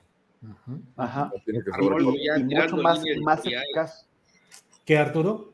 Ajá. 0.96 1.32
Y, 1.48 2.44
mucho 2.44 2.78
más, 2.78 3.02
más 3.24 3.42
eficaz. 3.44 4.08
¿Qué, 4.86 5.00
Arturo? 5.00 5.52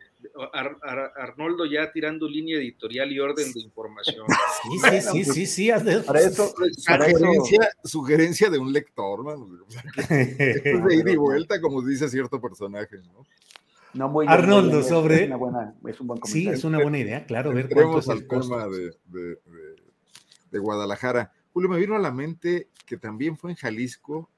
Arnoldo 1.16 1.66
ya 1.66 1.92
tirando 1.92 2.28
línea 2.28 2.58
editorial 2.58 3.12
y 3.12 3.20
orden 3.20 3.52
de 3.54 3.60
información. 3.62 4.26
Sí, 4.62 4.78
sí, 4.80 5.02
sí, 5.02 5.26
sí, 5.26 5.46
sí. 5.46 5.72
Para 6.06 6.20
eso, 6.20 6.54
sugerencia, 6.78 7.70
sugerencia 7.84 8.50
de 8.50 8.60
un 8.60 8.72
lector, 8.72 9.24
¿no? 9.24 9.58
es 9.98 10.64
de 10.64 10.96
ida 10.96 11.12
y 11.12 11.16
vuelta, 11.16 11.60
como 11.60 11.82
dice 11.82 12.08
cierto 12.10 12.40
personaje, 12.40 12.98
¿no? 12.98 13.26
No, 13.94 14.08
muy 14.08 14.26
Arnoldo, 14.28 14.84
sobre. 14.84 15.24
Es, 15.24 15.28
una 15.28 15.36
buena, 15.36 15.76
es 15.86 16.00
un 16.00 16.08
buen 16.08 16.24
Sí, 16.24 16.48
es 16.48 16.64
una 16.64 16.82
buena 16.82 17.00
idea, 17.00 17.26
claro. 17.26 17.54
Ver 17.54 17.70
cuánto 17.70 18.12
al 18.12 18.28
tema 18.28 18.68
de, 18.68 18.92
de, 19.08 19.38
de, 20.52 20.60
Guadalajara. 20.60 21.32
Julio, 21.52 21.70
me 21.70 21.80
vino 21.80 21.96
a 21.96 22.00
la 22.00 22.12
mente 22.12 22.70
que 22.86 22.98
también 22.98 23.36
fue 23.36 23.52
en 23.52 23.58
Jalisco, 23.58 24.30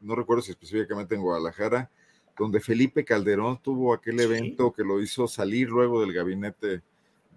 no 0.00 0.14
recuerdo 0.14 0.42
si 0.42 0.52
específicamente 0.52 1.14
en 1.14 1.22
Guadalajara, 1.22 1.90
donde 2.36 2.60
Felipe 2.60 3.04
Calderón 3.04 3.60
tuvo 3.62 3.92
aquel 3.92 4.20
evento 4.20 4.72
que 4.72 4.82
lo 4.82 5.00
hizo 5.00 5.28
salir 5.28 5.68
luego 5.68 6.00
del 6.00 6.12
gabinete 6.12 6.82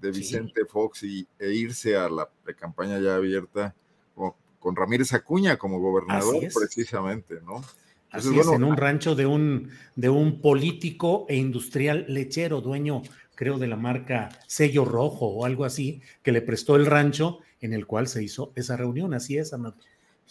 de 0.02 0.12
Vicente 0.12 0.66
Fox 0.66 1.04
y, 1.04 1.28
e 1.40 1.52
irse 1.52 1.96
a 1.96 2.10
la 2.10 2.30
campaña 2.58 3.00
ya 3.00 3.16
abierta 3.16 3.76
con, 4.14 4.34
con 4.60 4.76
Ramírez 4.76 5.14
Acuña 5.14 5.58
como 5.58 5.80
gobernador, 5.80 6.36
precisamente, 6.54 7.36
¿no? 7.46 7.64
Así 8.12 8.40
es, 8.40 8.48
en 8.48 8.64
un 8.64 8.78
rancho 8.78 9.14
de 9.14 9.26
un, 9.26 9.70
de 9.96 10.10
un 10.10 10.40
político 10.42 11.26
e 11.28 11.36
industrial 11.36 12.06
lechero, 12.08 12.62
dueño, 12.62 13.02
creo, 13.36 13.60
de 13.60 13.68
la 13.68 13.76
marca 13.76 14.30
Sello 14.48 14.86
Rojo 14.86 15.28
o 15.28 15.46
algo 15.46 15.66
así, 15.66 16.02
que 16.24 16.32
le 16.32 16.42
prestó 16.42 16.78
el 16.78 16.86
rancho 16.86 17.40
en 17.60 17.74
el 17.74 17.86
cual 17.86 18.08
se 18.08 18.24
hizo 18.24 18.54
esa 18.56 18.78
reunión. 18.78 19.14
Así 19.14 19.38
es, 19.38 19.54
Amado. 19.54 19.76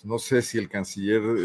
No 0.03 0.19
sé 0.19 0.43
si 0.43 0.59
el 0.59 0.69
canciller 0.69 1.45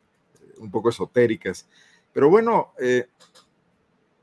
Un 0.61 0.71
poco 0.71 0.89
esotéricas. 0.89 1.67
Pero 2.13 2.29
bueno, 2.29 2.73
eh, 2.79 3.07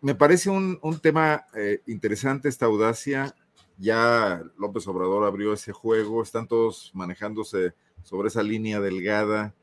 me 0.00 0.14
parece 0.14 0.50
un, 0.50 0.78
tema 1.02 1.46
eh, 1.54 1.82
interesante 1.86 2.48
esta 2.48 2.66
audacia. 2.66 3.34
Ya 3.78 4.42
López 4.56 4.86
Obrador 4.86 5.24
abrió 5.24 5.52
ese 5.52 5.72
juego, 5.72 6.22
están 6.22 6.46
todos 6.46 6.90
manejándose 6.94 7.74
sobre 8.02 8.28
esa 8.28 8.42
línea 8.42 8.80
delgada, 8.80 9.54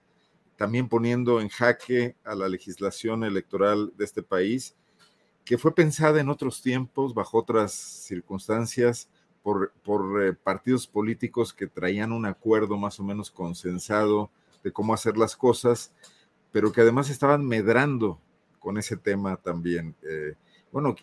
también 0.58 0.88
poniendo 0.88 1.42
en 1.42 1.50
jaque 1.50 2.16
a 2.24 2.36
la 2.36 2.48
legislación 2.48 3.24
electoral 3.24 3.94
de 3.98 4.06
este 4.06 4.24
país, 4.24 4.76
que 5.44 5.58
fue 5.58 5.76
pensada 5.76 6.20
en 6.20 6.30
otros 6.30 6.62
tiempos, 6.62 7.14
bajo 7.14 7.38
otras 7.38 7.74
circunstancias, 7.74 9.10
por, 9.44 9.72
por 9.84 10.24
eh, 10.24 10.34
partidos 10.34 10.88
políticos 10.88 11.54
que 11.54 11.68
traían 11.68 12.12
un 12.12 12.26
acuerdo 12.26 12.78
más 12.78 13.00
o 13.00 13.04
menos 13.04 13.30
consensado 13.30 14.32
de 14.64 14.72
cómo 14.72 14.94
hacer 14.94 15.18
las 15.18 15.36
cosas 15.36 15.94
pero 16.56 16.72
que 16.72 16.80
además 16.80 17.10
estaban 17.10 17.46
medrando 17.46 18.18
con 18.60 18.78
ese 18.78 18.96
tema 18.96 19.36
también. 19.36 19.94
Eh, 20.04 20.36
bueno, 20.72 20.96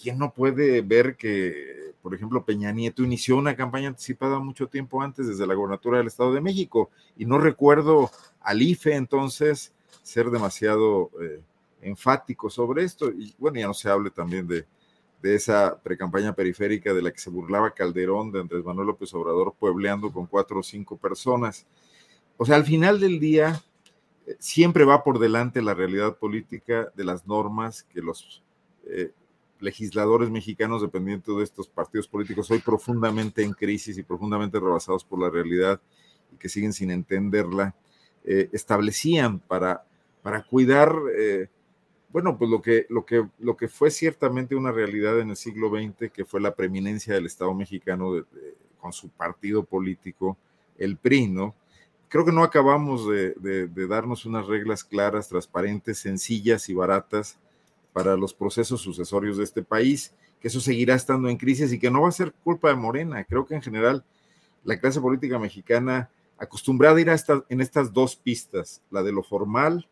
¿quién 0.00 0.18
no 0.20 0.32
puede 0.32 0.82
ver 0.82 1.16
que, 1.16 1.94
por 2.00 2.14
ejemplo, 2.14 2.44
Peña 2.44 2.70
Nieto 2.70 3.02
inició 3.02 3.38
una 3.38 3.56
campaña 3.56 3.88
anticipada 3.88 4.38
mucho 4.38 4.68
tiempo 4.68 5.02
antes 5.02 5.26
desde 5.26 5.48
la 5.48 5.54
gobernatura 5.54 5.98
del 5.98 6.06
Estado 6.06 6.32
de 6.32 6.40
México? 6.40 6.90
Y 7.16 7.24
no 7.24 7.38
recuerdo 7.38 8.08
al 8.40 8.62
IFE 8.62 8.94
entonces 8.94 9.74
ser 10.04 10.30
demasiado 10.30 11.10
eh, 11.20 11.40
enfático 11.82 12.48
sobre 12.48 12.84
esto. 12.84 13.10
Y 13.10 13.34
bueno, 13.36 13.58
ya 13.58 13.66
no 13.66 13.74
se 13.74 13.90
hable 13.90 14.10
también 14.10 14.46
de, 14.46 14.64
de 15.20 15.34
esa 15.34 15.76
precampaña 15.82 16.36
periférica 16.36 16.94
de 16.94 17.02
la 17.02 17.10
que 17.10 17.18
se 17.18 17.30
burlaba 17.30 17.74
Calderón 17.74 18.30
de 18.30 18.42
Andrés 18.42 18.64
Manuel 18.64 18.86
López 18.86 19.12
Obrador 19.12 19.54
puebleando 19.58 20.12
con 20.12 20.26
cuatro 20.26 20.60
o 20.60 20.62
cinco 20.62 20.96
personas. 20.96 21.66
O 22.36 22.46
sea, 22.46 22.54
al 22.54 22.64
final 22.64 23.00
del 23.00 23.18
día, 23.18 23.60
siempre 24.38 24.84
va 24.84 25.02
por 25.02 25.18
delante 25.18 25.62
la 25.62 25.74
realidad 25.74 26.16
política 26.16 26.92
de 26.94 27.04
las 27.04 27.26
normas 27.26 27.84
que 27.84 28.00
los 28.00 28.42
eh, 28.86 29.12
legisladores 29.60 30.30
mexicanos 30.30 30.82
dependientes 30.82 31.36
de 31.36 31.42
estos 31.42 31.68
partidos 31.68 32.06
políticos 32.06 32.50
hoy 32.50 32.60
profundamente 32.60 33.42
en 33.42 33.52
crisis 33.52 33.98
y 33.98 34.02
profundamente 34.02 34.60
rebasados 34.60 35.04
por 35.04 35.20
la 35.20 35.30
realidad 35.30 35.80
y 36.32 36.36
que 36.36 36.48
siguen 36.48 36.72
sin 36.72 36.90
entenderla, 36.90 37.74
eh, 38.24 38.48
establecían 38.52 39.40
para, 39.40 39.84
para 40.22 40.44
cuidar, 40.44 40.94
eh, 41.16 41.48
bueno, 42.10 42.38
pues 42.38 42.50
lo 42.50 42.62
que, 42.62 42.86
lo, 42.88 43.04
que, 43.04 43.26
lo 43.40 43.56
que 43.56 43.68
fue 43.68 43.90
ciertamente 43.90 44.54
una 44.54 44.70
realidad 44.70 45.18
en 45.18 45.30
el 45.30 45.36
siglo 45.36 45.70
XX, 45.70 46.12
que 46.12 46.24
fue 46.24 46.40
la 46.40 46.54
preeminencia 46.54 47.14
del 47.14 47.26
Estado 47.26 47.52
mexicano 47.52 48.24
con 48.78 48.92
su 48.92 49.08
partido 49.08 49.64
político, 49.64 50.38
el 50.78 50.96
PRI, 50.96 51.26
¿no? 51.26 51.54
Creo 52.08 52.24
que 52.24 52.32
no 52.32 52.42
acabamos 52.42 53.06
de, 53.08 53.68
darnos 53.88 54.26
unas 54.26 54.46
reglas 54.46 54.84
claras, 54.84 55.28
transparentes, 55.28 55.98
sencillas 55.98 56.68
y 56.68 56.74
baratas 56.74 57.38
para 57.92 58.16
los 58.16 58.34
procesos 58.34 58.80
sucesorios 58.80 59.36
de 59.36 59.44
este 59.44 59.62
país, 59.62 60.14
que 60.40 60.48
eso 60.48 60.60
seguirá 60.60 60.94
estando 60.94 61.28
en 61.28 61.36
crisis 61.36 61.72
y 61.72 61.78
que 61.78 61.90
no 61.90 62.02
va 62.02 62.08
a 62.08 62.12
ser 62.12 62.32
culpa 62.44 62.68
de 62.68 62.76
Morena. 62.76 63.24
Creo 63.24 63.46
que 63.46 63.54
en 63.54 63.62
general 63.62 64.04
la 64.64 64.78
clase 64.78 65.00
política 65.00 65.38
mexicana 65.38 66.10
acostumbrada 66.38 66.96
a 66.96 67.00
ir 67.00 67.10
a 67.10 67.16
en 67.48 67.60
estas 67.60 67.92
dos 67.92 68.16
pistas, 68.16 68.82
la 68.90 69.02
de 69.02 69.12
lo 69.12 69.22
formal, 69.22 69.88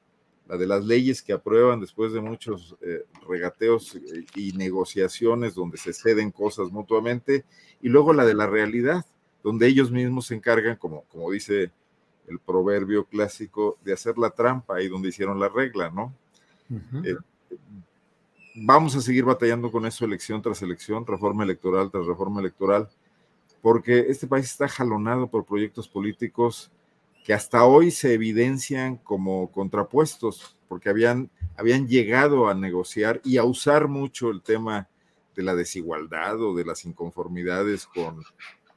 la 0.49 0.57
de 0.57 0.67
las 0.67 0.85
leyes 0.85 1.23
que 1.23 1.33
aprueban 1.33 1.81
después 1.81 2.13
de 2.13 2.21
muchos 2.21 2.77
eh, 2.81 3.05
regateos 3.29 3.99
y 4.37 4.53
negociaciones 4.53 5.55
donde 5.55 5.77
se 5.77 5.93
ceden 5.93 6.31
cosas 6.31 6.71
mutuamente, 6.71 7.45
y 7.83 7.89
luego 7.89 8.13
la 8.13 8.25
de 8.25 8.35
la 8.35 8.47
realidad, 8.47 9.05
donde 9.43 9.67
ellos 9.67 9.91
mismos 9.91 10.27
se 10.27 10.37
encargan, 10.37 10.77
como, 10.77 11.03
como 11.09 11.31
dice 11.33 11.73
el 12.29 12.39
proverbio 12.39 13.05
clásico 13.05 13.79
de 13.85 13.93
hacer 13.93 14.19
la 14.19 14.31
trampa 14.31 14.77
ahí 14.77 14.89
donde 14.89 15.09
hicieron 15.09 15.39
la 15.39 15.49
regla, 15.49 15.91
¿no? 15.91 16.13
Eh, 17.05 17.17
vamos 18.57 18.97
a 18.97 19.01
seguir 19.01 19.25
batallando 19.25 19.71
con 19.71 19.87
eso 19.87 20.05
elección 20.05 20.43
tras 20.43 20.63
elección, 20.63 21.07
reforma 21.07 21.45
electoral 21.45 21.91
tras 21.91 22.07
reforma 22.07 22.41
electoral, 22.41 22.89
porque 23.63 24.07
este 24.09 24.27
país 24.27 24.47
está 24.47 24.69
jalonado 24.69 25.29
por 25.29 25.45
proyectos 25.45 25.89
políticos 25.89 26.71
que 27.25 27.35
hasta 27.35 27.65
hoy 27.65 27.91
se 27.91 28.15
evidencian 28.15 28.97
como 28.97 29.51
contrapuestos, 29.51 30.57
porque 30.69 30.89
habían, 30.89 31.31
habían 31.57 31.89
llegado 31.89 32.49
a 32.49 32.55
negociar 32.55 33.21
y 33.25 33.37
a 33.37 33.45
usar 33.45 33.89
mucho 33.89 34.31
el 34.31 34.43
tema 34.43 34.89
de 35.35 35.43
la 35.43 35.55
desigualdad 35.55 36.41
o 36.41 36.55
de 36.55 36.65
las 36.65 36.85
inconformidades 36.85 37.87
con, 37.87 38.23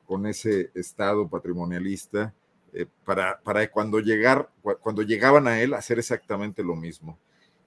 con 0.06 0.26
ese 0.26 0.72
Estado 0.74 1.28
patrimonialista 1.28 2.34
eh, 2.74 2.86
para, 3.06 3.40
para 3.42 3.70
cuando, 3.70 4.00
llegar, 4.00 4.50
cuando 4.82 5.02
llegaban 5.02 5.48
a 5.48 5.62
él 5.62 5.74
hacer 5.74 6.00
exactamente 6.00 6.64
lo 6.64 6.76
mismo. 6.76 7.18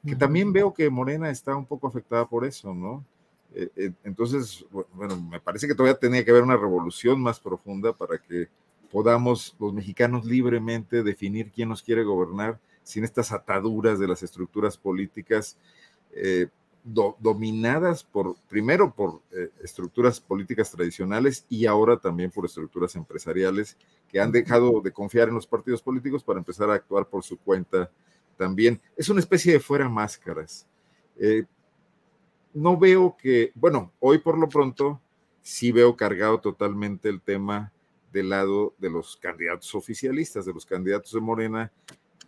Que 0.05 0.17
también 0.17 0.53
veo 0.53 0.75
que 0.75 0.91
Morena 0.91 1.31
está 1.31 1.55
un 1.55 1.67
poco 1.67 1.87
afectada 1.87 2.27
por 2.27 2.45
eso, 2.45 2.75
¿no? 2.75 3.05
Eh, 3.55 3.69
eh, 3.77 3.93
entonces, 4.03 4.65
bueno, 4.95 5.21
me 5.21 5.39
parece 5.41 5.69
que 5.69 5.75
todavía 5.75 5.99
tenía 5.99 6.25
que 6.25 6.31
haber 6.31 6.43
una 6.43 6.57
revolución 6.57 7.21
más 7.21 7.39
profunda 7.39 7.93
para 7.93 8.19
que 8.19 8.49
podamos 8.91 9.55
los 9.61 9.73
mexicanos 9.73 10.25
libremente 10.25 11.03
definir 11.03 11.53
quién 11.53 11.69
nos 11.69 11.83
quiere 11.83 12.03
gobernar 12.03 12.59
sin 12.83 13.05
estas 13.05 13.31
ataduras 13.31 13.99
de 13.99 14.09
las 14.09 14.23
estructuras 14.23 14.77
políticas 14.77 15.57
dominadas 16.85 18.03
por, 18.03 18.37
primero 18.49 18.93
por 18.93 19.21
eh, 19.31 19.51
estructuras 19.63 20.21
políticas 20.21 20.71
tradicionales 20.71 21.47
y 21.49 21.67
ahora 21.67 21.99
también 21.99 22.31
por 22.31 22.45
estructuras 22.45 22.97
empresariales 22.97 23.77
que 24.09 24.21
han 24.21 24.33
dejado 24.33 24.81
de 24.81 24.93
confiar 24.93 25.29
en 25.29 25.35
los 25.35 25.47
partidos 25.47 25.81
políticos 25.81 26.25
para 26.25 26.41
empezar 26.41 26.71
a 26.71 26.75
actuar 26.75 27.07
por 27.07 27.23
su 27.23 27.39
cuenta 27.39 27.91
también. 28.37 28.81
Es 28.97 29.09
una 29.09 29.21
especie 29.21 29.53
de 29.53 29.61
fuera 29.61 29.89
máscaras. 29.89 30.67
Eh, 31.17 31.45
no 32.53 32.77
veo 32.77 33.17
que, 33.17 33.53
bueno, 33.55 33.93
hoy 34.01 34.19
por 34.19 34.37
lo 34.37 34.49
pronto 34.49 35.01
sí 35.41 35.71
veo 35.73 35.97
cargado 35.97 36.41
totalmente 36.41 37.09
el 37.09 37.21
tema 37.21 37.73
del 38.13 38.29
lado 38.29 38.75
de 38.79 38.91
los 38.91 39.17
candidatos 39.17 39.75
oficialistas, 39.75 40.45
de 40.45 40.53
los 40.53 40.67
candidatos 40.67 41.13
de 41.13 41.21
Morena, 41.21 41.73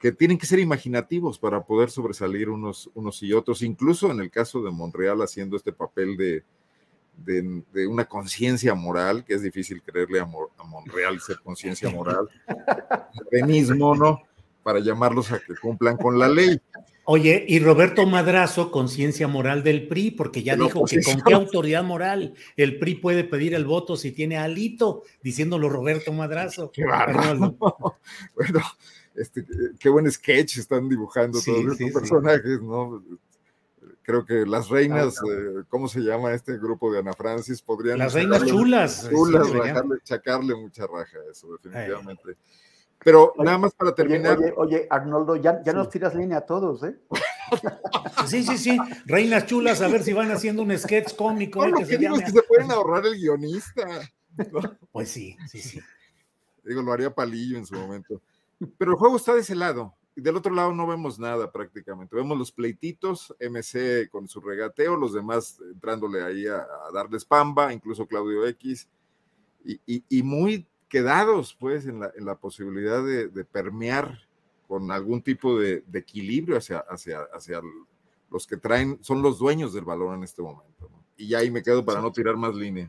que 0.05 0.13
tienen 0.13 0.37
que 0.37 0.45
ser 0.45 0.59
imaginativos 0.59 1.39
para 1.39 1.65
poder 1.65 1.89
sobresalir 1.89 2.51
unos, 2.51 2.91
unos 2.93 3.23
y 3.23 3.33
otros, 3.33 3.63
incluso 3.63 4.11
en 4.11 4.21
el 4.21 4.31
caso 4.31 4.63
de 4.63 4.71
Monreal 4.71 5.23
haciendo 5.23 5.57
este 5.57 5.73
papel 5.73 6.19
de, 6.19 6.45
de, 7.73 7.87
una 7.87 8.05
conciencia 8.05 8.75
moral, 8.75 9.25
que 9.25 9.33
es 9.33 9.41
difícil 9.41 9.81
creerle 9.83 10.21
a, 10.21 10.27
Monreal 10.27 11.23
ser 11.23 11.39
conciencia 11.43 11.89
moral, 11.89 12.29
mismo, 13.47 13.95
¿no? 13.95 14.21
Para 14.63 14.81
llamarlos 14.81 15.33
a 15.33 15.39
que 15.39 15.55
cumplan 15.55 15.97
con 15.97 16.19
la 16.19 16.29
ley. 16.29 16.61
Oye, 17.07 17.43
y 17.49 17.59
Roberto 17.61 18.05
Madrazo, 18.05 18.71
conciencia 18.71 19.27
moral 19.27 19.63
del 19.63 19.89
PRI, 19.89 20.11
porque 20.11 20.43
ya 20.43 20.55
dijo 20.55 20.85
que 20.85 21.03
con 21.03 21.23
qué 21.23 21.33
autoridad 21.33 21.83
moral 21.83 22.35
el 22.59 22.79
PRI 22.79 22.97
puede 22.97 23.25
pedir 23.25 23.55
el 23.55 23.65
voto 23.65 23.97
si 23.97 24.13
tiene 24.13 24.37
alito, 24.37 25.03
diciéndolo 25.23 25.71
Roberto 25.71 26.13
Madrazo. 26.13 26.71
Qué 26.73 26.85
bueno, 28.35 28.63
este, 29.15 29.47
qué 29.79 29.89
buen 29.89 30.11
sketch 30.11 30.59
están 30.59 30.89
dibujando 30.89 31.41
todos 31.41 31.73
estos 31.73 31.91
personajes, 31.93 32.61
¿no? 32.61 33.03
Creo 34.03 34.27
que 34.27 34.45
las 34.45 34.69
reinas, 34.69 35.17
eh, 35.31 35.63
¿cómo 35.69 35.89
se 35.89 36.01
llama 36.01 36.35
este 36.35 36.59
grupo 36.59 36.93
de 36.93 36.99
Ana 36.99 37.15
Francis? 37.15 37.63
Podrían. 37.63 37.99
Las 37.99 38.13
reinas 38.13 38.45
chulas. 38.45 39.09
Chulas, 39.09 39.49
chacarle 40.03 40.55
mucha 40.55 40.87
raja 40.87 41.19
a 41.19 41.31
eso, 41.31 41.49
definitivamente. 41.53 42.37
Pero 43.03 43.35
nada 43.39 43.59
más 43.59 43.75
para 43.75 43.95
terminar. 43.95 44.39
Oye, 44.39 44.55
oye, 44.57 44.87
Arnoldo, 44.91 45.37
ya, 45.37 45.63
ya 45.63 45.73
nos 45.73 45.89
tiras 45.89 46.15
línea 46.15 46.39
a 46.39 46.47
todos, 46.47 46.83
¿eh? 46.83 46.99
Sí, 48.27 48.43
sí, 48.43 48.57
sí. 48.57 48.79
Reinas 49.05 49.45
chulas, 49.47 49.83
a 49.83 49.89
ver 49.89 50.03
si 50.03 50.15
van 50.15 50.31
haciendo 50.31 50.63
un 50.63 50.77
sketch 50.79 51.15
cómico. 51.15 51.67
No, 51.67 51.77
que, 51.77 51.85
se, 51.85 51.99
que 51.99 52.31
se 52.31 52.43
pueden 52.43 52.71
ahorrar 52.71 53.05
el 53.05 53.17
guionista. 53.17 53.87
Pues 54.91 55.11
sí, 55.11 55.37
sí, 55.49 55.61
sí. 55.61 55.81
Digo, 56.65 56.81
lo 56.83 56.93
haría 56.93 57.15
Palillo 57.15 57.59
en 57.59 57.67
su 57.67 57.75
momento. 57.75 58.21
Pero 58.79 58.93
el 58.93 58.97
juego 58.97 59.17
está 59.17 59.35
de 59.35 59.41
ese 59.41 59.55
lado. 59.55 59.95
Y 60.17 60.21
del 60.21 60.37
otro 60.37 60.55
lado 60.55 60.73
no 60.73 60.87
vemos 60.87 61.19
nada 61.19 61.51
prácticamente. 61.51 62.15
Vemos 62.15 62.39
los 62.39 62.53
pleititos, 62.53 63.35
MC 63.41 64.09
con 64.11 64.29
su 64.29 64.41
regateo, 64.41 64.97
los 64.97 65.13
demás 65.13 65.59
entrándole 65.73 66.23
ahí 66.23 66.47
a, 66.47 66.65
darles 66.93 67.25
pamba, 67.25 67.73
incluso 67.73 68.07
Claudio 68.07 68.47
X. 68.47 68.89
Y, 69.65 70.23
muy 70.23 70.67
quedados, 70.89 71.57
pues, 71.59 71.87
en 71.87 72.01
la, 72.01 72.37
posibilidad 72.37 73.03
de, 73.03 73.45
permear 73.45 74.21
con 74.69 74.91
algún 74.93 75.21
tipo 75.21 75.59
de, 75.59 75.83
equilibrio 75.93 76.59
hacia, 76.59 76.79
hacia, 76.89 77.21
hacia 77.33 77.61
los 78.31 78.47
que 78.47 78.57
traen, 78.57 78.99
son 79.03 79.21
los 79.21 79.39
dueños 79.39 79.73
del 79.73 79.85
balón 79.85 80.15
en 80.17 80.23
este 80.23 80.43
momento. 80.43 80.89
Y 81.17 81.29
ya 81.29 81.39
ahí 81.39 81.51
me 81.51 81.63
quedo 81.63 81.85
para 81.85 82.01
no 82.01 82.13
tirar 82.13 82.37
más 82.37 82.55
línea. 82.55 82.89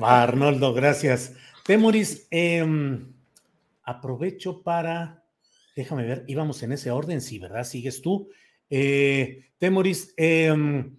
Arnoldo, 0.00 0.72
gracias. 0.72 1.34
Temoris, 1.64 2.26
eh, 2.30 2.64
aprovecho 3.88 4.62
para, 4.62 5.24
déjame 5.74 6.04
ver, 6.04 6.24
íbamos 6.28 6.62
en 6.62 6.72
ese 6.72 6.90
orden, 6.90 7.22
sí, 7.22 7.38
¿verdad? 7.38 7.64
Sigues 7.64 8.02
tú. 8.02 8.28
Eh, 8.68 9.46
Temoris, 9.56 10.12
em, 10.16 10.94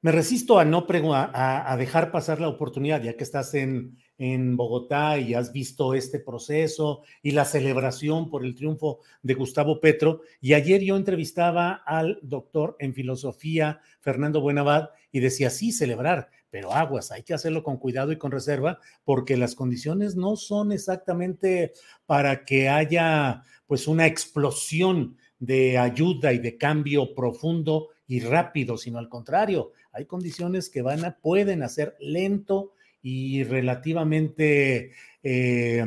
me 0.00 0.12
resisto 0.12 0.58
a 0.58 0.64
no 0.64 0.86
a, 1.14 1.72
a, 1.72 1.76
dejar 1.76 2.12
pasar 2.12 2.40
la 2.40 2.48
oportunidad, 2.48 3.02
ya 3.02 3.16
que 3.16 3.24
estás 3.24 3.54
en, 3.54 3.98
en 4.16 4.56
Bogotá 4.56 5.18
y 5.18 5.34
has 5.34 5.52
visto 5.52 5.94
este 5.94 6.20
proceso 6.20 7.02
y 7.22 7.32
la 7.32 7.44
celebración 7.44 8.30
por 8.30 8.44
el 8.44 8.54
triunfo 8.54 9.00
de 9.22 9.34
Gustavo 9.34 9.80
Petro. 9.80 10.20
Y 10.40 10.52
ayer 10.52 10.82
yo 10.82 10.96
entrevistaba 10.96 11.72
al 11.72 12.20
doctor 12.22 12.76
en 12.78 12.94
filosofía, 12.94 13.80
Fernando 14.00 14.40
Buenavad, 14.40 14.90
y 15.10 15.20
decía, 15.20 15.50
sí, 15.50 15.72
celebrar, 15.72 16.28
pero 16.54 16.72
aguas, 16.72 17.10
hay 17.10 17.24
que 17.24 17.34
hacerlo 17.34 17.64
con 17.64 17.78
cuidado 17.78 18.12
y 18.12 18.16
con 18.16 18.30
reserva 18.30 18.78
porque 19.02 19.36
las 19.36 19.56
condiciones 19.56 20.14
no 20.14 20.36
son 20.36 20.70
exactamente 20.70 21.72
para 22.06 22.44
que 22.44 22.68
haya 22.68 23.42
pues 23.66 23.88
una 23.88 24.06
explosión 24.06 25.16
de 25.40 25.78
ayuda 25.78 26.32
y 26.32 26.38
de 26.38 26.56
cambio 26.56 27.12
profundo 27.12 27.88
y 28.06 28.20
rápido, 28.20 28.76
sino 28.76 29.00
al 29.00 29.08
contrario, 29.08 29.72
hay 29.90 30.04
condiciones 30.04 30.70
que 30.70 30.82
van 30.82 31.04
a, 31.04 31.16
pueden 31.16 31.64
hacer 31.64 31.96
lento 31.98 32.74
y 33.02 33.42
relativamente 33.42 34.92
eh, 35.24 35.84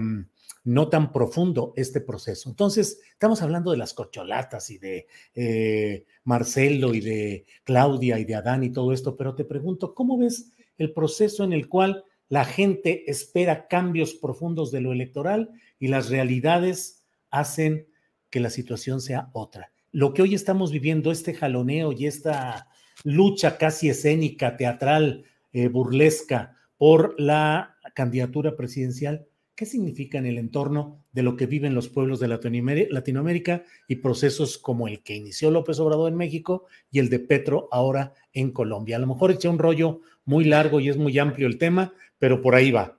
no 0.66 0.90
tan 0.90 1.14
profundo 1.14 1.72
este 1.78 2.02
proceso. 2.02 2.50
Entonces, 2.50 3.00
estamos 3.14 3.42
hablando 3.42 3.72
de 3.72 3.78
las 3.78 3.94
cocholatas 3.94 4.70
y 4.70 4.80
de 4.80 5.08
eh, 5.34 6.06
Marcelo 6.26 6.94
y 6.94 7.00
de 7.00 7.46
Claudia 7.64 8.20
y 8.20 8.26
de 8.26 8.36
Adán 8.36 8.66
y 8.66 8.70
todo 8.70 8.92
esto, 8.92 9.16
pero 9.16 9.34
te 9.34 9.46
pregunto, 9.46 9.96
¿cómo 9.96 10.18
ves 10.18 10.52
el 10.78 10.94
proceso 10.94 11.44
en 11.44 11.54
el 11.54 11.68
cual 11.68 12.04
la 12.30 12.46
gente 12.46 13.10
espera 13.10 13.68
cambios 13.68 14.14
profundos 14.14 14.72
de 14.72 14.82
lo 14.82 14.92
electoral 14.92 15.50
y 15.80 15.88
las 15.88 16.10
realidades 16.10 17.06
hacen 17.30 17.88
que 18.30 18.40
la 18.40 18.50
situación 18.50 19.02
sea 19.02 19.30
otra. 19.34 19.72
Lo 19.92 20.14
que 20.14 20.22
hoy 20.22 20.36
estamos 20.36 20.72
viviendo, 20.72 21.12
este 21.12 21.34
jaloneo 21.34 21.94
y 21.94 22.06
esta 22.06 22.68
lucha 23.04 23.58
casi 23.58 23.90
escénica, 23.90 24.58
teatral, 24.58 25.24
eh, 25.54 25.70
burlesca 25.70 26.58
por 26.78 27.20
la 27.20 27.78
candidatura 27.96 28.56
presidencial, 28.56 29.26
¿qué 29.56 29.66
significa 29.66 30.18
en 30.18 30.28
el 30.28 30.38
entorno 30.38 31.04
de 31.14 31.24
lo 31.24 31.36
que 31.36 31.48
viven 31.48 31.74
los 31.74 31.90
pueblos 31.90 32.20
de 32.20 32.28
Latinoamérica 32.28 33.64
y 33.88 33.96
procesos 33.96 34.58
como 34.60 34.88
el 34.88 35.02
que 35.02 35.16
inició 35.16 35.50
López 35.50 35.80
Obrador 35.80 36.12
en 36.12 36.18
México 36.18 36.66
y 36.92 37.00
el 37.00 37.10
de 37.10 37.20
Petro 37.20 37.68
ahora 37.72 38.14
en 38.34 38.52
Colombia? 38.52 38.98
A 38.98 39.00
lo 39.00 39.08
mejor 39.08 39.32
eché 39.32 39.48
un 39.48 39.58
rollo 39.58 40.02
muy 40.28 40.44
largo 40.44 40.80
y 40.80 40.90
es 40.90 40.98
muy 40.98 41.18
amplio 41.18 41.48
el 41.48 41.58
tema, 41.58 41.94
pero 42.20 42.42
por 42.42 42.54
ahí 42.54 42.72
va. 42.72 42.98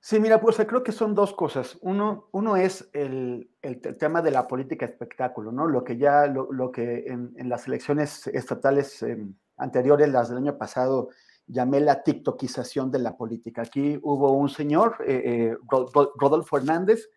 Sí, 0.00 0.20
mira, 0.20 0.40
pues 0.40 0.56
creo 0.56 0.82
que 0.82 0.92
son 0.92 1.14
dos 1.14 1.32
cosas. 1.32 1.78
Uno, 1.80 2.28
uno 2.32 2.56
es 2.56 2.88
el, 2.92 3.48
el, 3.62 3.80
tema 3.80 4.22
de 4.22 4.30
la 4.30 4.46
política 4.46 4.84
espectáculo, 4.84 5.50
¿no? 5.50 5.66
Lo 5.66 5.82
que 5.82 5.96
ya, 5.96 6.26
lo, 6.26 6.52
lo 6.52 6.70
que 6.70 7.06
en, 7.06 7.32
en, 7.36 7.48
las 7.48 7.66
elecciones 7.66 8.26
estatales 8.28 9.02
eh, 9.02 9.18
anteriores, 9.56 10.08
las 10.08 10.28
del 10.28 10.38
año 10.38 10.58
pasado, 10.58 11.08
llamé 11.46 11.80
la 11.80 12.02
tiktokización 12.02 12.90
de 12.90 12.98
la 12.98 13.16
política. 13.16 13.62
Aquí 13.62 13.98
hubo 14.02 14.32
un 14.32 14.48
señor, 14.48 14.96
eh, 15.06 15.22
eh, 15.24 15.56
Rodolfo 15.68 16.56
Hernández, 16.56 17.08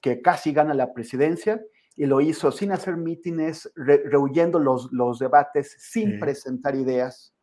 que 0.00 0.22
casi 0.22 0.52
gana 0.52 0.74
la 0.74 0.92
presidencia 0.92 1.60
y 1.96 2.06
lo 2.06 2.20
hizo 2.20 2.50
sin 2.50 2.72
hacer 2.72 2.96
mítines, 2.96 3.70
rehuyendo 3.74 4.58
los, 4.58 4.92
los 4.92 5.18
debates, 5.18 5.76
sin 5.78 6.18
presentar 6.18 6.74
ideas, 6.74 7.33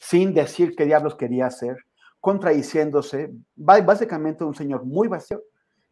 sin 0.00 0.32
decir 0.32 0.74
qué 0.74 0.86
diablos 0.86 1.14
quería 1.14 1.46
hacer, 1.46 1.76
contradiciéndose, 2.20 3.32
básicamente 3.54 4.44
un 4.44 4.54
señor 4.54 4.84
muy 4.84 5.08
vacío, 5.08 5.42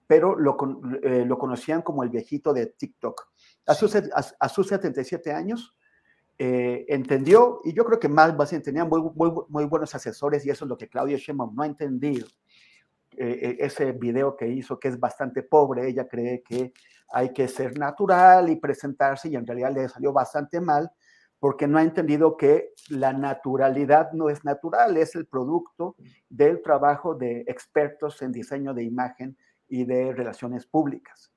pero 0.07 0.35
lo, 0.35 0.57
eh, 1.03 1.25
lo 1.27 1.39
conocían 1.39 1.83
como 1.83 2.03
el 2.03 2.09
viejito 2.09 2.55
de 2.55 2.67
TikTok. 2.67 3.29
A 3.67 3.75
sus, 3.75 3.95
a, 3.95 4.49
sus 4.49 4.69
77 4.69 5.31
años, 5.33 5.77
eh, 6.39 6.87
entendió, 6.89 7.61
y 7.65 7.75
yo 7.75 7.85
creo 7.85 8.01
que 8.01 8.09
más, 8.09 8.35
más 8.35 8.51
tenía 8.63 8.85
muy, 8.85 9.03
muy, 9.15 9.31
muy, 9.49 9.65
buenos 9.67 9.95
asesores, 9.95 10.45
y 10.47 10.51
eso 10.51 10.65
es 10.65 10.69
lo 10.69 10.79
que 10.79 10.89
Claudia 10.89 11.19
Sheinbaum 11.19 11.55
no 11.55 11.63
ha 11.63 11.67
entendido. 11.67 12.27
Eh, 13.17 13.57
ese 13.61 13.93
video 13.93 14.37
que 14.37 14.49
hizo, 14.49 14.79
que 14.79 14.89
es 14.89 14.99
bastante 14.99 15.43
pobre, 15.43 15.89
ella 15.89 16.07
cree 16.07 16.43
que 16.43 16.73
hay 17.11 17.33
que 17.33 17.49
ser 17.49 17.79
natural 17.79 18.49
y 18.49 18.57
presentarse, 18.57 19.29
y 19.29 19.37
en 19.37 19.47
realidad 19.47 19.73
le 19.75 19.89
salió 19.89 20.13
bastante 20.13 20.61
mal, 20.61 20.91
porque 21.41 21.67
no 21.69 21.79
ha 21.79 21.83
entendido 21.83 22.37
que 22.37 22.73
la 22.89 23.13
naturalidad 23.13 24.13
no 24.13 24.29
es 24.29 24.45
natural, 24.45 24.97
es 24.97 25.15
el 25.15 25.27
producto 25.27 25.97
del 26.29 26.63
trabajo 26.63 27.15
de 27.15 27.45
expertos 27.47 28.21
en 28.23 28.33
diseño 28.33 28.75
de 28.75 28.85
imagen 28.85 29.37
y 29.69 29.85
de 29.85 30.13
relaciones 30.13 30.67
públicas. 30.67 31.33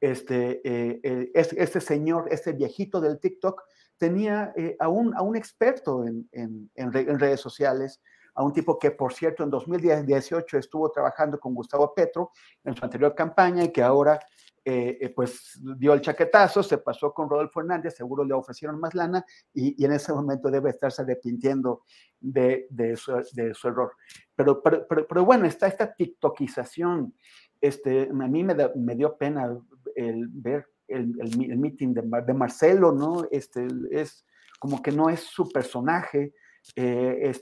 Este, 0.00 0.60
eh, 0.64 1.30
este 1.34 1.80
señor, 1.80 2.28
este 2.30 2.52
viejito 2.52 3.00
del 3.00 3.18
TikTok, 3.18 3.62
tenía 3.98 4.52
eh, 4.56 4.76
a, 4.78 4.88
un, 4.88 5.14
a, 5.14 5.22
un, 5.22 5.36
experto 5.36 6.06
en, 6.06 6.28
en, 6.32 6.70
en, 6.74 7.18
redes 7.18 7.40
sociales, 7.40 8.00
a 8.36 8.42
un 8.42 8.52
tipo 8.52 8.78
que, 8.78 8.90
por 8.90 9.12
cierto, 9.14 9.42
en 9.42 9.50
2018 9.50 10.58
estuvo 10.58 10.90
trabajando 10.90 11.40
con 11.40 11.54
Gustavo 11.54 11.92
Petro 11.94 12.32
en 12.62 12.76
su 12.76 12.84
anterior 12.84 13.14
campaña 13.14 13.64
y 13.64 13.72
que 13.72 13.82
ahora 13.82 14.20
eh, 14.64 14.98
eh, 15.00 15.08
pues 15.10 15.58
dio 15.78 15.94
el 15.94 16.00
chaquetazo, 16.00 16.62
se 16.62 16.78
pasó 16.78 17.14
con 17.14 17.30
Rodolfo 17.30 17.60
Hernández, 17.60 17.94
seguro 17.94 18.24
le 18.24 18.34
ofrecieron 18.34 18.78
más 18.78 18.94
lana 18.94 19.24
y, 19.54 19.82
en 19.82 19.92
ese 19.92 20.12
momento 20.12 20.50
debe 20.50 20.70
estarse 20.70 21.02
arrepintiendo 21.02 21.82
de, 22.20 22.66
su, 22.96 23.68
error. 23.68 23.92
Pero, 24.34 24.62
pero, 24.62 25.24
bueno, 25.24 25.46
está 25.46 25.66
esta 25.66 25.94
tiktokización. 25.94 27.14
Este, 27.60 28.02
a 28.10 28.28
mí 28.28 28.44
me, 28.44 28.54
da, 28.54 28.70
me 28.74 28.94
dio 28.94 29.16
pena 29.16 29.56
el 29.94 30.28
ver 30.28 30.66
el, 30.88 31.14
el, 31.20 31.50
el 31.50 31.58
meeting 31.58 31.94
de, 31.94 32.02
de, 32.26 32.34
Marcelo, 32.34 32.92
¿no? 32.92 33.26
Este, 33.30 33.66
es 33.90 34.26
como 34.58 34.82
que 34.82 34.92
no 34.92 35.08
es 35.08 35.20
su 35.20 35.48
personaje, 35.48 36.34
eh, 36.74 37.32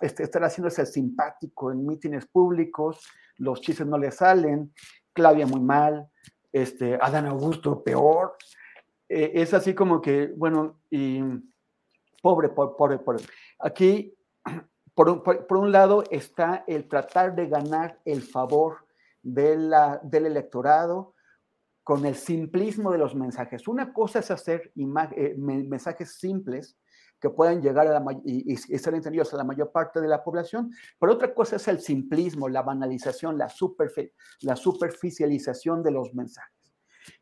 estar 0.00 0.42
haciéndose 0.42 0.86
simpático 0.86 1.70
en 1.70 1.86
mítines 1.86 2.26
públicos, 2.26 3.00
los 3.36 3.60
chistes 3.60 3.86
no 3.86 3.98
le 3.98 4.10
salen, 4.10 4.72
Claudia 5.12 5.46
muy 5.46 5.60
mal, 5.60 6.08
este, 6.52 6.98
Adán 7.00 7.26
Augusto 7.26 7.82
peor. 7.82 8.36
Eh, 9.08 9.32
es 9.34 9.52
así 9.54 9.74
como 9.74 10.00
que, 10.00 10.28
bueno, 10.36 10.80
y 10.90 11.20
pobre, 12.22 12.48
pobre, 12.50 12.98
pobre. 12.98 13.24
Aquí, 13.58 14.14
por, 14.94 15.22
por, 15.22 15.56
un 15.56 15.72
lado, 15.72 16.04
está 16.10 16.64
el 16.66 16.88
tratar 16.88 17.34
de 17.34 17.48
ganar 17.48 18.00
el 18.04 18.22
favor 18.22 18.86
de 19.22 19.56
la, 19.56 20.00
del 20.02 20.26
electorado 20.26 21.14
con 21.82 22.06
el 22.06 22.14
simplismo 22.14 22.92
de 22.92 22.98
los 22.98 23.14
mensajes. 23.14 23.66
Una 23.66 23.92
cosa 23.92 24.20
es 24.20 24.30
hacer 24.30 24.72
eh, 24.76 25.34
mensajes 25.36 26.18
simples 26.18 26.76
que 27.20 27.30
puedan 27.30 27.60
llegar 27.60 27.86
a 27.86 28.00
la, 28.00 28.20
y, 28.24 28.56
ser 28.56 28.94
entendidos 28.94 29.34
a 29.34 29.36
la 29.36 29.44
mayor 29.44 29.70
parte 29.70 30.00
de 30.00 30.08
la 30.08 30.24
población, 30.24 30.72
pero 30.98 31.12
otra 31.12 31.34
cosa 31.34 31.56
es 31.56 31.68
el 31.68 31.80
simplismo, 31.80 32.48
la 32.48 32.62
banalización, 32.62 33.36
la, 33.36 33.48
superficialización 33.48 35.82
de 35.82 35.90
los 35.90 36.14
mensajes. 36.14 36.56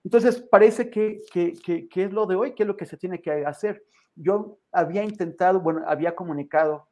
Entonces, 0.05 0.47
parece 0.51 0.91
que, 0.91 1.23
es 1.35 2.13
lo 2.13 2.27
de 2.27 2.37
hoy, 2.37 2.55
que 2.55 2.63
es 2.63 2.67
lo 2.67 2.77
que 2.77 2.87
se 2.87 2.97
tiene 2.97 3.21
que 3.21 3.45
hacer. 3.45 3.85
Yo 4.15 4.61
había 4.73 5.03
intentado, 5.03 5.61
bueno, 5.61 5.83
había 5.87 6.15
comunicado 6.15 6.89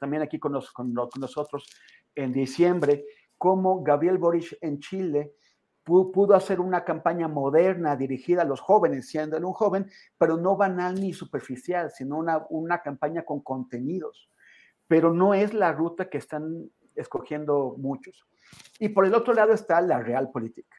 también 0.00 0.22
aquí 0.22 0.38
con, 0.38 0.58
con, 0.72 0.94
nosotros 1.18 1.66
en 2.14 2.32
diciembre, 2.32 3.04
cómo 3.36 3.82
Gabriel 3.82 4.18
Boric 4.18 4.56
en 4.60 4.78
Chile 4.80 5.34
pudo, 5.84 6.34
hacer 6.34 6.60
una 6.60 6.84
campaña 6.84 7.28
moderna 7.28 7.94
dirigida 7.94 8.42
a 8.42 8.46
los 8.46 8.60
jóvenes, 8.60 9.08
siendo 9.08 9.36
él 9.36 9.44
un 9.44 9.52
joven, 9.52 9.90
pero 10.18 10.36
no 10.36 10.56
banal 10.56 10.94
ni 10.94 11.12
superficial, 11.12 11.90
sino 11.90 12.16
una, 12.16 12.44
una 12.48 12.82
campaña 12.82 13.24
con 13.24 13.40
contenidos. 13.40 14.30
Pero 14.88 15.12
no 15.12 15.34
es 15.34 15.54
la 15.54 15.72
ruta 15.72 16.08
que 16.08 16.18
están 16.18 16.70
escogiendo 16.94 17.74
muchos. 17.78 18.26
Y 18.78 18.88
por 18.88 19.04
el 19.06 19.14
otro 19.14 19.34
lado 19.34 19.52
está 19.52 19.80
la 19.80 20.00
real 20.00 20.30
política. 20.30 20.76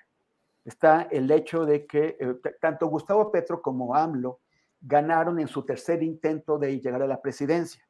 Está 0.64 1.04
el 1.04 1.30
hecho 1.30 1.66
de 1.66 1.86
que 1.86 2.18
eh, 2.20 2.36
tanto 2.60 2.88
Gustavo 2.88 3.32
Petro 3.32 3.62
como 3.62 3.96
AMLO 3.96 4.40
ganaron 4.82 5.40
en 5.40 5.48
su 5.48 5.64
tercer 5.64 6.02
intento 6.02 6.58
de 6.58 6.80
llegar 6.80 7.02
a 7.02 7.08
la 7.08 7.22
presidencia. 7.22 7.85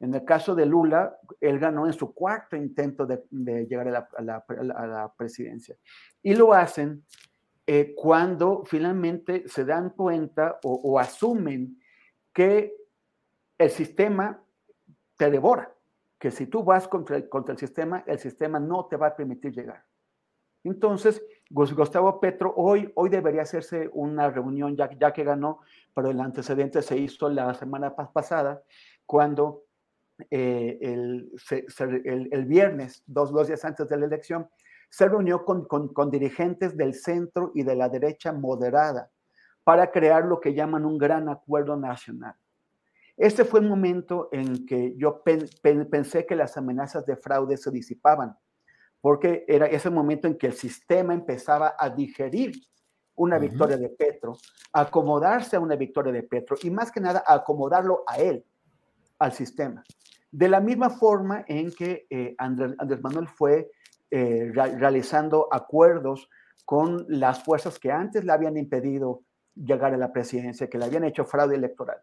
En 0.00 0.14
el 0.14 0.24
caso 0.24 0.54
de 0.54 0.64
Lula, 0.64 1.18
él 1.40 1.58
ganó 1.58 1.86
en 1.86 1.92
su 1.92 2.14
cuarto 2.14 2.56
intento 2.56 3.06
de, 3.06 3.22
llegar 3.66 3.88
a 3.88 4.22
la, 4.22 5.12
presidencia. 5.16 5.76
Y 6.22 6.34
lo 6.34 6.54
hacen 6.54 7.04
eh, 7.66 7.94
cuando 7.94 8.64
finalmente 8.64 9.46
se 9.46 9.64
dan 9.66 9.90
cuenta 9.90 10.58
o, 10.64 10.98
asumen 10.98 11.78
que 12.32 12.74
el 13.58 13.70
sistema 13.70 14.42
te 15.18 15.30
devora, 15.30 15.70
que 16.18 16.30
si 16.30 16.46
tú 16.46 16.64
vas 16.64 16.88
contra 16.88 17.16
el, 17.16 17.28
contra 17.28 17.52
el 17.52 17.58
sistema, 17.58 18.02
el 18.06 18.18
sistema 18.18 18.58
no 18.58 18.86
te 18.86 18.96
va 18.96 19.08
a 19.08 19.16
permitir 19.16 19.52
llegar. 19.52 19.84
Entonces, 20.64 21.22
Gustavo 21.50 22.20
Petro, 22.20 22.54
hoy, 22.56 22.90
hoy 22.94 23.10
debería 23.10 23.42
hacerse 23.42 23.90
una 23.92 24.30
reunión, 24.30 24.76
ya, 24.76 24.90
ya 24.98 25.12
que 25.12 25.24
ganó, 25.24 25.60
pero 25.94 26.08
el 26.08 26.20
antecedente 26.20 26.80
se 26.80 26.96
hizo 26.96 27.28
la 27.28 27.52
semana 27.52 27.94
pasada, 27.94 28.62
cuando 29.04 29.64
eh, 30.30 30.78
el, 30.80 31.30
el, 32.32 32.44
viernes, 32.46 33.02
dos, 33.06 33.32
dos, 33.32 33.48
días 33.48 33.64
antes 33.64 33.88
de 33.88 33.96
la 33.96 34.06
elección, 34.06 34.48
se 34.88 35.08
reunió 35.08 35.44
con, 35.44 35.66
con, 35.66 36.10
dirigentes 36.10 36.76
del 36.76 36.94
centro 36.94 37.52
y 37.54 37.62
de 37.62 37.76
la 37.76 37.88
derecha 37.88 38.32
moderada 38.32 39.10
para 39.62 39.90
crear 39.90 40.24
lo 40.24 40.40
que 40.40 40.54
llaman 40.54 40.84
un 40.84 40.98
gran 40.98 41.28
acuerdo 41.28 41.76
nacional. 41.76 42.34
Este 43.16 43.44
fue 43.44 43.60
el 43.60 43.68
momento 43.68 44.28
en 44.32 44.66
que 44.66 44.96
yo 44.96 45.22
pensé 45.22 46.26
que 46.26 46.34
las 46.34 46.56
amenazas 46.56 47.04
de 47.06 47.16
fraude 47.16 47.56
se 47.56 47.70
disipaban, 47.70 48.36
porque 49.00 49.44
era 49.46 49.66
ese 49.66 49.90
momento 49.90 50.26
en 50.26 50.36
que 50.36 50.46
el 50.46 50.54
sistema 50.54 51.14
empezaba 51.14 51.74
a 51.78 51.90
digerir 51.90 52.54
una 53.14 53.38
victoria 53.38 53.76
de 53.76 53.90
Petro, 53.90 54.38
acomodarse 54.72 55.56
a 55.56 55.60
una 55.60 55.76
victoria 55.76 56.12
de 56.12 56.22
Petro 56.22 56.56
y 56.62 56.70
más 56.70 56.90
que 56.90 57.00
nada 57.00 57.22
acomodarlo 57.26 58.02
a 58.06 58.16
él, 58.18 58.44
al 59.18 59.32
sistema. 59.32 59.84
De 60.32 60.48
la 60.48 60.60
misma 60.60 60.90
forma 60.90 61.44
en 61.48 61.72
que 61.72 62.06
eh, 62.08 62.34
Andrés, 62.38 62.76
Manuel 63.02 63.28
fue 63.28 63.70
eh, 64.10 64.50
realizando 64.52 65.48
acuerdos 65.50 66.28
con 66.64 67.04
las 67.08 67.42
fuerzas 67.42 67.78
que 67.78 67.90
antes 67.90 68.24
le 68.24 68.32
habían 68.32 68.56
impedido 68.56 69.22
llegar 69.54 69.92
a 69.92 69.96
la 69.96 70.12
presidencia, 70.12 70.68
que 70.68 70.78
le 70.78 70.84
habían 70.84 71.04
hecho 71.04 71.24
fraude 71.24 71.56
electoral 71.56 71.98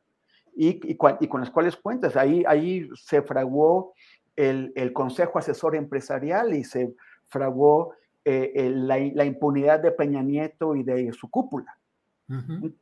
y, 0.57 0.97
con 0.97 1.39
las 1.39 1.51
cuales 1.51 1.75
cuentas. 1.77 2.15
Ahí, 2.15 2.43
ahí 2.47 2.89
se 2.95 3.21
fraguó 3.21 3.93
el, 4.35 4.91
Consejo 4.91 5.39
Asesor 5.39 5.75
Empresarial 5.75 6.53
y 6.53 6.63
se 6.63 6.95
fraguó 7.27 7.93
eh, 8.25 8.71
la, 8.73 9.25
impunidad 9.25 9.79
de 9.79 9.91
Peña 9.91 10.21
Nieto 10.21 10.75
y 10.75 10.83
de 10.83 11.13
su 11.13 11.29
cúpula. 11.29 11.77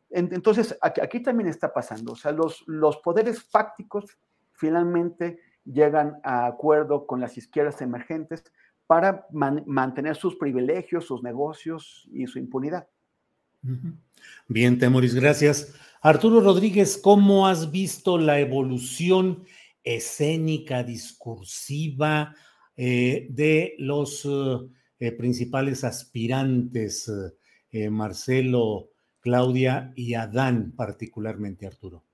Entonces, 0.09 0.75
aquí, 0.81 1.21
también 1.21 1.49
está 1.49 1.71
pasando, 1.71 2.13
o 2.13 2.15
sea, 2.15 2.31
los, 2.31 2.63
los 2.65 2.97
poderes 2.97 3.43
fácticos 3.43 4.17
finalmente 4.55 5.39
llegan 5.65 6.19
a 6.23 6.45
acuerdo 6.45 7.07
con 7.07 7.19
las 7.19 7.37
izquierdas 7.37 7.81
emergentes 7.81 8.43
para 8.87 9.25
mantener 9.31 10.15
sus 10.15 10.35
privilegios, 10.35 11.05
sus 11.05 11.23
negocios 11.23 12.07
y 12.11 12.27
su 12.27 12.37
impunidad. 12.37 12.87
Bien, 14.47 14.77
Temoris, 14.77 15.15
gracias. 15.15 15.73
Arturo 16.01 16.39
Rodríguez, 16.39 16.99
¿cómo 16.99 17.47
has 17.47 17.71
visto 17.71 18.19
la 18.19 18.39
evolución 18.39 19.43
escénica, 19.83 20.83
discursiva 20.83 22.35
eh, 22.77 23.27
de 23.31 23.73
los 23.79 24.27
eh, 24.99 25.11
principales 25.13 25.83
aspirantes, 25.83 27.11
eh, 27.71 27.89
Marcelo, 27.89 28.89
Claudia 29.19 29.93
y 29.95 30.13
Adán 30.13 30.73
particularmente, 30.75 31.65
Arturo? 31.65 32.04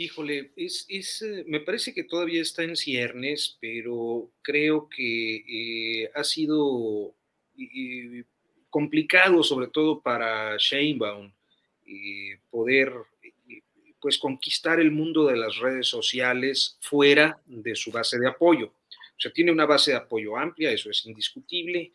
Híjole, 0.00 0.52
es, 0.54 0.86
eh, 1.22 1.44
me 1.48 1.58
parece 1.58 1.92
que 1.92 2.04
todavía 2.04 2.40
está 2.40 2.62
en 2.62 2.76
ciernes, 2.76 3.58
pero 3.60 4.30
creo 4.42 4.88
que 4.88 6.04
eh, 6.04 6.10
ha 6.14 6.22
sido 6.22 7.16
eh, 7.58 8.22
complicado, 8.70 9.42
sobre 9.42 9.66
todo 9.66 10.00
para 10.00 10.56
Sheinbaum, 10.56 11.32
poder 12.48 12.92
pues 14.00 14.18
conquistar 14.18 14.78
el 14.78 14.92
mundo 14.92 15.26
de 15.26 15.36
las 15.36 15.56
redes 15.56 15.88
sociales 15.88 16.78
fuera 16.80 17.42
de 17.46 17.74
su 17.74 17.90
base 17.90 18.20
de 18.20 18.28
apoyo. 18.28 18.72
O 19.18 19.20
sea, 19.20 19.32
tiene 19.32 19.50
una 19.50 19.66
base 19.66 19.90
de 19.90 19.96
apoyo 19.96 20.36
amplia, 20.36 20.70
eso 20.70 20.90
es 20.90 21.04
indiscutible, 21.04 21.90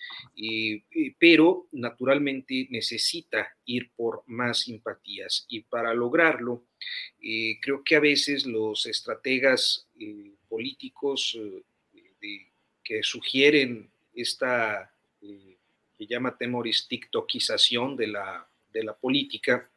pero 1.17 1.67
naturalmente 1.71 2.67
necesita 2.69 3.55
ir 3.63 3.91
por 3.95 4.23
más 4.27 4.59
simpatías 4.63 5.45
y 5.47 5.61
para 5.61 5.93
lograrlo, 5.93 6.65
eh, 7.21 7.59
creo 7.61 7.81
que 7.81 7.95
a 7.95 8.01
veces 8.01 8.45
los 8.45 8.85
estrategas 8.87 9.87
eh, 9.97 10.33
políticos 10.49 11.39
eh, 11.93 12.47
que 12.83 13.01
sugieren 13.03 13.89
esta 14.13 14.93
que 15.97 16.07
llama 16.07 16.37
temoris 16.37 16.89
tiktokización 16.89 17.95
de 17.95 18.07
la, 18.07 18.45
de 18.73 18.83
la 18.83 18.93
política, 18.93 19.71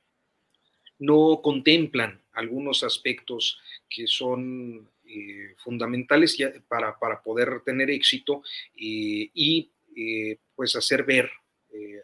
no 0.99 1.41
contemplan 1.41 2.21
algunos 2.33 2.83
aspectos 2.83 3.61
que 3.89 4.09
son 4.09 4.89
eh, 5.09 5.55
fundamentales 5.59 6.37
para, 6.69 6.99
para, 6.99 7.23
poder 7.23 7.61
tener 7.65 7.91
éxito 7.91 8.43
eh, 8.75 9.31
y 9.33 9.71
eh, 9.97 10.39
pues 10.55 10.75
hacer 10.77 11.05
ver 11.05 11.31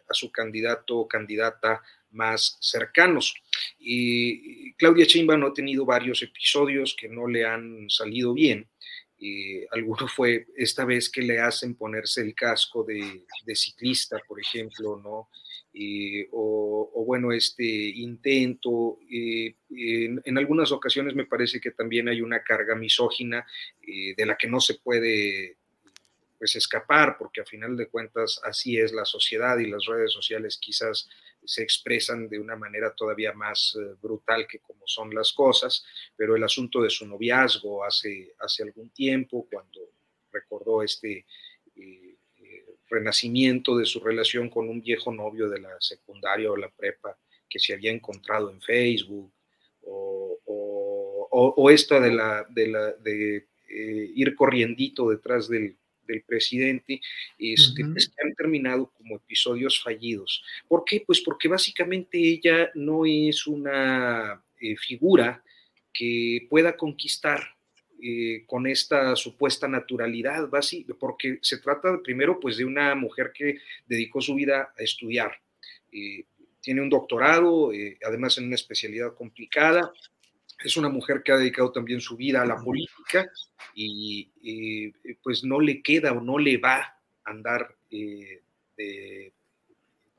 a 0.07 0.13
su 0.13 0.31
candidato 0.31 0.99
o 0.99 1.07
candidata 1.07 1.81
más 2.11 2.57
cercanos. 2.61 3.33
Claudia 4.77 5.05
Sheinbaum 5.05 5.45
ha 5.45 5.53
tenido 5.53 5.83
varios 5.83 6.21
episodios 6.21 6.95
que 6.95 7.09
no 7.09 7.27
le 7.27 7.43
han 7.43 7.89
salido 7.89 8.35
bien. 8.35 8.69
alguno 9.71 10.07
fue 10.07 10.45
esta 10.55 10.85
vez 10.85 11.09
que 11.09 11.23
le 11.23 11.39
hacen 11.39 11.73
ponerse 11.73 12.21
el 12.21 12.35
casco 12.35 12.83
de 12.83 13.55
ciclista, 13.55 14.19
por 14.27 14.39
ejemplo, 14.39 15.01
¿no? 15.03 15.29
Eh, 15.73 16.29
o, 16.31 17.03
bueno, 17.05 17.31
este 17.31 17.65
intento. 17.65 18.99
Eh, 19.09 19.55
en, 19.71 20.37
algunas 20.37 20.71
ocasiones 20.71 21.15
me 21.15 21.25
parece 21.25 21.59
que 21.59 21.71
también 21.71 22.07
hay 22.07 22.21
una 22.21 22.43
carga 22.43 22.75
misógina 22.75 23.45
eh, 23.81 24.13
de 24.15 24.25
la 24.25 24.37
que 24.37 24.47
no 24.47 24.59
se 24.59 24.75
puede 24.75 25.57
pues 26.37 26.55
escapar, 26.55 27.17
porque 27.17 27.41
a 27.41 27.45
final 27.45 27.75
de 27.77 27.87
cuentas 27.87 28.39
así 28.43 28.77
es 28.77 28.91
la 28.91 29.05
sociedad 29.05 29.57
y 29.57 29.67
las 29.67 29.85
redes 29.85 30.11
sociales 30.11 30.57
quizás 30.57 31.09
se 31.45 31.63
expresan 31.63 32.27
de 32.27 32.37
una 32.37 32.55
manera 32.55 32.93
todavía 32.93 33.33
más 33.33 33.77
brutal 34.01 34.45
que 34.47 34.59
como 34.59 34.85
son 34.85 35.13
las 35.15 35.31
cosas, 35.31 35.85
pero 36.17 36.35
el 36.35 36.43
asunto 36.43 36.81
de 36.81 36.89
su 36.89 37.07
noviazgo 37.07 37.83
hace, 37.85 38.33
hace 38.39 38.63
algún 38.63 38.89
tiempo, 38.89 39.47
cuando 39.49 39.79
recordó 40.31 40.83
este 40.83 41.25
renacimiento 42.93 43.77
de 43.77 43.85
su 43.85 43.99
relación 43.99 44.49
con 44.49 44.69
un 44.69 44.81
viejo 44.81 45.11
novio 45.11 45.49
de 45.49 45.59
la 45.59 45.75
secundaria 45.79 46.51
o 46.51 46.57
la 46.57 46.69
prepa 46.69 47.17
que 47.49 47.59
se 47.59 47.73
había 47.73 47.91
encontrado 47.91 48.49
en 48.49 48.61
Facebook, 48.61 49.31
o, 49.85 50.39
o, 51.35 51.69
esta 51.69 51.99
de, 51.99 52.13
la, 52.13 52.45
de, 52.49 52.67
la, 52.67 52.91
de 52.93 53.47
eh, 53.69 54.11
ir 54.15 54.35
corriendito 54.35 55.09
detrás 55.09 55.47
del, 55.47 55.77
presidente, 56.27 56.99
este, 57.39 57.85
pues, 57.85 58.09
que 58.09 58.27
han 58.27 58.35
terminado 58.35 58.91
como 58.97 59.15
episodios 59.15 59.81
fallidos. 59.81 60.43
¿Por 60.67 60.83
qué? 60.83 61.01
Pues 61.07 61.21
porque 61.21 61.47
básicamente 61.47 62.17
ella 62.17 62.69
no 62.75 63.05
es 63.05 63.47
una 63.47 64.43
eh, 64.59 64.75
figura 64.75 65.41
que 65.93 66.45
pueda 66.49 66.75
conquistar 66.75 67.41
eh, 68.03 68.43
con 68.45 68.67
esta 68.67 69.15
supuesta 69.15 69.67
naturalidad, 69.67 70.49
porque 70.99 71.39
se 71.41 71.59
trata 71.59 72.01
primero 72.03 72.39
pues 72.39 72.57
de 72.57 72.65
una 72.65 72.93
mujer 72.95 73.31
que 73.33 73.59
dedicó 73.85 74.21
su 74.21 74.35
vida 74.35 74.73
a 74.77 74.83
estudiar. 74.83 75.31
tiene 76.61 76.81
un 76.81 76.89
doctorado, 76.89 77.71
además 78.05 78.37
en 78.37 78.45
una 78.45 78.55
especialidad 78.55 79.13
complicada, 79.15 79.93
es 80.63 80.77
una 80.77 80.89
mujer 80.89 81.21
que 81.23 81.31
ha 81.31 81.37
dedicado 81.37 81.71
también 81.71 81.99
su 81.99 82.15
vida 82.15 82.41
a 82.41 82.45
la 82.45 82.57
política 82.57 83.29
y 83.75 84.29
pues 85.21 85.43
no 85.43 85.59
le 85.59 85.81
queda 85.81 86.13
o 86.13 86.21
no 86.21 86.37
le 86.37 86.57
va 86.57 86.77
a 86.77 87.03
andar 87.25 87.75
eh, 87.95 88.41
de 88.75 89.33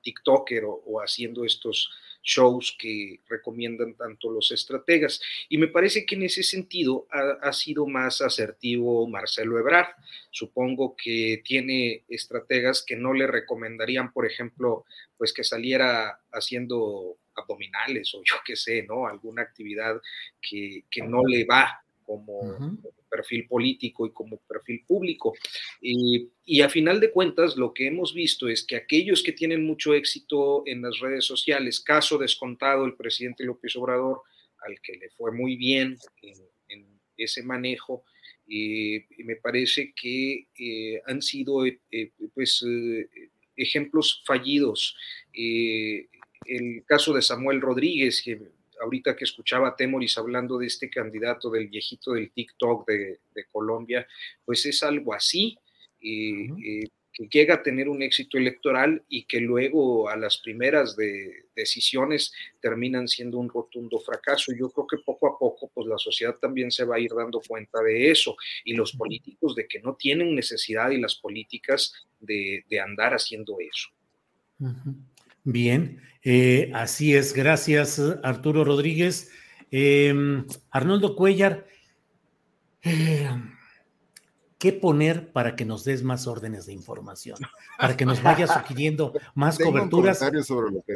TikToker 0.04 0.62
o, 0.66 1.00
haciendo 1.00 1.44
estos 1.44 1.90
shows 2.22 2.76
que 2.78 3.20
recomiendan 3.28 3.94
tanto 3.94 4.30
los 4.30 4.50
estrategas. 4.50 5.20
Y 5.48 5.58
me 5.58 5.68
parece 5.68 6.06
que 6.06 6.14
en 6.14 6.22
ese 6.22 6.42
sentido 6.42 7.06
ha, 7.10 7.52
sido 7.52 7.86
más 7.86 8.22
asertivo 8.22 9.06
Marcelo 9.06 9.58
Ebrard. 9.58 9.88
Supongo 10.30 10.96
que 10.96 11.42
tiene 11.44 12.04
estrategas 12.08 12.82
que 12.86 12.96
no 12.96 13.12
le 13.12 13.26
recomendarían, 13.26 14.12
por 14.12 14.24
ejemplo, 14.24 14.86
pues 15.18 15.32
que 15.32 15.44
saliera 15.44 16.20
haciendo 16.32 17.18
abdominales 17.36 18.14
o 18.14 18.22
yo 18.24 18.36
qué 18.44 18.56
sé, 18.56 18.84
¿no? 18.84 19.06
Alguna 19.06 19.42
actividad 19.42 20.00
que, 20.40 20.84
no 21.06 21.22
le 21.26 21.44
va 21.44 21.83
como, 22.04 22.78
perfil 23.10 23.46
político 23.46 24.06
y 24.06 24.12
como 24.12 24.38
perfil 24.38 24.84
público. 24.86 25.34
y 25.80 26.60
a 26.60 26.68
final 26.68 27.00
de 27.00 27.10
cuentas, 27.10 27.56
lo 27.56 27.72
que 27.72 27.86
hemos 27.86 28.14
visto 28.14 28.48
es 28.48 28.64
que 28.64 28.76
aquellos 28.76 29.22
que 29.22 29.32
tienen 29.32 29.64
mucho 29.64 29.94
éxito 29.94 30.62
en 30.66 30.82
las 30.82 30.98
redes 31.00 31.24
sociales, 31.24 31.80
caso 31.80 32.18
descontado 32.18 32.84
el 32.84 32.94
presidente 32.94 33.44
López 33.44 33.76
Obrador, 33.76 34.22
al 34.64 34.80
que 34.80 34.96
le 34.96 35.10
fue 35.10 35.32
muy 35.32 35.56
bien 35.56 35.98
en, 36.22 36.34
ese 37.16 37.44
manejo, 37.44 38.04
y 38.44 39.04
me 39.18 39.36
parece 39.36 39.94
que 39.94 40.48
eh, 40.58 41.00
han 41.06 41.22
sido 41.22 41.64
eh, 41.64 41.80
eh, 41.92 42.10
pues, 42.34 42.64
ejemplos 43.56 44.22
fallidos 44.26 44.96
el 46.46 46.84
caso 46.86 47.12
de 47.14 47.22
Samuel 47.22 47.60
Rodríguez, 47.60 48.22
que 48.22 48.38
ahorita 48.84 49.16
que 49.16 49.24
escuchaba 49.24 49.68
a 49.68 49.76
Temoris 49.76 50.16
hablando 50.18 50.58
de 50.58 50.66
este 50.66 50.88
candidato 50.88 51.50
del 51.50 51.68
viejito 51.68 52.12
del 52.12 52.30
TikTok 52.30 52.86
de, 52.86 53.18
Colombia, 53.50 54.06
pues 54.44 54.66
es 54.66 54.82
algo 54.82 55.14
así, 55.14 55.58
eh, 56.00 56.48
eh, 56.64 56.88
que 57.14 57.28
llega 57.28 57.54
a 57.54 57.62
tener 57.62 57.88
un 57.88 58.02
éxito 58.02 58.36
electoral 58.36 59.04
y 59.08 59.24
que 59.24 59.40
luego 59.40 60.08
a 60.08 60.16
las 60.16 60.38
primeras 60.38 60.96
de 60.96 61.44
decisiones 61.54 62.32
terminan 62.60 63.06
siendo 63.06 63.38
un 63.38 63.48
rotundo 63.48 64.00
fracaso. 64.00 64.52
Yo 64.52 64.68
creo 64.70 64.86
que 64.86 64.98
poco 64.98 65.28
a 65.28 65.38
poco, 65.38 65.70
pues 65.72 65.86
la 65.86 65.96
sociedad 65.96 66.34
también 66.34 66.72
se 66.72 66.84
va 66.84 66.96
a 66.96 67.00
ir 67.00 67.12
dando 67.16 67.40
cuenta 67.46 67.80
de 67.82 68.10
eso 68.10 68.36
y 68.64 68.74
los 68.74 68.92
políticos 68.92 69.54
de 69.54 69.68
que 69.68 69.80
no 69.80 69.94
tienen 69.94 70.34
necesidad 70.34 70.90
y 70.90 71.00
las 71.00 71.14
políticas 71.14 71.94
de, 72.18 72.64
andar 72.84 73.14
haciendo 73.14 73.58
eso. 73.60 73.90
Bien, 75.44 76.00
eh, 76.22 76.72
así 76.74 77.14
es. 77.14 77.34
Gracias, 77.34 78.00
Arturo 78.22 78.64
Rodríguez. 78.64 79.30
Em, 79.70 80.46
Arnoldo 80.70 81.14
Cuellar, 81.16 81.66
eh, 82.82 83.28
¿qué 84.58 84.72
poner 84.72 85.32
para 85.32 85.54
que 85.54 85.64
nos 85.64 85.84
des 85.84 86.02
más 86.02 86.26
órdenes 86.26 86.66
de 86.66 86.72
información? 86.72 87.38
Para 87.78 87.96
que 87.96 88.06
nos 88.06 88.22
vayas 88.22 88.52
sugiriendo 88.52 89.12
más 89.34 89.58
coberturas. 89.58 90.18
sobre 90.46 90.72
lo 90.72 90.82
que 90.82 90.94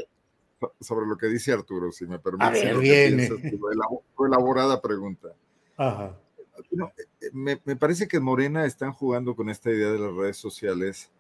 sobre 0.81 1.07
lo 1.07 1.17
que 1.17 1.27
dice 1.27 1.53
Arturo, 1.53 1.93
si 1.93 2.07
me 2.07 2.19
permite. 2.19 2.71
A 2.71 2.75
viene. 2.79 3.29
Tu 3.29 4.25
elaborada 4.25 4.81
pregunta. 4.81 5.29
Ajá. 5.77 6.19
Eh, 6.57 7.31
me, 7.33 7.61
me, 7.65 7.77
parece 7.77 8.09
que 8.09 8.19
Morena 8.19 8.65
están 8.65 8.93
jugando 8.93 9.37
con 9.37 9.49
esta 9.51 9.71
idea 9.71 9.91
de 9.91 9.99
las 9.99 10.13
redes 10.15 10.37
sociales 10.37 11.11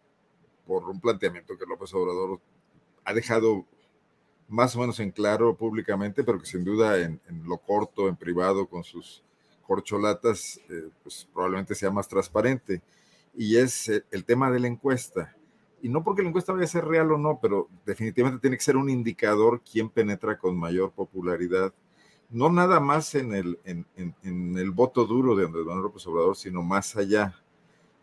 por 0.67 0.89
un 0.89 1.01
planteamiento 1.01 1.57
que 1.57 1.67
López 1.67 1.95
Obrador 1.95 2.41
ha 3.09 3.15
dejado 3.15 3.65
más 4.49 4.77
o 4.77 4.81
menos 4.81 5.01
en 5.01 5.11
claro 5.11 5.57
públicamente, 5.57 6.23
pero 6.25 6.39
que 6.39 6.45
sin 6.45 6.63
duda 6.63 6.99
en, 6.99 7.21
lo 7.47 7.57
corto, 7.57 8.07
en 8.07 8.17
privado, 8.17 8.67
con 8.67 8.85
sus 8.85 9.23
corcholatas, 9.67 10.61
eh, 10.69 10.91
pues 11.03 11.27
probablemente 11.33 11.75
sea 11.75 11.91
más 11.91 12.07
transparente. 12.07 12.83
Y 13.35 13.57
es 13.57 13.89
eh, 13.89 14.05
el 14.11 14.27
tema 14.27 14.51
de 14.51 14.61
la 14.61 14.69
encuesta. 14.69 15.35
Y 15.81 15.89
no 15.89 16.05
porque 16.05 16.23
la 16.23 16.29
encuesta 16.29 16.53
vaya 16.53 16.67
a 16.67 16.69
ser 16.69 16.85
real 16.85 17.11
o 17.13 17.17
no, 17.17 17.39
pero 17.41 17.69
definitivamente 17.87 18.41
tiene 18.41 18.59
que 18.59 18.65
ser 18.65 18.77
un 18.77 18.91
indicador 18.91 19.63
quién 19.63 19.89
penetra 19.89 20.37
con 20.37 20.59
mayor 20.59 20.93
popularidad. 20.93 21.73
No 22.29 22.51
nada 22.51 22.79
más 22.79 23.15
en 23.15 23.33
el, 23.33 23.59
en, 23.65 23.87
en 23.97 24.59
el 24.59 24.71
voto 24.71 25.07
duro 25.07 25.35
de 25.35 25.47
Andrés 25.47 25.65
Manuel 25.65 25.85
López 25.85 26.07
Obrador, 26.07 26.37
sino 26.37 26.63
más 26.63 26.95
allá 26.95 27.43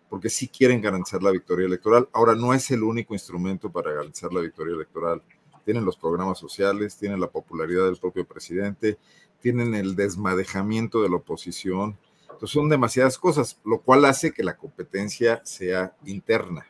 porque 0.09 0.29
sí 0.29 0.47
quieren 0.47 0.81
garantizar 0.81 1.21
la 1.23 1.31
victoria 1.31 1.65
electoral. 1.65 2.07
Ahora 2.13 2.35
no 2.35 2.53
es 2.53 2.69
el 2.71 2.83
único 2.83 3.13
instrumento 3.13 3.71
para 3.71 3.91
garantizar 3.91 4.31
la 4.33 4.41
victoria 4.41 4.75
electoral. 4.75 5.21
Tienen 5.63 5.85
los 5.85 5.97
programas 5.97 6.37
sociales, 6.37 6.95
tienen 6.97 7.19
la 7.19 7.29
popularidad 7.29 7.85
del 7.85 7.97
propio 7.97 8.25
presidente, 8.25 8.97
tienen 9.41 9.73
el 9.73 9.95
desmadejamiento 9.95 11.01
de 11.01 11.09
la 11.09 11.17
oposición. 11.17 11.97
Entonces 12.21 12.51
son 12.51 12.69
demasiadas 12.69 13.17
cosas, 13.17 13.59
lo 13.65 13.79
cual 13.81 14.05
hace 14.05 14.31
que 14.31 14.43
la 14.43 14.57
competencia 14.57 15.41
sea 15.43 15.95
interna. 16.05 16.65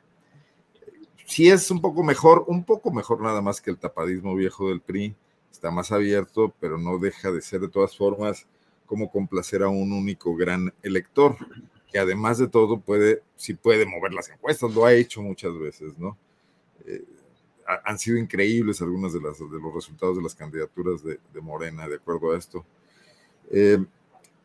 Sí 1.25 1.49
es 1.49 1.71
un 1.71 1.81
poco 1.81 2.03
mejor, 2.03 2.45
un 2.47 2.63
poco 2.63 2.91
mejor 2.91 3.21
nada 3.21 3.41
más 3.41 3.59
que 3.59 3.71
el 3.71 3.79
tapadismo 3.79 4.35
viejo 4.35 4.69
del 4.69 4.81
PRI, 4.81 5.15
está 5.51 5.71
más 5.71 5.91
abierto, 5.91 6.53
pero 6.59 6.77
no 6.77 6.99
deja 6.99 7.31
de 7.31 7.41
ser 7.41 7.61
de 7.61 7.69
todas 7.69 7.97
formas 7.97 8.45
como 8.85 9.09
complacer 9.09 9.63
a 9.63 9.67
un 9.67 9.91
único 9.91 10.35
gran 10.35 10.71
elector 10.83 11.35
que 11.91 11.99
además 11.99 12.37
de 12.37 12.47
todo 12.47 12.79
puede, 12.79 13.21
sí 13.35 13.53
puede 13.53 13.85
mover 13.85 14.13
las 14.13 14.29
encuestas, 14.29 14.73
lo 14.73 14.85
ha 14.85 14.93
hecho 14.93 15.21
muchas 15.21 15.57
veces, 15.57 15.97
¿no? 15.97 16.17
Eh, 16.85 17.03
han 17.83 17.97
sido 17.97 18.17
increíbles 18.17 18.81
algunos 18.81 19.13
de, 19.13 19.21
las, 19.21 19.39
de 19.39 19.59
los 19.59 19.73
resultados 19.73 20.17
de 20.17 20.23
las 20.23 20.35
candidaturas 20.35 21.03
de, 21.03 21.41
Morena, 21.41 21.87
de 21.87 21.95
acuerdo 21.95 22.31
a 22.31 22.37
esto. 22.37 22.63
Eh, 23.49 23.83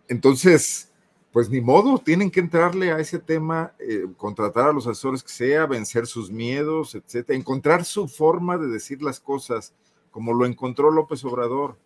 entonces, 0.09 0.91
pues 1.33 1.51
ni 1.51 1.61
modo, 1.61 1.99
tienen 1.99 2.31
que 2.31 2.41
entrarle 2.41 2.93
a 2.93 2.99
ese 2.99 3.19
tema, 3.19 3.75
eh, 3.79 4.07
contratar 4.17 4.71
a 4.71 4.73
los 4.73 4.87
asesores 4.87 5.23
que 5.23 5.31
sea, 5.31 5.67
vencer 5.67 6.07
sus 6.07 6.31
miedos, 6.31 6.95
etcétera, 6.95 7.39
encontrar 7.39 7.85
su 7.85 8.09
forma 8.09 8.57
de 8.57 8.69
decir 8.69 9.03
las 9.03 9.21
cosas, 9.21 9.75
como 10.11 10.33
lo 10.33 10.47
encontró 10.47 10.91
López 10.91 11.23
Obrador 11.25 11.77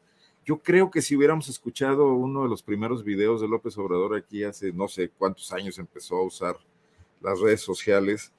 yo 0.45 0.59
creo 0.59 0.91
que 0.91 1.01
si 1.01 1.17
hubiéramos 1.17 1.49
escuchado 1.49 2.13
uno 2.13 2.43
de 2.43 2.49
los 2.49 2.63
primeros 2.63 3.03
videos 3.03 3.41
de 3.41 3.49
López 3.49 3.77
Obrador 3.79 4.15
aquí 4.15 4.45
hace 4.45 4.73
no 4.73 4.89
sé 4.89 5.11
cuántos 5.11 5.53
años 5.53 5.79
empezó 5.79 6.17
a 6.17 6.25
usar 6.25 6.57
las 7.21 7.41
redes 7.41 7.63
sociales, 7.63 8.33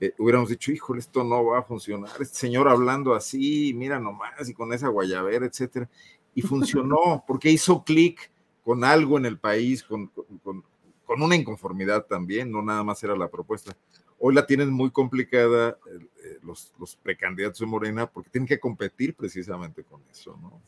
eh, 0.00 0.14
hubiéramos 0.18 0.48
dicho, 0.48 0.70
híjole, 0.70 1.00
esto 1.00 1.24
no 1.24 1.44
va 1.44 1.58
a 1.58 1.62
funcionar, 1.62 2.10
este 2.20 2.36
señor 2.38 2.68
hablando 2.68 3.14
así, 3.14 3.72
mira 3.74 3.98
nomás, 3.98 4.48
y 4.48 4.54
con 4.54 4.72
esa 4.72 4.88
guayabera, 4.88 5.46
etcétera. 5.46 5.88
Y 6.34 6.42
funcionó, 6.42 7.24
porque 7.26 7.50
hizo 7.50 7.82
clic 7.82 8.30
con 8.62 8.84
algo 8.84 9.18
en 9.18 9.26
el 9.26 9.38
país, 9.38 9.82
con, 9.82 10.06
con, 10.44 10.62
con, 11.04 11.22
una 11.22 11.34
inconformidad 11.34 12.04
también, 12.04 12.52
no 12.52 12.62
nada 12.62 12.84
más 12.84 13.02
era 13.02 13.16
la 13.16 13.28
propuesta. 13.28 13.76
Hoy 14.20 14.34
la 14.34 14.46
tienen 14.46 14.70
muy 14.70 14.90
complicada 14.90 15.78
eh, 15.90 16.38
los, 16.42 16.72
los 16.78 16.94
precandidatos 16.96 17.58
de 17.58 17.66
Morena 17.66 18.06
porque 18.06 18.30
tienen 18.30 18.46
que 18.46 18.60
competir 18.60 19.14
precisamente 19.14 19.82
con 19.82 20.00
eso, 20.10 20.38
¿no? 20.40 20.60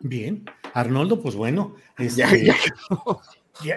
Bien, 0.00 0.44
Arnoldo, 0.74 1.20
pues 1.20 1.34
bueno, 1.34 1.76
ya, 1.98 2.30
este, 2.30 2.52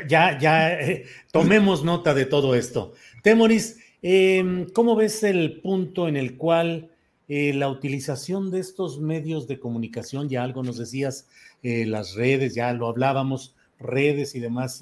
ya, 0.07 0.39
ya, 0.39 0.79
eh, 0.81 1.05
tomemos 1.31 1.83
nota 1.83 2.13
de 2.13 2.25
todo 2.25 2.55
esto. 2.55 2.93
Temoris, 3.21 3.79
em, 4.01 4.67
¿cómo 4.69 4.95
ves 4.95 5.23
el 5.23 5.61
punto 5.61 6.07
en 6.07 6.17
el 6.17 6.37
cual 6.37 6.89
eh, 7.27 7.53
la 7.53 7.69
utilización 7.69 8.51
de 8.51 8.59
estos 8.59 8.99
medios 8.99 9.47
de 9.47 9.59
comunicación, 9.59 10.29
ya 10.29 10.43
algo 10.43 10.63
nos 10.63 10.77
decías, 10.77 11.27
eh, 11.63 11.85
las 11.85 12.15
redes, 12.15 12.55
ya 12.55 12.73
lo 12.73 12.87
hablábamos, 12.87 13.55
redes 13.79 14.35
y 14.35 14.39
demás, 14.39 14.81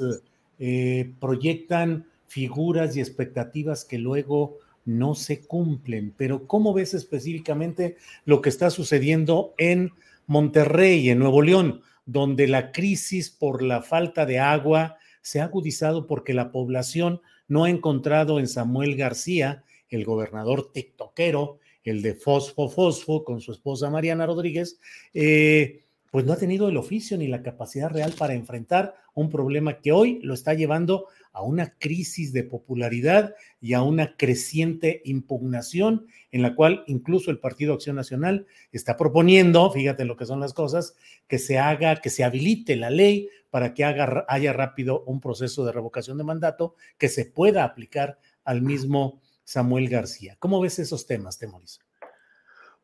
proyectan 1.19 2.05
figuras 2.27 2.95
y 2.95 3.01
expectativas 3.01 3.83
que 3.83 3.97
luego 3.97 4.59
no 4.85 5.15
se 5.15 5.41
cumplen, 5.41 6.13
pero 6.15 6.47
¿cómo 6.47 6.73
ves 6.73 6.93
específicamente 6.93 7.97
lo 8.25 8.41
que 8.41 8.49
está 8.49 8.69
sucediendo 8.69 9.53
en 9.57 9.91
Monterrey, 10.27 11.09
en 11.09 11.19
Nuevo 11.19 11.41
León, 11.41 11.81
donde 12.05 12.47
la 12.47 12.71
crisis 12.71 13.29
por 13.29 13.61
la 13.61 13.81
falta 13.81 14.25
de 14.25 14.39
agua 14.39 14.97
se 15.21 15.39
ha 15.39 15.45
agudizado 15.45 16.07
porque 16.07 16.33
la 16.33 16.51
población 16.51 17.21
no 17.47 17.63
ha 17.63 17.69
encontrado 17.69 18.39
en 18.39 18.47
Samuel 18.47 18.95
García, 18.95 19.63
el 19.89 20.05
gobernador 20.05 20.71
tiktokero, 20.71 21.59
el 21.83 22.01
de 22.01 22.15
Fosfo 22.15 22.69
Fosfo, 22.69 23.23
con 23.23 23.41
su 23.41 23.51
esposa 23.51 23.89
Mariana 23.89 24.25
Rodríguez, 24.25 24.79
eh, 25.13 25.82
pues 26.13 26.27
no 26.27 26.33
ha 26.33 26.37
tenido 26.37 26.69
el 26.69 26.77
oficio 26.77 27.17
ni 27.17 27.27
la 27.27 27.41
capacidad 27.41 27.89
real 27.89 28.13
para 28.15 28.35
enfrentar 28.35 28.93
un 29.15 29.31
problema 29.31 29.81
que 29.81 29.91
hoy 29.91 30.19
lo 30.21 30.35
está 30.35 30.53
llevando 30.53 31.07
a 31.31 31.41
una 31.41 31.73
crisis 31.79 32.31
de 32.33 32.43
popularidad 32.43 33.33
y 33.59 33.73
a 33.73 33.81
una 33.81 34.15
creciente 34.15 35.01
impugnación 35.05 36.05
en 36.29 36.43
la 36.43 36.53
cual 36.53 36.83
incluso 36.85 37.31
el 37.31 37.39
Partido 37.39 37.73
Acción 37.73 37.95
Nacional 37.95 38.45
está 38.71 38.95
proponiendo, 38.95 39.71
fíjate 39.71 40.05
lo 40.05 40.15
que 40.15 40.27
son 40.27 40.39
las 40.39 40.53
cosas, 40.53 40.93
que 41.27 41.39
se 41.39 41.57
haga, 41.57 41.95
que 41.95 42.11
se 42.11 42.23
habilite 42.23 42.75
la 42.75 42.91
ley 42.91 43.29
para 43.49 43.73
que 43.73 43.83
haya 43.83 44.53
rápido 44.53 45.03
un 45.07 45.19
proceso 45.19 45.65
de 45.65 45.71
revocación 45.71 46.19
de 46.19 46.25
mandato 46.25 46.75
que 46.99 47.09
se 47.09 47.25
pueda 47.25 47.63
aplicar 47.63 48.19
al 48.43 48.61
mismo 48.61 49.19
Samuel 49.45 49.89
García. 49.89 50.35
¿Cómo 50.37 50.61
ves 50.61 50.77
esos 50.77 51.07
temas, 51.07 51.39
Temoris? 51.39 51.79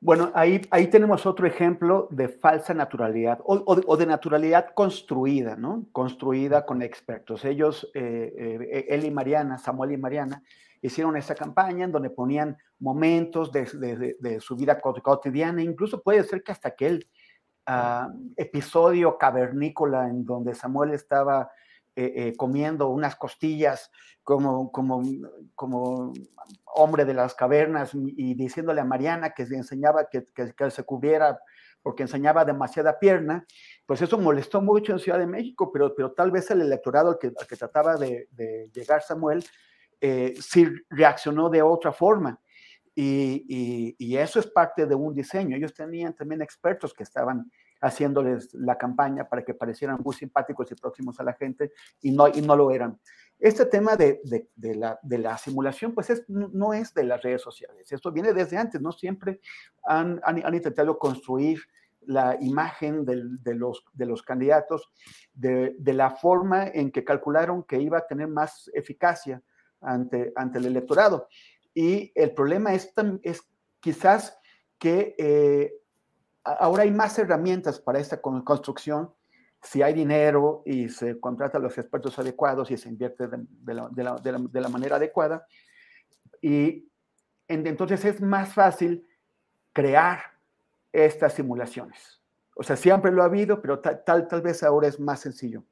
Bueno, 0.02 0.32
ahí, 0.34 0.62
ahí 0.72 0.88
tenemos 0.88 1.26
otro 1.26 1.46
ejemplo 1.46 2.08
de 2.10 2.30
falsa 2.30 2.74
naturalidad 2.74 3.40
o, 3.44 3.98
de, 3.98 4.06
naturalidad 4.06 4.74
construida, 4.74 5.58
¿no? 5.58 5.88
Construida 5.92 6.66
con 6.66 6.82
expertos. 6.82 7.44
Ellos, 7.44 7.90
eh, 7.94 8.34
eh, 8.72 8.86
él 8.90 9.04
y 9.04 9.12
Mariana, 9.12 9.58
Samuel 9.58 9.92
y 9.92 9.98
Mariana, 9.98 10.42
hicieron 10.82 11.18
esa 11.18 11.36
campaña 11.36 11.84
en 11.84 11.92
donde 11.92 12.10
ponían 12.10 12.58
momentos 12.80 13.52
de, 13.52 14.40
su 14.40 14.56
vida 14.56 14.80
cotidiana, 14.80 15.62
incluso 15.62 16.02
puede 16.02 16.24
ser 16.24 16.44
que 16.44 16.54
hasta 16.54 16.70
aquel 16.70 17.06
ah, 17.66 18.10
episodio 18.38 19.18
cavernícola 19.18 20.08
en 20.08 20.24
donde 20.24 20.56
Samuel 20.56 20.92
estaba 20.92 21.52
eh, 21.96 22.34
comiendo 22.38 22.90
unas 22.90 23.16
costillas 23.16 23.92
como, 24.24 24.72
como, 24.72 25.02
como 25.56 26.14
hombre 26.66 27.04
de 27.06 27.14
las 27.14 27.34
cavernas 27.34 27.92
y 27.94 28.36
diciéndole 28.36 28.82
a 28.82 28.86
Mariana 28.86 29.32
que 29.32 29.46
se 29.46 29.56
enseñaba 29.56 30.08
que, 30.10 30.28
que, 30.34 30.72
se 30.72 30.84
cubriera 30.84 31.40
porque 31.82 32.04
enseñaba 32.04 32.46
demasiada 32.46 33.00
pierna, 33.00 33.46
pues 33.86 34.02
eso 34.02 34.18
molestó 34.18 34.62
mucho 34.62 34.92
en 34.92 35.00
Ciudad 35.00 35.20
de 35.20 35.28
México, 35.28 35.72
pero, 35.72 35.96
pero 35.96 36.12
tal 36.12 36.32
vez 36.32 36.52
el 36.52 36.62
electorado 36.62 37.12
al 37.12 37.18
que, 37.18 37.32
que 37.48 37.56
trataba 37.56 37.96
de, 37.96 38.28
llegar 38.74 39.02
Samuel 39.02 39.44
eh, 40.02 40.34
sí 40.40 40.68
reaccionó 40.90 41.50
de 41.50 41.62
otra 41.62 41.92
forma. 41.92 42.40
Y, 42.96 43.96
y, 43.98 44.18
eso 44.18 44.40
es 44.42 44.48
parte 44.48 44.86
de 44.86 44.94
un 44.94 45.14
diseño. 45.14 45.56
Ellos 45.56 45.74
tenían 45.74 46.14
también 46.14 46.42
expertos 46.42 46.94
que 46.94 47.04
estaban 47.04 47.50
haciéndoles 47.82 48.54
la 48.54 48.78
campaña 48.78 49.28
para 49.28 49.44
que 49.44 49.54
parecieran 49.54 50.00
muy 50.04 50.14
simpáticos 50.16 50.72
y 50.72 50.76
próximos 50.76 51.20
a 51.20 51.24
la 51.24 51.34
gente 51.34 51.72
y 52.02 52.12
no, 52.12 52.28
y 52.28 52.42
no 52.42 52.56
lo 52.56 52.72
eran. 52.72 53.00
Este 53.40 53.66
tema 53.66 53.96
de, 53.96 54.22
la, 54.58 55.38
simulación, 55.38 55.94
pues 55.94 56.24
no 56.28 56.74
es 56.74 56.94
de 56.94 57.06
las 57.06 57.22
redes 57.22 57.42
sociales. 57.42 57.90
Esto 57.90 58.12
viene 58.12 58.34
desde 58.34 58.58
antes, 58.58 58.82
¿no? 58.82 58.92
Siempre 58.92 59.40
han, 59.84 60.22
intentado 60.54 60.98
construir 61.00 61.62
la 62.02 62.38
imagen 62.42 63.06
de, 63.06 63.54
los, 63.56 63.86
de 63.94 64.06
los 64.06 64.24
candidatos 64.24 64.92
de, 65.34 65.74
la 65.86 66.12
forma 66.12 66.68
en 66.68 66.92
que 66.92 67.06
calcularon 67.06 67.64
que 67.64 67.82
iba 67.82 68.00
a 68.00 68.08
tener 68.08 68.28
más 68.28 68.70
eficacia 68.74 69.42
ante, 69.80 70.34
ante 70.36 70.60
el 70.60 70.66
electorado. 70.66 71.30
Y 71.74 72.12
el 72.16 72.34
problema 72.34 72.74
es, 72.74 72.94
es 73.24 73.42
quizás 73.80 74.38
que 74.78 75.16
eh, 75.18 75.74
ahora 76.44 76.84
hay 76.84 76.92
más 76.92 77.18
herramientas 77.20 77.80
para 77.80 78.00
esta 78.00 78.22
construcción 78.22 79.12
si 79.62 79.82
hay 79.82 79.94
dinero 79.94 80.64
y 80.66 80.90
se 80.90 81.20
contrata 81.20 81.58
a 81.58 81.62
los 81.62 81.78
expertos 81.78 82.18
adecuados 82.18 82.72
y 82.72 82.78
se 82.78 82.90
invierte 82.90 83.28
de, 83.28 83.74
la, 83.74 84.70
manera 84.70 84.96
adecuada. 84.96 85.46
Y 86.42 86.88
entonces 87.48 88.06
es 88.06 88.22
más 88.22 88.54
fácil 88.54 89.06
crear 89.74 90.20
estas 90.94 91.34
simulaciones. 91.34 92.22
O 92.56 92.64
sea, 92.64 92.76
siempre 92.76 93.12
lo 93.12 93.22
ha 93.22 93.26
habido, 93.26 93.62
pero 93.62 93.80
tal, 93.80 94.28
tal, 94.28 94.42
vez 94.42 94.64
ahora 94.64 94.88
es 94.88 95.00
más 95.00 95.20
sencillo. 95.20 95.64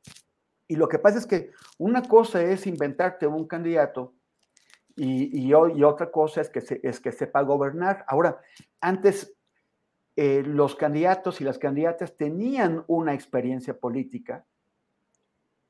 Y 0.68 0.76
lo 0.76 0.90
que 0.90 1.00
pasa 1.00 1.18
es 1.18 1.26
que 1.26 1.52
una 1.78 2.02
cosa 2.02 2.42
es 2.42 2.68
inventarte 2.68 3.26
un 3.26 3.48
candidato 3.48 4.14
y, 4.98 5.54
otra 5.54 6.12
cosa 6.12 6.42
es 6.42 6.50
que 7.00 7.12
sepa 7.12 7.42
gobernar. 7.42 8.04
Ahora, 8.08 8.42
antes 8.82 9.37
eh, 10.20 10.42
los 10.44 10.76
candidatos 10.76 11.42
y 11.42 11.44
las 11.44 11.60
candidatas 11.60 12.18
tenían 12.18 12.84
una 12.88 13.14
experiencia 13.14 13.78
política, 13.78 14.44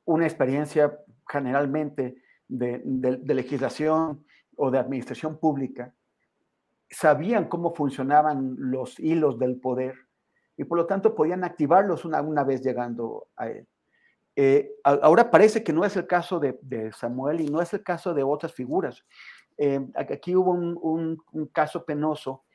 una 0.06 0.26
experiencia 0.26 0.98
generalmente 1.28 2.16
de, 2.48 2.82
legislación 3.26 4.24
o 4.56 4.72
de 4.72 4.80
administración 4.80 5.38
pública, 5.38 5.94
sabían 6.90 7.50
cómo 7.50 7.76
funcionaban 7.76 8.56
los 8.58 8.98
hilos 9.02 9.38
del 9.38 9.60
poder 9.60 9.96
y 10.56 10.64
por 10.64 10.78
lo 10.78 10.86
tanto 10.86 11.14
podían 11.14 11.44
activarlos 11.44 12.06
una, 12.06 12.22
una 12.22 12.46
vez 12.46 12.62
llegando 12.64 13.28
a 13.36 13.50
él. 13.50 13.68
Eh, 14.34 14.72
ahora 14.86 15.30
parece 15.30 15.62
que 15.62 15.74
no 15.74 15.84
es 15.84 15.98
el 15.98 16.08
caso 16.08 16.40
de, 16.40 16.90
Samuel 16.94 17.42
y 17.42 17.50
no 17.50 17.62
es 17.62 17.74
el 17.74 17.84
caso 17.84 18.14
de 18.14 18.24
otras 18.24 18.54
figuras. 18.54 19.04
Eh, 19.58 19.86
aquí 19.94 20.34
hubo 20.38 20.52
un, 20.54 21.22
caso 21.52 21.84
penoso 21.84 22.46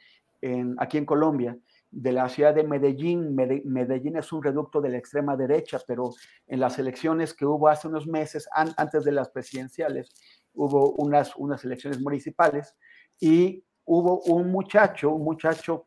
aquí 0.78 0.96
en 0.96 1.04
Colombia, 1.04 1.56
de 1.92 2.10
la 2.10 2.28
ciudad 2.28 2.54
de 2.54 2.64
Medellín. 2.64 3.36
Medellín 3.36 4.16
es 4.16 4.32
un 4.32 4.42
reducto 4.42 4.80
de 4.80 4.88
la 4.88 4.96
extrema 4.96 5.36
derecha, 5.36 5.78
pero 5.86 6.10
en 6.46 6.58
las 6.58 6.78
elecciones 6.78 7.34
que 7.34 7.46
hubo 7.46 7.68
hace 7.68 7.86
unos 7.86 8.06
meses, 8.06 8.48
antes 8.54 9.04
de 9.04 9.12
las 9.12 9.28
presidenciales, 9.28 10.10
hubo 10.54 10.92
unas, 10.92 11.36
unas 11.36 11.64
elecciones 11.64 12.00
municipales 12.00 12.74
y 13.20 13.62
hubo 13.84 14.22
un 14.22 14.50
muchacho, 14.50 15.10
un 15.10 15.22
muchacho 15.22 15.86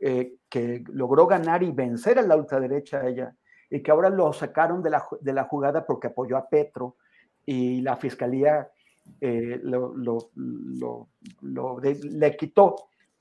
eh, 0.00 0.36
que 0.48 0.82
logró 0.88 1.26
ganar 1.26 1.62
y 1.62 1.70
vencer 1.72 2.18
a 2.18 2.22
la 2.22 2.36
ultraderecha 2.36 3.06
ella, 3.06 3.36
y 3.68 3.82
que 3.82 3.90
ahora 3.90 4.08
lo 4.08 4.32
sacaron 4.32 4.82
de 4.82 4.90
la, 4.90 5.04
de 5.20 5.32
la 5.32 5.44
jugada 5.44 5.84
porque 5.84 6.06
apoyó 6.06 6.38
a 6.38 6.48
Petro 6.48 6.96
y 7.44 7.82
la 7.82 7.96
fiscalía 7.96 8.70
eh, 9.20 9.60
lo, 9.62 9.94
lo, 9.94 10.30
lo, 11.42 11.80
le 11.82 12.36
quitó 12.36 12.76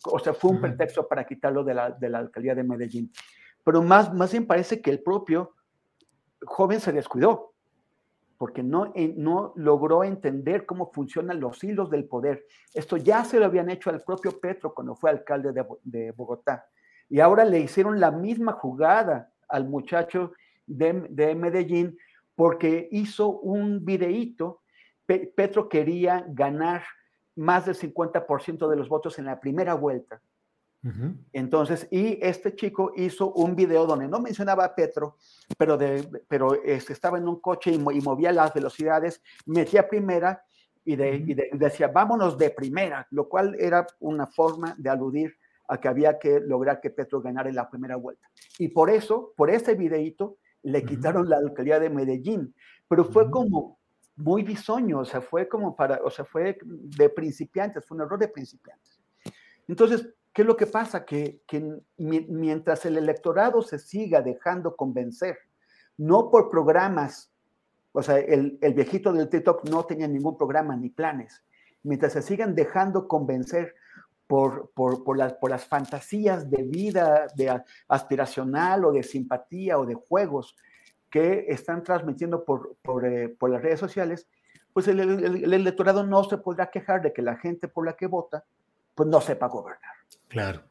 o 0.05 0.19
sea, 0.19 0.33
fue 0.33 0.51
un 0.51 0.61
pretexto 0.61 1.07
para 1.07 1.25
quitarlo 1.25 1.63
de 1.63 1.73
la, 1.73 1.91
de 1.91 2.09
la 2.09 2.19
alcaldía 2.19 2.55
de 2.55 2.63
Medellín. 2.63 3.11
Pero 3.63 3.81
más, 3.81 4.13
más 4.13 4.31
bien 4.31 4.45
parece 4.45 4.81
que 4.81 4.91
el 4.91 5.01
propio 5.01 5.55
joven 6.45 6.79
se 6.79 6.91
descuidó, 6.91 7.53
porque 8.37 8.61
no, 8.61 8.93
no 9.15 9.53
logró 9.55 10.03
entender 10.03 10.65
cómo 10.65 10.91
funcionan 10.91 11.39
los 11.39 11.63
hilos 11.63 11.89
del 11.89 12.05
poder. 12.05 12.45
Esto 12.73 12.97
ya 12.97 13.23
se 13.23 13.39
lo 13.39 13.45
habían 13.45 13.69
hecho 13.69 13.89
al 13.89 14.01
propio 14.01 14.39
Petro 14.39 14.73
cuando 14.73 14.95
fue 14.95 15.09
alcalde 15.09 15.53
de, 15.53 15.65
de 15.83 16.11
Bogotá. 16.11 16.65
Y 17.09 17.19
ahora 17.19 17.45
le 17.45 17.59
hicieron 17.59 17.99
la 17.99 18.11
misma 18.11 18.53
jugada 18.53 19.31
al 19.47 19.67
muchacho 19.67 20.33
de, 20.65 21.05
de 21.09 21.35
Medellín 21.35 21.97
porque 22.35 22.89
hizo 22.91 23.29
un 23.29 23.85
videíto. 23.85 24.61
Petro 25.05 25.69
quería 25.69 26.25
ganar 26.27 26.83
más 27.35 27.65
del 27.65 27.75
50% 27.75 28.69
de 28.69 28.75
los 28.75 28.89
votos 28.89 29.19
en 29.19 29.25
la 29.25 29.39
primera 29.39 29.73
vuelta. 29.73 30.21
Entonces, 31.31 31.87
y 31.91 32.19
este 32.21 32.55
chico 32.55 32.91
hizo 32.97 33.31
un 33.31 33.55
video 33.55 33.85
donde 33.85 34.05
no 34.09 34.19
mencionaba 34.19 34.65
a 34.65 34.75
Petro, 34.75 35.15
pero, 35.57 35.77
de, 35.77 36.05
pero 36.27 36.61
este, 36.61 36.91
estaba 36.91 37.17
en 37.17 37.25
un 37.25 37.39
coche 37.39 37.71
y, 37.71 37.77
movía 37.77 38.33
las 38.33 38.53
velocidades, 38.53 39.21
metía 39.45 39.87
primera 39.87 40.43
y, 40.83 40.97
de, 40.97 41.49
decía, 41.53 41.87
vámonos 41.87 42.37
de 42.37 42.49
primera, 42.49 43.07
lo 43.11 43.29
cual 43.29 43.55
era 43.59 43.87
una 44.01 44.27
forma 44.27 44.75
de 44.77 44.89
aludir 44.89 45.33
a 45.69 45.79
que 45.79 45.87
había 45.87 46.19
que 46.19 46.41
lograr 46.41 46.81
que 46.81 46.89
Petro 46.89 47.21
ganara 47.21 47.47
en 47.47 47.55
la 47.55 47.69
primera 47.69 47.95
vuelta. 47.95 48.27
Y 48.59 48.67
por 48.67 48.89
eso, 48.89 49.31
por 49.37 49.49
ese 49.49 49.75
videito, 49.75 50.35
le 50.63 50.83
quitaron 50.83 51.29
la 51.29 51.37
alcaldía 51.37 51.79
de 51.79 51.89
Medellín, 51.89 52.53
pero 52.89 53.05
fue 53.05 53.31
como 53.31 53.79
muy 54.15 54.43
bisoño, 54.43 54.99
o 54.99 55.05
sea, 55.05 55.21
fue 55.21 55.47
como 55.47 55.75
para, 55.75 55.99
o 56.03 56.09
sea, 56.09 56.25
fue 56.25 56.57
de 56.63 57.09
principiantes, 57.09 57.85
fue 57.85 57.95
un 57.95 58.03
error 58.03 58.19
de 58.19 58.27
principiantes. 58.27 58.99
Entonces, 59.67 60.07
¿qué 60.31 60.43
es 60.43 60.47
lo 60.47 60.55
que 60.55 60.67
pasa? 60.67 61.05
Que, 61.05 61.41
que 61.47 61.81
mientras 61.97 62.85
el 62.85 62.97
electorado 62.97 63.61
se 63.61 63.79
siga 63.79 64.21
dejando 64.21 64.75
convencer, 64.75 65.37
no 65.97 66.29
por 66.29 66.49
programas, 66.49 67.31
o 67.91 68.03
sea, 68.03 68.19
el, 68.19 68.57
el 68.61 68.73
viejito 68.73 69.13
del 69.13 69.29
TikTok 69.29 69.69
no 69.69 69.85
tenía 69.85 70.07
ningún 70.07 70.37
programa 70.37 70.75
ni 70.75 70.89
planes, 70.89 71.43
mientras 71.83 72.13
se 72.13 72.21
sigan 72.21 72.55
dejando 72.55 73.07
convencer 73.07 73.75
por, 74.27 74.71
por, 74.73 75.03
por, 75.03 75.17
las, 75.17 75.33
por 75.33 75.49
las 75.49 75.65
fantasías 75.65 76.49
de 76.49 76.63
vida 76.63 77.27
de 77.35 77.61
aspiracional 77.87 78.85
o 78.85 78.91
de 78.91 79.03
simpatía 79.03 79.77
o 79.77 79.85
de 79.85 79.95
juegos 79.95 80.55
que 81.13 81.45
están 81.47 81.83
transmitiendo 81.83 82.43
por, 82.43 82.75
por, 82.81 83.05
eh, 83.05 83.29
por 83.29 83.51
las 83.51 83.61
redes 83.61 83.79
sociales, 83.79 84.25
pues 84.73 84.87
el, 84.87 84.99
el, 84.99 85.53
electorado 85.53 86.03
no 86.03 86.23
se 86.23 86.39
podrá 86.39 86.71
quejar 86.71 87.03
de 87.03 87.13
que 87.13 87.21
la 87.21 87.37
gente 87.37 87.67
por 87.67 87.85
la 87.85 87.95
que 87.95 88.07
vota, 88.07 88.43
pues 88.95 89.07
no 89.07 89.21
sepa 89.21 89.45
gobernar. 89.45 89.91
Claro, 90.27 90.63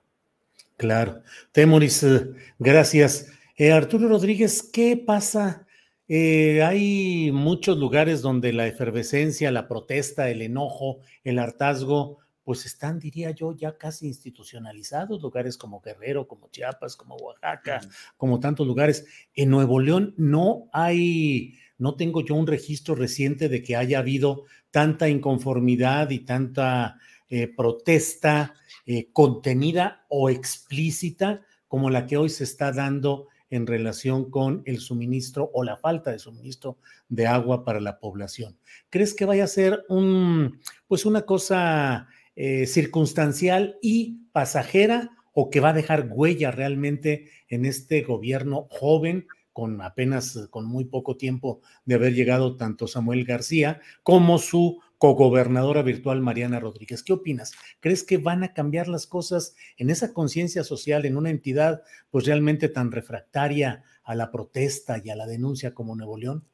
claro. 0.76 1.22
Temoris, 1.52 2.02
eh, 2.02 2.32
gracias. 2.58 3.30
Eh, 3.56 3.70
Arturo 3.70 4.08
Rodríguez, 4.08 4.68
¿qué 4.72 4.96
pasa? 4.96 5.64
hay 6.08 7.30
muchos 7.32 7.78
lugares 7.78 8.20
donde 8.20 8.52
la 8.52 8.66
efervescencia, 8.66 9.50
la 9.50 9.66
protesta, 9.66 10.28
el 10.28 10.42
enojo, 10.42 10.98
el 11.24 11.38
hartazgo, 11.38 12.18
pues 12.44 12.66
están, 12.66 12.98
diría 12.98 13.30
yo, 13.30 13.52
ya 13.52 13.76
casi 13.76 14.06
institucionalizados, 14.06 15.22
lugares 15.22 15.56
como 15.56 15.80
Guerrero, 15.80 16.26
como 16.26 16.48
Chiapas, 16.50 16.96
como 16.96 17.16
Oaxaca, 17.16 17.80
como 18.16 18.40
tantos 18.40 18.66
lugares. 18.66 19.06
En 19.34 19.50
Nuevo 19.50 19.80
León 19.80 20.14
no 20.16 20.68
hay, 20.72 21.58
no 21.78 21.94
tengo 21.94 22.22
yo 22.22 22.34
un 22.34 22.46
registro 22.46 22.94
reciente 22.94 23.48
de 23.48 23.62
que 23.62 23.76
haya 23.76 24.00
habido 24.00 24.44
tanta 24.70 25.08
inconformidad 25.08 26.10
y 26.10 26.20
tanta 26.20 26.98
eh, 27.28 27.48
protesta 27.48 28.54
eh, 28.86 29.10
contenida 29.12 30.04
o 30.08 30.28
explícita 30.28 31.42
como 31.68 31.88
la 31.88 32.06
que 32.06 32.16
hoy 32.16 32.28
se 32.28 32.44
está 32.44 32.72
dando 32.72 33.28
en 33.52 33.66
relación 33.66 34.30
con 34.30 34.62
el 34.64 34.80
suministro 34.80 35.50
o 35.52 35.62
la 35.62 35.76
falta 35.76 36.10
de 36.10 36.18
suministro 36.18 36.78
de 37.08 37.26
agua 37.26 37.64
para 37.64 37.80
la 37.80 38.00
población. 38.00 38.58
¿Crees 38.88 39.14
que 39.14 39.26
vaya 39.26 39.44
a 39.44 39.46
ser 39.48 39.84
un, 39.90 40.58
pues 40.88 41.04
una 41.04 41.22
cosa 41.22 42.08
eh, 42.36 42.66
circunstancial 42.66 43.78
y 43.82 44.26
pasajera 44.32 45.10
o 45.32 45.50
que 45.50 45.60
va 45.60 45.70
a 45.70 45.74
dejar 45.74 46.08
huella 46.10 46.50
realmente 46.50 47.28
en 47.48 47.64
este 47.64 48.02
gobierno 48.02 48.66
joven 48.70 49.26
con 49.52 49.82
apenas, 49.82 50.48
con 50.50 50.66
muy 50.66 50.84
poco 50.84 51.16
tiempo 51.16 51.60
de 51.84 51.96
haber 51.96 52.14
llegado 52.14 52.56
tanto 52.56 52.86
Samuel 52.88 53.24
García 53.24 53.80
como 54.02 54.38
su 54.38 54.80
cogobernadora 54.98 55.82
virtual 55.82 56.20
Mariana 56.20 56.60
Rodríguez. 56.60 57.02
¿Qué 57.02 57.12
opinas? 57.12 57.52
¿Crees 57.80 58.04
que 58.04 58.18
van 58.18 58.44
a 58.44 58.54
cambiar 58.54 58.88
las 58.88 59.06
cosas 59.06 59.56
en 59.76 59.90
esa 59.90 60.14
conciencia 60.14 60.64
social, 60.64 61.04
en 61.04 61.16
una 61.16 61.30
entidad 61.30 61.82
pues 62.10 62.24
realmente 62.24 62.68
tan 62.68 62.92
refractaria 62.92 63.82
a 64.04 64.14
la 64.14 64.30
protesta 64.30 65.02
y 65.04 65.10
a 65.10 65.16
la 65.16 65.26
denuncia 65.26 65.74
como 65.74 65.96
Nuevo 65.96 66.16
León? 66.16 66.44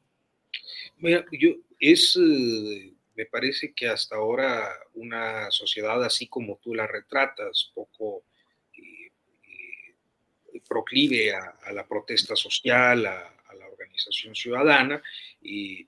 Mira, 0.97 1.23
yo, 1.31 1.49
es, 1.79 2.17
eh, 2.19 2.93
me 3.19 3.25
parece 3.25 3.73
que 3.73 3.89
hasta 3.89 4.15
ahora 4.15 4.71
una 4.93 5.51
sociedad 5.51 6.01
así 6.05 6.27
como 6.27 6.57
tú 6.63 6.73
la 6.73 6.87
retratas, 6.87 7.69
poco 7.75 8.23
eh, 8.77 9.11
eh, 9.43 10.61
proclive 10.65 11.33
a, 11.33 11.73
la 11.73 11.85
protesta 11.85 12.37
social, 12.37 13.05
a, 13.05 13.35
la 13.59 13.67
organización 13.67 14.33
ciudadana, 14.35 15.03
y 15.41 15.85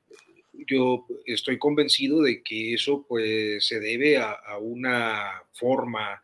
yo 0.51 1.07
estoy 1.25 1.57
convencido 1.57 2.21
de 2.21 2.43
que 2.43 2.73
eso 2.73 3.05
pues 3.07 3.65
se 3.65 3.79
debe 3.79 4.17
a, 4.17 4.57
una 4.59 5.41
forma 5.53 6.21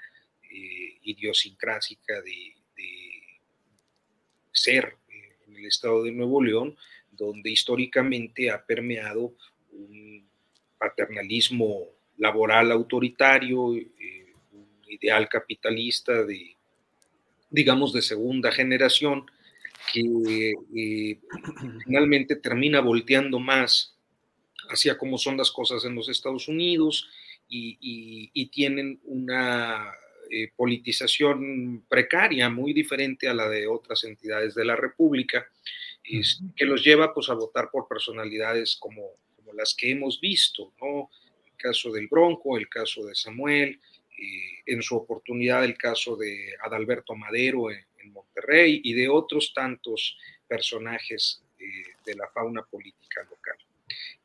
idiosincrásica 1.04 2.22
de, 2.22 2.54
de 2.76 3.12
ser 4.52 4.98
en 5.46 5.56
el 5.56 5.68
estado 5.68 6.04
de 6.04 6.12
Nuevo 6.12 6.44
León, 6.44 6.76
donde 7.12 7.50
históricamente 7.50 8.52
ha 8.52 8.66
permeado 8.66 9.34
un 9.72 10.27
paternalismo 10.78 11.86
laboral 12.18 12.72
autoritario, 12.72 13.76
eh, 13.76 14.34
un 14.52 14.68
ideal 14.88 15.30
capitalista 15.30 16.24
de, 16.24 16.56
digamos, 17.50 17.94
de 17.94 18.02
segunda 18.02 18.52
generación, 18.52 19.26
que 19.94 20.54
eh, 20.76 21.20
finalmente 21.86 22.36
termina 22.36 22.82
volteando 22.82 23.40
más 23.40 23.96
hacia 24.70 24.98
cómo 24.98 25.18
son 25.18 25.38
las 25.38 25.52
cosas 25.52 25.86
en 25.86 25.96
los 25.96 26.10
Estados 26.10 26.48
Unidos 26.48 27.08
y, 27.50 28.50
tienen 28.52 29.00
una 29.04 29.92
eh, 30.32 30.52
politización 30.56 31.86
precaria 31.88 32.50
muy 32.50 32.74
diferente 32.74 33.30
a 33.30 33.34
la 33.34 33.48
de 33.48 33.68
otras 33.68 34.04
entidades 34.04 34.56
de 34.56 34.66
la 34.66 34.76
República, 34.76 35.48
que 36.04 36.66
los 36.66 36.84
lleva 36.84 37.14
pues, 37.14 37.30
a 37.30 37.34
votar 37.34 37.70
por 37.70 37.88
personalidades 37.88 38.78
como 38.78 39.12
las 39.58 39.76
que 39.76 39.92
hemos 39.92 40.22
visto, 40.22 40.74
¿no? 40.80 41.10
El 41.46 41.58
caso 41.58 41.92
del 41.92 42.08
Bronco, 42.08 42.58
el 42.58 42.70
caso 42.70 43.06
de 43.06 43.16
Samuel, 43.16 43.80
eh, 44.18 44.64
en 44.66 44.82
su 44.82 44.96
oportunidad 44.96 45.64
el 45.64 45.78
caso 45.78 46.16
de 46.16 46.56
Adalberto 46.64 47.16
Madero 47.16 47.72
en, 47.72 47.86
Monterrey 48.14 48.80
y 48.86 48.94
de 48.94 49.10
otros 49.10 49.54
tantos 49.54 50.18
personajes 50.48 51.44
eh, 51.60 51.66
de 52.06 52.16
la 52.16 52.26
fauna 52.30 52.64
política 52.64 53.22
local. 53.30 53.58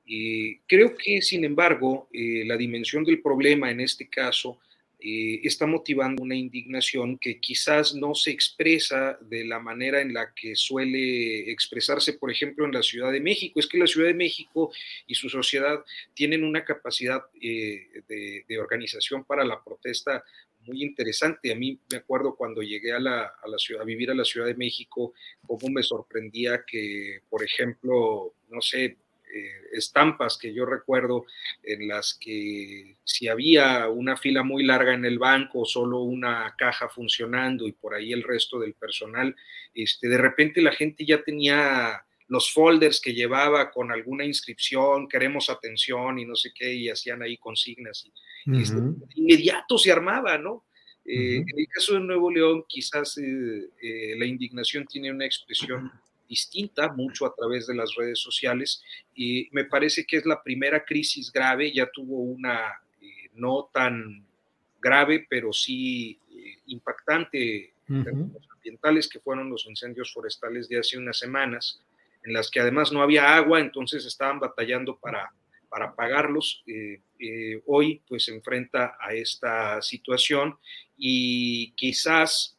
Y 0.07 0.59
creo 0.61 0.97
que, 0.97 1.21
sin 1.21 1.45
embargo, 1.45 2.09
eh, 2.13 2.45
la 2.47 2.57
dimensión 2.57 3.05
del 3.05 3.21
problema 3.21 3.73
en 3.73 3.81
este 3.81 4.09
caso 4.09 4.61
eh, 5.05 5.41
está 5.43 5.67
motivando 5.67 6.23
una 6.23 6.37
indignación 6.37 7.19
que 7.19 7.41
quizás 7.41 7.93
no 7.93 8.15
se 8.15 8.31
expresa 8.31 9.19
de 9.21 9.45
la 9.45 9.59
manera 9.59 10.01
en 10.01 10.15
la 10.15 10.33
que 10.33 10.55
suele 10.55 11.51
expresarse, 11.51 12.13
por 12.13 12.31
ejemplo, 12.31 12.65
en 12.65 12.73
la 12.73 12.85
Ciudad 12.85 13.11
de 13.11 13.21
México. 13.21 13.59
Es 13.59 13.67
que 13.67 13.79
la 13.79 13.89
Ciudad 13.89 14.07
de 14.07 14.15
México 14.15 14.73
y 15.09 15.15
su 15.17 15.29
sociedad 15.29 15.85
tienen 16.15 16.45
una 16.45 16.65
capacidad 16.65 17.23
eh, 17.41 18.03
de, 18.09 18.59
organización 18.59 19.25
para 19.25 19.45
la 19.45 19.61
protesta 19.65 20.23
muy 20.61 20.85
interesante. 20.85 21.51
A 21.51 21.57
mí 21.57 21.77
me 21.91 21.97
acuerdo 21.99 22.37
cuando 22.37 22.63
llegué 22.63 22.93
a, 22.93 23.01
la, 23.01 23.23
a, 23.43 23.49
la 23.49 23.59
ciudad, 23.59 23.83
a 23.83 23.85
vivir 23.85 24.11
a 24.13 24.15
la 24.15 24.25
Ciudad 24.25 24.47
de 24.47 24.55
México, 24.55 25.15
cómo 25.45 25.69
me 25.69 25.83
sorprendía 25.83 26.65
que, 26.65 27.23
por 27.29 27.43
ejemplo, 27.43 28.35
no 28.51 28.61
sé, 28.61 28.99
eh, 29.35 29.69
estampas 29.73 30.37
que 30.37 30.53
yo 30.53 30.67
recuerdo 30.67 31.25
en 31.63 31.89
las 31.89 32.19
que 32.21 32.97
si 33.05 33.29
había 33.29 33.89
una 33.89 34.17
fila 34.17 34.43
muy 34.43 34.65
larga 34.65 34.95
en 34.95 35.05
el 35.05 35.19
banco, 35.19 35.65
solo 35.65 36.01
una 36.01 36.55
caja 36.59 36.89
funcionando 36.89 37.67
y 37.67 37.73
por 37.73 37.95
ahí 37.95 38.13
el 38.13 38.23
resto 38.23 38.59
del 38.59 38.75
personal, 38.75 39.35
este, 39.75 40.09
de 40.09 40.19
repente 40.19 40.61
la 40.61 40.73
gente 40.73 41.07
ya 41.07 41.23
tenía 41.23 42.05
los 42.29 42.53
folders 42.53 43.01
que 43.01 43.15
llevaba 43.15 43.71
con 43.71 43.91
alguna 43.93 44.25
inscripción, 44.25 45.09
queremos 45.09 45.51
atención 45.51 46.19
y 46.19 46.25
no 46.25 46.37
sé 46.37 46.53
qué, 46.55 46.75
y 46.75 46.89
hacían 46.89 47.23
ahí 47.23 47.37
consignas. 47.37 48.07
Y, 48.47 48.63
este, 48.63 48.79
inmediato 49.15 49.79
se 49.79 49.93
armaba, 49.93 50.39
¿no? 50.39 50.65
Eh, 51.05 51.37
en 51.37 51.59
el 51.59 51.67
caso 51.69 51.95
de 51.95 52.01
Nuevo 52.01 52.31
León, 52.31 52.65
quizás 52.69 53.19
eh, 53.19 54.15
la 54.17 54.25
indignación 54.25 54.87
tiene 54.87 55.11
una 55.11 55.27
expresión 55.27 55.91
distinta, 56.33 56.91
mucho 56.91 57.27
a 57.27 57.35
través 57.35 57.67
de 57.67 57.75
las 57.75 57.95
redes 57.95 58.19
sociales, 58.19 58.83
y 59.15 59.51
me 59.53 59.67
parece 59.67 60.07
que 60.07 60.17
es 60.17 60.25
la 60.25 60.43
primera 60.43 60.83
crisis 60.83 61.31
grave, 61.31 61.71
ya 61.71 61.91
tuvo 61.93 62.21
una 62.23 62.81
eh, 63.03 63.29
no 63.35 63.69
tan 63.71 64.25
grave, 64.81 65.27
pero 65.29 65.53
sí 65.53 66.19
eh, 66.31 66.57
impactante 66.69 67.75
en 67.87 68.05
términos 68.05 68.49
ambientales, 68.51 69.09
que 69.11 69.21
fueron 69.21 69.51
los 69.51 69.67
incendios 69.67 70.11
forestales 70.11 70.71
de 70.71 70.79
hace 70.79 70.97
unas 70.97 71.19
semanas, 71.19 71.83
en 72.25 72.33
las 72.33 72.51
que 72.51 72.61
además 72.61 72.93
no 72.93 73.03
había 73.03 73.37
agua, 73.37 73.61
entonces 73.61 74.07
estaban 74.07 74.41
batallando 74.41 74.97
para, 74.97 75.31
para 75.69 75.89
apagarlos. 75.89 76.65
Eh, 76.67 77.61
hoy 77.67 78.01
pues 78.09 78.25
se 78.25 78.35
enfrenta 78.35 78.97
a 78.99 79.13
esta 79.13 79.83
situación 79.83 80.57
y 80.97 81.73
quizás 81.73 82.57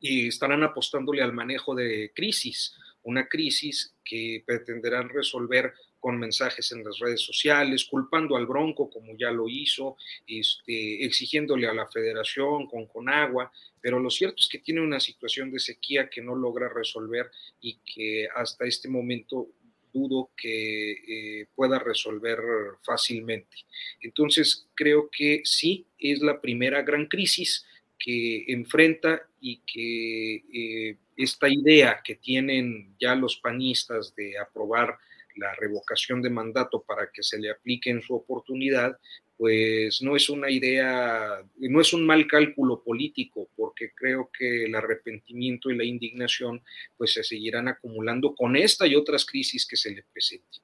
estarán 0.00 0.62
apostándole 0.62 1.22
al 1.22 1.32
manejo 1.32 1.74
de 1.74 2.12
crisis 2.14 2.76
una 3.04 3.28
crisis 3.28 3.94
que 4.04 4.42
pretenderán 4.46 5.08
resolver 5.08 5.72
con 6.02 6.18
mensajes 6.18 6.72
en 6.72 6.82
las 6.82 6.98
redes 6.98 7.20
sociales, 7.20 7.84
culpando 7.84 8.36
al 8.36 8.46
Bronco 8.46 8.90
como 8.90 9.16
ya 9.16 9.30
lo 9.30 9.48
hizo, 9.48 9.96
este, 10.26 11.04
exigiéndole 11.04 11.68
a 11.68 11.74
la 11.74 11.86
federación 11.86 12.66
con 12.66 12.86
Conagua, 12.86 13.52
pero 13.80 14.00
lo 14.00 14.10
cierto 14.10 14.36
es 14.40 14.48
que 14.48 14.58
tiene 14.58 14.80
una 14.80 14.98
situación 14.98 15.52
de 15.52 15.60
sequía 15.60 16.10
que 16.10 16.20
no 16.20 16.34
logra 16.34 16.68
resolver 16.68 17.30
y 17.60 17.78
que 17.84 18.28
hasta 18.34 18.64
este 18.64 18.88
momento 18.88 19.48
dudo 19.92 20.30
que 20.36 20.92
eh, 20.92 21.46
pueda 21.54 21.78
resolver 21.78 22.38
fácilmente. 22.82 23.58
Entonces, 24.00 24.66
creo 24.74 25.08
que 25.10 25.42
sí, 25.44 25.86
es 25.98 26.20
la 26.20 26.40
primera 26.40 26.82
gran 26.82 27.06
crisis 27.06 27.64
que 27.98 28.44
enfrenta 28.48 29.28
y 29.40 29.58
que 29.58 30.44
eh, 30.52 30.96
esta 31.16 31.48
idea 31.48 32.00
que 32.04 32.16
tienen 32.16 32.94
ya 33.00 33.14
los 33.14 33.36
panistas 33.36 34.14
de 34.14 34.38
aprobar 34.38 34.98
la 35.36 35.54
revocación 35.54 36.20
de 36.22 36.30
mandato 36.30 36.82
para 36.82 37.10
que 37.12 37.22
se 37.22 37.38
le 37.38 37.50
aplique 37.50 37.90
en 37.90 38.02
su 38.02 38.14
oportunidad, 38.14 38.98
pues 39.36 40.02
no 40.02 40.14
es 40.14 40.28
una 40.28 40.50
idea, 40.50 41.42
no 41.56 41.80
es 41.80 41.92
un 41.92 42.06
mal 42.06 42.26
cálculo 42.26 42.82
político, 42.82 43.48
porque 43.56 43.90
creo 43.94 44.30
que 44.36 44.66
el 44.66 44.74
arrepentimiento 44.74 45.70
y 45.70 45.76
la 45.76 45.84
indignación 45.84 46.62
pues 46.96 47.14
se 47.14 47.24
seguirán 47.24 47.68
acumulando 47.68 48.34
con 48.34 48.56
esta 48.56 48.86
y 48.86 48.94
otras 48.94 49.24
crisis 49.24 49.66
que 49.66 49.76
se 49.76 49.90
le 49.90 50.04
presenten. 50.12 50.62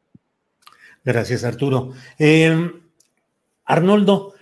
Gracias, 1.04 1.44
Arturo. 1.44 1.92
Eh, 2.18 2.70
Arnoldo, 3.64 4.34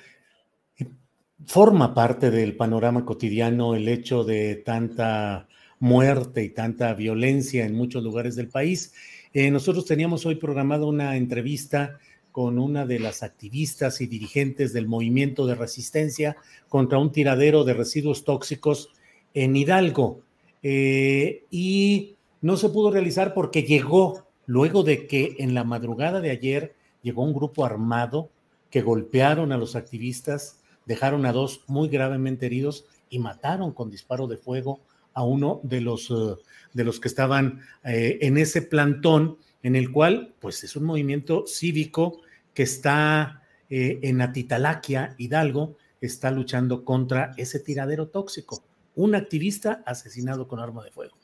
forma 1.47 1.95
parte 1.95 2.31
del 2.31 2.57
panorama 2.57 3.05
cotidiano 3.05 3.75
el 3.75 3.89
hecho 3.89 4.25
de 4.25 4.57
tanta 4.57 5.49
muerte 5.79 6.43
y 6.43 6.51
tanta 6.51 6.93
violencia 6.95 7.65
en 7.65 7.75
muchos 7.75 8.03
lugares 8.03 8.37
del 8.37 8.49
país. 8.49 8.93
Eh, 9.33 9.51
nosotros 9.51 9.85
teníamos 9.85 10.25
hoy 10.27 10.37
programada 10.37 10.87
una 10.87 11.17
entrevista 11.17 11.99
con 12.33 12.59
una 12.59 12.85
de 12.85 12.99
las 12.99 13.23
activistas 13.23 14.01
y 14.01 14.07
dirigentes 14.07 14.73
del 14.73 14.87
movimiento 14.87 15.47
de 15.47 15.55
resistencia 15.55 16.37
contra 16.69 16.99
un 16.99 17.11
tiradero 17.11 17.65
de 17.65 17.75
residuos 17.75 18.25
tóxicos 18.25 18.91
en 19.33 19.57
Hidalgo. 19.57 20.21
Eh, 20.63 21.45
y 21.51 22.17
no 22.43 22.57
se 22.57 22.69
pudo 22.69 22.91
realizar 22.91 23.35
porque 23.35 23.63
llegó, 23.63 24.27
luego 24.47 24.83
de 24.83 25.07
que 25.07 25.37
en 25.39 25.55
la 25.55 25.65
madrugada 25.65 26.21
de 26.21 26.31
ayer 26.31 26.75
llegó 27.03 27.23
un 27.23 27.33
grupo 27.33 27.65
armado 27.65 28.31
que 28.71 28.83
golpearon 28.83 29.53
a 29.53 29.57
los 29.57 29.77
activistas, 29.77 30.61
dejaron 30.85 31.25
a 31.25 31.33
dos 31.33 31.63
muy 31.67 31.89
gravemente 31.89 32.47
heridos 32.47 32.85
y 33.09 33.19
mataron 33.19 33.73
con 33.73 33.91
disparo 33.91 34.27
de 34.27 34.37
fuego 34.37 34.81
a 35.17 35.25
uno 35.25 35.61
de 35.65 35.81
los, 35.81 36.11
eh, 36.11 36.37
de 36.75 36.85
los 36.85 37.01
que 37.01 37.09
estaban 37.09 37.63
eh, 37.85 38.19
en 38.21 38.37
ese 38.37 38.61
plantón, 38.63 39.39
en 39.63 39.75
el 39.75 39.91
cual, 39.91 40.35
pues 40.41 40.63
es 40.63 40.77
un 40.77 40.85
movimiento 40.85 41.45
cívico 41.47 42.21
que 42.53 42.63
está 42.63 43.43
eh, 43.71 43.99
en 44.03 44.21
Atitalaquia, 44.21 45.15
Hidalgo, 45.17 45.77
está 46.03 46.31
luchando 46.31 46.85
contra 46.85 47.33
ese 47.39 47.61
tiradero 47.61 48.09
tóxico. 48.09 48.63
Un 48.95 49.15
activista 49.15 49.83
asesinado 49.87 50.47
con 50.47 50.61
arma 50.61 50.85
de 50.85 50.91
fuego. 50.91 51.17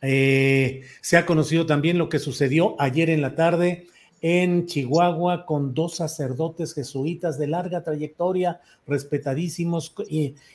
se 0.00 1.16
ha 1.16 1.26
conocido 1.26 1.66
también 1.66 1.98
lo 1.98 2.08
que 2.08 2.20
sucedió 2.20 2.80
ayer 2.80 3.10
en 3.10 3.20
la 3.20 3.34
tarde 3.34 3.88
en 4.22 4.66
Chihuahua 4.66 5.44
con 5.44 5.74
dos 5.74 5.96
sacerdotes 5.96 6.72
jesuitas 6.74 7.38
de 7.38 7.48
larga 7.48 7.82
trayectoria, 7.82 8.60
respetadísimos, 8.86 9.94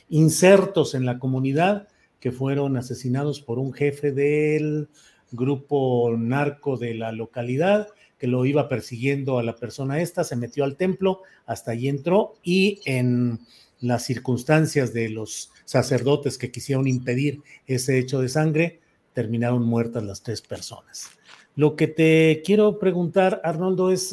insertos 0.08 0.94
en 0.94 1.04
la 1.04 1.18
comunidad, 1.18 1.88
que 2.26 2.32
fueron 2.32 2.76
asesinados 2.76 3.40
por 3.40 3.60
un 3.60 3.72
jefe 3.72 4.10
del 4.10 4.88
grupo 5.30 6.12
narco 6.18 6.76
de 6.76 6.92
la 6.94 7.12
localidad 7.12 7.86
que 8.18 8.26
lo 8.26 8.44
iba 8.44 8.68
persiguiendo 8.68 9.38
a 9.38 9.44
la 9.44 9.54
persona 9.54 10.00
esta, 10.00 10.24
se 10.24 10.34
metió 10.34 10.64
al 10.64 10.76
templo, 10.76 11.22
hasta 11.46 11.70
allí 11.70 11.86
entró 11.88 12.34
y 12.42 12.80
en 12.84 13.38
las 13.78 14.06
circunstancias 14.06 14.92
de 14.92 15.08
los 15.08 15.52
sacerdotes 15.66 16.36
que 16.36 16.50
quisieron 16.50 16.88
impedir 16.88 17.42
ese 17.68 17.96
hecho 17.96 18.20
de 18.20 18.28
sangre, 18.28 18.80
terminaron 19.12 19.62
muertas 19.62 20.02
las 20.02 20.24
tres 20.24 20.42
personas. 20.42 21.08
Lo 21.54 21.76
que 21.76 21.86
te 21.86 22.42
quiero 22.44 22.80
preguntar, 22.80 23.40
Arnoldo, 23.44 23.92
es 23.92 24.12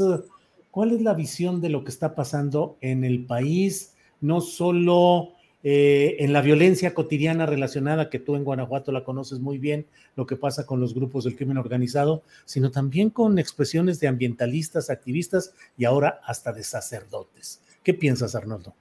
cuál 0.69 0.91
es 0.91 1.01
la 1.01 1.15
visión 1.15 1.61
de 1.61 1.69
lo 1.69 1.83
que 1.83 1.89
está 1.89 2.13
pasando 2.13 2.77
en 2.79 3.05
el 3.05 3.25
país, 3.25 3.95
no 4.21 4.39
solo 4.39 5.32
eh, 5.65 6.17
en 6.19 6.33
la 6.33 6.41
violencia 6.41 6.93
cotidiana 6.93 7.45
relacionada, 7.45 8.09
que 8.09 8.19
tú 8.19 8.35
en 8.35 8.43
Guanajuato 8.43 8.91
la 8.91 9.05
conoces 9.05 9.39
muy 9.39 9.57
bien, 9.57 9.85
lo 10.17 10.25
que 10.25 10.35
pasa 10.35 10.65
con 10.65 10.81
los 10.81 10.93
grupos 10.93 11.23
del 11.23 11.37
crimen 11.37 11.57
organizado, 11.57 12.21
sino 12.43 12.69
también 12.69 13.09
con 13.09 13.39
expresiones 13.39 14.01
de 14.01 14.09
ambientalistas, 14.09 14.89
activistas 14.89 15.53
y 15.77 15.85
ahora 15.85 16.19
hasta 16.25 16.51
de 16.51 16.63
sacerdotes. 16.63 17.61
¿Qué 17.81 17.93
piensas, 17.93 18.35
Arnoldo? 18.35 18.73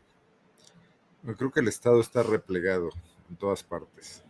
Yo 1.23 1.37
creo 1.37 1.53
que 1.53 1.61
el 1.61 1.69
Estado 1.69 2.01
está 2.01 2.25
replegado 2.25 2.91
en 3.31 3.37
todas 3.37 3.63
partes. 3.63 4.25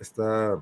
Está, 0.00 0.60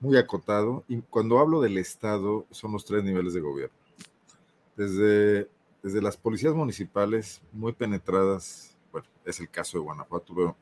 muy 0.00 0.16
acotado. 0.16 0.82
Y 0.88 1.00
cuando 1.02 1.38
hablo 1.38 1.60
del 1.60 1.78
Estado, 1.78 2.44
son 2.50 2.72
los 2.72 2.84
tres 2.84 3.04
niveles 3.04 3.32
de 3.32 3.40
gobierno. 3.40 3.76
Desde 4.76 5.46
las 5.84 6.16
policías 6.16 6.54
municipales, 6.54 7.40
muy 7.52 7.72
penetradas, 7.72 8.71
bueno, 8.92 9.06
es 9.24 9.40
el 9.40 9.48
caso 9.48 9.78
de 9.78 9.84
Guanajuato, 9.84 10.34
pero 10.34 10.56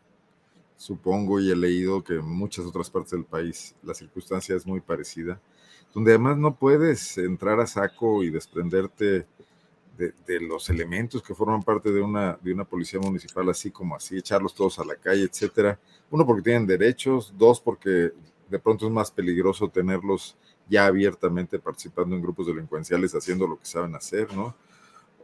supongo 0.77 1.41
y 1.41 1.51
he 1.51 1.57
leído 1.57 2.03
que 2.03 2.15
en 2.15 2.27
muchas 2.27 2.65
otras 2.65 2.89
partes 2.89 3.13
del 3.13 3.25
país 3.25 3.75
la 3.83 3.93
circunstancia 3.93 4.57
es 4.57 4.67
muy 4.67 4.81
parecida, 4.81 5.41
donde 5.93 6.13
además 6.13 6.39
no 6.39 6.55
puedes 6.55 7.19
entrar 7.19 7.61
a 7.61 7.67
saco 7.67 8.23
y 8.23 8.31
desprenderte 8.31 9.27
de, 9.99 10.15
de, 10.27 10.41
los 10.41 10.71
elementos 10.71 11.23
que 11.23 11.35
forman 11.35 11.63
parte 11.63 11.93
de 11.93 12.01
una, 12.01 12.39
de 12.41 12.55
una 12.55 12.65
policía 12.65 12.99
municipal, 12.99 13.51
así 13.51 13.71
como 13.71 13.95
así, 13.95 14.17
echarlos 14.17 14.55
todos 14.55 14.79
a 14.79 14.85
la 14.85 14.95
calle, 14.95 15.25
etcétera. 15.25 15.79
Uno, 16.11 16.25
porque 16.25 16.43
tienen 16.43 16.67
derechos, 16.67 17.35
dos, 17.37 17.61
porque 17.61 18.13
de 18.49 18.59
pronto 18.59 18.87
es 18.87 18.93
más 18.93 19.11
peligroso 19.11 19.69
tenerlos 19.69 20.37
ya 20.69 20.87
abiertamente 20.87 21.59
participando 21.59 22.17
en 22.17 22.23
grupos 22.23 22.47
delincuenciales, 22.47 23.15
haciendo 23.15 23.47
lo 23.47 23.59
que 23.59 23.67
saben 23.67 23.95
hacer, 23.95 24.35
¿no? 24.35 24.55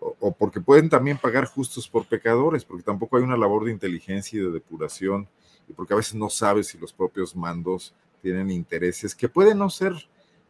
O, 0.01 0.33
porque 0.33 0.61
pueden 0.61 0.89
también 0.89 1.19
pagar 1.19 1.47
justos 1.47 1.89
por 1.89 2.07
pecadores, 2.07 2.65
porque 2.65 2.83
tampoco 2.83 3.17
hay 3.17 3.23
una 3.23 3.37
labor 3.37 3.65
de 3.65 3.73
inteligencia 3.73 4.39
y 4.39 4.43
de 4.43 4.51
depuración, 4.51 5.29
y 5.69 5.73
porque 5.73 5.95
a 5.95 5.97
veces 5.97 6.15
no 6.15 6.29
sabes 6.29 6.69
si 6.69 6.79
los 6.79 6.93
propios 6.93 7.35
mandos 7.35 7.95
tienen 8.23 8.51
intereses 8.51 9.15
que 9.15 9.29
pueden 9.29 9.59
no 9.59 9.71
ser 9.71 9.93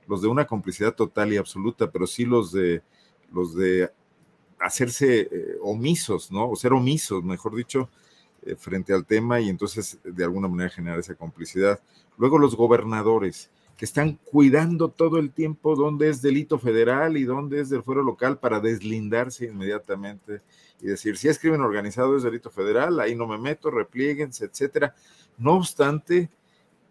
los 0.07 0.23
de 0.23 0.29
una 0.29 0.47
complicidad 0.47 0.95
total 0.95 1.33
y 1.33 1.37
absoluta, 1.37 1.91
pero 1.91 2.07
sí 2.07 2.25
los 2.25 2.53
de 2.53 2.83
los 3.33 3.55
de 3.55 3.91
hacerse 4.59 5.29
eh, 5.31 5.57
omisos, 5.63 6.31
¿no? 6.31 6.49
O 6.49 6.57
ser 6.57 6.73
omisos, 6.73 7.23
mejor 7.25 7.55
dicho, 7.55 7.89
eh, 8.43 8.57
frente 8.57 8.93
al 8.93 9.05
tema 9.05 9.41
y 9.41 9.49
entonces 9.49 9.99
de 10.05 10.25
alguna 10.25 10.49
manera 10.49 10.71
generar 10.71 10.99
esa 10.99 11.15
complicidad. 11.15 11.81
Luego 12.17 12.39
los 12.39 12.57
gobernadores 12.57 13.51
que 13.77 13.85
están 13.85 14.15
cuidando 14.25 14.89
todo 14.89 15.19
el 15.19 15.33
tiempo 15.33 15.77
dónde 15.77 16.09
es 16.09 16.23
delito 16.23 16.59
federal 16.59 17.17
y 17.17 17.25
dónde 17.25 17.61
es 17.61 17.69
del 17.69 17.83
fuero 17.83 18.03
local 18.03 18.39
para 18.39 18.61
deslindarse 18.61 19.47
inmediatamente 19.47 20.41
y 20.81 20.87
decir, 20.87 21.17
si 21.17 21.29
es 21.29 21.39
crimen 21.39 21.61
organizado 21.61 22.17
es 22.17 22.23
delito 22.23 22.51
federal, 22.51 23.01
ahí 23.01 23.15
no 23.15 23.27
me 23.27 23.39
meto, 23.39 23.71
replieguense, 23.71 24.47
etcétera. 24.47 24.95
No 25.39 25.55
obstante, 25.55 26.31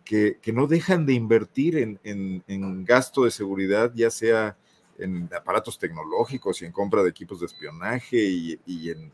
que, 0.03 0.39
no 0.53 0.67
dejan 0.67 1.05
de 1.05 1.13
invertir 1.13 1.99
en, 2.03 2.85
gasto 2.85 3.25
de 3.25 3.31
seguridad, 3.31 3.91
ya 3.95 4.11
sea 4.11 4.55
en 4.97 5.29
aparatos 5.35 5.79
tecnológicos 5.79 6.61
y 6.61 6.65
en 6.65 6.71
compra 6.71 7.03
de 7.03 7.09
equipos 7.09 7.39
de 7.39 7.47
espionaje 7.47 8.17
y 8.17 8.89
en 8.89 9.11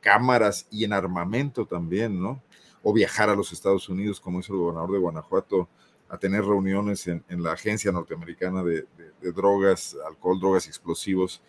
cámaras 0.00 0.66
y 0.70 0.84
en 0.84 0.92
armamento 0.92 1.66
también, 1.66 2.20
¿no? 2.20 2.42
O 2.82 2.92
viajar 2.92 3.28
a 3.28 3.34
los 3.34 3.52
Estados 3.52 3.88
Unidos, 3.88 4.20
como 4.20 4.40
hizo 4.40 4.52
el 4.52 4.60
gobernador 4.60 4.92
de 4.92 4.98
Guanajuato, 4.98 5.68
a 6.08 6.18
tener 6.18 6.44
reuniones 6.44 7.06
en, 7.06 7.22
la 7.42 7.52
Agencia 7.52 7.92
Norteamericana 7.92 8.62
de, 8.62 8.86
Drogas, 9.20 9.96
Alcohol, 10.06 10.40
Drogas 10.40 10.66
y 10.66 10.68
Explosivos, 10.70 11.42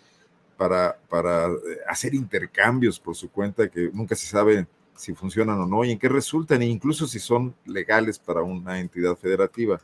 para, 0.57 0.99
para 1.07 1.47
eh, 1.47 1.57
hacer 1.87 2.13
intercambios 2.13 2.99
por 2.99 3.15
su 3.15 3.29
cuenta 3.31 3.69
que 3.69 3.89
nunca 3.93 4.15
se 4.15 4.27
sabe 4.27 4.67
si 4.93 5.13
funcionan 5.15 5.57
o 5.61 5.65
no 5.65 5.85
y 5.85 5.91
en 5.91 5.99
qué 5.99 6.09
resultan, 6.09 6.61
e 6.61 6.65
incluso 6.65 7.07
si 7.07 7.19
son 7.19 7.55
legales 7.65 8.19
para 8.19 8.41
una 8.41 8.79
entidad 8.79 9.15
federativa. 9.15 9.79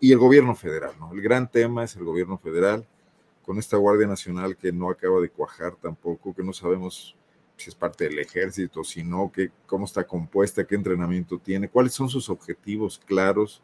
Y 0.00 0.10
el 0.10 0.18
gobierno 0.18 0.56
federal, 0.56 0.92
¿no? 0.98 1.12
El 1.12 1.22
gran 1.22 1.48
tema 1.48 1.84
es 1.84 1.94
el 1.94 2.04
gobierno 2.04 2.38
federal, 2.38 2.84
con 3.44 3.58
esta 3.58 3.76
Guardia 3.76 4.08
Nacional 4.08 4.56
que 4.56 4.72
no 4.72 4.90
acaba 4.90 5.20
de 5.20 5.30
cuajar 5.30 5.76
tampoco, 5.76 6.34
que 6.34 6.42
no 6.42 6.52
sabemos 6.52 7.16
si 7.56 7.70
es 7.70 7.74
parte 7.74 8.04
del 8.04 8.18
ejército, 8.18 8.84
si 8.84 9.02
no, 9.04 9.30
qué, 9.32 9.50
cómo 9.66 9.84
está 9.84 10.04
compuesta, 10.04 10.64
qué 10.64 10.74
entrenamiento 10.74 11.38
tiene, 11.38 11.68
cuáles 11.68 11.92
son 11.92 12.08
sus 12.08 12.28
objetivos 12.28 13.00
claros, 13.04 13.62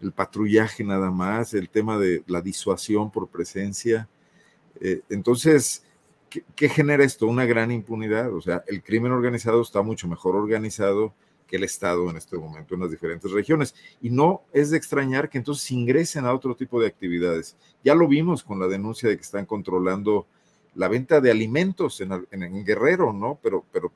el 0.00 0.12
patrullaje 0.12 0.84
nada 0.84 1.10
más, 1.10 1.54
el 1.54 1.68
tema 1.68 1.98
de 1.98 2.22
la 2.26 2.40
disuasión 2.40 3.10
por 3.10 3.28
presencia. 3.28 4.08
Eh, 4.80 5.00
entonces, 5.08 5.84
¿qué, 6.28 6.44
¿qué, 6.54 6.68
genera 6.68 7.04
esto? 7.04 7.26
Una 7.26 7.46
gran 7.46 7.70
impunidad. 7.70 8.32
O 8.34 8.40
sea, 8.40 8.62
el 8.66 8.82
crimen 8.82 9.12
organizado 9.12 9.62
está 9.62 9.82
mucho 9.82 10.08
mejor 10.08 10.36
organizado 10.36 11.14
que 11.46 11.56
el 11.56 11.64
Estado 11.64 12.10
en 12.10 12.16
este 12.16 12.36
momento 12.36 12.74
en 12.74 12.80
las 12.80 12.90
diferentes 12.90 13.30
regiones. 13.30 13.74
Y 14.00 14.10
no 14.10 14.42
es 14.52 14.70
de 14.70 14.76
extrañar 14.76 15.28
que 15.28 15.38
entonces 15.38 15.70
ingresen 15.70 16.26
a 16.26 16.34
otro 16.34 16.56
tipo 16.56 16.80
de 16.80 16.88
actividades. 16.88 17.56
Ya 17.84 17.94
lo 17.94 18.08
vimos 18.08 18.42
con 18.42 18.58
la 18.58 18.66
denuncia 18.66 19.08
de 19.08 19.16
que 19.16 19.22
están 19.22 19.46
controlando 19.46 20.26
la 20.74 20.88
venta 20.88 21.20
de 21.20 21.30
alimentos 21.30 22.00
en, 22.00 22.64
Guerrero, 22.64 23.12
¿no? 23.12 23.38
Pero, 23.42 23.64
pero 23.72 23.92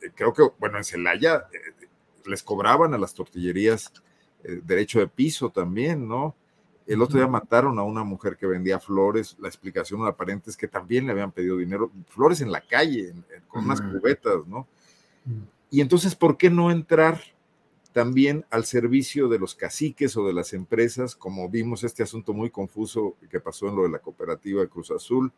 eh, 0.00 0.10
creo 0.14 0.32
que, 0.32 0.42
bueno, 0.58 0.78
en 0.78 0.84
Celaya 0.84 1.46
eh, 1.52 1.86
les 2.24 2.42
cobraban 2.42 2.94
a 2.94 2.98
las 2.98 3.14
tortillerías 3.14 3.92
derecho 4.64 5.00
de 5.00 5.08
piso 5.08 5.50
también, 5.50 6.06
¿no? 6.06 6.34
El 6.86 7.00
otro 7.00 7.18
día 7.18 7.28
mataron 7.28 7.78
a 7.78 7.82
una 7.82 8.02
mujer 8.02 8.36
que 8.36 8.46
vendía 8.46 8.80
flores. 8.80 9.36
La 9.38 9.48
explicación 9.48 10.04
aparente 10.06 10.50
es 10.50 10.56
que 10.56 10.66
también 10.66 11.06
le 11.06 11.12
habían 11.12 11.30
pedido 11.30 11.56
dinero, 11.56 11.90
flores 12.08 12.40
en 12.40 12.50
la 12.50 12.60
calle, 12.60 13.14
con 13.48 13.64
unas 13.64 13.80
cubetas, 13.80 14.46
¿no? 14.46 14.66
Y 15.70 15.80
entonces, 15.80 16.16
¿por 16.16 16.36
qué 16.36 16.50
no 16.50 16.70
entrar 16.70 17.20
también 17.92 18.44
al 18.50 18.64
servicio 18.64 19.28
de 19.28 19.38
los 19.38 19.54
caciques 19.54 20.16
o 20.16 20.26
de 20.26 20.32
las 20.32 20.52
empresas, 20.52 21.14
como 21.14 21.48
vimos 21.48 21.84
este 21.84 22.02
asunto 22.02 22.32
muy 22.32 22.50
confuso 22.50 23.16
que 23.30 23.38
pasó 23.38 23.68
en 23.68 23.76
lo 23.76 23.84
de 23.84 23.90
la 23.90 24.00
cooperativa 24.00 24.66
Cruz 24.66 24.90
Azul? 24.90 25.32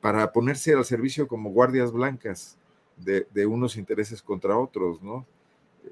para 0.00 0.32
ponerse 0.32 0.72
al 0.74 0.84
servicio 0.84 1.28
como 1.28 1.50
guardias 1.50 1.92
blancas 1.92 2.56
de, 2.96 3.46
unos 3.46 3.76
intereses 3.76 4.20
contra 4.20 4.58
otros, 4.58 5.02
¿no? 5.02 5.26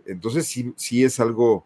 Entonces 0.05 0.47
sí, 0.47 0.73
sí 0.77 1.05
es 1.05 1.21
algo, 1.21 1.65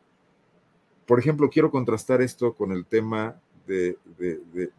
por 1.07 1.19
ejemplo, 1.19 1.51
quiero 1.51 1.71
contrastar 1.71 2.23
esto 2.23 2.55
con 2.55 2.73
el 2.73 2.87
tema 2.87 3.37
de, 3.67 3.97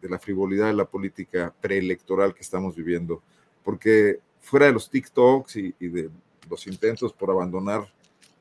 la 0.02 0.18
frivolidad 0.18 0.66
de 0.66 0.74
la 0.74 0.84
política 0.84 1.54
preelectoral 1.60 2.34
que 2.34 2.42
estamos 2.42 2.76
viviendo, 2.76 3.22
porque 3.62 4.20
fuera 4.40 4.66
de 4.66 4.72
los 4.72 4.90
TikToks 4.90 5.56
y, 5.56 5.72
de 5.80 6.10
los 6.48 6.66
intentos 6.66 7.12
por 7.12 7.30
abandonar 7.30 7.92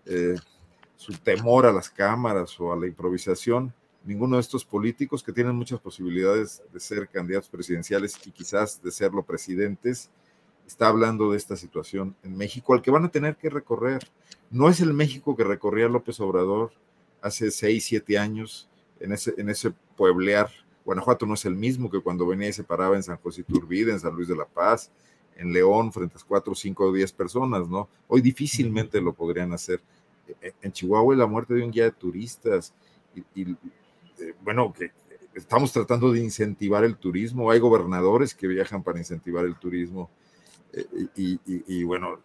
eh, 0.06 0.36
su 0.96 1.14
temor 1.14 1.66
a 1.66 1.72
las 1.72 1.90
cámaras 1.90 2.60
o 2.60 2.74
a 2.74 2.76
la 2.76 2.88
improvisación, 2.88 3.74
ninguno 4.04 4.36
de 4.36 4.42
estos 4.42 4.66
políticos 4.66 5.24
que 5.24 5.32
tienen 5.32 5.56
muchas 5.56 5.80
posibilidades 5.80 6.62
de 6.74 6.80
ser 6.80 7.08
candidatos 7.08 7.50
presidenciales 7.50 8.20
y 8.26 8.32
quizás 8.32 8.82
de 8.82 8.92
serlo 8.92 9.24
presidentes, 9.24 10.10
está 10.68 10.88
hablando 10.88 11.32
de 11.32 11.38
esta 11.38 11.56
situación 11.56 12.16
en 12.24 12.38
México, 12.38 12.74
al 12.74 12.82
que 12.82 12.92
van 12.92 13.06
a 13.06 13.12
tener 13.12 13.36
que 13.36 13.50
recorrer. 13.50 14.08
No 14.50 14.70
es 14.70 14.80
el 14.82 14.94
México 14.94 15.36
que 15.36 15.44
recorría 15.44 15.88
López 15.88 16.20
Obrador 16.20 16.72
hace 17.24 17.50
seis, 17.50 17.86
siete 17.86 18.18
años 18.18 18.70
en 19.00 19.14
ese, 19.14 19.34
en 19.38 19.50
ese 19.50 19.74
pueblear. 19.96 20.50
Guanajuato 20.86 21.26
no 21.26 21.34
es 21.34 21.46
el 21.46 21.56
mismo 21.56 21.90
que 21.90 22.02
cuando 22.02 22.28
venía 22.28 22.50
y 22.50 22.54
se 22.54 22.64
paraba 22.64 22.98
en 22.98 23.04
San 23.04 23.18
José 23.18 23.42
Iturbide, 23.42 23.94
en 23.94 24.00
San 24.00 24.14
Luis 24.14 24.28
de 24.28 24.36
la 24.36 24.46
Paz, 24.46 24.92
en 25.38 25.54
León 25.54 25.92
frente 25.94 26.18
a 26.18 26.28
cuatro, 26.28 26.54
cinco 26.54 26.86
o 26.86 26.94
diez 26.94 27.12
personas, 27.14 27.68
¿no? 27.70 27.88
Hoy 28.08 28.22
difícilmente 28.22 29.00
lo 29.02 29.14
podrían 29.14 29.54
hacer. 29.54 29.82
E, 30.28 30.50
e, 30.50 30.54
en 30.62 30.72
Chihuahua 30.74 31.16
la 31.16 31.26
muerte 31.26 31.54
de 31.54 31.64
un 31.64 31.72
guía 31.72 31.86
de 31.86 31.92
turistas 31.92 32.74
y, 33.36 33.52
eh, 33.52 34.34
bueno, 34.44 34.74
que 34.74 34.92
estamos 35.34 35.72
tratando 35.72 36.12
de 36.12 36.20
incentivar 36.20 36.84
el 36.84 36.98
turismo, 36.98 37.50
hay 37.50 37.60
gobernadores 37.60 38.36
que 38.36 38.48
viajan 38.48 38.84
para 38.84 39.00
incentivar 39.00 39.46
el 39.46 39.56
turismo 39.56 40.10
eh, 40.74 40.86
y, 41.16 41.84
bueno, 41.84 42.20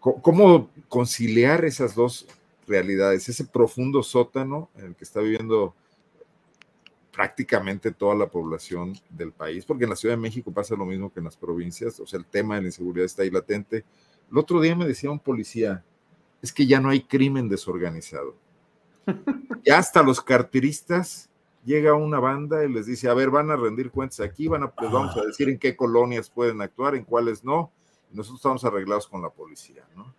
¿cómo 0.00 0.70
conciliar 0.88 1.64
esas 1.64 1.94
dos 1.94 2.26
realidades, 2.68 3.28
ese 3.28 3.44
profundo 3.44 4.02
sótano 4.02 4.70
en 4.76 4.86
el 4.86 4.94
que 4.94 5.04
está 5.04 5.20
viviendo 5.20 5.74
prácticamente 7.12 7.90
toda 7.90 8.14
la 8.14 8.28
población 8.28 8.96
del 9.10 9.32
país, 9.32 9.64
porque 9.64 9.84
en 9.84 9.90
la 9.90 9.96
Ciudad 9.96 10.14
de 10.14 10.20
México 10.20 10.52
pasa 10.52 10.76
lo 10.76 10.86
mismo 10.86 11.12
que 11.12 11.18
en 11.18 11.24
las 11.24 11.36
provincias, 11.36 11.98
o 11.98 12.06
sea, 12.06 12.20
el 12.20 12.26
tema 12.26 12.54
de 12.54 12.60
la 12.62 12.68
inseguridad 12.68 13.06
está 13.06 13.22
ahí 13.22 13.30
latente. 13.30 13.84
El 14.30 14.38
otro 14.38 14.60
día 14.60 14.76
me 14.76 14.86
decía 14.86 15.10
un 15.10 15.18
policía, 15.18 15.84
es 16.40 16.52
que 16.52 16.66
ya 16.66 16.80
no 16.80 16.90
hay 16.90 17.02
crimen 17.02 17.48
desorganizado. 17.48 18.36
Ya 19.64 19.78
hasta 19.78 20.02
los 20.02 20.20
carteristas 20.20 21.28
llega 21.64 21.92
una 21.92 22.20
banda 22.20 22.64
y 22.64 22.72
les 22.72 22.86
dice, 22.86 23.08
a 23.08 23.14
ver, 23.14 23.28
van 23.28 23.50
a 23.50 23.56
rendir 23.56 23.90
cuentas 23.90 24.20
aquí, 24.20 24.48
van 24.48 24.62
a, 24.62 24.72
vamos 24.80 25.16
a 25.16 25.24
decir 25.24 25.48
en 25.48 25.58
qué 25.58 25.76
colonias 25.76 26.30
pueden 26.30 26.62
actuar, 26.62 26.94
en 26.94 27.04
cuáles 27.04 27.44
no, 27.44 27.72
y 28.10 28.16
nosotros 28.16 28.38
estamos 28.38 28.64
arreglados 28.64 29.06
con 29.08 29.20
la 29.20 29.28
policía, 29.28 29.86
¿no? 29.94 30.14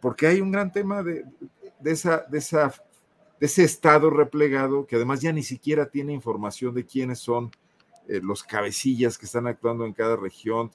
Porque 0.00 0.26
hay 0.26 0.40
un 0.40 0.52
gran 0.52 0.72
tema 0.72 1.02
de, 1.02 1.24
de 1.80 1.90
esa, 1.90 2.24
de 2.28 2.38
esa 2.38 2.72
de 3.40 3.46
ese 3.46 3.64
estado 3.64 4.10
replegado 4.10 4.86
que 4.86 4.96
además 4.96 5.22
ya 5.22 5.32
ni 5.32 5.42
siquiera 5.42 5.86
tiene 5.86 6.12
información 6.12 6.74
de 6.74 6.84
quiénes 6.84 7.18
son 7.18 7.50
eh, 8.06 8.20
los 8.22 8.44
cabecillas 8.44 9.16
que 9.16 9.24
están 9.24 9.46
actuando 9.46 9.86
en 9.86 9.94
cada 9.94 10.14
región, 10.14 10.70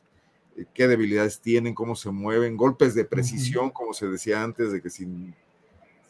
eh, 0.58 0.66
qué 0.74 0.88
debilidades 0.88 1.40
tienen, 1.40 1.76
cómo 1.76 1.96
se 1.96 2.10
mueven, 2.10 2.58
golpes 2.58 2.96
de 2.96 3.06
precisión, 3.06 3.70
como 3.70 3.94
se 3.94 4.08
decía 4.08 4.42
antes, 4.42 4.72
de 4.72 4.82
que 4.82 4.90
sin, 4.90 5.36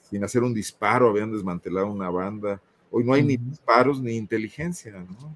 sin 0.09 0.23
hacer 0.23 0.43
un 0.43 0.53
disparo 0.53 1.09
habían 1.09 1.33
desmantelado 1.33 1.87
una 1.87 2.09
banda. 2.09 2.61
Hoy 2.89 3.03
no 3.03 3.13
hay 3.13 3.23
ni 3.23 3.35
disparos 3.35 3.99
ni 4.01 4.13
inteligencia. 4.15 4.93
¿no? 4.93 5.35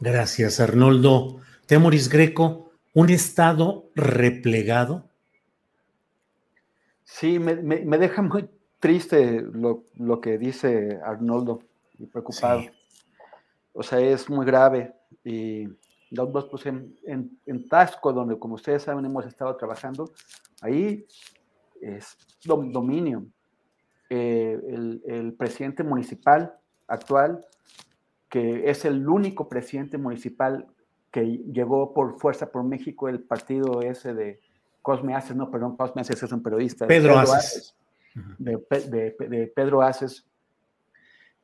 Gracias, 0.00 0.60
Arnoldo. 0.60 1.40
Temoris 1.66 2.08
Greco, 2.08 2.72
un 2.94 3.10
estado 3.10 3.90
replegado. 3.94 5.11
Sí, 7.12 7.38
me, 7.38 7.54
me 7.56 7.98
deja 7.98 8.22
muy 8.22 8.48
triste 8.80 9.42
lo, 9.42 10.20
que 10.20 10.38
dice 10.38 10.98
Arnoldo 11.04 11.60
y 11.98 12.06
preocupado. 12.06 12.62
O 13.74 13.82
sea, 13.82 14.00
es 14.00 14.30
muy 14.30 14.46
grave. 14.46 14.94
Y 15.22 15.68
pues 16.50 16.66
en, 16.66 16.96
en, 17.04 17.68
Tasco, 17.68 18.14
donde 18.14 18.38
como 18.38 18.54
ustedes 18.54 18.82
saben 18.82 19.04
hemos 19.04 19.26
estado 19.26 19.54
trabajando, 19.56 20.10
ahí 20.62 21.06
es 21.82 22.16
dominio. 22.48 23.26
Eh, 24.08 24.58
el, 24.68 25.02
el, 25.06 25.34
presidente 25.34 25.84
municipal 25.84 26.58
actual, 26.88 27.46
que 28.30 28.68
es 28.70 28.86
el 28.86 29.06
único 29.06 29.48
presidente 29.50 29.98
municipal 29.98 30.66
que 31.10 31.24
llegó 31.52 31.92
por 31.92 32.18
fuerza 32.18 32.50
por 32.50 32.64
México, 32.64 33.08
el 33.08 33.20
partido 33.20 33.82
ese 33.82 34.14
de 34.14 34.40
Cosme 34.82 35.14
Aces, 35.14 35.36
no, 35.36 35.50
perdón, 35.50 35.76
Cosme 35.76 36.02
Aces 36.02 36.22
es 36.22 36.32
un 36.32 36.42
periodista. 36.42 36.86
Pedro, 36.86 37.18
Aces 37.18 37.74
de, 38.38 39.52
Pedro 39.54 39.82
Aces, 39.82 40.26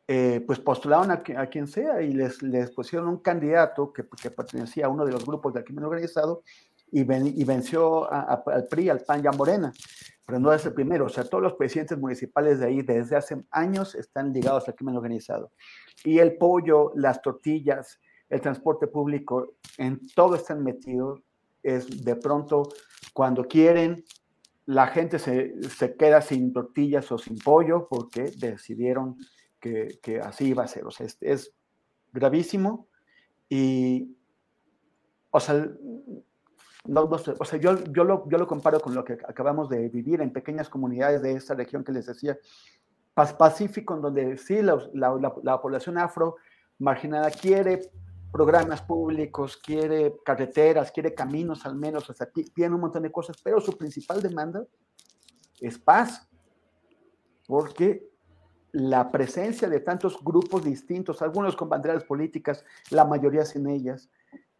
eh, 0.06 0.42
pues 0.46 0.58
postularon 0.58 1.10
a, 1.10 1.22
quien 1.22 1.66
sea 1.66 2.00
y 2.02 2.12
les, 2.12 2.42
les, 2.42 2.70
pusieron 2.70 3.08
un 3.08 3.18
candidato 3.18 3.92
que, 3.92 4.04
pertenecía 4.04 4.86
a 4.86 4.88
uno 4.88 5.04
de 5.04 5.12
los 5.12 5.24
grupos 5.24 5.52
del 5.52 5.64
crimen 5.64 5.84
organizado 5.84 6.42
y, 6.90 7.00
y 7.00 7.44
venció 7.44 8.10
al 8.10 8.66
PRI, 8.68 8.88
al 8.88 9.00
PAN 9.00 9.22
y 9.22 9.26
a 9.26 9.32
Morena, 9.32 9.72
pero 10.26 10.38
no 10.38 10.52
es 10.52 10.64
el 10.64 10.72
primero, 10.72 11.06
o 11.06 11.08
sea, 11.08 11.24
todos 11.24 11.42
los 11.42 11.54
presidentes 11.54 11.98
municipales 11.98 12.60
de 12.60 12.66
ahí 12.66 12.82
desde 12.82 13.16
hace 13.16 13.44
años 13.50 13.94
están 13.94 14.32
ligados 14.32 14.66
al 14.68 14.74
crimen 14.74 14.96
organizado. 14.96 15.52
Y 16.04 16.18
el 16.18 16.36
pollo, 16.36 16.92
las 16.94 17.20
tortillas, 17.20 17.98
el 18.30 18.40
transporte 18.40 18.86
público, 18.86 19.54
en 19.76 20.00
todo 20.14 20.34
están 20.34 20.62
metidos, 20.62 21.20
es 21.76 22.04
de 22.04 22.16
pronto 22.16 22.68
cuando 23.12 23.44
quieren 23.44 24.04
la 24.68 24.86
gente 24.88 25.18
se, 25.18 25.96
queda 25.98 26.20
sin 26.20 26.52
tortillas 26.52 27.10
o 27.10 27.16
sin 27.16 27.38
pollo 27.38 27.88
porque 27.88 28.30
decidieron 28.36 29.16
que, 29.58 29.98
así 30.22 30.48
iba 30.48 30.62
a 30.62 30.68
ser. 30.68 30.84
O 30.84 30.90
sea, 30.90 31.06
es, 31.20 31.54
gravísimo 32.12 32.86
y, 33.48 34.14
o 35.30 35.40
sea, 35.40 35.70
o 36.84 37.44
sea 37.44 37.58
yo, 37.58 37.82
yo, 37.84 38.04
lo, 38.04 38.28
yo 38.28 38.36
lo 38.38 38.46
comparo 38.46 38.80
con 38.80 38.94
lo 38.94 39.04
que 39.04 39.14
acabamos 39.14 39.70
de 39.70 39.88
vivir 39.88 40.20
en 40.20 40.32
pequeñas 40.32 40.68
comunidades 40.68 41.22
de 41.22 41.32
esta 41.32 41.54
región 41.54 41.82
que 41.82 41.92
les 41.92 42.06
decía, 42.06 42.38
Pacífico, 43.14 43.94
en 43.94 44.02
donde 44.02 44.36
sí 44.36 44.60
la, 44.60 44.78
la 44.92 45.60
población 45.62 45.96
afro 45.96 46.36
marginada 46.78 47.30
quiere 47.30 47.90
programas 48.32 48.82
públicos, 48.82 49.56
quiere 49.56 50.14
carreteras, 50.24 50.92
quiere 50.92 51.14
caminos 51.14 51.64
al 51.64 51.76
menos, 51.76 52.08
o 52.10 52.14
sea, 52.14 52.28
tiene 52.54 52.74
un 52.74 52.80
montón 52.80 53.02
de 53.02 53.12
cosas, 53.12 53.36
pero 53.42 53.60
su 53.60 53.76
principal 53.76 54.22
demanda 54.22 54.64
es 55.60 55.78
paz, 55.78 56.28
porque 57.46 58.06
la 58.72 59.10
presencia 59.10 59.68
de 59.68 59.80
tantos 59.80 60.22
grupos 60.22 60.64
distintos, 60.64 61.22
algunos 61.22 61.56
con 61.56 61.68
banderas 61.68 62.04
políticas, 62.04 62.64
la 62.90 63.04
mayoría 63.04 63.44
sin 63.44 63.66
ellas, 63.66 64.10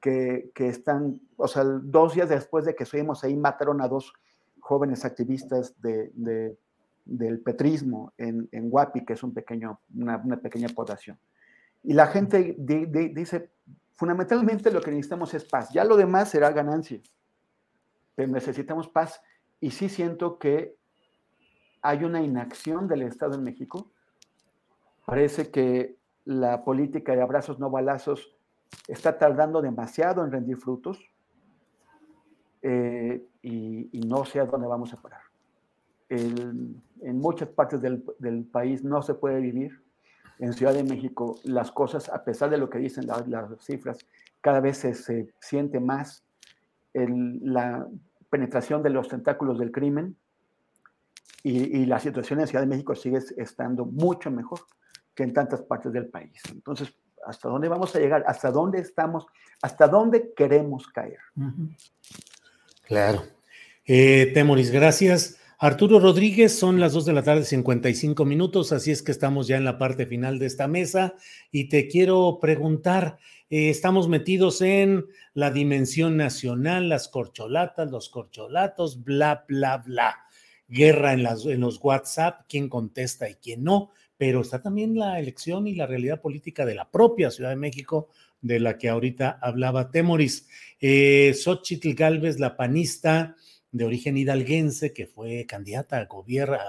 que, 0.01 0.51
están, 0.57 1.20
o 1.36 1.49
sea, 1.49 1.65
dos 1.65 2.15
días 2.15 2.28
después 2.28 2.65
de 2.65 2.74
que 2.74 2.85
estuvimos 2.85 3.23
ahí, 3.24 3.36
mataron 3.36 3.82
a 3.82 3.89
dos 3.89 4.12
jóvenes 4.61 5.05
activistas 5.05 5.74
de, 5.82 6.57
del 7.05 7.40
petrismo 7.40 8.12
en, 8.16 8.49
en 8.53 8.70
Guapi, 8.70 9.05
que 9.05 9.12
es 9.15 9.23
un 9.23 9.35
pequeño, 9.35 9.81
una 9.95 10.40
pequeña 10.40 10.69
población. 10.69 11.19
Y 11.83 11.93
la 11.93 12.09
gente 12.09 12.57
dice, 12.59 13.51
fundamentalmente 13.95 14.71
lo 14.71 14.81
que 14.81 14.91
necesitamos 14.91 15.35
es 15.35 15.45
paz. 15.45 15.71
Ya 15.73 15.85
lo 15.85 15.97
demás 15.97 16.31
será 16.31 16.51
ganancia. 16.51 17.01
Pero 18.15 18.31
necesitamos 18.31 18.89
paz. 18.89 19.21
Y 19.61 19.71
sí 19.71 19.89
siento 19.89 20.39
que 20.39 20.77
hay 21.83 22.05
una 22.05 22.23
inacción 22.23 22.89
del 22.89 23.03
Estado 23.03 23.35
en 23.35 23.45
México. 23.45 23.91
Parece 25.05 25.51
que 25.51 25.97
la 26.25 26.65
política 26.65 27.15
de 27.15 27.23
abrazos 27.23 27.59
no 27.59 27.71
balazos 27.71 28.37
está 28.87 29.17
tardando 29.17 29.63
demasiado 29.63 30.25
en 30.25 30.31
rendir 30.31 30.59
frutos 30.59 30.99
eh, 32.61 33.27
y, 33.41 34.01
no 34.07 34.25
sé 34.25 34.41
a 34.41 34.45
dónde 34.45 34.67
vamos 34.67 34.93
a 34.93 35.01
parar. 35.01 35.23
en 36.09 36.83
muchas 37.19 37.49
partes 37.49 37.81
del, 37.81 38.05
del 38.19 38.45
país 38.45 38.83
no 38.85 39.01
se 39.03 39.15
puede 39.15 39.41
vivir 39.41 39.88
en 40.39 40.52
Ciudad 40.52 40.74
de 40.74 40.85
México 40.85 41.39
las 41.44 41.70
cosas, 41.73 42.09
a 42.09 42.24
pesar 42.24 42.51
de 42.51 42.59
lo 42.59 42.70
que 42.70 42.78
dicen 42.78 43.06
las, 43.06 43.24
cifras, 43.60 43.98
cada 44.40 44.60
vez 44.60 44.78
se, 44.78 45.32
siente 45.40 45.81
más 45.81 46.24
la 46.94 47.86
penetración 48.31 48.82
de 48.82 48.90
los 48.90 49.09
tentáculos 49.09 49.59
del 49.59 49.70
crimen 49.70 50.16
y, 51.43 51.86
la 51.86 51.98
situación 52.01 52.40
en 52.40 52.47
Ciudad 52.47 52.62
de 52.62 52.69
México 52.69 52.94
sigue 52.94 53.20
estando 53.36 53.85
mucho 53.85 54.31
mejor 54.31 54.60
que 55.15 55.23
en 55.23 55.32
tantas 55.32 55.62
partes 55.62 55.93
del 55.93 56.06
país. 56.06 56.43
Entonces, 56.51 56.93
¿hasta 57.24 57.48
dónde 57.48 57.69
vamos 57.69 57.94
a 57.94 58.01
llegar? 58.01 58.24
¿Hasta 58.27 58.51
dónde 58.51 58.81
estamos? 58.81 59.27
¿Hasta 59.62 59.89
dónde 59.89 60.32
queremos 60.36 60.89
caer? 60.89 61.19
Claro. 62.82 63.23
Eh, 63.86 64.31
Temoris, 64.35 64.70
gracias. 64.70 65.38
Arturo 65.61 65.99
Rodríguez, 65.99 66.57
son 66.57 66.79
las 66.79 66.93
2 66.93 67.07
de 67.07 67.13
la 67.13 67.25
tarde, 67.25 67.43
55 67.43 68.25
minutos, 68.25 68.71
así 68.71 68.93
es 68.93 69.03
que 69.03 69.11
estamos 69.11 69.49
ya 69.49 69.57
en 69.57 69.65
la 69.65 69.77
parte 69.77 70.07
final 70.07 70.39
de 70.39 70.47
esta 70.47 70.69
mesa 70.69 71.17
y 71.51 71.69
te 71.69 71.89
quiero 71.89 72.39
preguntar, 72.41 73.19
eh, 73.51 73.69
estamos 73.69 74.07
metidos 74.07 74.61
en 74.61 75.07
la 75.35 75.51
dimensión 75.51 76.17
nacional, 76.17 76.89
las 76.89 77.09
corcholatas, 77.09 77.91
los 77.91 78.09
corcholatos, 78.09 79.03
bla, 79.03 79.47
bla, 79.49 79.79
bla, 79.79 80.19
guerra 80.69 81.15
en, 81.15 81.25
los 81.25 81.81
WhatsApp, 81.83 82.43
quién 82.49 82.69
contesta 82.69 83.29
y 83.29 83.35
quién 83.35 83.65
no, 83.65 83.91
pero 84.17 84.43
está 84.43 84.63
también 84.63 84.97
la 84.97 85.19
elección 85.19 85.67
y 85.67 85.75
la 85.75 85.89
realidad 85.89 86.21
política 86.21 86.65
de 86.65 86.77
la 86.77 86.89
propia 86.89 87.33
Ciudad 87.33 87.51
de 87.51 87.57
México, 87.57 88.11
de 88.41 88.61
la 88.61 88.79
que 88.79 88.91
ahorita 88.91 89.41
hablaba 89.43 89.91
Temoris. 89.91 90.47
Eh, 90.81 91.35
Xochitl 91.35 91.95
Galvez, 91.95 92.39
la 92.39 92.57
panista, 92.57 93.35
de 93.70 93.85
origen 93.85 94.16
hidalguense, 94.16 94.93
que 94.93 95.07
fue 95.07 95.47
candidata 95.47 95.99
a, 95.99 96.05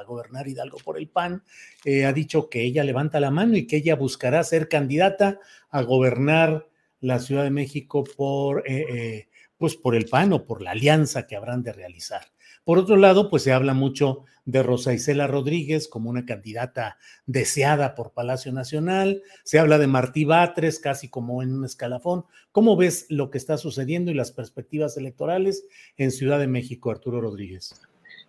gobernar 0.03 0.47
Hidalgo 0.47 0.77
por 0.80 0.97
el 0.97 1.07
PAN, 1.07 1.43
eh, 1.85 2.05
ha 2.05 2.13
dicho 2.13 2.49
que 2.49 2.63
ella 2.63 2.84
levanta 2.84 3.19
la 3.19 3.31
mano 3.31 3.55
y 3.55 3.67
que 3.67 3.77
ella 3.77 3.95
buscará 3.95 4.43
ser 4.43 4.67
candidata 4.67 5.39
a 5.69 5.81
gobernar 5.81 6.67
la 6.99 7.19
Ciudad 7.19 7.43
de 7.43 7.51
México 7.51 8.03
por, 8.03 8.63
eh, 8.69 8.85
eh, 8.89 9.30
pues 9.57 9.76
por 9.76 9.95
el 9.95 10.05
PAN 10.05 10.34
o 10.34 10.45
por 10.45 10.61
la 10.61 10.71
alianza 10.71 11.27
que 11.27 11.35
habrán 11.35 11.63
de 11.63 11.73
realizar. 11.73 12.21
Por 12.69 12.77
otro 12.77 12.97
lado, 12.97 13.31
pues 13.31 13.41
se 13.41 13.51
habla 13.51 13.73
mucho 13.73 14.25
de 14.45 14.61
Rosa 14.61 14.93
Isela 14.93 15.25
Rodríguez 15.25 15.87
como 15.87 16.11
una 16.11 16.27
candidata 16.27 16.99
deseada 17.25 17.95
por 17.95 18.11
Palacio 18.11 18.51
Nacional, 18.51 19.23
se 19.43 19.57
habla 19.57 19.79
de 19.79 19.87
Martí 19.87 20.23
Batres 20.23 20.77
casi 20.77 21.09
como 21.09 21.41
en 21.41 21.51
un 21.51 21.65
escalafón. 21.65 22.25
¿Cómo 22.51 22.77
ves 22.77 23.07
lo 23.09 23.31
que 23.31 23.39
está 23.39 23.57
sucediendo 23.57 24.11
y 24.11 24.13
las 24.13 24.31
perspectivas 24.31 24.95
electorales 24.97 25.65
en 25.97 26.11
Ciudad 26.11 26.37
de 26.37 26.45
México, 26.45 26.91
Arturo 26.91 27.19
Rodríguez? 27.21 27.73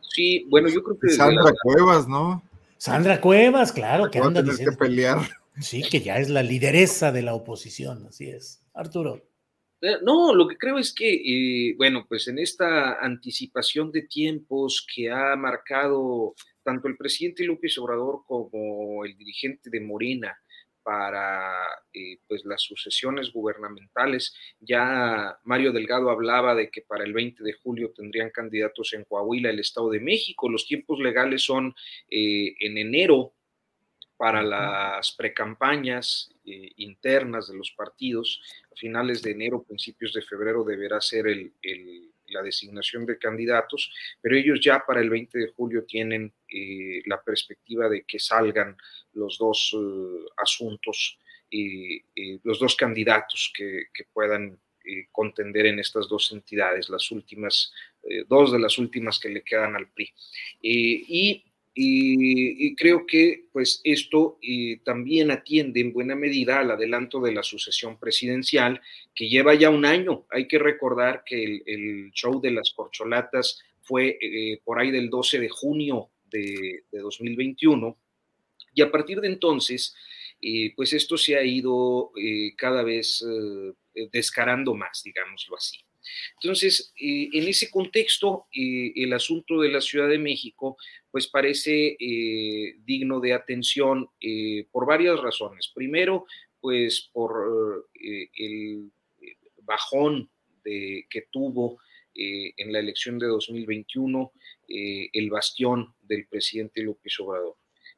Sí, 0.09 0.47
bueno, 0.49 0.71
yo 0.71 0.83
creo 0.85 0.99
que... 0.99 1.11
Sandra 1.11 1.53
Cuevas, 1.63 2.09
¿no? 2.09 2.43
Sandra 2.79 3.21
Cuevas, 3.21 3.73
claro, 3.73 4.11
que 4.11 4.21
anda 4.21 4.41
diciendo... 4.41 4.71
que 4.73 4.79
pelear. 4.79 5.19
Sí, 5.61 5.83
que 5.83 6.01
ya 6.01 6.17
es 6.17 6.31
la 6.31 6.43
lideresa 6.43 7.13
de 7.13 7.21
la 7.21 7.35
oposición, 7.35 8.07
así 8.09 8.31
es. 8.31 8.63
Arturo. 8.73 9.21
Eh, 9.83 9.97
no, 10.03 10.35
lo 10.35 10.47
que 10.47 10.59
creo 10.59 10.79
es 10.79 10.93
que, 10.93 11.11
eh, 11.15 11.75
bueno, 11.77 12.05
pues 12.07 12.29
en 12.29 12.39
esta 12.39 13.03
anticipación 13.03 13.91
de 13.91 14.03
tiempos 14.03 14.87
que 14.95 15.11
ha 15.11 15.35
marcado 15.37 16.35
tanto 16.63 16.87
el 16.89 16.99
presidente 16.99 17.45
López 17.45 17.79
Obrador 17.79 18.23
como 18.27 19.05
el 19.07 19.17
dirigente 19.17 19.71
de 19.71 19.81
Morena 19.81 20.39
para 20.83 21.53
eh, 21.95 22.19
pues 22.29 22.45
las 22.45 22.63
sucesiones 22.63 23.33
gubernamentales, 23.33 24.35
ya 24.61 25.39
Mario 25.45 25.73
Delgado 25.73 26.11
hablaba 26.11 26.55
de 26.55 26.71
que 26.71 26.83
para 26.83 27.05
el 27.05 27.13
20 27.15 27.43
de 27.43 27.53
julio 27.55 27.93
tendrían 27.95 28.31
candidatos 28.31 28.93
en 28.93 29.05
Coahuila, 29.05 29.51
el 29.51 29.61
Estado 29.61 29.91
de 29.91 30.01
México. 30.01 30.51
Los 30.51 30.67
tiempos 30.67 30.99
legales 31.01 31.43
son 31.43 31.75
en 32.09 32.79
enero 32.79 33.35
para 34.21 34.43
las 34.43 35.13
precampañas 35.13 36.31
eh, 36.45 36.73
internas 36.77 37.49
de 37.49 37.57
los 37.57 37.71
partidos. 37.71 38.43
A 38.71 38.77
finales 38.77 39.23
de 39.23 39.31
enero, 39.31 39.63
principios 39.63 40.13
de 40.13 40.21
febrero 40.21 40.63
deberá 40.63 41.01
ser 41.01 41.25
la 42.27 42.43
designación 42.43 43.07
de 43.07 43.17
candidatos, 43.17 43.91
pero 44.21 44.37
ellos 44.37 44.61
ya 44.63 44.85
para 44.87 45.01
el 45.01 45.09
20 45.09 45.39
de 45.39 45.49
julio 45.57 45.85
tienen 45.87 46.35
eh, 46.53 47.01
la 47.07 47.23
perspectiva 47.23 47.89
de 47.89 48.03
que 48.03 48.19
salgan 48.19 48.77
los 49.15 49.39
dos 49.39 49.75
eh, 49.75 50.27
asuntos, 50.37 51.19
los 52.45 52.61
dos 52.61 52.77
candidatos 52.77 53.51
que, 53.57 53.85
que 53.95 54.05
puedan 54.13 54.61
contender 55.11 55.65
en 55.65 55.79
estas 55.79 56.09
dos 56.09 56.31
entidades, 56.33 56.91
las 56.91 57.11
últimas, 57.11 57.73
dos 58.29 58.53
de 58.53 58.59
las 58.59 58.79
últimas 58.79 59.19
que 59.19 59.31
le 59.31 59.43
quedan 59.43 59.75
al 59.75 59.89
PRI. 59.89 60.13
y 60.63 61.50
y, 61.83 62.75
creo 62.77 63.07
que 63.07 63.47
pues 63.53 63.81
esto 63.85 64.39
eh, 64.43 64.81
también 64.85 65.31
atiende 65.31 65.81
en 65.81 65.95
buena 65.95 66.15
medida 66.15 66.61
al 66.61 66.71
adelanto 66.73 67.21
de 67.21 67.33
la 67.33 67.43
sucesión 67.43 67.99
presidencial 67.99 68.83
que 69.15 69.31
lleva 69.31 69.55
ya 69.55 69.71
un 69.71 69.87
año. 69.87 70.27
Hay 70.31 70.47
que 70.47 70.59
recordar 70.59 71.23
que 71.25 71.63
el, 71.65 72.11
show 72.13 72.39
de 72.39 72.51
las 72.51 72.73
corcholatas 72.73 73.61
fue 73.81 74.19
eh, 74.21 74.61
por 74.63 74.79
ahí 74.79 74.91
del 74.91 75.09
12 75.09 75.41
de 75.41 75.49
junio 75.49 76.11
de, 76.31 76.85
2021 76.93 77.97
y 78.75 78.83
a 78.83 78.91
partir 78.91 79.21
de 79.23 79.29
entonces 79.29 79.97
eh, 80.43 80.75
pues 80.77 80.93
esto 80.93 81.17
se 81.17 81.37
ha 81.37 81.43
ido 81.43 82.13
cada 82.57 82.83
vez 82.83 83.25
descarando 84.13 84.75
más, 84.75 85.03
digámoslo 85.03 85.57
así. 85.57 85.79
Entonces, 86.43 86.93
en 86.97 87.49
ese 87.49 87.71
contexto, 87.71 88.47
el 88.53 89.13
asunto 89.13 89.61
de 89.61 89.71
la 89.71 89.81
Ciudad 89.81 90.09
de 90.09 90.19
México 90.19 90.77
pues 91.11 91.27
parece 91.27 91.97
eh, 91.99 92.77
digno 92.85 93.21
de 93.21 93.33
atención 93.33 94.09
eh, 94.21 94.67
por 94.71 94.87
varias 94.87 95.21
razones. 95.21 95.71
Primero, 95.75 96.27
pues 96.61 97.11
por 97.13 97.89
eh, 97.95 98.29
el 98.37 98.91
bajón 99.63 100.31
que 100.63 101.27
tuvo 101.31 101.79
en 102.15 102.73
la 102.73 102.81
elección 102.81 103.19
de 103.19 103.27
2021 103.27 104.33
el 104.69 105.31
bastión 105.31 105.95
del 106.03 106.27
presidente 106.29 106.83
López 106.83 107.19
Obrador, 107.19 107.57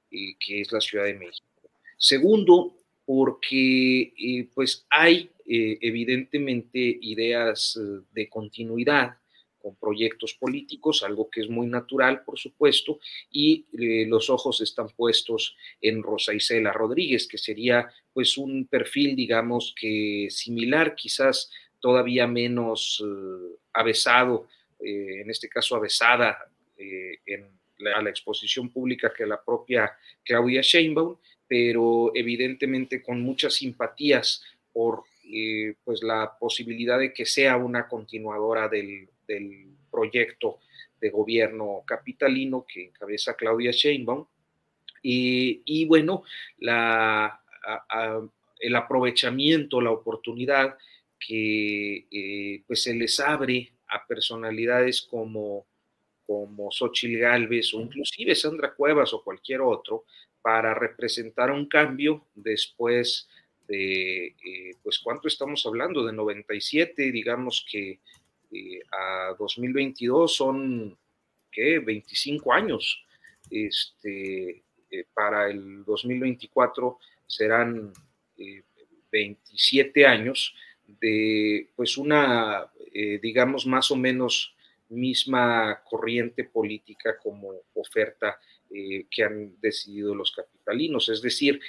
que 0.09 0.61
es 0.61 0.71
la 0.71 0.81
Ciudad 0.81 1.05
de 1.07 1.15
México. 1.15 1.71
Segundo, 1.99 2.77
porque 3.05 4.49
pues 4.55 4.87
hay 4.91 5.31
evidentemente 5.47 6.79
ideas 7.01 7.79
de 8.13 8.29
continuidad 8.29 9.17
con 9.63 9.77
proyectos 9.77 10.35
políticos, 10.35 11.03
algo 11.03 11.31
que 11.31 11.41
es 11.41 11.49
muy 11.49 11.69
natural, 11.69 12.25
por 12.25 12.39
supuesto, 12.39 12.99
y 13.31 13.65
eh, 13.79 14.05
los 14.09 14.29
ojos 14.29 14.61
están 14.61 14.89
puestos 14.89 15.57
en 15.81 16.03
Rosa 16.03 16.35
Isela 16.35 16.73
Rodríguez, 16.73 17.29
que 17.29 17.39
sería 17.39 17.89
pues 18.13 18.37
un 18.37 18.67
perfil, 18.67 19.15
digamos, 19.15 19.75
que 19.79 20.27
similar, 20.31 20.97
quizás 20.97 21.51
todavía 21.81 22.27
menos 22.27 23.03
eh, 23.05 23.57
avesado, 23.73 24.49
eh, 24.81 25.21
en 25.23 25.31
este 25.31 25.49
caso 25.49 25.77
avesada 25.77 26.37
en 26.77 27.47
la, 27.79 28.03
la 28.03 28.11
exposición 28.11 28.71
pública 28.71 29.13
que 29.17 29.25
la 29.25 29.41
propia 29.41 29.93
Claudia 30.25 30.63
Sheinbaum, 30.63 31.17
pero 31.53 32.13
evidentemente 32.15 33.03
con 33.03 33.21
muchas 33.21 33.57
simpatías 33.57 34.43
por 34.73 35.05
pues 35.85 36.03
la 36.03 36.33
posibilidad 36.39 36.99
de 36.99 37.13
que 37.13 37.27
sea 37.27 37.57
una 37.57 37.89
continuadora 37.89 38.69
del 38.69 39.09
del 39.27 39.77
proyecto 39.91 40.61
de 41.01 41.11
gobierno 41.11 41.83
capitalino 41.87 42.65
que 42.67 42.87
encabeza 42.87 43.35
Claudia 43.35 43.71
Sheinbaum. 43.73 44.27
Y, 45.05 45.85
bueno, 45.87 46.23
la, 46.59 47.41
el 48.61 48.77
aprovechamiento, 48.77 49.81
la 49.81 49.91
oportunidad 49.91 50.77
que 51.19 52.07
eh, 52.11 52.63
pues 52.67 52.85
se 52.85 52.95
les 52.95 53.19
abre 53.19 53.73
a 53.89 54.07
personalidades 54.07 55.03
como, 55.03 55.67
como 56.25 56.71
Xochitl 56.71 57.19
Galvez 57.19 57.75
o 57.75 57.81
inclusive 57.81 58.35
Sandra 58.37 58.75
Cuevas 58.75 59.13
o 59.13 59.25
cualquier 59.25 59.61
otro 59.61 60.05
para 60.43 60.75
representar 60.75 61.51
un 61.51 61.67
cambio 61.67 62.27
después 62.35 63.29
de, 63.69 64.27
eh, 64.27 64.77
pues, 64.83 64.99
¿cuánto 64.99 65.29
estamos 65.29 65.65
hablando? 65.67 66.05
De 66.05 66.13
97, 66.13 67.13
digamos 67.13 67.65
que 67.71 68.01
eh, 68.53 68.81
a 68.91 69.35
2022 69.39 70.37
son, 70.37 70.97
¿qué? 71.51 71.79
25 71.79 72.53
años. 72.53 73.03
Este, 73.51 74.63
eh, 74.91 75.05
para 75.15 75.49
el 75.49 75.85
2024 75.85 76.99
serán 77.27 77.93
27 79.11 80.01
eh, 80.01 80.07
años 80.07 80.55
de, 80.87 81.71
pues, 81.75 81.97
una, 81.97 82.71
digamos, 83.23 83.67
más 83.67 83.91
o 83.91 83.97
menos 83.97 84.55
misma 84.91 85.83
corriente 85.89 86.45
política 86.45 87.17
como 87.19 87.53
oferta 87.75 88.39
que 89.11 89.23
han 89.23 89.61
decidido 89.61 90.15
los 90.15 90.33
capitalinos. 90.33 91.09
Es 91.09 91.23
decir, 91.23 91.61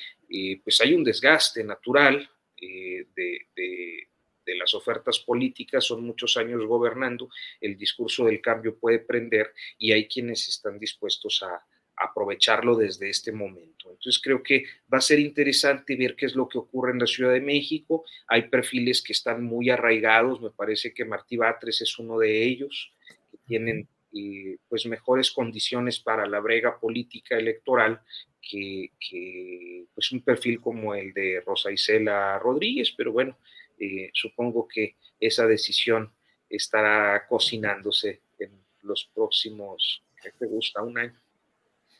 pues 0.63 0.81
hay 0.81 0.93
un 0.93 1.03
desgaste 1.03 1.63
natural 1.63 2.29
de, 2.57 3.07
de 4.45 4.55
las 4.55 4.73
ofertas 4.73 5.19
políticas, 5.19 5.85
son 5.85 6.03
muchos 6.03 6.37
años 6.37 6.65
gobernando, 6.65 7.29
el 7.61 7.77
discurso 7.77 8.25
del 8.25 8.41
cambio 8.41 8.77
puede 8.77 8.99
prender 8.99 9.53
y 9.77 9.91
hay 9.91 10.07
quienes 10.07 10.47
están 10.47 10.79
dispuestos 10.79 11.43
a, 11.43 11.65
aprovecharlo 11.95 12.75
desde 12.75 13.09
este 13.09 13.31
momento. 13.31 13.91
Entonces 13.91 14.19
creo 14.21 14.41
que 14.41 14.65
va 14.91 14.97
a 14.97 15.01
ser 15.01 15.19
interesante 15.19 15.95
ver 15.95 16.15
qué 16.15 16.25
es 16.25 16.35
lo 16.35 16.47
que 16.47 16.57
ocurre 16.57 16.91
en 16.91 16.99
la 16.99 17.07
Ciudad 17.07 17.33
de 17.33 17.41
México. 17.41 18.03
Hay 18.27 18.49
perfiles 18.49 19.01
que 19.01 19.13
están 19.13 19.43
muy 19.43 19.69
arraigados, 19.69 20.41
me 20.41 20.51
parece 20.51 20.93
que 20.93 21.05
Martí 21.05 21.37
Batres 21.37 21.81
es 21.81 21.97
uno 21.99 22.17
de 22.17 22.43
ellos, 22.43 22.93
que 23.31 23.37
tienen 23.45 23.87
eh, 24.13 24.57
pues 24.69 24.85
mejores 24.85 25.31
condiciones 25.31 25.99
para 25.99 26.25
la 26.27 26.39
brega 26.39 26.79
política 26.79 27.35
electoral 27.37 28.01
que, 28.41 28.91
que, 28.99 29.85
pues 29.93 30.11
un 30.11 30.21
perfil 30.21 30.59
como 30.61 30.93
el 30.93 31.13
de 31.13 31.41
Rosa 31.45 31.71
Isela 31.71 32.37
Rodríguez, 32.39 32.93
pero 32.95 33.11
bueno, 33.11 33.37
eh, 33.79 34.09
supongo 34.13 34.67
que 34.67 34.97
esa 35.19 35.47
decisión 35.47 36.13
estará 36.49 37.25
cocinándose 37.27 38.21
en 38.37 38.51
los 38.83 39.09
próximos, 39.13 40.03
¿qué 40.21 40.31
te 40.31 40.45
gusta? 40.45 40.83
Un 40.83 40.97
año. 40.97 41.22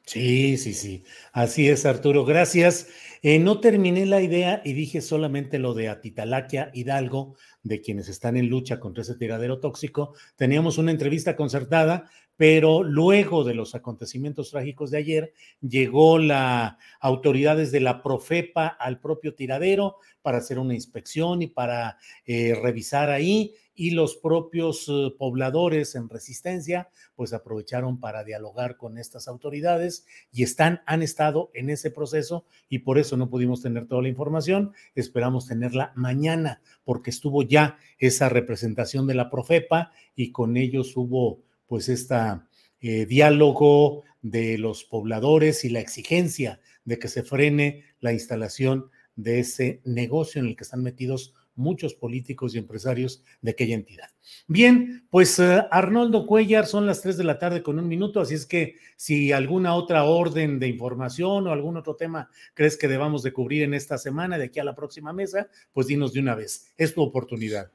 Sí, 0.06 0.58
sí, 0.58 0.74
sí. 0.74 1.04
Así 1.32 1.70
es, 1.70 1.86
Arturo. 1.86 2.26
Gracias. 2.26 2.88
Eh, 3.22 3.40
no 3.40 3.62
terminé 3.62 4.06
la 4.06 4.22
idea 4.22 4.62
y 4.66 4.74
dije 4.74 5.02
solamente 5.02 5.60
lo 5.60 5.74
de 5.74 5.88
Atitalaquia 5.88 6.72
Hidalgo, 6.74 7.38
de 7.64 7.80
quienes 7.80 8.10
están 8.10 8.36
en 8.36 8.50
lucha 8.50 8.82
contra 8.82 9.04
ese 9.04 9.16
tiradero 9.16 9.60
tóxico. 9.62 10.14
Teníamos 10.36 10.78
una 10.78 10.92
entrevista 10.92 11.38
concertada, 11.38 12.10
pero 12.36 12.84
luego 12.84 13.46
de 13.46 13.54
los 13.54 13.76
acontecimientos 13.76 14.52
trágicos 14.52 14.92
de 14.92 14.98
ayer, 14.98 15.34
llegó 15.62 16.18
la 16.20 16.78
autoridades 17.00 17.72
de 17.72 17.80
la 17.80 18.04
Profepa 18.04 18.68
al 18.68 19.00
propio 19.00 19.36
tiradero 19.36 19.98
para 20.22 20.40
hacer 20.40 20.60
una 20.60 20.74
inspección 20.74 21.42
y 21.42 21.48
para 21.48 21.98
eh, 22.26 22.56
revisar 22.62 23.10
ahí 23.10 23.54
y 23.76 23.92
los 23.92 24.16
propios 24.16 24.88
eh, 24.88 25.14
pobladores 25.18 25.96
en 25.96 26.10
resistencia 26.10 26.90
pues 27.16 27.34
aprovecharon 27.34 28.00
para 28.00 28.24
dialogar 28.24 28.78
con 28.78 28.98
estas 28.98 29.28
autoridades 29.28 30.06
y 30.32 30.44
están 30.44 30.82
han 30.86 31.02
estado 31.02 31.52
en 31.54 31.70
ese 31.70 31.92
proceso 31.92 32.46
y 32.70 32.80
por 32.80 32.98
eso 32.98 33.18
no 33.18 33.30
pudimos 33.30 33.62
tener 33.62 33.88
toda 33.88 34.02
la 34.02 34.10
información, 34.10 34.74
esperamos 34.96 35.48
tenerla 35.48 35.92
mañana 35.96 36.62
porque 36.84 37.10
estuvo 37.10 37.44
ya 37.44 37.78
esa 37.98 38.30
representación 38.30 39.08
de 39.08 39.16
la 39.16 39.30
Profepa 39.30 39.92
y 40.16 40.32
con 40.32 40.58
ellos 40.58 40.96
hubo 40.96 41.42
pues 41.66 41.90
esta 41.90 42.48
eh, 42.82 43.06
diálogo 43.06 44.04
de 44.22 44.58
los 44.58 44.84
pobladores 44.84 45.66
y 45.66 45.70
la 45.70 45.80
exigencia 45.80 46.60
de 46.86 47.00
que 47.00 47.08
se 47.08 47.24
frene 47.24 47.84
la 48.00 48.14
instalación 48.14 48.90
de 49.16 49.40
ese 49.40 49.82
negocio 49.86 50.42
en 50.42 50.48
el 50.48 50.56
que 50.56 50.64
están 50.64 50.84
metidos 50.84 51.34
muchos 51.56 51.94
políticos 51.94 52.56
y 52.56 52.58
empresarios 52.58 53.24
de 53.42 53.52
aquella 53.52 53.76
entidad. 53.76 54.10
Bien, 54.48 55.06
pues 55.10 55.40
uh, 55.40 55.64
Arnoldo 55.72 56.26
Cuellar, 56.26 56.66
son 56.66 56.86
las 56.86 57.02
3 57.02 57.18
de 57.18 57.24
la 57.24 57.40
tarde 57.40 57.64
con 57.64 57.80
un 57.80 57.88
minuto, 57.88 58.20
así 58.20 58.34
es 58.34 58.46
que 58.46 58.76
si 58.96 59.32
alguna 59.32 59.76
otra 59.76 60.04
orden 60.04 60.60
de 60.60 60.68
información 60.68 61.48
o 61.48 61.52
algún 61.52 61.78
otro 61.78 61.96
tema 61.96 62.30
crees 62.54 62.78
que 62.78 62.88
debamos 62.88 63.24
de 63.24 63.34
cubrir 63.34 63.64
en 63.64 63.74
esta 63.74 63.98
semana, 63.98 64.38
de 64.38 64.46
aquí 64.46 64.60
a 64.60 64.64
la 64.64 64.76
próxima 64.76 65.14
mesa, 65.14 65.48
pues 65.74 65.88
dinos 65.88 66.14
de 66.14 66.20
una 66.20 66.36
vez, 66.36 66.72
es 66.78 66.94
tu 66.94 67.02
oportunidad. 67.02 67.70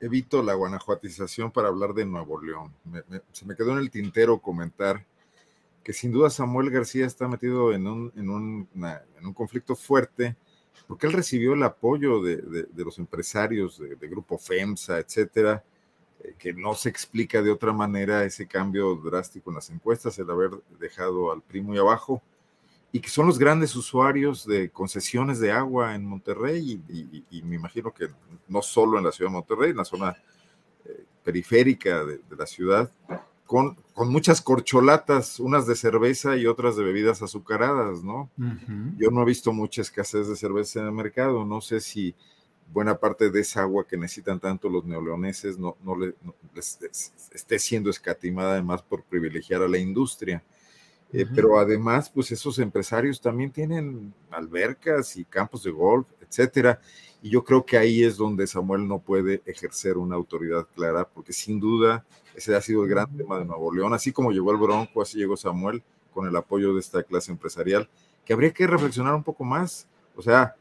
Evito 0.00 0.42
la 0.42 0.54
guanajuatización 0.54 1.50
para 1.50 1.68
hablar 1.68 1.92
de 1.92 2.06
Nuevo 2.06 2.40
León. 2.40 2.72
Se 3.32 3.44
me 3.44 3.54
quedó 3.54 3.72
en 3.72 3.78
el 3.78 3.90
tintero 3.90 4.38
comentar 4.38 5.04
que 5.84 5.92
sin 5.92 6.10
duda 6.10 6.30
Samuel 6.30 6.70
García 6.70 7.06
está 7.06 7.28
metido 7.28 7.72
en 7.72 7.86
un, 7.86 8.12
en 8.16 8.30
un, 8.30 8.68
en 8.74 9.26
un 9.26 9.34
conflicto 9.34 9.76
fuerte 9.76 10.36
porque 10.90 11.06
él 11.06 11.12
recibió 11.12 11.52
el 11.52 11.62
apoyo 11.62 12.20
de, 12.20 12.38
de, 12.38 12.84
los 12.84 12.98
empresarios 12.98 13.78
de, 13.78 14.08
Grupo 14.08 14.36
FEMSA, 14.36 14.98
etcétera, 14.98 15.62
eh, 16.18 16.34
que 16.36 16.52
no 16.52 16.74
se 16.74 16.88
explica 16.88 17.40
de 17.42 17.52
otra 17.52 17.72
manera 17.72 18.24
ese 18.24 18.48
cambio 18.48 18.96
drástico 18.96 19.50
en 19.50 19.54
las 19.54 19.70
encuestas, 19.70 20.18
el 20.18 20.28
haber 20.28 20.50
dejado 20.80 21.30
al 21.30 21.42
PRI 21.42 21.60
muy 21.60 21.78
abajo, 21.78 22.20
y 22.90 22.98
que 22.98 23.08
son 23.08 23.28
los 23.28 23.38
grandes 23.38 23.76
usuarios 23.76 24.44
de 24.44 24.70
concesiones 24.70 25.38
de 25.38 25.52
agua 25.52 25.94
en 25.94 26.04
Monterrey, 26.04 26.82
y, 26.88 27.24
y, 27.28 27.38
y 27.38 27.42
me 27.42 27.54
imagino 27.54 27.94
que 27.94 28.08
no 28.48 28.60
solo 28.60 28.98
en 28.98 29.04
la 29.04 29.12
ciudad 29.12 29.30
de 29.30 29.34
Monterrey, 29.34 29.70
en 29.70 29.76
la 29.76 29.84
zona 29.84 30.16
eh, 30.86 31.04
periférica 31.22 32.04
de 32.04 32.36
la 32.36 32.46
ciudad, 32.46 32.90
con, 33.46 33.76
con, 34.00 34.10
muchas 34.10 34.40
corcholatas, 34.40 35.38
unas 35.40 35.66
de 35.66 35.76
cerveza 35.76 36.36
y 36.36 36.46
otras 36.46 36.76
de 36.76 36.84
bebidas 36.84 37.20
azucaradas, 37.22 38.02
¿no? 38.02 38.30
Uh 38.38 38.42
-huh. 38.42 38.96
Yo 38.98 39.10
no 39.10 39.22
he 39.22 39.26
visto 39.26 39.52
mucha 39.52 39.82
escasez 39.82 40.26
de 40.26 40.36
cerveza 40.36 40.80
en 40.80 40.86
el 40.86 40.92
mercado, 40.92 41.44
no 41.44 41.60
sé 41.60 41.80
si 41.80 42.14
buena 42.72 42.94
parte 42.96 43.30
de 43.30 43.40
esa 43.40 43.62
agua 43.62 43.86
que 43.86 43.96
necesitan 43.96 44.40
tanto 44.40 44.68
los 44.68 44.84
neoleoneses 44.84 45.58
no, 45.58 45.76
no, 45.82 45.96
le, 45.96 46.14
no 46.22 46.34
les, 46.54 46.78
les, 46.80 47.12
esté 47.32 47.58
siendo 47.58 47.90
escatimada 47.90 48.52
además 48.52 48.80
por 48.82 49.02
privilegiar 49.02 49.62
a 49.62 49.68
la 49.68 49.78
industria. 49.78 50.42
Uh 50.42 51.16
-huh. 51.16 51.20
eh, 51.20 51.26
pero 51.34 51.58
además, 51.58 52.08
pues 52.08 52.30
esos 52.30 52.58
empresarios 52.58 53.20
también 53.20 53.50
tienen 53.50 54.14
albercas 54.30 55.16
y 55.16 55.24
campos 55.24 55.62
de 55.64 55.72
golf, 55.72 56.06
etcétera. 56.20 56.80
Y 57.22 57.30
yo 57.30 57.44
creo 57.44 57.66
que 57.66 57.76
ahí 57.76 58.02
es 58.02 58.16
donde 58.16 58.46
Samuel 58.46 58.86
no 58.88 58.98
puede 58.98 59.42
ejercer 59.44 59.98
una 59.98 60.16
autoridad 60.16 60.66
clara, 60.74 61.06
porque 61.06 61.32
sin 61.32 61.60
duda 61.60 62.04
ese 62.40 62.56
ha 62.56 62.60
sido 62.60 62.82
el 62.82 62.88
gran 62.88 63.14
tema 63.16 63.38
de 63.38 63.44
Nuevo 63.44 63.72
León. 63.72 63.92
Así 63.94 64.12
como 64.12 64.32
llegó 64.32 64.50
el 64.50 64.56
Bronco, 64.56 65.02
así 65.02 65.18
llegó 65.18 65.36
Samuel 65.36 65.82
con 66.12 66.26
el 66.26 66.34
apoyo 66.34 66.74
de 66.74 66.80
esta 66.80 67.02
clase 67.02 67.30
empresarial, 67.30 67.88
que 68.24 68.32
habría 68.32 68.52
que 68.52 68.66
reflexionar 68.66 69.14
un 69.14 69.22
poco 69.22 69.44
más. 69.44 69.86
O 70.16 70.22
sea, 70.22 70.56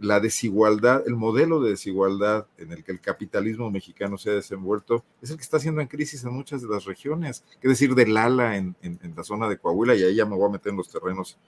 la 0.00 0.18
desigualdad, 0.18 1.02
el 1.06 1.14
modelo 1.14 1.60
de 1.60 1.70
desigualdad 1.70 2.46
en 2.56 2.72
el 2.72 2.82
que 2.82 2.90
el 2.90 3.00
capitalismo 3.00 3.70
mexicano 3.70 4.16
se 4.16 4.30
ha 4.30 4.34
desenvuelto, 4.34 5.04
es 5.20 5.30
el 5.30 5.36
que 5.36 5.42
está 5.42 5.58
haciendo 5.58 5.82
en 5.82 5.88
crisis 5.88 6.24
en 6.24 6.32
muchas 6.32 6.62
de 6.62 6.68
las 6.68 6.86
regiones. 6.86 7.44
Es 7.60 7.68
decir, 7.68 7.94
de 7.94 8.06
Lala 8.06 8.56
en, 8.56 8.74
en, 8.82 8.98
en 9.02 9.14
la 9.14 9.22
zona 9.22 9.48
de 9.48 9.58
Coahuila, 9.58 9.94
y 9.94 10.02
ahí 10.02 10.14
ya 10.14 10.24
me 10.24 10.36
voy 10.36 10.48
a 10.48 10.52
meter 10.52 10.70
en 10.70 10.78
los 10.78 10.88
terrenos 10.88 11.38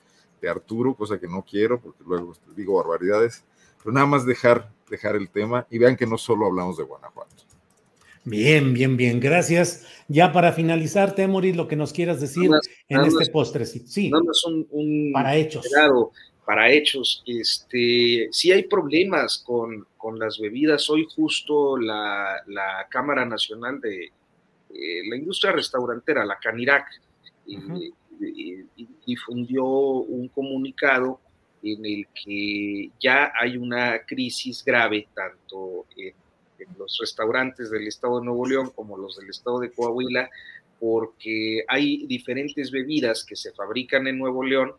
de 0.41 0.51
Arturo, 0.51 0.95
cosa 0.95 1.19
que 1.19 1.29
no 1.29 1.43
quiero, 1.43 1.81
porque 1.81 2.05
luego 2.05 2.35
digo 2.55 2.77
barbaridades. 2.77 3.45
Pero 3.79 3.93
nada 3.93 4.07
más 4.07 4.27
dejar, 4.27 4.71
dejar 4.91 5.17
el 5.17 5.31
tema 5.31 5.67
y 5.71 5.79
vean 5.79 5.97
que 5.97 6.07
no 6.07 6.19
solo 6.19 6.47
hablamos 6.47 6.77
de 6.77 6.85
Guanajuato. 6.85 7.52
Bien, 8.25 8.73
bien, 8.73 8.97
bien, 8.97 9.19
gracias. 9.19 9.87
Ya 10.09 10.33
para 10.33 10.53
finalizar, 10.53 11.15
Temoris, 11.15 11.57
lo 11.57 11.67
que 11.67 11.77
nos 11.77 11.93
quieras 11.93 12.21
decir 12.21 12.49
más, 12.49 12.69
en 12.89 13.01
este 13.01 13.15
más, 13.21 13.31
postre. 13.31 13.67
Sí, 13.67 14.11
nada 14.11 14.23
más 14.23 14.45
un, 14.45 14.67
un 14.71 15.11
para 15.13 15.35
hechos. 15.37 15.67
Claro, 15.73 16.13
para 16.47 16.71
hechos, 16.71 17.23
este, 17.27 18.29
sí 18.31 18.53
hay 18.53 18.65
problemas 18.65 19.39
con, 19.39 19.87
con 19.97 20.19
las 20.19 20.39
bebidas. 20.39 20.89
Hoy 20.91 21.07
justo 21.15 21.77
la, 21.77 22.43
la 22.47 22.87
Cámara 22.91 23.25
Nacional 23.25 23.81
de 23.81 24.05
eh, 24.05 25.09
la 25.09 25.17
Industria 25.17 25.53
Restaurantera, 25.53 26.25
la 26.25 26.39
CANIRAC, 26.39 26.87
uh 27.47 27.51
-huh. 27.51 27.93
eh, 28.21 28.65
difundió 29.07 29.65
un 29.65 30.29
comunicado 30.29 31.21
en 31.63 31.85
el 31.85 32.07
que 32.13 32.91
ya 33.01 33.33
hay 33.39 33.57
una 33.57 34.01
crisis 34.05 34.65
grave 34.65 35.09
tanto 35.15 35.87
en 35.97 36.15
en 36.63 36.79
los 36.79 36.99
restaurantes 37.01 37.71
del 37.71 37.87
estado 37.87 38.19
de 38.19 38.27
Nuevo 38.27 38.47
León 38.47 38.73
como 38.75 38.97
los 38.97 39.17
del 39.17 39.31
estado 39.31 39.61
de 39.61 39.71
Coahuila, 39.71 40.31
porque 40.81 41.65
hay 41.69 42.07
diferentes 42.07 42.71
bebidas 42.71 43.25
que 43.25 43.37
se 43.37 43.53
fabrican 43.53 44.07
en 44.07 44.19
Nuevo 44.19 44.43
León 44.43 44.73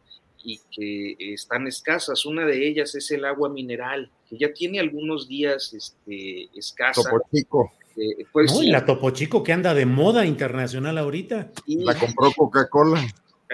y 0.43 0.59
que 0.69 1.33
están 1.33 1.67
escasas. 1.67 2.25
Una 2.25 2.45
de 2.45 2.67
ellas 2.67 2.93
es 2.95 3.09
el 3.11 3.25
agua 3.25 3.49
mineral, 3.49 4.11
que 4.29 4.37
ya 4.37 4.51
tiene 4.53 4.79
algunos 4.79 5.27
días 5.27 5.73
este, 5.73 6.49
escasa. 6.57 7.03
Topo 7.03 7.23
Chico. 7.33 7.71
Eh, 7.95 8.25
pues, 8.31 8.51
no, 8.51 8.63
la 8.63 8.85
Topo 8.85 9.11
Chico 9.11 9.43
que 9.43 9.53
anda 9.53 9.73
de 9.73 9.85
moda 9.85 10.25
internacional 10.25 10.97
ahorita. 10.97 11.51
Y, 11.65 11.83
la 11.83 11.97
compró 11.97 12.31
Coca-Cola. 12.35 13.01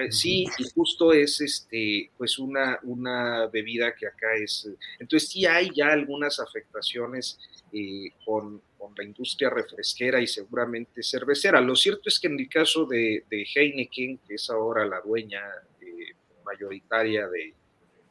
Eh, 0.00 0.12
sí, 0.12 0.46
y 0.58 0.64
justo 0.74 1.12
es 1.12 1.40
este, 1.40 2.10
pues 2.16 2.38
una, 2.38 2.78
una 2.82 3.46
bebida 3.46 3.94
que 3.94 4.06
acá 4.06 4.34
es. 4.34 4.68
Entonces 4.98 5.28
sí 5.28 5.46
hay 5.46 5.70
ya 5.74 5.88
algunas 5.88 6.40
afectaciones 6.40 7.38
eh, 7.72 8.10
con, 8.24 8.62
con, 8.78 8.94
la 8.96 9.04
industria 9.04 9.50
refresquera 9.50 10.20
y 10.20 10.26
seguramente 10.26 11.02
cervecera. 11.02 11.60
Lo 11.60 11.76
cierto 11.76 12.08
es 12.08 12.18
que 12.18 12.28
en 12.28 12.38
el 12.38 12.48
caso 12.48 12.86
de, 12.86 13.24
de 13.28 13.46
Heineken, 13.54 14.18
que 14.26 14.34
es 14.34 14.50
ahora 14.50 14.84
la 14.86 15.00
dueña 15.00 15.42
eh, 15.80 16.14
mayoritaria 16.44 17.28
de, 17.28 17.54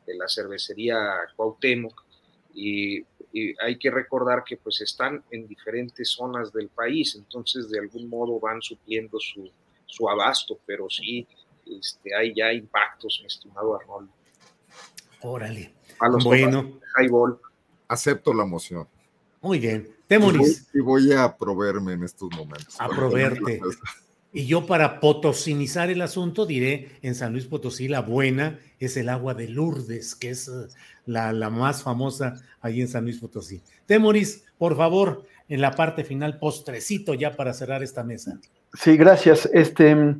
de, 0.06 0.16
la 0.16 0.28
cervecería 0.28 0.98
Cuauhtémoc, 1.36 2.06
y, 2.54 3.00
y, 3.34 3.54
hay 3.62 3.78
que 3.78 3.92
recordar 3.92 4.44
que 4.44 4.58
pues 4.58 4.82
están 4.82 5.24
en 5.32 5.48
diferentes 5.48 6.10
zonas 6.10 6.52
del 6.52 6.70
país, 6.70 7.16
entonces 7.16 7.70
de 7.70 7.80
algún 7.80 8.10
modo 8.10 8.40
van 8.40 8.62
supliendo 8.62 9.20
su, 9.20 9.52
su 9.86 10.10
abasto, 10.10 10.60
pero 10.66 10.90
sí 10.90 11.28
este, 11.78 12.16
hay 12.16 12.34
ya 12.36 12.52
impactos, 12.52 13.20
mi 13.22 13.28
estimado 13.28 13.80
Arnold. 13.80 14.10
Órale. 15.22 15.74
A 16.00 16.08
los 16.08 16.24
bueno. 16.24 16.80
Highball. 16.98 17.40
Acepto 17.88 18.34
la 18.34 18.46
moción. 18.46 18.88
Muy 19.42 19.60
bien. 19.60 19.90
Temoris. 20.08 20.70
Y 20.74 20.80
voy, 20.80 21.04
y 21.04 21.08
voy 21.08 21.18
a 21.18 21.36
proveerme 21.36 21.94
en 21.94 22.04
estos 22.04 22.30
momentos. 22.36 22.76
A 22.80 22.88
proverte. 22.88 23.62
Y 24.32 24.46
yo 24.46 24.68
para 24.68 25.00
potosinizar 25.00 25.90
el 25.90 26.02
asunto 26.02 26.46
diré, 26.46 27.00
en 27.02 27.16
San 27.16 27.34
Luis 27.34 27.46
Potosí 27.46 27.88
la 27.88 28.02
buena 28.02 28.60
es 28.80 28.96
el 28.96 29.10
agua 29.10 29.34
de 29.34 29.48
Lourdes, 29.48 30.14
que 30.14 30.30
es 30.30 30.48
eh, 30.48 30.68
la, 31.06 31.34
la 31.34 31.50
más 31.50 31.82
famosa 31.82 32.36
allí 32.62 32.82
en 32.82 32.88
San 32.88 33.06
Luis 33.06 33.20
Potosí. 33.20 33.64
Temoris, 33.88 34.44
por 34.60 34.78
favor, 34.78 35.26
en 35.48 35.62
la 35.62 35.72
parte 35.72 36.04
final, 36.04 36.38
postrecito 36.38 37.16
ya 37.16 37.36
para 37.36 37.54
cerrar 37.56 37.82
esta 37.82 38.04
mesa. 38.04 38.40
Sí, 38.76 38.98
gracias. 38.98 39.50
Este, 39.52 40.16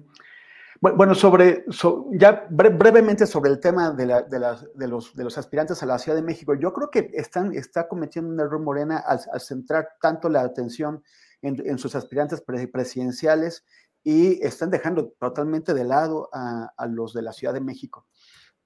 bueno, 0.82 1.14
sobre, 1.14 1.66
so, 1.70 2.08
ya 2.12 2.48
bre 2.50 2.70
brevemente 2.70 3.26
sobre 3.28 3.52
el 3.52 3.60
tema 3.60 3.92
de, 3.92 4.06
la, 4.06 4.22
de, 4.22 4.40
la, 4.40 4.58
de, 4.76 4.88
los, 4.88 5.14
de, 5.14 5.26
los, 5.26 5.38
aspirantes 5.38 5.84
a 5.84 5.86
la 5.86 6.00
Ciudad 6.00 6.18
de 6.18 6.24
México, 6.24 6.54
yo 6.56 6.72
creo 6.72 6.90
que 6.90 7.12
están, 7.14 7.54
está 7.54 7.90
cometiendo 7.90 8.32
un 8.32 8.40
error 8.40 8.62
Morena 8.62 8.98
al, 8.98 9.20
centrar 9.42 9.90
tanto 10.02 10.30
la 10.30 10.42
atención 10.42 11.04
en, 11.42 11.78
sus 11.78 11.96
aspirantes 11.96 12.42
presidenciales 12.42 13.66
y 14.04 14.42
están 14.46 14.70
dejando 14.70 15.10
totalmente 15.20 15.74
de 15.74 15.84
lado 15.84 16.30
a, 16.32 16.72
los 16.88 17.14
de 17.14 17.24
la 17.24 17.34
Ciudad 17.34 17.54
de 17.54 17.62
México. 17.62 18.08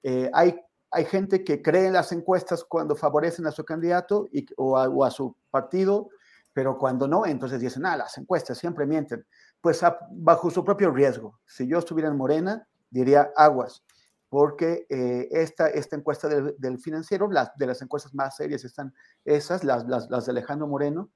Eh, 0.04 0.30
hay, 0.32 0.60
hay 0.92 1.04
gente 1.06 1.42
que 1.42 1.62
cree 1.62 1.86
en 1.86 1.94
las 1.94 2.12
encuestas 2.12 2.64
cuando 2.64 2.94
favorecen 2.94 3.46
a 3.48 3.50
su 3.50 3.64
candidato 3.64 4.28
o, 4.56 4.78
a, 4.78 4.88
o 4.88 5.04
a 5.04 5.10
su 5.10 5.36
partido, 5.50 6.10
pero 6.52 6.78
cuando 6.78 7.08
no, 7.08 7.26
entonces 7.26 7.60
dicen, 7.60 7.84
ah, 7.86 7.96
las 7.96 8.16
encuestas 8.18 8.56
siempre 8.56 8.86
mienten 8.86 9.26
pues 9.64 9.80
bajo 10.10 10.50
su 10.50 10.62
propio 10.62 10.90
riesgo. 10.90 11.40
Si 11.46 11.66
yo 11.66 11.78
estuviera 11.78 12.10
en 12.10 12.18
Morena, 12.18 12.68
diría 12.90 13.32
aguas, 13.34 13.82
porque 14.28 14.84
eh, 14.90 15.26
esta, 15.30 15.70
esta 15.70 15.96
encuesta 15.96 16.28
del, 16.28 16.54
del, 16.58 16.78
financiero, 16.78 17.30
las, 17.30 17.56
de 17.56 17.68
las 17.68 17.80
encuestas 17.80 18.12
más 18.14 18.36
serias 18.36 18.62
están 18.66 18.92
esas, 19.24 19.64
las, 19.64 19.86
las, 19.88 20.26
de 20.26 20.32
Alejandro 20.32 20.66
Moreno, 20.66 21.08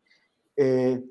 eh, 0.56 1.04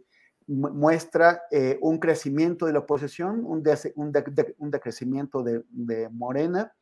muestra 0.47 1.43
eh, 1.51 1.77
un 1.79 1.99
crecimiento 1.99 2.65
de 2.65 2.73
la 2.73 2.79
oposición, 2.79 3.45
un, 3.45 3.61
de, 3.61 3.93
un, 3.95 4.11
de, 4.11 4.55
decrecimiento 4.57 5.43
de, 5.43 5.63
de 5.69 6.09
Morena, 6.09 6.73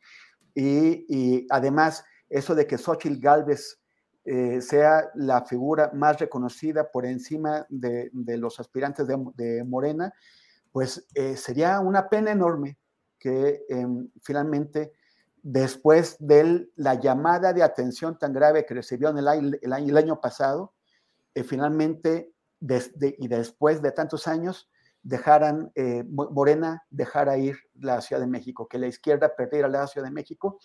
y, 0.54 1.06
y, 1.10 1.48
además 1.50 2.06
eso 2.30 2.56
de 2.56 2.66
que 2.66 2.78
Xochitl 2.78 3.20
Galvez 3.20 3.82
sea 4.62 5.12
la 5.14 5.46
figura 5.46 5.92
más 5.94 6.18
reconocida 6.18 6.90
por 6.90 7.06
encima 7.06 7.68
de, 7.70 8.10
de 8.12 8.38
los 8.38 8.60
aspirantes 8.60 9.06
de, 9.06 9.24
de 9.36 9.64
Morena, 9.64 10.12
pues 10.76 11.08
eh, 11.14 11.38
sería 11.38 11.80
una 11.80 12.10
pena 12.10 12.32
enorme 12.32 12.78
que 13.18 13.64
eh, 13.70 13.88
finalmente, 14.22 14.92
después 15.42 16.18
de 16.20 16.68
la 16.76 16.96
llamada 16.96 17.54
de 17.54 17.64
atención 17.64 18.20
tan 18.20 18.34
grave 18.34 18.66
que 18.66 18.74
recibió 18.74 19.08
en 19.08 19.18
el 19.18 19.30
año, 19.30 19.52
el 19.62 19.98
año, 19.98 20.20
pasado, 20.20 20.74
eh, 21.34 21.46
finalmente, 21.46 22.34
y 22.60 23.28
después 23.30 23.82
de 23.82 23.94
tantos 23.94 24.28
años, 24.28 24.70
dejaran, 25.02 25.72
eh, 25.76 26.04
Morena 26.10 26.84
dejara 26.90 27.38
ir 27.38 27.56
la 27.76 28.02
Ciudad 28.02 28.20
de 28.20 28.28
México, 28.28 28.68
que 28.68 28.78
la 28.78 28.88
izquierda 28.88 29.34
perdiera 29.34 29.70
la 29.70 29.88
Ciudad 29.88 30.08
de 30.08 30.14
México 30.14 30.60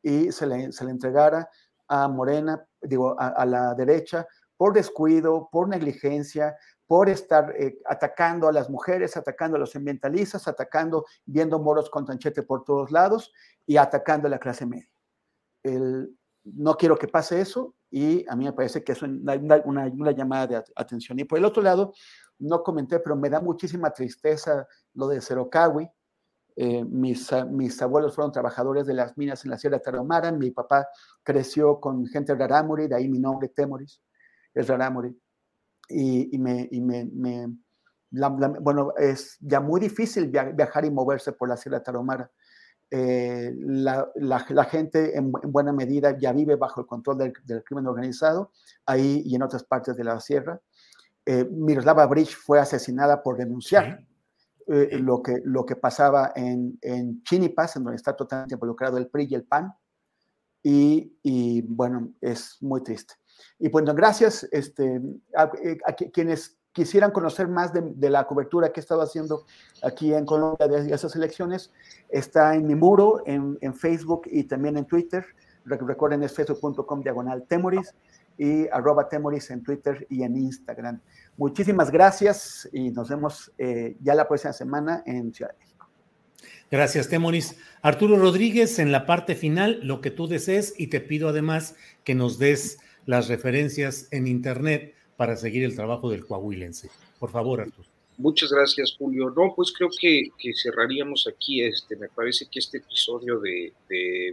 y 0.00 0.30
se 0.30 0.46
le, 0.46 0.70
se 0.70 0.84
le 0.84 0.92
entregara 0.92 1.50
a 1.88 2.06
Morena, 2.06 2.64
digo, 2.80 3.16
a, 3.18 3.44
la 3.44 3.74
derecha, 3.74 4.28
por 4.56 4.74
descuido, 4.74 5.48
por 5.50 5.68
negligencia, 5.68 6.54
por 6.86 7.08
estar 7.08 7.52
eh, 7.56 7.78
atacando 7.86 8.48
a 8.48 8.52
las 8.52 8.70
mujeres, 8.70 9.16
atacando 9.16 9.56
a 9.56 9.60
los 9.60 9.74
ambientalistas, 9.74 10.46
atacando, 10.46 11.04
viendo 11.24 11.58
moros 11.58 11.90
con 11.90 12.04
tanchete 12.04 12.42
por 12.42 12.64
todos 12.64 12.90
lados 12.90 13.32
y 13.66 13.76
atacando 13.76 14.28
a 14.28 14.30
la 14.30 14.38
clase 14.38 14.66
media. 14.66 14.88
no 16.44 16.76
quiero 16.76 16.96
que 16.96 17.08
pase 17.08 17.40
eso 17.40 17.74
y 17.90 18.24
a 18.28 18.36
mí 18.36 18.44
me 18.44 18.52
parece 18.52 18.84
que 18.84 18.92
es 18.92 19.02
una, 19.02 19.34
una, 19.64 20.10
llamada 20.12 20.46
de 20.46 20.64
atención. 20.76 21.18
Y 21.18 21.24
por 21.24 21.38
el 21.38 21.44
otro 21.44 21.62
lado, 21.62 21.92
no 22.38 22.62
comenté, 22.62 23.00
pero 23.00 23.16
me 23.16 23.30
da 23.30 23.40
muchísima 23.40 23.90
tristeza 23.90 24.66
lo 24.94 25.08
de 25.08 25.20
Cerocawi, 25.20 25.90
eh, 26.58 26.84
mis, 26.84 27.30
mis, 27.50 27.82
abuelos 27.82 28.14
fueron 28.14 28.32
trabajadores 28.32 28.86
de 28.86 28.94
las 28.94 29.18
minas 29.18 29.44
en 29.44 29.50
la 29.50 29.58
Sierra 29.58 29.78
Tarahumara. 29.78 30.32
Mi 30.32 30.50
papá 30.50 30.88
creció 31.22 31.78
con 31.78 32.06
gente 32.06 32.32
de 32.32 32.38
Rarámuri, 32.38 32.88
de 32.88 32.96
ahí 32.96 33.08
mi 33.08 33.18
nombre, 33.18 33.48
Temoris, 33.48 34.00
es 34.54 34.66
Rarámuri. 34.66 35.14
Y, 35.88 36.34
y, 36.34 36.38
me, 36.38 36.68
y 36.70 36.80
me, 36.80 37.04
me 37.06 37.48
bueno, 38.10 38.92
es 38.96 39.36
ya 39.40 39.60
muy 39.60 39.80
difícil 39.80 40.28
viajar 40.28 40.84
y 40.84 40.90
moverse 40.90 41.32
por 41.32 41.48
la 41.48 41.56
Sierra 41.56 41.82
Tarahumara. 41.82 42.30
Eh, 42.90 43.52
la, 43.58 44.08
la, 44.14 44.64
gente 44.64 45.18
en, 45.18 45.32
buena 45.32 45.72
medida 45.72 46.16
ya 46.16 46.32
vive 46.32 46.54
bajo 46.54 46.80
el 46.80 46.86
control 46.86 47.18
del, 47.18 47.32
del, 47.44 47.64
crimen 47.64 47.86
organizado, 47.88 48.52
ahí 48.86 49.22
y 49.24 49.34
en 49.34 49.42
otras 49.42 49.64
partes 49.64 49.96
de 49.96 50.04
la 50.04 50.20
sierra. 50.20 50.60
Eh, 51.24 51.44
Miroslava 51.50 52.06
Bridge 52.06 52.36
fue 52.36 52.60
asesinada 52.60 53.22
por 53.22 53.36
denunciar. 53.36 54.06
Eh, 54.68 54.98
lo, 54.98 55.22
que, 55.22 55.40
lo 55.44 55.64
que 55.64 55.76
pasaba 55.76 56.32
en, 56.34 56.76
en 56.82 57.22
Chinipas, 57.22 57.76
en 57.76 57.84
donde 57.84 57.96
está 57.96 58.16
totalmente 58.16 58.54
involucrado 58.54 58.98
el 58.98 59.08
PRI 59.08 59.28
y 59.30 59.34
el 59.34 59.44
PAN. 59.44 59.72
Y, 60.62 61.18
y 61.22 61.62
bueno, 61.62 62.12
es 62.20 62.56
muy 62.60 62.82
triste. 62.82 63.14
Y 63.58 63.68
bueno, 63.68 63.94
gracias 63.94 64.48
este, 64.52 65.00
a, 65.34 65.50
eh, 65.62 65.78
quienes 66.12 66.56
quisieran 66.72 67.10
conocer 67.10 67.48
más 67.48 67.72
de, 67.72 67.80
de, 67.82 68.10
la 68.10 68.26
cobertura 68.26 68.70
que 68.70 68.80
he 68.80 68.82
estado 68.82 69.00
haciendo 69.00 69.46
aquí 69.82 70.12
en 70.12 70.26
Colombia 70.26 70.68
de 70.68 70.92
esas 70.92 71.16
elecciones, 71.16 71.72
está 72.10 72.54
en 72.54 72.66
mi 72.66 72.74
muro, 72.74 73.22
en, 73.24 73.56
en 73.62 73.74
Facebook 73.74 74.22
y 74.26 74.44
también 74.44 74.76
en 74.76 74.84
Twitter. 74.84 75.24
Recuerden, 75.64 76.22
es 76.22 76.32
facebook.com 76.32 77.02
diagonal 77.02 77.44
temoris 77.48 77.94
y 78.38 78.68
arroba 78.68 79.08
temoris 79.08 79.50
en 79.50 79.62
Twitter 79.62 80.06
y 80.10 80.22
en 80.22 80.36
Instagram. 80.36 81.00
Muchísimas 81.36 81.90
gracias 81.90 82.68
y 82.72 82.90
nos 82.90 83.08
vemos 83.08 83.52
eh, 83.58 83.96
ya 84.00 84.14
la 84.14 84.28
próxima 84.28 84.52
semana 84.52 85.02
en 85.06 85.32
Ciudad 85.32 85.52
de 85.52 85.58
México. 85.58 85.88
Gracias, 86.70 87.08
Temoris. 87.08 87.56
Arturo 87.80 88.16
Rodríguez, 88.16 88.78
en 88.78 88.92
la 88.92 89.06
parte 89.06 89.34
final, 89.34 89.80
lo 89.82 90.00
que 90.00 90.10
tú 90.10 90.26
desees 90.26 90.74
y 90.76 90.88
te 90.88 91.00
pido 91.00 91.28
además 91.28 91.76
que 92.04 92.14
nos 92.14 92.38
des 92.38 92.78
las 93.06 93.28
referencias 93.28 94.08
en 94.10 94.26
Internet 94.26 94.94
para 95.16 95.36
seguir 95.36 95.64
el 95.64 95.74
trabajo 95.74 96.10
del 96.10 96.26
coahuilense. 96.26 96.90
Por 97.18 97.30
favor, 97.30 97.60
Arturo. 97.60 97.88
Muchas 98.18 98.50
gracias, 98.50 98.96
Julio. 98.98 99.28
No, 99.36 99.52
pues 99.54 99.72
creo 99.76 99.90
que, 100.00 100.30
cerraríamos 100.54 101.28
aquí. 101.28 101.62
Este, 101.62 101.96
me 101.96 102.08
parece 102.08 102.46
que 102.50 102.60
este 102.60 102.78
episodio 102.78 103.38
de, 103.40 103.74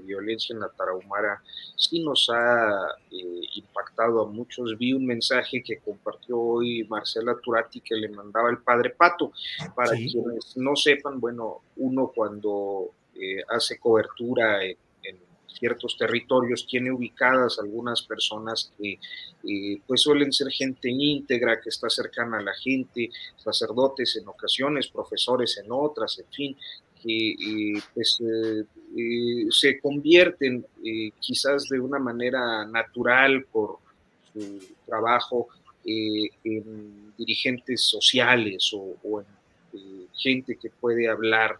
violencia 0.05 0.53
en 0.53 0.61
la 0.61 0.69
Tarahumara 0.69 1.41
sí 1.75 2.01
nos 2.01 2.29
ha 2.33 2.87
eh, 3.11 3.41
impactado 3.55 4.21
a 4.21 4.29
muchos. 4.29 4.77
Vi 4.77 4.93
un 4.93 5.05
mensaje 5.05 5.61
que 5.61 5.79
compartió 5.79 6.39
hoy 6.39 6.85
Marcela 6.85 7.35
Turati 7.43 7.81
que 7.81 7.95
le 7.95 8.07
mandaba 8.07 8.49
el 8.49 8.59
padre 8.59 8.91
Pato. 8.91 9.33
Para 9.75 9.91
quienes 9.91 10.55
no 10.55 10.75
sepan, 10.77 11.19
bueno, 11.19 11.61
uno 11.75 12.09
cuando 12.15 12.91
eh, 13.15 13.43
hace 13.49 13.79
cobertura 13.79 14.63
en 14.63 14.77
ciertos 15.53 15.97
territorios, 15.97 16.65
tiene 16.67 16.91
ubicadas 16.91 17.59
algunas 17.59 18.01
personas 18.01 18.71
que 18.77 18.99
eh, 19.43 19.81
pues 19.85 20.01
suelen 20.01 20.31
ser 20.31 20.51
gente 20.51 20.89
íntegra, 20.89 21.59
que 21.61 21.69
está 21.69 21.89
cercana 21.89 22.39
a 22.39 22.43
la 22.43 22.53
gente, 22.53 23.09
sacerdotes 23.37 24.15
en 24.15 24.27
ocasiones, 24.27 24.87
profesores 24.87 25.57
en 25.63 25.71
otras, 25.71 26.19
en 26.19 26.27
fin, 26.31 26.57
que 27.01 27.31
eh, 27.31 27.81
pues 27.93 28.21
eh, 28.21 29.45
se 29.49 29.79
convierten 29.79 30.65
quizás 31.19 31.67
de 31.69 31.79
una 31.79 31.99
manera 31.99 32.65
natural 32.65 33.45
por 33.51 33.77
su 34.31 34.59
trabajo 34.85 35.47
en 35.85 37.13
dirigentes 37.17 37.81
sociales 37.81 38.71
o, 38.73 38.95
o 39.03 39.21
en 39.21 39.27
gente 40.13 40.55
que 40.55 40.69
puede 40.69 41.09
hablar 41.09 41.59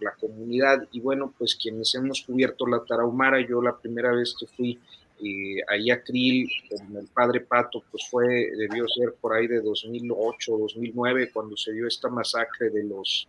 la 0.00 0.14
comunidad. 0.14 0.88
Y 0.92 1.00
bueno, 1.00 1.32
pues 1.36 1.56
quienes 1.56 1.94
hemos 1.94 2.22
cubierto 2.22 2.66
la 2.66 2.84
Tarahumara, 2.84 3.46
yo 3.46 3.60
la 3.60 3.76
primera 3.76 4.12
vez 4.12 4.34
que 4.38 4.46
fui 4.46 4.78
eh, 5.24 5.60
ahí 5.68 5.90
a 5.90 6.02
Krill 6.02 6.48
con 6.68 6.96
el 6.96 7.06
padre 7.08 7.40
Pato, 7.40 7.82
pues 7.90 8.04
fue, 8.10 8.50
debió 8.56 8.88
ser 8.88 9.14
por 9.20 9.34
ahí 9.34 9.46
de 9.46 9.60
2008, 9.60 10.58
2009, 10.58 11.30
cuando 11.32 11.56
se 11.56 11.72
dio 11.72 11.86
esta 11.86 12.08
masacre 12.08 12.70
de 12.70 12.84
los, 12.84 13.28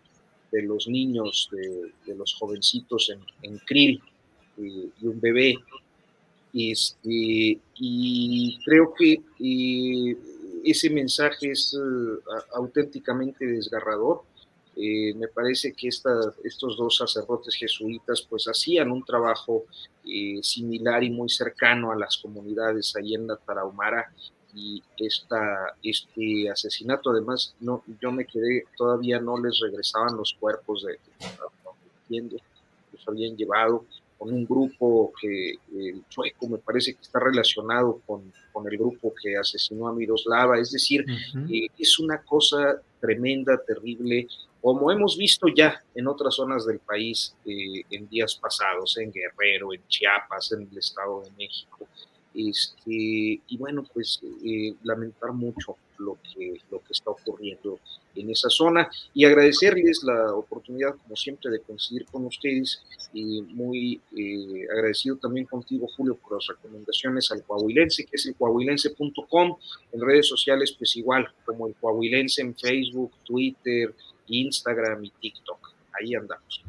de 0.52 0.64
los 0.64 0.88
niños, 0.88 1.49
de, 1.52 2.15
los 2.15 2.34
jovencitos 2.35 3.11
en, 3.11 3.19
en 3.44 3.60
Krill 3.60 4.02
eh, 4.57 4.90
y 5.02 5.07
un 5.07 5.19
bebé. 5.19 5.56
Este, 6.53 7.60
y 7.76 8.60
creo 8.64 8.94
que 8.94 9.22
eh, 9.40 10.18
ese 10.64 10.90
mensaje 10.90 11.52
es 11.52 11.77
auténticamente 12.53 13.45
desgarrador 13.45 14.23
eh, 14.75 15.13
me 15.15 15.27
parece 15.27 15.73
que 15.73 15.87
estos 15.87 16.77
dos 16.77 16.97
sacerdotes 16.97 17.55
jesuitas 17.55 18.25
pues 18.27 18.45
hacían 18.47 18.91
un 18.91 19.03
trabajo 19.03 19.65
eh, 20.03 20.39
similar 20.41 21.03
y 21.03 21.11
muy 21.11 21.29
cercano 21.29 21.91
a 21.91 21.95
las 21.95 22.17
comunidades 22.17 22.95
ahí 22.95 23.13
en 23.13 23.27
la 23.27 23.37
Tarahumara 23.37 24.11
y 24.55 24.81
esta, 24.97 25.75
este 25.83 26.49
asesinato 26.49 27.11
además 27.11 27.55
no, 27.59 27.83
yo 28.01 28.11
me 28.11 28.25
quedé, 28.25 28.65
todavía 28.75 29.19
no 29.19 29.37
les 29.37 29.59
regresaban 29.59 30.17
los 30.17 30.35
cuerpos 30.39 30.83
de, 30.83 30.99
entiendo, 32.01 32.37
los 32.91 33.07
habían 33.07 33.35
llevado 33.35 33.85
con 34.17 34.33
un 34.33 34.45
grupo 34.45 35.11
que 35.19 35.55
el 35.75 36.03
sueco 36.09 36.47
me 36.47 36.57
parece 36.57 36.93
que 36.93 37.01
está 37.01 37.19
relacionado 37.19 38.01
con, 38.05 38.31
con, 38.51 38.67
el 38.67 38.77
grupo 38.77 39.13
que 39.21 39.35
asesinó 39.37 39.87
a 39.87 39.93
Miroslava, 39.93 40.57
es 40.59 40.71
decir, 40.71 41.05
eh, 41.51 41.67
es 41.77 41.99
una 41.99 42.19
cosa 42.19 42.81
tremenda, 43.01 43.61
terrible, 43.65 44.27
como 44.64 44.90
hemos 44.94 45.18
visto 45.18 45.48
ya 45.49 45.84
en 45.94 46.07
otras 46.07 46.35
zonas 46.35 46.65
del 46.65 46.80
país 46.80 47.35
eh, 47.45 47.84
en 47.91 48.07
días 48.07 48.35
pasados, 48.35 48.98
en 48.98 49.11
Guerrero, 49.11 49.73
en 49.73 49.85
Chiapas, 49.90 50.53
en 50.53 50.69
el 50.72 50.77
Estado 50.77 51.22
de 51.22 51.31
México. 51.31 51.85
Este, 52.34 53.41
y 53.45 53.57
bueno, 53.60 53.84
pues 53.94 54.22
eh, 54.23 54.73
lamentar 54.84 55.34
mucho 55.34 55.76
lo 55.98 56.18
que, 56.23 56.61
lo 56.72 56.80
que 56.80 56.94
está 56.94 57.11
ocurriendo 57.11 57.77
en 58.15 58.30
esa 58.30 58.49
zona 58.49 58.90
y 59.14 59.26
agradecerles 59.26 60.02
la 60.03 60.34
oportunidad, 60.34 60.95
como 60.95 61.18
siempre, 61.18 61.52
de 61.52 61.60
coincidir 61.60 62.06
con 62.06 62.26
ustedes 62.26 62.81
y 63.11 63.41
muy 63.41 63.99
eh, 64.15 64.65
agradecido 64.72 65.18
también 65.18 65.45
contigo, 65.45 65.90
Julio, 65.98 66.15
por 66.15 66.35
las 66.35 66.48
recomendaciones 66.48 67.30
al 67.31 67.44
Coahuilense, 67.44 68.06
que 68.06 68.15
es 68.15 68.26
el 68.27 68.35
coahuilense.com, 68.35 69.57
en 69.91 70.02
redes 70.02 70.30
sociales, 70.30 70.73
pues 70.77 70.95
igual, 70.95 71.27
como 71.45 71.68
el 71.68 71.76
Coahuilense 71.76 72.41
en 72.41 72.56
Facebook, 72.56 73.11
Twitter, 73.26 73.94
Instagram 74.27 75.03
y 75.05 75.09
TikTok. 75.11 75.73
Ahí 75.99 76.15
andamos. 76.15 76.63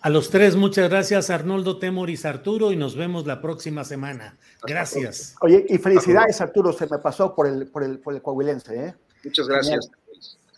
A 0.00 0.10
los 0.10 0.30
tres, 0.30 0.54
muchas 0.54 0.88
gracias, 0.88 1.30
Arnoldo 1.30 1.78
Temoris, 1.78 2.24
Arturo, 2.26 2.70
y 2.70 2.76
nos 2.76 2.94
vemos 2.94 3.26
la 3.26 3.40
próxima 3.40 3.82
semana. 3.82 4.36
Gracias. 4.62 5.34
Oye, 5.40 5.66
y 5.68 5.78
felicidades, 5.78 6.40
Arturo, 6.40 6.72
se 6.72 6.86
me 6.86 6.98
pasó 6.98 7.34
por 7.34 7.48
el, 7.48 7.66
por 7.66 7.82
el, 7.82 7.98
por 7.98 8.14
el 8.14 8.22
Coahuilense. 8.22 8.86
¿eh? 8.86 8.94
Muchas 9.24 9.48
gracias. 9.48 9.90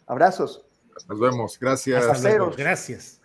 Abrazos. 0.06 0.62
Nos 1.08 1.18
vemos, 1.20 1.58
gracias. 1.58 2.04
Hasta 2.04 2.36
Gracias. 2.56 3.20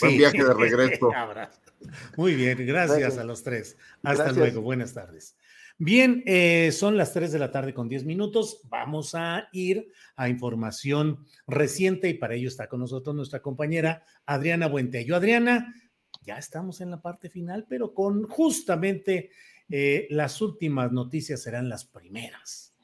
Buen 0.00 0.18
viaje 0.18 0.44
de 0.44 0.54
regreso. 0.54 1.10
Muy 2.16 2.34
bien, 2.34 2.64
gracias, 2.66 3.18
a 3.18 3.24
los 3.24 3.42
tres. 3.42 3.76
Hasta 4.02 4.32
luego, 4.32 4.60
buenas 4.60 4.92
tardes. 4.92 5.36
Bien, 5.78 6.22
eh, 6.24 6.72
son 6.72 6.96
las 6.96 7.12
3 7.12 7.32
de 7.32 7.38
la 7.38 7.50
tarde 7.50 7.74
con 7.74 7.86
10 7.86 8.04
minutos. 8.04 8.62
Vamos 8.70 9.14
a 9.14 9.48
ir 9.52 9.92
a 10.16 10.30
información 10.30 11.26
reciente 11.46 12.08
y 12.08 12.14
para 12.14 12.34
ello 12.34 12.48
está 12.48 12.66
con 12.66 12.80
nosotros 12.80 13.14
nuestra 13.14 13.40
compañera 13.40 14.02
Adriana 14.24 14.68
Buentello. 14.68 15.14
Adriana, 15.14 15.74
ya 16.22 16.38
estamos 16.38 16.80
en 16.80 16.90
la 16.90 17.02
parte 17.02 17.28
final, 17.28 17.66
pero 17.68 17.92
con 17.92 18.26
justamente 18.26 19.30
eh, 19.68 20.06
las 20.08 20.40
últimas 20.40 20.92
noticias 20.92 21.42
serán 21.42 21.68
las 21.68 21.84
primeras. 21.84 22.75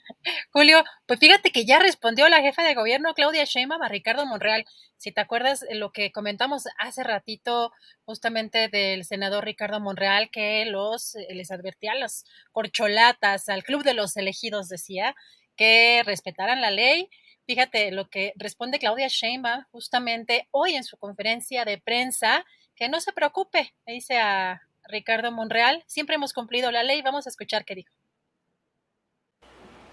Julio, 0.52 0.84
pues 1.06 1.18
fíjate 1.20 1.50
que 1.50 1.64
ya 1.64 1.78
respondió 1.78 2.28
la 2.28 2.40
jefa 2.40 2.62
de 2.62 2.74
gobierno 2.74 3.14
Claudia 3.14 3.44
Sheinbaum 3.44 3.82
a 3.82 3.88
Ricardo 3.88 4.26
Monreal. 4.26 4.64
Si 4.96 5.12
te 5.12 5.20
acuerdas 5.20 5.64
lo 5.70 5.92
que 5.92 6.12
comentamos 6.12 6.64
hace 6.78 7.02
ratito 7.02 7.72
justamente 8.04 8.68
del 8.68 9.04
senador 9.04 9.44
Ricardo 9.44 9.80
Monreal 9.80 10.30
que 10.30 10.64
los 10.66 11.14
eh, 11.16 11.26
les 11.30 11.50
advertía 11.50 11.92
a 11.92 11.96
las 11.96 12.24
corcholatas, 12.52 13.48
al 13.48 13.64
club 13.64 13.82
de 13.82 13.94
los 13.94 14.16
elegidos 14.16 14.68
decía 14.68 15.14
que 15.56 16.02
respetaran 16.04 16.60
la 16.60 16.70
ley. 16.70 17.08
Fíjate 17.46 17.90
lo 17.90 18.08
que 18.08 18.32
responde 18.36 18.78
Claudia 18.78 19.08
Sheinbaum 19.08 19.64
justamente 19.72 20.48
hoy 20.52 20.74
en 20.74 20.84
su 20.84 20.96
conferencia 20.96 21.64
de 21.64 21.78
prensa, 21.78 22.44
que 22.76 22.88
no 22.88 23.00
se 23.00 23.12
preocupe, 23.12 23.74
le 23.86 23.94
dice 23.94 24.18
a 24.18 24.62
Ricardo 24.84 25.30
Monreal, 25.32 25.82
siempre 25.86 26.16
hemos 26.16 26.32
cumplido 26.32 26.70
la 26.70 26.82
ley, 26.82 27.02
vamos 27.02 27.26
a 27.26 27.30
escuchar 27.30 27.64
qué 27.64 27.74
dijo. 27.74 28.01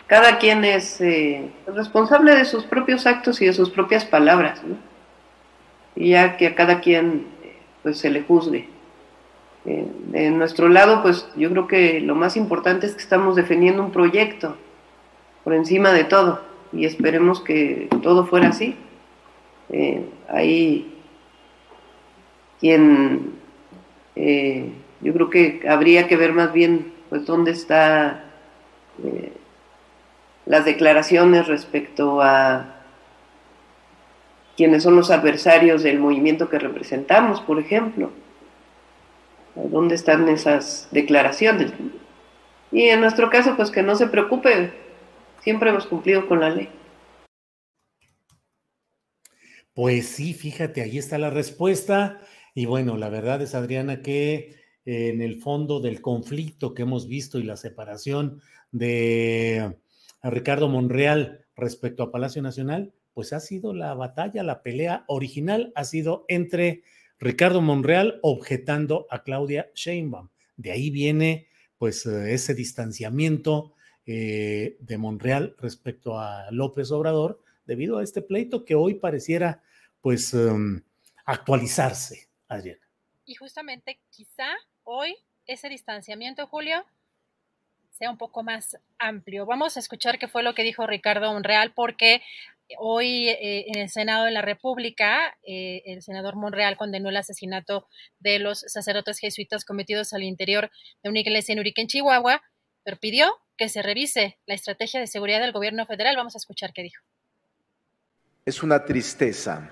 Cada 0.09 0.39
quien 0.39 0.65
es 0.65 0.99
eh, 1.01 1.49
responsable 1.67 2.35
de 2.35 2.43
sus 2.43 2.65
propios 2.65 3.05
actos 3.05 3.41
y 3.41 3.45
de 3.45 3.53
sus 3.53 3.69
propias 3.69 4.05
palabras, 4.05 4.63
¿no? 4.63 4.75
Y 5.95 6.09
ya 6.09 6.35
que 6.35 6.47
a 6.47 6.55
cada 6.55 6.81
quien 6.81 7.27
pues 7.83 7.99
se 7.99 8.09
le 8.09 8.23
juzgue. 8.23 8.67
Eh, 9.65 9.85
de 10.07 10.31
nuestro 10.31 10.67
lado, 10.67 11.03
pues 11.03 11.29
yo 11.35 11.51
creo 11.51 11.67
que 11.67 11.99
lo 12.01 12.15
más 12.15 12.37
importante 12.37 12.87
es 12.87 12.95
que 12.95 13.03
estamos 13.03 13.35
defendiendo 13.35 13.83
un 13.83 13.91
proyecto 13.91 14.55
por 15.43 15.53
encima 15.53 15.91
de 15.91 16.05
todo 16.05 16.41
y 16.73 16.85
esperemos 16.85 17.41
que 17.41 17.87
todo 18.01 18.25
fuera 18.25 18.49
así. 18.49 18.75
Eh, 19.69 20.03
ahí 20.27 20.95
quien 22.59 23.33
eh, 24.15 24.71
yo 25.01 25.13
creo 25.13 25.29
que 25.29 25.61
habría 25.69 26.07
que 26.07 26.17
ver 26.17 26.33
más 26.33 26.51
bien 26.51 26.93
pues 27.09 27.27
dónde 27.27 27.51
está 27.51 28.23
las 30.49 30.65
declaraciones 30.65 31.47
respecto 31.47 32.21
a 32.21 32.75
quienes 34.57 34.83
son 34.83 34.95
los 34.95 35.11
adversarios 35.11 35.83
del 35.83 35.99
movimiento 35.99 36.49
que 36.49 36.59
representamos, 36.59 37.39
por 37.39 37.59
ejemplo. 37.59 38.11
¿Dónde 39.55 39.95
están 39.95 40.27
esas 40.27 40.89
declaraciones? 40.91 41.71
Y 42.71 42.89
en 42.89 42.99
nuestro 42.99 43.29
caso, 43.29 43.55
pues 43.55 43.71
que 43.71 43.83
no 43.83 43.95
se 43.95 44.07
preocupe, 44.07 44.73
Siempre 45.41 45.69
hemos 45.69 45.85
cumplido 45.85 46.27
con 46.27 46.41
la 46.41 46.49
ley. 46.49 46.69
Pues 49.73 50.07
sí, 50.07 50.33
fíjate, 50.33 50.81
ahí 50.81 50.97
está 50.97 51.17
la 51.17 51.29
respuesta. 51.29 52.19
Y 52.53 52.65
bueno, 52.65 52.97
la 52.97 53.07
verdad 53.09 53.41
es, 53.41 53.55
Adriana, 53.55 54.01
que 54.01 54.57
eh, 54.85 55.09
en 55.09 55.21
el 55.21 55.41
fondo 55.41 55.79
del 55.79 56.01
conflicto 56.01 56.73
que 56.73 56.81
hemos 56.81 57.07
visto 57.07 57.39
y 57.39 57.43
la 57.43 57.55
separación 57.55 58.41
de 58.71 59.77
Ricardo 60.23 60.67
Monreal 60.67 61.45
respecto 61.55 62.03
a 62.03 62.11
Palacio 62.11 62.41
Nacional, 62.41 62.93
pues 63.13 63.33
ha 63.33 63.39
sido 63.39 63.73
la 63.73 63.93
batalla, 63.93 64.43
la 64.43 64.61
pelea 64.61 65.03
original 65.07 65.71
ha 65.75 65.83
sido 65.83 66.25
entre 66.27 66.83
Ricardo 67.19 67.61
Monreal 67.61 68.19
objetando 68.21 69.07
a 69.09 69.23
Claudia 69.23 69.69
Sheinbaum. 69.75 70.29
De 70.55 70.71
ahí 70.71 70.89
viene 70.89 71.47
pues 71.77 72.05
eh, 72.05 72.33
ese 72.33 72.53
distanciamiento 72.53 73.73
eh, 74.05 74.77
de 74.79 74.97
Monreal 74.97 75.55
respecto 75.59 76.17
a 76.17 76.49
López 76.51 76.91
Obrador, 76.91 77.43
debido 77.65 77.97
a 77.97 78.03
este 78.03 78.21
pleito 78.21 78.65
que 78.65 78.75
hoy 78.75 78.95
pareciera 78.95 79.61
pues 80.01 80.33
em, 80.33 80.81
actualizarse, 81.25 82.29
Adriana. 82.47 82.81
Y 83.25 83.35
justamente 83.35 83.99
quizá 84.09 84.47
hoy 84.83 85.15
ese 85.45 85.69
distanciamiento, 85.69 86.47
Julio, 86.47 86.85
sea 87.99 88.09
un 88.09 88.17
poco 88.17 88.43
más 88.43 88.77
amplio. 88.97 89.45
Vamos 89.45 89.75
a 89.75 89.81
escuchar 89.81 90.17
qué 90.17 90.29
fue 90.29 90.41
lo 90.41 90.55
que 90.55 90.63
dijo 90.63 90.87
Ricardo 90.87 91.33
Monreal, 91.33 91.73
porque 91.75 92.21
hoy 92.77 93.27
eh, 93.27 93.65
en 93.67 93.77
el 93.77 93.89
Senado 93.89 94.23
de 94.23 94.31
la 94.31 94.41
República, 94.41 95.37
eh, 95.43 95.81
el 95.85 96.01
senador 96.01 96.37
Monreal 96.37 96.77
condenó 96.77 97.09
el 97.09 97.17
asesinato 97.17 97.87
de 98.19 98.39
los 98.39 98.61
sacerdotes 98.61 99.19
jesuitas 99.19 99.65
cometidos 99.65 100.13
al 100.13 100.23
interior 100.23 100.71
de 101.03 101.09
una 101.09 101.19
iglesia 101.19 101.51
en 101.51 101.59
Urique, 101.59 101.81
en 101.81 101.87
Chihuahua, 101.87 102.41
pero 102.83 102.95
pidió 102.95 103.35
que 103.57 103.67
se 103.67 103.81
revise 103.81 104.39
la 104.45 104.53
estrategia 104.53 105.01
de 105.01 105.07
seguridad 105.07 105.41
del 105.41 105.51
gobierno 105.51 105.85
federal. 105.85 106.15
Vamos 106.15 106.35
a 106.35 106.37
escuchar 106.37 106.71
qué 106.71 106.83
dijo. 106.83 107.03
Es 108.45 108.63
una 108.63 108.85
tristeza 108.85 109.69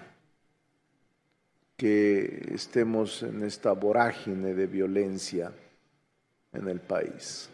que 1.78 2.50
estemos 2.54 3.24
en 3.24 3.46
esta 3.46 3.72
vorágine 3.72 4.54
de 4.54 4.68
violencia 4.68 5.54
en 6.52 6.68
el 6.68 6.82
país, 6.82 7.50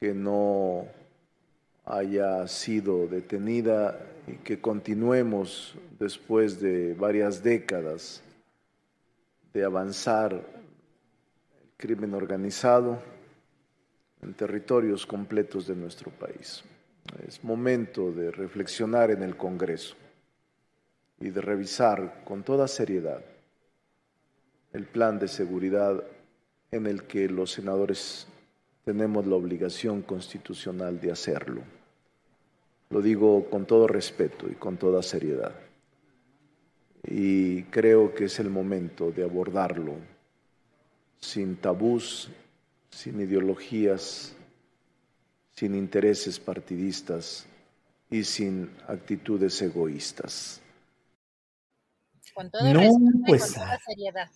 que 0.00 0.14
no 0.14 0.86
haya 1.84 2.46
sido 2.46 3.06
detenida 3.06 3.98
y 4.26 4.36
que 4.36 4.60
continuemos 4.60 5.74
después 5.98 6.60
de 6.60 6.94
varias 6.94 7.42
décadas 7.42 8.22
de 9.52 9.64
avanzar 9.64 10.32
el 10.32 10.42
crimen 11.76 12.14
organizado 12.14 13.02
en 14.22 14.34
territorios 14.34 15.06
completos 15.06 15.66
de 15.66 15.76
nuestro 15.76 16.10
país. 16.10 16.62
Es 17.26 17.42
momento 17.42 18.12
de 18.12 18.30
reflexionar 18.30 19.10
en 19.10 19.22
el 19.22 19.36
Congreso 19.36 19.96
y 21.20 21.30
de 21.30 21.40
revisar 21.40 22.22
con 22.24 22.42
toda 22.42 22.68
seriedad 22.68 23.24
el 24.72 24.84
plan 24.84 25.18
de 25.18 25.28
seguridad 25.28 26.04
en 26.70 26.86
el 26.86 27.04
que 27.04 27.28
los 27.28 27.52
senadores 27.52 28.26
tenemos 28.88 29.26
la 29.26 29.36
obligación 29.36 30.00
constitucional 30.00 30.98
de 30.98 31.12
hacerlo. 31.12 31.60
Lo 32.88 33.02
digo 33.02 33.50
con 33.50 33.66
todo 33.66 33.86
respeto 33.86 34.46
y 34.50 34.54
con 34.54 34.78
toda 34.78 35.02
seriedad. 35.02 35.54
Y 37.06 37.64
creo 37.64 38.14
que 38.14 38.24
es 38.24 38.40
el 38.40 38.48
momento 38.48 39.10
de 39.10 39.24
abordarlo 39.24 39.92
sin 41.20 41.56
tabús 41.56 42.30
sin 42.90 43.20
ideologías, 43.20 44.32
sin 45.52 45.74
intereses 45.74 46.40
partidistas 46.40 47.44
y 48.10 48.24
sin 48.24 48.74
actitudes 48.86 49.60
egoístas. 49.60 50.62
Con 52.32 52.50
todo 52.50 52.72
no, 52.72 52.88
pues, 53.26 53.52
con 53.52 53.64
toda 53.64 53.78
seriedad. 53.80 54.30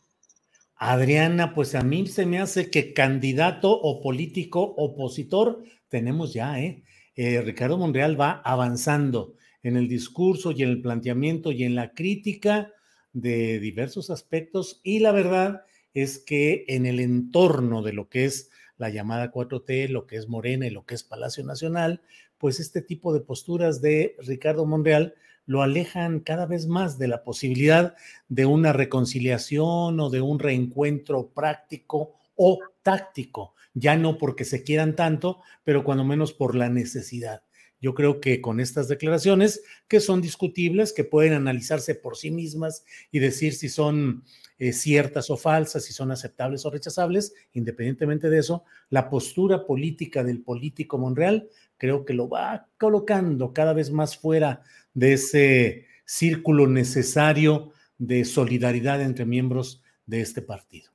Adriana, 0.84 1.54
pues 1.54 1.76
a 1.76 1.84
mí 1.84 2.08
se 2.08 2.26
me 2.26 2.40
hace 2.40 2.68
que 2.68 2.92
candidato 2.92 3.70
o 3.70 4.00
político 4.00 4.74
opositor 4.76 5.62
tenemos 5.88 6.32
ya, 6.32 6.58
¿eh? 6.60 6.82
¿eh? 7.14 7.40
Ricardo 7.40 7.78
Monreal 7.78 8.20
va 8.20 8.42
avanzando 8.44 9.36
en 9.62 9.76
el 9.76 9.86
discurso 9.86 10.50
y 10.50 10.64
en 10.64 10.70
el 10.70 10.82
planteamiento 10.82 11.52
y 11.52 11.62
en 11.62 11.76
la 11.76 11.94
crítica 11.94 12.72
de 13.12 13.60
diversos 13.60 14.10
aspectos 14.10 14.80
y 14.82 14.98
la 14.98 15.12
verdad 15.12 15.62
es 15.94 16.18
que 16.18 16.64
en 16.66 16.86
el 16.86 16.98
entorno 16.98 17.82
de 17.82 17.92
lo 17.92 18.08
que 18.08 18.24
es 18.24 18.50
la 18.76 18.90
llamada 18.90 19.30
4T, 19.30 19.88
lo 19.88 20.08
que 20.08 20.16
es 20.16 20.28
Morena 20.28 20.66
y 20.66 20.70
lo 20.70 20.84
que 20.84 20.96
es 20.96 21.04
Palacio 21.04 21.44
Nacional, 21.44 22.00
pues 22.38 22.58
este 22.58 22.82
tipo 22.82 23.14
de 23.14 23.20
posturas 23.20 23.80
de 23.82 24.16
Ricardo 24.18 24.66
Monreal 24.66 25.14
lo 25.46 25.62
alejan 25.62 26.20
cada 26.20 26.46
vez 26.46 26.66
más 26.66 26.98
de 26.98 27.08
la 27.08 27.24
posibilidad 27.24 27.94
de 28.28 28.46
una 28.46 28.72
reconciliación 28.72 29.98
o 30.00 30.10
de 30.10 30.20
un 30.20 30.38
reencuentro 30.38 31.28
práctico 31.28 32.14
o 32.36 32.58
táctico, 32.82 33.54
ya 33.74 33.96
no 33.96 34.18
porque 34.18 34.44
se 34.44 34.62
quieran 34.62 34.96
tanto, 34.96 35.40
pero 35.64 35.84
cuando 35.84 36.04
menos 36.04 36.32
por 36.32 36.54
la 36.54 36.68
necesidad. 36.68 37.42
Yo 37.80 37.94
creo 37.94 38.20
que 38.20 38.40
con 38.40 38.60
estas 38.60 38.86
declaraciones, 38.86 39.64
que 39.88 39.98
son 39.98 40.22
discutibles, 40.22 40.92
que 40.92 41.02
pueden 41.02 41.32
analizarse 41.32 41.96
por 41.96 42.16
sí 42.16 42.30
mismas 42.30 42.84
y 43.10 43.18
decir 43.18 43.54
si 43.54 43.68
son 43.68 44.22
eh, 44.58 44.72
ciertas 44.72 45.30
o 45.30 45.36
falsas, 45.36 45.84
si 45.84 45.92
son 45.92 46.12
aceptables 46.12 46.64
o 46.64 46.70
rechazables, 46.70 47.34
independientemente 47.52 48.30
de 48.30 48.38
eso, 48.38 48.62
la 48.88 49.10
postura 49.10 49.66
política 49.66 50.22
del 50.22 50.42
político 50.42 50.96
Monreal 50.96 51.48
creo 51.76 52.04
que 52.04 52.14
lo 52.14 52.28
va 52.28 52.68
colocando 52.78 53.52
cada 53.52 53.72
vez 53.72 53.90
más 53.90 54.16
fuera 54.16 54.62
de 54.94 55.14
ese 55.14 55.86
círculo 56.04 56.66
necesario 56.66 57.72
de 57.98 58.24
solidaridad 58.24 59.00
entre 59.00 59.24
miembros 59.24 59.82
de 60.06 60.20
este 60.20 60.42
partido. 60.42 60.90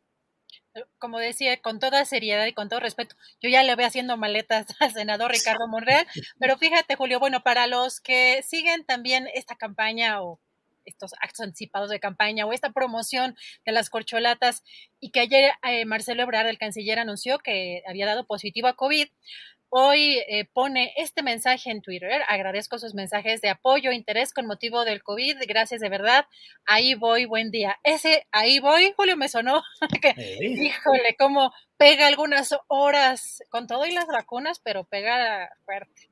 Como 1.00 1.18
decía, 1.20 1.60
con 1.62 1.80
toda 1.80 2.06
seriedad 2.06 2.46
y 2.46 2.54
con 2.54 2.70
todo 2.70 2.80
respeto, 2.80 3.16
yo 3.42 3.50
ya 3.50 3.64
le 3.64 3.76
voy 3.76 3.86
haciendo 3.86 4.18
maletas 4.18 4.68
al 4.80 4.94
senador 4.94 5.32
Ricardo 5.32 5.68
Monreal, 5.68 6.06
pero 6.40 6.58
fíjate, 6.58 6.96
Julio, 6.96 7.20
bueno, 7.20 7.42
para 7.44 7.68
los 7.68 8.00
que 8.00 8.44
siguen 8.44 8.84
también 8.86 9.28
esta 9.34 9.56
campaña 9.56 10.22
o 10.22 10.40
estos 10.86 11.14
actos 11.20 11.42
anticipados 11.42 11.90
de 11.90 12.00
campaña 12.00 12.46
o 12.46 12.54
esta 12.54 12.72
promoción 12.72 13.36
de 13.66 13.72
las 13.74 13.90
corcholatas 13.90 14.64
y 15.00 15.12
que 15.12 15.20
ayer 15.20 15.52
eh, 15.64 15.86
Marcelo 15.86 16.24
Ebrard, 16.24 16.48
el 16.48 16.58
canciller, 16.58 17.00
anunció 17.00 17.40
que 17.40 17.84
había 17.88 18.06
dado 18.06 18.26
positivo 18.26 18.68
a 18.68 18.76
COVID, 18.76 19.08
hoy 19.70 20.20
eh, 20.28 20.46
pone 20.54 20.94
este 20.98 21.24
mensaje 21.24 21.72
en 21.72 21.82
Twitter. 21.82 22.22
Agradezco 22.28 22.80
sus 22.80 22.94
mensajes 22.94 23.42
de 23.42 23.50
apoyo, 23.50 23.92
interés 23.92 24.34
con 24.34 24.46
motivo 24.48 24.86
del 24.86 25.04
COVID. 25.04 25.38
Gracias 25.48 25.82
de 25.82 25.90
verdad. 25.90 26.26
Ahí 26.66 26.96
voy, 26.96 27.26
buen 27.26 27.52
día. 27.52 27.78
Ese 27.84 28.26
ahí 28.32 28.60
voy, 28.60 28.94
Julio, 28.96 29.18
me 29.18 29.30
sonó. 29.30 29.62
Híjole, 30.42 31.16
cómo 31.18 31.52
pega 31.78 32.08
algunas 32.08 32.56
horas 32.68 33.44
con 33.50 33.68
todo 33.68 33.86
y 33.86 33.92
las 33.92 34.08
vacunas, 34.08 34.60
pero 34.64 34.84
pega 34.84 35.50
fuerte. 35.66 36.10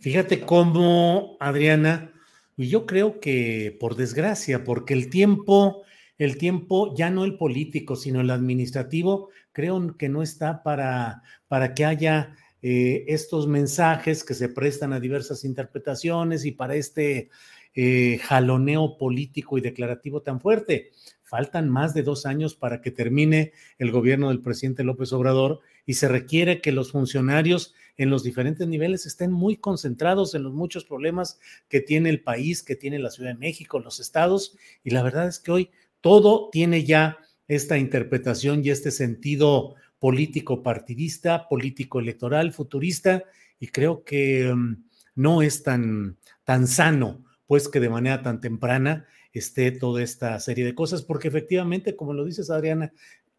Fíjate 0.00 0.40
cómo, 0.40 1.36
Adriana, 1.40 2.12
y 2.56 2.68
yo 2.68 2.86
creo 2.86 3.20
que 3.20 3.76
por 3.80 3.96
desgracia, 3.96 4.62
porque 4.62 4.94
el 4.94 5.10
tiempo, 5.10 5.82
el 6.18 6.38
tiempo, 6.38 6.94
ya 6.94 7.10
no 7.10 7.24
el 7.24 7.36
político, 7.36 7.96
sino 7.96 8.20
el 8.20 8.30
administrativo, 8.30 9.30
creo 9.52 9.96
que 9.96 10.08
no 10.08 10.22
está 10.22 10.62
para, 10.62 11.22
para 11.48 11.74
que 11.74 11.84
haya 11.84 12.36
eh, 12.66 13.04
estos 13.12 13.46
mensajes 13.46 14.24
que 14.24 14.32
se 14.32 14.48
prestan 14.48 14.94
a 14.94 14.98
diversas 14.98 15.44
interpretaciones 15.44 16.46
y 16.46 16.52
para 16.52 16.76
este 16.76 17.28
eh, 17.74 18.18
jaloneo 18.22 18.96
político 18.96 19.58
y 19.58 19.60
declarativo 19.60 20.22
tan 20.22 20.40
fuerte. 20.40 20.90
Faltan 21.24 21.68
más 21.68 21.92
de 21.92 22.02
dos 22.02 22.24
años 22.24 22.54
para 22.54 22.80
que 22.80 22.90
termine 22.90 23.52
el 23.76 23.90
gobierno 23.90 24.30
del 24.30 24.40
presidente 24.40 24.82
López 24.82 25.12
Obrador 25.12 25.60
y 25.84 25.92
se 25.92 26.08
requiere 26.08 26.62
que 26.62 26.72
los 26.72 26.92
funcionarios 26.92 27.74
en 27.98 28.08
los 28.08 28.22
diferentes 28.22 28.66
niveles 28.66 29.04
estén 29.04 29.30
muy 29.30 29.58
concentrados 29.58 30.34
en 30.34 30.44
los 30.44 30.54
muchos 30.54 30.86
problemas 30.86 31.38
que 31.68 31.80
tiene 31.80 32.08
el 32.08 32.22
país, 32.22 32.62
que 32.62 32.76
tiene 32.76 32.98
la 32.98 33.10
Ciudad 33.10 33.32
de 33.32 33.38
México, 33.40 33.78
los 33.78 34.00
estados. 34.00 34.56
Y 34.82 34.88
la 34.88 35.02
verdad 35.02 35.28
es 35.28 35.38
que 35.38 35.52
hoy 35.52 35.70
todo 36.00 36.48
tiene 36.50 36.84
ya 36.84 37.18
esta 37.46 37.76
interpretación 37.76 38.64
y 38.64 38.70
este 38.70 38.90
sentido 38.90 39.74
político 40.04 40.62
partidista, 40.62 41.48
político 41.48 41.98
electoral, 41.98 42.52
futurista, 42.52 43.24
y 43.58 43.68
creo 43.68 44.04
que 44.04 44.52
um, 44.52 44.84
no 45.14 45.40
es 45.40 45.62
tan, 45.62 46.18
tan 46.44 46.66
sano, 46.66 47.24
pues 47.46 47.70
que 47.70 47.80
de 47.80 47.88
manera 47.88 48.20
tan 48.20 48.38
temprana 48.38 49.06
esté 49.32 49.70
toda 49.70 50.02
esta 50.02 50.38
serie 50.40 50.66
de 50.66 50.74
cosas, 50.74 51.00
porque 51.00 51.28
efectivamente, 51.28 51.96
como 51.96 52.12
lo 52.12 52.26
dices 52.26 52.50
Adriana, 52.50 52.92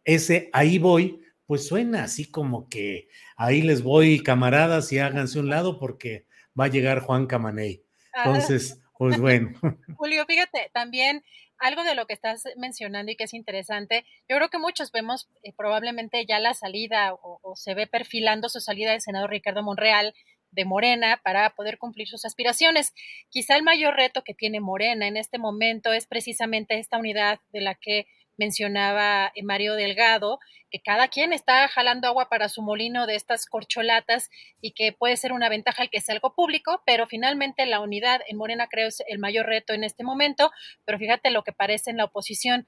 ese 0.04 0.50
ahí 0.54 0.80
voy, 0.80 1.22
pues 1.46 1.68
suena 1.68 2.06
así 2.06 2.32
como 2.32 2.68
que 2.68 3.10
ahí 3.38 3.62
les 3.62 3.84
voy, 3.84 4.24
camaradas, 4.24 4.92
y 4.92 4.98
háganse 4.98 5.38
un 5.38 5.52
lado 5.52 5.78
porque 5.78 6.26
va 6.60 6.66
a 6.66 6.70
llegar 6.70 7.02
Juan 7.02 7.28
Camaney. 7.28 7.84
Entonces, 8.26 8.82
pues 8.98 9.20
bueno. 9.20 9.52
Julio, 9.98 10.26
fíjate, 10.26 10.70
también 10.74 11.24
algo 11.58 11.84
de 11.84 11.96
lo 11.96 12.06
que 12.06 12.14
estás 12.14 12.44
mencionando 12.58 13.12
y 13.12 13.16
que 13.16 13.26
es 13.26 13.34
interesante, 13.34 14.06
yo 14.28 14.36
creo 14.38 14.50
que 14.50 14.60
muchos 14.60 14.92
vemos 14.92 15.30
eh, 15.44 15.54
probablemente 15.56 16.26
ya 16.26 16.40
la 16.40 16.54
salida 16.54 17.14
o, 17.14 17.40
o, 17.42 17.56
se 17.56 17.74
ve 17.74 17.88
perfilando 17.88 18.50
su 18.50 18.60
salida 18.60 18.92
del 18.92 19.02
senador 19.02 19.30
Ricardo 19.30 19.64
Monreal 19.64 20.14
de 20.52 20.66
Morena 20.66 21.22
para 21.24 21.52
poder 21.52 21.78
cumplir 21.78 22.08
sus 22.08 22.26
aspiraciones. 22.26 22.94
Quizá 23.30 23.56
el 23.56 23.64
mayor 23.64 23.96
reto 23.96 24.24
que 24.24 24.34
tiene 24.34 24.60
Morena 24.60 25.08
en 25.08 25.18
este 25.18 25.38
momento 25.38 25.94
es 25.94 26.08
precisamente 26.08 26.80
esta 26.80 26.98
unidad 26.98 27.40
de 27.52 27.62
la 27.62 27.76
que 27.76 28.08
mencionaba 28.38 29.32
eh, 29.36 29.44
Mario 29.44 29.76
Delgado, 29.76 30.40
que 30.72 30.82
cada 30.82 31.08
quien 31.08 31.34
está 31.34 31.68
jalando 31.68 32.08
agua 32.08 32.28
para 32.30 32.50
su 32.50 32.62
molino 32.62 33.08
de 33.08 33.16
estas 33.16 33.46
corcholatas 33.46 34.30
y 34.62 34.72
que 34.72 34.92
puede 34.92 35.18
ser 35.18 35.32
una 35.32 35.50
ventaja 35.50 35.84
el 35.84 35.90
que 35.90 36.02
sea 36.02 36.16
algo 36.16 36.34
público, 36.34 36.82
pero 36.86 37.08
finalmente 37.08 37.66
la 37.66 37.80
unidad 37.80 38.22
en 38.28 38.38
Morena 38.38 38.68
creo 38.68 38.88
es 38.88 39.04
el 39.08 39.20
mayor 39.20 39.46
reto 39.46 39.74
en 39.74 39.84
este 39.84 40.04
momento, 40.04 40.52
pero 40.84 40.98
fíjate 40.98 41.30
lo 41.32 41.44
que 41.44 41.54
parece 41.54 41.92
en 41.92 41.98
la 41.98 42.06
oposición 42.06 42.68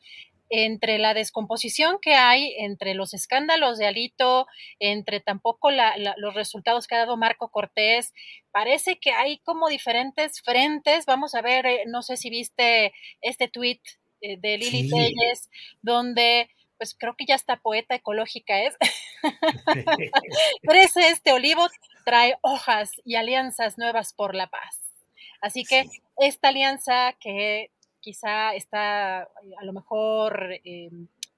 entre 0.49 0.97
la 0.97 1.13
descomposición 1.13 1.97
que 2.01 2.13
hay, 2.13 2.55
entre 2.59 2.93
los 2.93 3.13
escándalos 3.13 3.77
de 3.77 3.87
Alito, 3.87 4.47
entre 4.79 5.19
tampoco 5.19 5.71
la, 5.71 5.97
la, 5.97 6.13
los 6.17 6.33
resultados 6.35 6.87
que 6.87 6.95
ha 6.95 6.99
dado 6.99 7.17
Marco 7.17 7.49
Cortés, 7.49 8.13
parece 8.51 8.97
que 8.97 9.11
hay 9.11 9.39
como 9.39 9.67
diferentes 9.67 10.41
frentes. 10.41 11.05
Vamos 11.05 11.35
a 11.35 11.41
ver, 11.41 11.65
eh, 11.65 11.83
no 11.87 12.01
sé 12.01 12.17
si 12.17 12.29
viste 12.29 12.93
este 13.21 13.45
eh, 13.45 13.81
de 14.21 14.57
Lili 14.57 14.83
sí. 14.83 14.89
Telles, 14.89 15.49
donde 15.81 16.49
pues 16.77 16.95
creo 16.97 17.15
que 17.15 17.25
ya 17.25 17.35
está 17.35 17.57
poeta 17.57 17.95
ecológica 17.95 18.61
es. 18.61 18.75
Crece 20.61 21.07
este 21.09 21.33
olivo, 21.33 21.67
trae 22.05 22.37
hojas 22.41 22.91
y 23.03 23.15
alianzas 23.15 23.77
nuevas 23.77 24.13
por 24.13 24.35
la 24.35 24.47
paz. 24.47 24.83
Así 25.41 25.63
que 25.63 25.85
sí. 25.85 26.01
esta 26.17 26.49
alianza 26.49 27.13
que 27.19 27.71
quizá 27.99 28.53
está 28.55 29.21
a 29.23 29.65
lo 29.65 29.73
mejor 29.73 30.53
eh, 30.63 30.89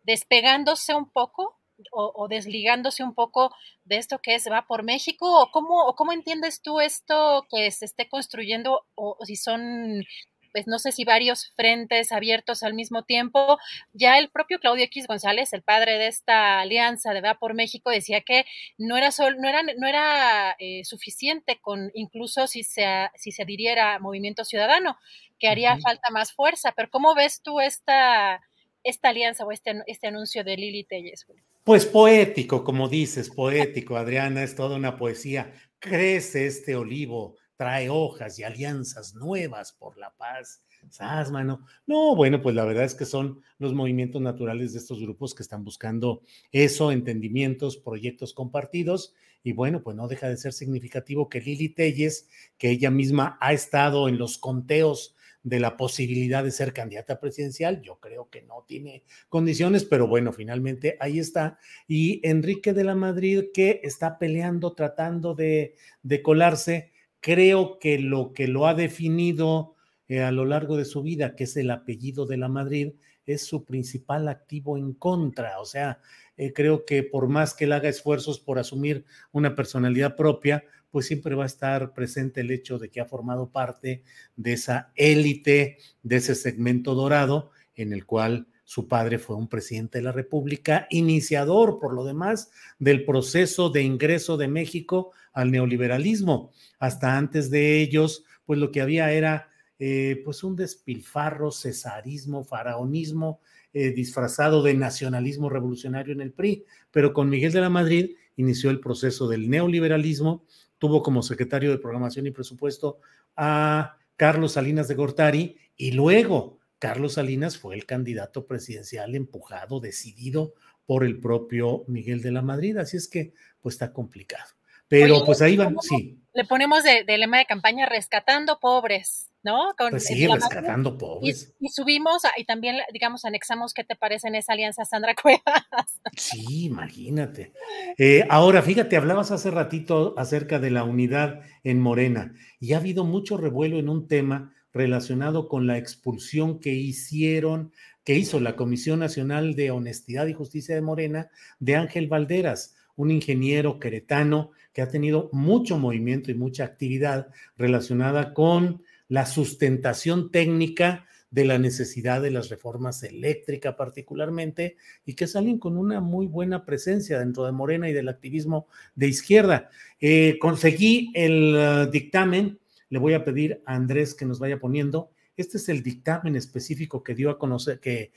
despegándose 0.03 0.93
un 0.93 1.09
poco 1.09 1.57
o, 1.91 2.11
o, 2.13 2.27
desligándose 2.27 3.03
un 3.03 3.13
poco 3.13 3.53
de 3.85 3.97
esto 3.97 4.19
que 4.19 4.35
es 4.35 4.49
va 4.51 4.67
por 4.67 4.83
México 4.83 5.41
o 5.41 5.49
cómo, 5.49 5.85
o 5.85 5.95
cómo 5.95 6.11
entiendes 6.11 6.61
tú 6.61 6.81
esto 6.81 7.47
que 7.49 7.71
se 7.71 7.85
esté 7.85 8.09
construyendo 8.09 8.85
o, 8.95 9.15
o 9.17 9.25
si 9.25 9.37
son 9.37 10.03
pues 10.51 10.67
no 10.67 10.79
sé 10.79 10.91
si 10.91 11.03
varios 11.03 11.51
frentes 11.55 12.11
abiertos 12.11 12.63
al 12.63 12.73
mismo 12.73 13.03
tiempo. 13.03 13.57
Ya 13.93 14.17
el 14.17 14.29
propio 14.29 14.59
Claudio 14.59 14.85
X 14.85 15.07
González, 15.07 15.53
el 15.53 15.61
padre 15.61 15.97
de 15.97 16.07
esta 16.07 16.59
alianza 16.59 17.13
de 17.13 17.21
Va 17.21 17.39
por 17.39 17.53
México, 17.53 17.89
decía 17.89 18.21
que 18.21 18.45
no 18.77 18.97
era, 18.97 19.11
sol, 19.11 19.37
no 19.39 19.47
era, 19.47 19.63
no 19.63 19.87
era 19.87 20.55
eh, 20.59 20.83
suficiente 20.83 21.59
con 21.61 21.91
incluso 21.93 22.47
si 22.47 22.63
se, 22.63 22.85
si 23.15 23.31
se 23.31 23.43
adhiriera 23.43 23.99
Movimiento 23.99 24.45
Ciudadano, 24.45 24.97
que 25.39 25.47
haría 25.47 25.73
uh 25.73 25.77
-huh. 25.77 25.81
falta 25.81 26.09
más 26.11 26.33
fuerza. 26.33 26.73
Pero 26.75 26.89
¿cómo 26.89 27.15
ves 27.15 27.41
tú 27.41 27.59
esta, 27.59 28.41
esta 28.83 29.09
alianza 29.09 29.45
o 29.45 29.51
este, 29.51 29.83
este 29.87 30.07
anuncio 30.07 30.43
de 30.43 30.57
Lili 30.57 30.83
Telles? 30.83 31.25
Pues 31.63 31.85
poético, 31.85 32.63
como 32.63 32.89
dices, 32.89 33.29
poético, 33.29 33.95
Adriana, 33.95 34.43
es 34.43 34.55
toda 34.55 34.75
una 34.75 34.97
poesía. 34.97 35.53
Crece 35.79 36.47
este 36.47 36.75
olivo 36.75 37.35
trae 37.59 37.89
hojas 37.89 38.39
y 38.39 38.43
alianzas 38.43 39.15
nuevas 39.15 39.73
por 39.73 39.97
la 39.97 40.15
paz. 40.15 40.63
¿Sabes, 40.89 41.29
mano? 41.29 41.65
No, 41.85 42.15
bueno, 42.15 42.41
pues 42.41 42.55
la 42.55 42.63
verdad 42.63 42.85
es 42.85 42.95
que 42.95 43.03
son 43.03 43.41
los 43.57 43.73
movimientos 43.73 44.21
naturales 44.21 44.71
de 44.71 44.79
estos 44.79 45.01
grupos 45.01 45.35
que 45.35 45.43
están 45.43 45.65
buscando 45.65 46.21
eso, 46.53 46.93
entendimientos, 46.93 47.75
proyectos 47.75 48.33
compartidos. 48.33 49.13
Y 49.43 49.51
bueno, 49.51 49.83
pues 49.83 49.97
no 49.97 50.07
deja 50.07 50.29
de 50.29 50.37
ser 50.37 50.53
significativo 50.53 51.27
que 51.27 51.41
Lili 51.41 51.67
Telles, 51.67 52.29
que 52.57 52.69
ella 52.69 52.91
misma 52.91 53.37
ha 53.41 53.51
estado 53.51 54.07
en 54.07 54.17
los 54.17 54.37
conteos 54.37 55.17
de 55.43 55.59
la 55.59 55.75
posibilidad 55.75 56.45
de 56.45 56.51
ser 56.51 56.71
candidata 56.71 57.19
presidencial. 57.19 57.81
Yo 57.81 57.99
creo 57.99 58.29
que 58.29 58.41
no 58.41 58.63
tiene 58.69 59.03
condiciones, 59.27 59.83
pero 59.83 60.07
bueno, 60.07 60.31
finalmente 60.31 60.95
ahí 61.01 61.19
está. 61.19 61.59
Y 61.89 62.25
Enrique 62.25 62.71
de 62.71 62.85
la 62.85 62.95
Madrid, 62.95 63.47
que 63.53 63.81
está 63.83 64.17
peleando, 64.17 64.75
tratando 64.75 65.35
de, 65.35 65.75
de 66.03 66.21
colarse 66.21 66.93
creo 67.19 67.79
que 67.79 67.99
lo 67.99 68.33
que 68.33 68.47
lo 68.47 68.67
ha 68.67 68.73
definido 68.73 69.75
eh, 70.07 70.21
a 70.21 70.31
lo 70.31 70.45
largo 70.45 70.77
de 70.77 70.85
su 70.85 71.03
vida, 71.03 71.35
que 71.35 71.43
es 71.43 71.55
el 71.57 71.71
apellido 71.71 72.25
de 72.25 72.37
la 72.37 72.47
Madrid, 72.47 72.93
es 73.25 73.45
su 73.45 73.63
principal 73.63 74.27
activo 74.27 74.77
en 74.77 74.93
contra. 74.93 75.59
O 75.59 75.65
sea, 75.65 75.99
eh, 76.35 76.51
creo 76.53 76.85
que 76.85 77.03
por 77.03 77.27
más 77.27 77.53
que 77.53 77.65
él 77.65 77.73
haga 77.73 77.89
esfuerzos 77.89 78.39
por 78.39 78.57
asumir 78.57 79.05
una 79.31 79.55
personalidad 79.55 80.15
propia, 80.15 80.63
pues 80.89 81.05
siempre 81.05 81.35
va 81.35 81.43
a 81.43 81.47
estar 81.47 81.93
presente 81.93 82.41
el 82.41 82.49
hecho 82.49 82.79
de 82.79 82.89
que 82.89 83.01
ha 83.01 83.05
formado 83.05 83.51
parte 83.51 84.03
de 84.35 84.53
esa 84.53 84.91
élite, 84.95 85.77
de 86.01 86.15
ese 86.15 86.33
segmento 86.33 86.95
dorado 86.95 87.51
en 87.75 87.93
el 87.93 88.05
cual 88.05 88.47
su 88.63 88.87
padre 88.87 89.19
fue 89.19 89.35
un 89.35 89.47
presidente 89.47 89.99
de 89.99 90.03
la 90.03 90.11
República, 90.11 90.87
iniciador, 90.89 91.79
por 91.79 91.93
lo 91.93 92.03
demás, 92.03 92.51
del 92.77 93.05
proceso 93.05 93.69
de 93.69 93.83
ingreso 93.83 94.37
de 94.37 94.47
México 94.47 95.11
al 95.33 95.51
neoliberalismo. 95.51 96.51
Hasta 96.79 97.17
antes 97.17 97.49
de 97.49 97.81
ellos, 97.81 98.23
pues 98.45 98.59
lo 98.59 98.71
que 98.71 98.81
había 98.81 99.11
era 99.11 99.49
eh, 99.79 100.21
pues 100.25 100.43
un 100.43 100.55
despilfarro, 100.55 101.51
cesarismo, 101.51 102.43
faraonismo, 102.43 103.39
eh, 103.71 103.91
disfrazado 103.91 104.63
de 104.63 104.73
nacionalismo 104.73 105.49
revolucionario 105.49 106.13
en 106.13 106.21
el 106.21 106.33
PRI. 106.33 106.65
Pero 106.91 107.13
con 107.13 107.29
Miguel 107.29 107.51
de 107.51 107.61
la 107.61 107.69
Madrid 107.69 108.15
inició 108.35 108.71
el 108.71 108.79
proceso 108.79 109.27
del 109.27 109.49
neoliberalismo, 109.49 110.45
tuvo 110.77 111.03
como 111.03 111.21
secretario 111.21 111.71
de 111.71 111.77
Programación 111.77 112.27
y 112.27 112.31
Presupuesto 112.31 112.99
a 113.35 113.97
Carlos 114.15 114.53
Salinas 114.53 114.87
de 114.87 114.95
Gortari 114.95 115.57
y 115.77 115.91
luego 115.91 116.59
Carlos 116.79 117.13
Salinas 117.13 117.57
fue 117.57 117.75
el 117.75 117.85
candidato 117.85 118.47
presidencial 118.47 119.15
empujado, 119.15 119.79
decidido 119.79 120.53
por 120.85 121.03
el 121.03 121.19
propio 121.19 121.83
Miguel 121.87 122.21
de 122.21 122.31
la 122.31 122.41
Madrid. 122.41 122.77
Así 122.77 122.97
es 122.97 123.07
que, 123.07 123.33
pues 123.61 123.75
está 123.75 123.93
complicado. 123.93 124.58
Pero 124.89 125.17
Oye, 125.17 125.25
pues 125.25 125.41
ahí 125.41 125.55
van, 125.55 125.75
sí. 125.81 126.19
Le 126.33 126.45
ponemos 126.45 126.83
de, 126.83 127.03
de, 127.05 127.17
lema 127.17 127.37
de 127.37 127.45
campaña 127.45 127.85
rescatando 127.85 128.59
pobres, 128.59 129.31
¿no? 129.43 129.73
Con 129.77 129.91
pues 129.91 130.05
sí, 130.05 130.27
rescatando 130.27 130.97
pobres. 130.97 131.55
Y, 131.59 131.67
y, 131.67 131.69
subimos 131.69 132.23
y 132.37 132.45
también, 132.45 132.77
digamos, 132.91 133.23
anexamos 133.23 133.73
qué 133.73 133.83
te 133.83 133.95
parece 133.95 134.27
en 134.27 134.35
esa 134.35 134.53
alianza 134.53 134.83
Sandra 134.85 135.15
Cuevas. 135.21 135.99
Sí, 136.17 136.65
imagínate. 136.65 137.53
Eh, 137.97 138.25
ahora, 138.29 138.61
fíjate, 138.61 138.97
hablabas 138.97 139.31
hace 139.31 139.51
ratito 139.51 140.15
acerca 140.17 140.59
de 140.59 140.71
la 140.71 140.83
unidad 140.83 141.41
en 141.63 141.79
Morena 141.79 142.33
y 142.59 142.73
ha 142.73 142.77
habido 142.77 143.05
mucho 143.05 143.37
revuelo 143.37 143.77
en 143.77 143.89
un 143.89 144.07
tema 144.07 144.53
relacionado 144.73 145.47
con 145.47 145.67
la 145.67 145.77
expulsión 145.77 146.59
que 146.59 146.73
hicieron, 146.73 147.71
que 148.03 148.15
hizo 148.15 148.39
la 148.39 148.55
Comisión 148.55 148.99
Nacional 148.99 149.55
de 149.55 149.71
Honestidad 149.71 150.27
y 150.27 150.33
Justicia 150.33 150.75
de 150.75 150.81
Morena 150.81 151.29
de 151.59 151.75
Ángel 151.75 152.07
Valderas, 152.07 152.75
un 152.95 153.11
ingeniero 153.11 153.79
queretano 153.79 154.51
ha 154.79 154.89
tenido 154.89 155.29
mucho 155.31 155.77
movimiento 155.77 156.31
y 156.31 156.35
mucha 156.35 156.65
actividad 156.65 157.27
relacionada 157.57 158.33
con 158.33 158.83
la 159.07 159.25
sustentación 159.25 160.31
técnica 160.31 161.05
de 161.31 161.45
la 161.45 161.59
necesidad 161.59 162.21
de 162.21 162.31
las 162.31 162.49
reformas 162.49 163.03
eléctricas 163.03 163.75
particularmente 163.75 164.77
y 165.05 165.13
que 165.13 165.27
salen 165.27 165.59
con 165.59 165.77
una 165.77 166.01
muy 166.01 166.25
buena 166.25 166.65
presencia 166.65 167.19
dentro 167.19 167.45
de 167.45 167.51
Morena 167.51 167.89
y 167.89 167.93
del 167.93 168.09
activismo 168.09 168.67
de 168.95 169.07
izquierda. 169.07 169.69
Eh, 169.99 170.37
conseguí 170.39 171.11
el 171.13 171.55
uh, 171.55 171.91
dictamen 171.91 172.59
le 172.89 172.99
voy 172.99 173.13
a 173.13 173.23
pedir 173.23 173.61
a 173.65 173.75
Andrés 173.75 174.15
que 174.15 174.25
nos 174.25 174.39
vaya 174.39 174.59
poniendo. 174.59 175.11
Este 175.37 175.57
es 175.57 175.69
el 175.69 175.83
dictamen 175.83 176.35
específico 176.35 177.03
que 177.03 177.15
dio 177.15 177.29
a 177.29 177.37
conocer, 177.37 177.79
que, 177.79 178.11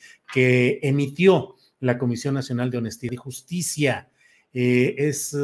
emitió 0.82 1.57
la 1.81 1.99
Comisión 1.99 2.34
Nacional 2.34 2.70
de 2.70 2.78
Honestidad 2.78 3.12
y 3.12 3.16
Justicia. 3.16 4.08
Eh, 4.55 4.94
es 4.99 5.36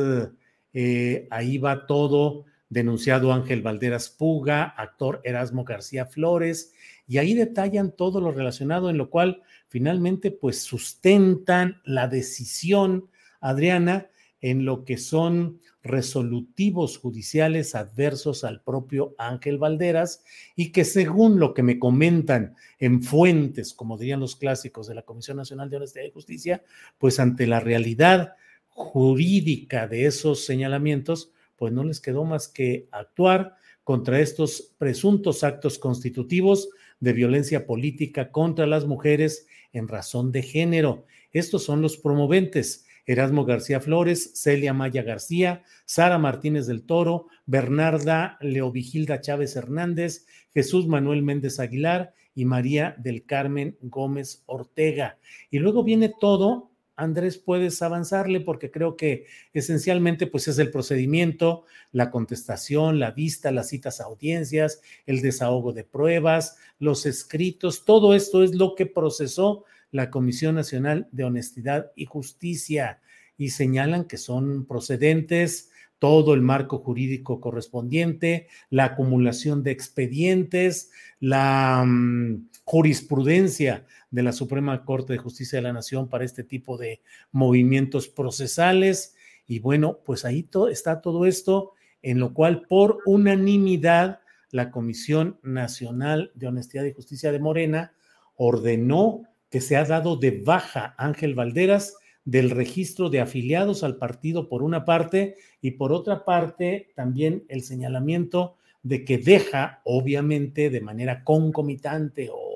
eh, 0.72 1.26
ahí 1.30 1.58
va 1.58 1.86
todo, 1.86 2.44
denunciado 2.68 3.32
Ángel 3.32 3.62
Valderas 3.62 4.08
Puga, 4.10 4.64
actor 4.64 5.20
Erasmo 5.24 5.64
García 5.64 6.06
Flores, 6.06 6.72
y 7.06 7.18
ahí 7.18 7.34
detallan 7.34 7.92
todo 7.92 8.20
lo 8.20 8.32
relacionado, 8.32 8.90
en 8.90 8.98
lo 8.98 9.10
cual 9.10 9.42
finalmente 9.68 10.30
pues 10.30 10.60
sustentan 10.62 11.80
la 11.84 12.08
decisión, 12.08 13.08
Adriana, 13.40 14.08
en 14.40 14.64
lo 14.64 14.84
que 14.84 14.98
son 14.98 15.60
resolutivos 15.82 16.98
judiciales 16.98 17.74
adversos 17.74 18.44
al 18.44 18.62
propio 18.62 19.14
Ángel 19.18 19.58
Valderas 19.58 20.22
y 20.54 20.70
que 20.70 20.84
según 20.84 21.40
lo 21.40 21.54
que 21.54 21.62
me 21.62 21.78
comentan 21.78 22.54
en 22.78 23.02
fuentes, 23.02 23.72
como 23.74 23.96
dirían 23.96 24.20
los 24.20 24.36
clásicos 24.36 24.86
de 24.86 24.94
la 24.94 25.02
Comisión 25.02 25.36
Nacional 25.36 25.70
de 25.70 25.76
Honestidad 25.76 26.04
y 26.04 26.10
Justicia, 26.10 26.62
pues 26.98 27.18
ante 27.18 27.46
la 27.46 27.60
realidad 27.60 28.34
jurídica 28.78 29.88
de 29.88 30.06
esos 30.06 30.44
señalamientos, 30.44 31.32
pues 31.56 31.72
no 31.72 31.82
les 31.82 32.00
quedó 32.00 32.24
más 32.24 32.46
que 32.46 32.88
actuar 32.92 33.56
contra 33.82 34.20
estos 34.20 34.72
presuntos 34.78 35.42
actos 35.42 35.78
constitutivos 35.78 36.68
de 37.00 37.12
violencia 37.12 37.66
política 37.66 38.30
contra 38.30 38.66
las 38.66 38.86
mujeres 38.86 39.48
en 39.72 39.88
razón 39.88 40.30
de 40.30 40.42
género. 40.42 41.06
Estos 41.32 41.64
son 41.64 41.82
los 41.82 41.96
promoventes. 41.96 42.86
Erasmo 43.04 43.44
García 43.44 43.80
Flores, 43.80 44.32
Celia 44.34 44.74
Maya 44.74 45.02
García, 45.02 45.64
Sara 45.84 46.18
Martínez 46.18 46.66
del 46.66 46.82
Toro, 46.82 47.26
Bernarda 47.46 48.36
Leovigilda 48.40 49.20
Chávez 49.20 49.56
Hernández, 49.56 50.26
Jesús 50.52 50.86
Manuel 50.86 51.22
Méndez 51.22 51.58
Aguilar 51.58 52.12
y 52.34 52.44
María 52.44 52.94
del 52.98 53.24
Carmen 53.24 53.76
Gómez 53.80 54.44
Ortega. 54.46 55.18
Y 55.50 55.58
luego 55.58 55.82
viene 55.82 56.12
todo 56.20 56.70
Andrés, 56.98 57.38
puedes 57.38 57.80
avanzarle 57.80 58.40
porque 58.40 58.72
creo 58.72 58.96
que 58.96 59.26
esencialmente 59.54 60.26
pues 60.26 60.48
es 60.48 60.58
el 60.58 60.72
procedimiento, 60.72 61.64
la 61.92 62.10
contestación, 62.10 62.98
la 62.98 63.12
vista, 63.12 63.52
las 63.52 63.68
citas 63.68 64.00
a 64.00 64.04
audiencias, 64.04 64.82
el 65.06 65.22
desahogo 65.22 65.72
de 65.72 65.84
pruebas, 65.84 66.56
los 66.80 67.06
escritos, 67.06 67.84
todo 67.84 68.14
esto 68.14 68.42
es 68.42 68.56
lo 68.56 68.74
que 68.74 68.86
procesó 68.86 69.64
la 69.92 70.10
Comisión 70.10 70.56
Nacional 70.56 71.08
de 71.12 71.22
Honestidad 71.22 71.92
y 71.94 72.04
Justicia 72.06 73.00
y 73.36 73.50
señalan 73.50 74.04
que 74.04 74.16
son 74.16 74.66
procedentes 74.66 75.70
todo 76.00 76.34
el 76.34 76.42
marco 76.42 76.78
jurídico 76.78 77.40
correspondiente, 77.40 78.48
la 78.70 78.86
acumulación 78.86 79.62
de 79.62 79.70
expedientes, 79.70 80.90
la 81.20 81.84
mm, 81.86 82.48
jurisprudencia 82.68 83.86
de 84.10 84.22
la 84.22 84.32
Suprema 84.32 84.84
Corte 84.84 85.14
de 85.14 85.18
Justicia 85.18 85.56
de 85.56 85.62
la 85.62 85.72
Nación 85.72 86.06
para 86.06 86.26
este 86.26 86.44
tipo 86.44 86.76
de 86.76 87.00
movimientos 87.32 88.08
procesales. 88.08 89.16
Y 89.46 89.60
bueno, 89.60 90.00
pues 90.04 90.26
ahí 90.26 90.46
está 90.70 91.00
todo 91.00 91.24
esto, 91.24 91.72
en 92.02 92.18
lo 92.18 92.34
cual 92.34 92.66
por 92.68 92.98
unanimidad 93.06 94.20
la 94.50 94.70
Comisión 94.70 95.38
Nacional 95.42 96.30
de 96.34 96.48
Honestidad 96.48 96.84
y 96.84 96.92
Justicia 96.92 97.32
de 97.32 97.38
Morena 97.38 97.94
ordenó 98.36 99.22
que 99.48 99.62
se 99.62 99.78
ha 99.78 99.86
dado 99.86 100.16
de 100.16 100.42
baja 100.42 100.94
Ángel 100.98 101.34
Valderas 101.34 101.96
del 102.26 102.50
registro 102.50 103.08
de 103.08 103.22
afiliados 103.22 103.82
al 103.82 103.96
partido 103.96 104.50
por 104.50 104.62
una 104.62 104.84
parte 104.84 105.36
y 105.62 105.70
por 105.70 105.90
otra 105.90 106.26
parte 106.26 106.92
también 106.94 107.46
el 107.48 107.62
señalamiento 107.62 108.56
de 108.82 109.06
que 109.06 109.16
deja, 109.16 109.80
obviamente, 109.84 110.68
de 110.68 110.82
manera 110.82 111.24
concomitante 111.24 112.28
o 112.30 112.47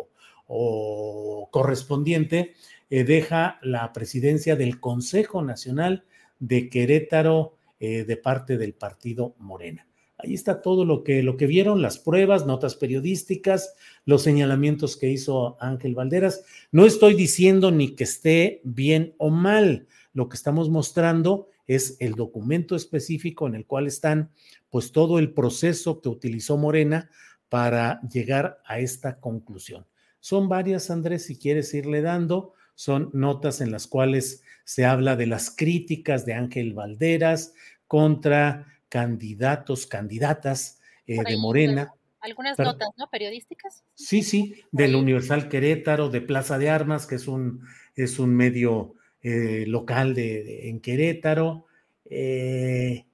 o 0.54 1.48
correspondiente, 1.50 2.52
eh, 2.90 3.04
deja 3.04 3.58
la 3.62 3.90
presidencia 3.94 4.54
del 4.54 4.80
Consejo 4.80 5.40
Nacional 5.42 6.04
de 6.40 6.68
Querétaro 6.68 7.56
eh, 7.80 8.04
de 8.04 8.16
parte 8.18 8.58
del 8.58 8.74
partido 8.74 9.34
Morena. 9.38 9.86
Ahí 10.18 10.34
está 10.34 10.60
todo 10.60 10.84
lo 10.84 11.04
que, 11.04 11.22
lo 11.22 11.38
que 11.38 11.46
vieron, 11.46 11.80
las 11.80 11.98
pruebas, 11.98 12.44
notas 12.44 12.76
periodísticas, 12.76 13.74
los 14.04 14.22
señalamientos 14.22 14.98
que 14.98 15.08
hizo 15.08 15.56
Ángel 15.58 15.94
Valderas. 15.94 16.44
No 16.70 16.84
estoy 16.84 17.14
diciendo 17.14 17.70
ni 17.70 17.96
que 17.96 18.04
esté 18.04 18.60
bien 18.62 19.14
o 19.16 19.30
mal. 19.30 19.86
Lo 20.12 20.28
que 20.28 20.36
estamos 20.36 20.68
mostrando 20.68 21.48
es 21.66 21.96
el 21.98 22.12
documento 22.12 22.76
específico 22.76 23.46
en 23.46 23.54
el 23.54 23.64
cual 23.64 23.86
están 23.86 24.30
pues 24.68 24.92
todo 24.92 25.18
el 25.18 25.32
proceso 25.32 26.02
que 26.02 26.10
utilizó 26.10 26.58
Morena 26.58 27.10
para 27.48 28.02
llegar 28.02 28.60
a 28.66 28.80
esta 28.80 29.18
conclusión. 29.18 29.86
Son 30.22 30.48
varias, 30.48 30.88
Andrés, 30.88 31.26
si 31.26 31.36
quieres 31.36 31.74
irle 31.74 32.00
dando. 32.00 32.54
Son 32.76 33.10
notas 33.12 33.60
en 33.60 33.72
las 33.72 33.88
cuales 33.88 34.44
se 34.62 34.84
habla 34.84 35.16
de 35.16 35.26
las 35.26 35.50
críticas 35.50 36.24
de 36.24 36.34
Ángel 36.34 36.74
Valderas 36.74 37.54
contra 37.88 38.68
candidatos, 38.88 39.88
candidatas 39.88 40.80
eh, 41.08 41.18
de 41.26 41.36
Morena. 41.38 41.92
Algunas 42.20 42.56
notas, 42.56 42.90
¿no? 42.96 43.10
Periodísticas. 43.10 43.82
Sí, 43.94 44.22
sí, 44.22 44.62
del 44.70 44.94
Universal 44.94 45.48
Querétaro, 45.48 46.08
de 46.08 46.20
Plaza 46.20 46.56
de 46.56 46.70
Armas, 46.70 47.08
que 47.08 47.16
es 47.16 47.26
un, 47.26 47.66
es 47.96 48.20
un 48.20 48.32
medio 48.32 48.94
eh, 49.22 49.64
local 49.66 50.14
de, 50.14 50.68
en 50.68 50.78
Querétaro. 50.78 51.66
Eh, 52.04 53.06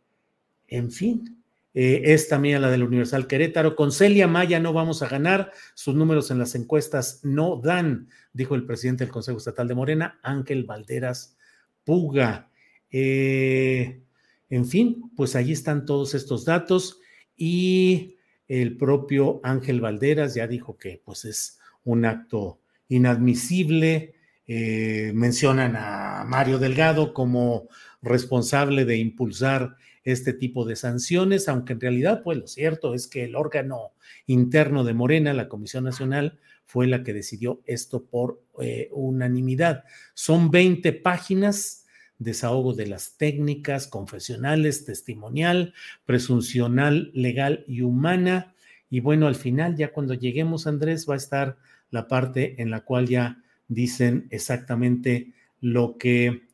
en 0.66 0.90
fin, 0.90 1.37
eh, 1.80 2.12
es 2.12 2.26
también 2.26 2.60
la 2.60 2.72
del 2.72 2.82
Universal 2.82 3.28
Querétaro. 3.28 3.76
Con 3.76 3.92
Celia 3.92 4.26
Maya 4.26 4.58
no 4.58 4.72
vamos 4.72 5.00
a 5.02 5.08
ganar, 5.08 5.52
sus 5.74 5.94
números 5.94 6.32
en 6.32 6.40
las 6.40 6.56
encuestas 6.56 7.20
no 7.22 7.60
dan, 7.62 8.08
dijo 8.32 8.56
el 8.56 8.66
presidente 8.66 9.04
del 9.04 9.12
Consejo 9.12 9.38
Estatal 9.38 9.68
de 9.68 9.76
Morena, 9.76 10.18
Ángel 10.24 10.64
Valderas 10.64 11.36
Puga. 11.84 12.50
Eh, 12.90 14.02
en 14.50 14.66
fin, 14.66 15.08
pues 15.14 15.36
allí 15.36 15.52
están 15.52 15.86
todos 15.86 16.14
estos 16.14 16.44
datos 16.44 16.98
y 17.36 18.16
el 18.48 18.76
propio 18.76 19.38
Ángel 19.44 19.80
Valderas 19.80 20.34
ya 20.34 20.48
dijo 20.48 20.76
que 20.76 21.00
pues 21.04 21.26
es 21.26 21.60
un 21.84 22.06
acto 22.06 22.58
inadmisible. 22.88 24.16
Eh, 24.48 25.12
mencionan 25.14 25.76
a 25.76 26.24
Mario 26.26 26.58
Delgado 26.58 27.14
como 27.14 27.68
responsable 28.02 28.84
de 28.84 28.96
impulsar 28.96 29.76
este 30.12 30.32
tipo 30.32 30.64
de 30.64 30.76
sanciones, 30.76 31.48
aunque 31.48 31.74
en 31.74 31.80
realidad, 31.80 32.22
pues 32.22 32.38
lo 32.38 32.46
cierto 32.46 32.94
es 32.94 33.06
que 33.06 33.24
el 33.24 33.36
órgano 33.36 33.92
interno 34.26 34.84
de 34.84 34.94
Morena, 34.94 35.32
la 35.32 35.48
Comisión 35.48 35.84
Nacional, 35.84 36.38
fue 36.64 36.86
la 36.86 37.02
que 37.02 37.14
decidió 37.14 37.62
esto 37.64 38.04
por 38.04 38.42
eh, 38.60 38.88
unanimidad. 38.92 39.84
Son 40.14 40.50
20 40.50 40.92
páginas, 40.92 41.86
desahogo 42.18 42.74
de 42.74 42.86
las 42.86 43.16
técnicas 43.16 43.86
confesionales, 43.86 44.84
testimonial, 44.84 45.72
presuncional, 46.04 47.10
legal 47.14 47.64
y 47.66 47.80
humana. 47.80 48.54
Y 48.90 49.00
bueno, 49.00 49.26
al 49.26 49.36
final, 49.36 49.76
ya 49.76 49.92
cuando 49.92 50.14
lleguemos, 50.14 50.66
Andrés, 50.66 51.08
va 51.08 51.14
a 51.14 51.18
estar 51.18 51.56
la 51.90 52.06
parte 52.06 52.60
en 52.60 52.70
la 52.70 52.80
cual 52.80 53.08
ya 53.08 53.42
dicen 53.68 54.26
exactamente 54.30 55.32
lo 55.60 55.96
que 55.96 56.48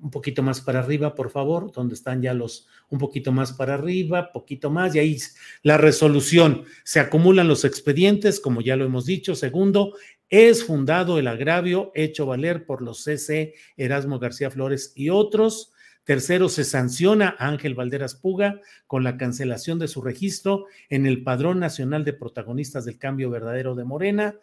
un 0.00 0.10
poquito 0.10 0.42
más 0.42 0.60
para 0.60 0.80
arriba, 0.80 1.14
por 1.14 1.30
favor, 1.30 1.72
donde 1.72 1.94
están 1.94 2.22
ya 2.22 2.34
los 2.34 2.68
un 2.90 2.98
poquito 2.98 3.32
más 3.32 3.52
para 3.52 3.74
arriba, 3.74 4.32
poquito 4.32 4.70
más, 4.70 4.94
y 4.94 4.98
ahí 4.98 5.16
la 5.62 5.78
resolución. 5.78 6.64
Se 6.84 7.00
acumulan 7.00 7.48
los 7.48 7.64
expedientes, 7.64 8.40
como 8.40 8.60
ya 8.60 8.76
lo 8.76 8.84
hemos 8.84 9.06
dicho. 9.06 9.34
Segundo, 9.34 9.94
es 10.30 10.64
fundado 10.64 11.18
el 11.18 11.26
agravio 11.26 11.90
hecho 11.94 12.26
valer 12.26 12.66
por 12.66 12.82
los 12.82 13.02
CC 13.02 13.54
Erasmo 13.76 14.18
García 14.18 14.50
Flores 14.50 14.92
y 14.94 15.08
otros. 15.08 15.72
Tercero, 16.04 16.48
se 16.48 16.64
sanciona 16.64 17.36
a 17.38 17.48
Ángel 17.48 17.74
Valderas 17.74 18.14
Puga 18.14 18.60
con 18.86 19.04
la 19.04 19.18
cancelación 19.18 19.78
de 19.78 19.88
su 19.88 20.00
registro 20.00 20.64
en 20.88 21.04
el 21.04 21.22
Padrón 21.22 21.60
Nacional 21.60 22.04
de 22.04 22.14
Protagonistas 22.14 22.86
del 22.86 22.98
Cambio 22.98 23.28
Verdadero 23.28 23.74
de 23.74 23.84
Morena. 23.84 24.36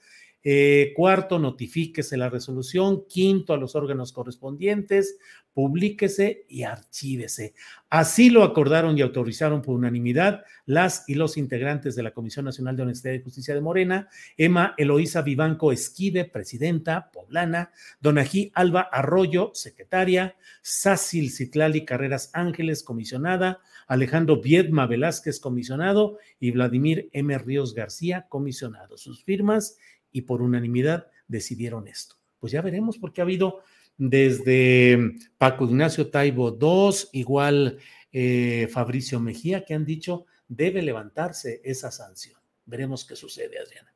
Eh, 0.48 0.94
cuarto, 0.96 1.40
notifíquese 1.40 2.18
la 2.18 2.30
resolución. 2.30 3.08
Quinto, 3.08 3.52
a 3.52 3.58
los 3.58 3.74
órganos 3.74 4.12
correspondientes, 4.12 5.18
publíquese 5.56 6.46
y 6.48 6.64
archívese. 6.64 7.56
Así 7.90 8.30
lo 8.30 8.44
acordaron 8.44 8.96
y 8.96 9.02
autorizaron 9.02 9.64
por 9.64 9.74
unanimidad 9.74 10.44
las 10.68 11.04
y 11.08 11.16
los 11.16 11.38
integrantes 11.38 11.96
de 11.96 12.04
la 12.04 12.12
Comisión 12.12 12.46
Nacional 12.46 12.76
de 12.76 12.84
Honestidad 12.84 13.14
y 13.14 13.24
Justicia 13.24 13.56
de 13.56 13.62
Morena, 13.62 14.08
Emma 14.38 14.76
Eloísa 14.78 15.24
Vivanco 15.24 15.72
Esquide, 15.72 16.26
presidenta 16.26 17.10
poblana, 17.12 17.72
Donají 18.00 18.52
Alba 18.54 18.82
Arroyo, 18.82 19.50
secretaria, 19.56 20.36
Sácil 20.62 21.32
Citlali 21.32 21.86
Carreras 21.86 22.30
Ángeles, 22.34 22.84
comisionada, 22.84 23.62
Alejandro 23.88 24.42
Viedma 24.42 24.86
Velázquez, 24.86 25.40
comisionado, 25.40 26.20
y 26.40 26.52
Vladimir 26.52 27.10
M. 27.14 27.36
Ríos 27.38 27.74
García, 27.74 28.26
comisionado. 28.28 28.98
Sus 28.98 29.24
firmas 29.24 29.78
y 30.16 30.22
por 30.22 30.42
unanimidad 30.42 31.08
decidieron 31.28 31.90
esto. 31.90 32.16
Pues 32.40 32.54
ya 32.54 32.62
veremos 32.62 32.98
porque 32.98 33.20
ha 33.20 33.26
habido 33.26 33.64
desde 33.98 34.98
Paco 35.38 35.66
Ignacio 35.66 36.10
Taibo 36.10 36.58
II, 36.58 36.96
igual 37.12 37.80
eh, 38.14 38.70
Fabricio 38.72 39.20
Mejía, 39.20 39.66
que 39.66 39.74
han 39.74 39.86
dicho 39.86 40.26
debe 40.48 40.82
levantarse 40.82 41.60
esa 41.66 41.92
sanción. 41.92 42.40
Veremos 42.66 43.04
qué 43.04 43.18
sucede, 43.18 43.60
Adriana. 43.60 43.94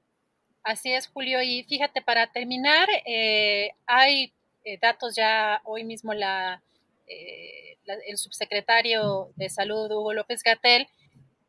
Así 0.64 0.92
es, 0.92 1.08
Julio. 1.08 1.42
Y 1.42 1.64
fíjate, 1.64 2.02
para 2.02 2.30
terminar, 2.34 2.90
eh, 3.06 3.72
hay 3.86 4.34
eh, 4.66 4.78
datos 4.82 5.16
ya 5.16 5.62
hoy 5.64 5.86
mismo 5.86 6.14
la 6.14 6.62
eh, 7.08 7.78
el 7.86 8.18
subsecretario 8.18 9.32
de 9.38 9.50
Salud, 9.50 9.90
Hugo 9.90 10.14
López 10.14 10.44
Gatel, 10.44 10.88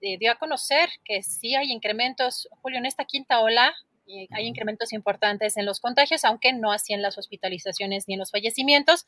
eh, 0.01 0.17
dio 0.17 0.33
a 0.33 0.37
conocer 0.37 0.89
que 1.05 1.23
sí 1.23 1.55
hay 1.55 1.71
incrementos, 1.71 2.49
Julio, 2.63 2.79
en 2.79 2.87
esta 2.87 3.05
quinta 3.05 3.41
ola 3.41 3.75
hay 4.31 4.47
incrementos 4.47 4.93
importantes 4.93 5.57
en 5.57 5.67
los 5.67 5.81
contagios, 5.81 6.25
aunque 6.25 6.53
no 6.53 6.73
así 6.73 6.93
en 6.93 7.03
las 7.03 7.19
hospitalizaciones 7.19 8.07
ni 8.07 8.15
en 8.15 8.21
los 8.21 8.31
fallecimientos. 8.31 9.07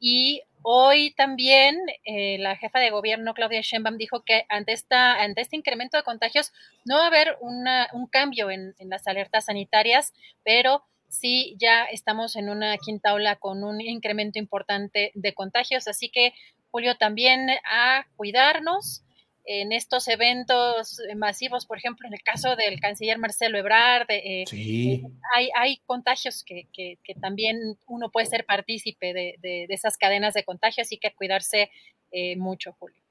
Y 0.00 0.42
hoy 0.62 1.12
también 1.14 1.78
eh, 2.04 2.38
la 2.38 2.56
jefa 2.56 2.78
de 2.78 2.90
gobierno, 2.90 3.34
Claudia 3.34 3.60
Sheinbaum, 3.62 3.96
dijo 3.96 4.24
que 4.24 4.44
ante, 4.48 4.72
esta, 4.72 5.22
ante 5.22 5.40
este 5.40 5.56
incremento 5.56 5.96
de 5.96 6.02
contagios 6.02 6.52
no 6.84 6.96
va 6.96 7.04
a 7.04 7.06
haber 7.08 7.36
un 7.40 8.06
cambio 8.08 8.50
en, 8.50 8.74
en 8.78 8.88
las 8.88 9.06
alertas 9.06 9.46
sanitarias, 9.46 10.12
pero 10.44 10.84
sí 11.08 11.56
ya 11.58 11.84
estamos 11.84 12.36
en 12.36 12.48
una 12.48 12.76
quinta 12.78 13.12
ola 13.12 13.36
con 13.36 13.64
un 13.64 13.80
incremento 13.80 14.38
importante 14.38 15.12
de 15.14 15.34
contagios. 15.34 15.86
Así 15.86 16.08
que, 16.08 16.32
Julio, 16.70 16.96
también 16.96 17.48
a 17.70 18.06
cuidarnos 18.16 19.02
en 19.44 19.72
estos 19.72 20.08
eventos 20.08 20.98
masivos, 21.16 21.66
por 21.66 21.78
ejemplo, 21.78 22.06
en 22.06 22.14
el 22.14 22.22
caso 22.22 22.54
del 22.56 22.80
canciller 22.80 23.18
Marcelo 23.18 23.58
Ebrard, 23.58 24.10
eh, 24.10 24.44
eh, 24.52 25.02
hay, 25.34 25.48
hay, 25.58 25.78
contagios 25.84 26.44
que, 26.44 26.68
que, 26.72 27.14
también 27.20 27.56
uno 27.86 28.10
puede 28.10 28.26
ser 28.26 28.44
partícipe 28.46 29.12
de, 29.12 29.34
de, 29.40 29.66
esas 29.68 29.96
cadenas 29.96 30.34
de 30.34 30.44
contagios, 30.44 30.86
así 30.86 30.98
que 30.98 31.12
cuidarse 31.14 31.70
eh, 32.12 32.36
mucho, 32.36 32.72
Julio. 32.78 33.02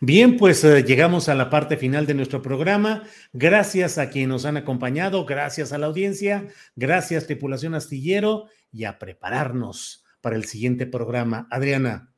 Bien, 0.00 0.36
pues 0.36 0.62
llegamos 0.62 1.28
a 1.28 1.34
la 1.34 1.48
parte 1.48 1.76
final 1.76 2.06
de 2.06 2.14
nuestro 2.14 2.42
programa. 2.42 3.04
Gracias 3.32 3.98
a 3.98 4.10
quienes 4.10 4.28
nos 4.28 4.44
han 4.44 4.58
acompañado, 4.58 5.24
gracias 5.24 5.72
a 5.72 5.78
la 5.78 5.86
audiencia, 5.86 6.48
gracias 6.76 7.26
tripulación 7.26 7.74
astillero 7.74 8.46
y 8.72 8.84
a 8.84 8.98
prepararnos 8.98 10.04
para 10.20 10.36
el 10.36 10.44
siguiente 10.44 10.86
programa. 10.86 11.48
Adriana. 11.50 12.09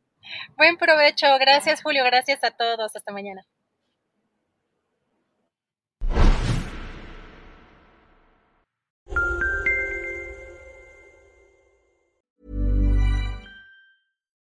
Buen 0.56 0.76
provecho. 0.76 1.38
Gracias, 1.38 1.82
Julio. 1.82 2.04
Gracias 2.04 2.42
a 2.42 2.50
todos. 2.50 2.92
Hasta 2.94 3.12
mañana. 3.12 3.42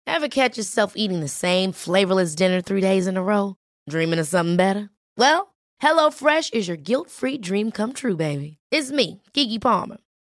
Ever 0.06 0.28
catch 0.28 0.58
yourself 0.58 0.94
eating 0.96 1.20
the 1.20 1.28
same 1.28 1.72
flavorless 1.72 2.34
dinner 2.34 2.60
three 2.60 2.82
days 2.82 3.06
in 3.06 3.16
a 3.16 3.22
row? 3.22 3.56
Dreaming 3.88 4.18
of 4.18 4.26
something 4.26 4.56
better? 4.56 4.90
Well, 5.16 5.54
HelloFresh 5.80 6.52
is 6.52 6.68
your 6.68 6.76
guilt-free 6.76 7.38
dream 7.38 7.70
come 7.70 7.94
true, 7.94 8.16
baby. 8.16 8.58
It's 8.70 8.90
me, 8.90 9.22
Kiki 9.32 9.58
Palmer. 9.58 9.96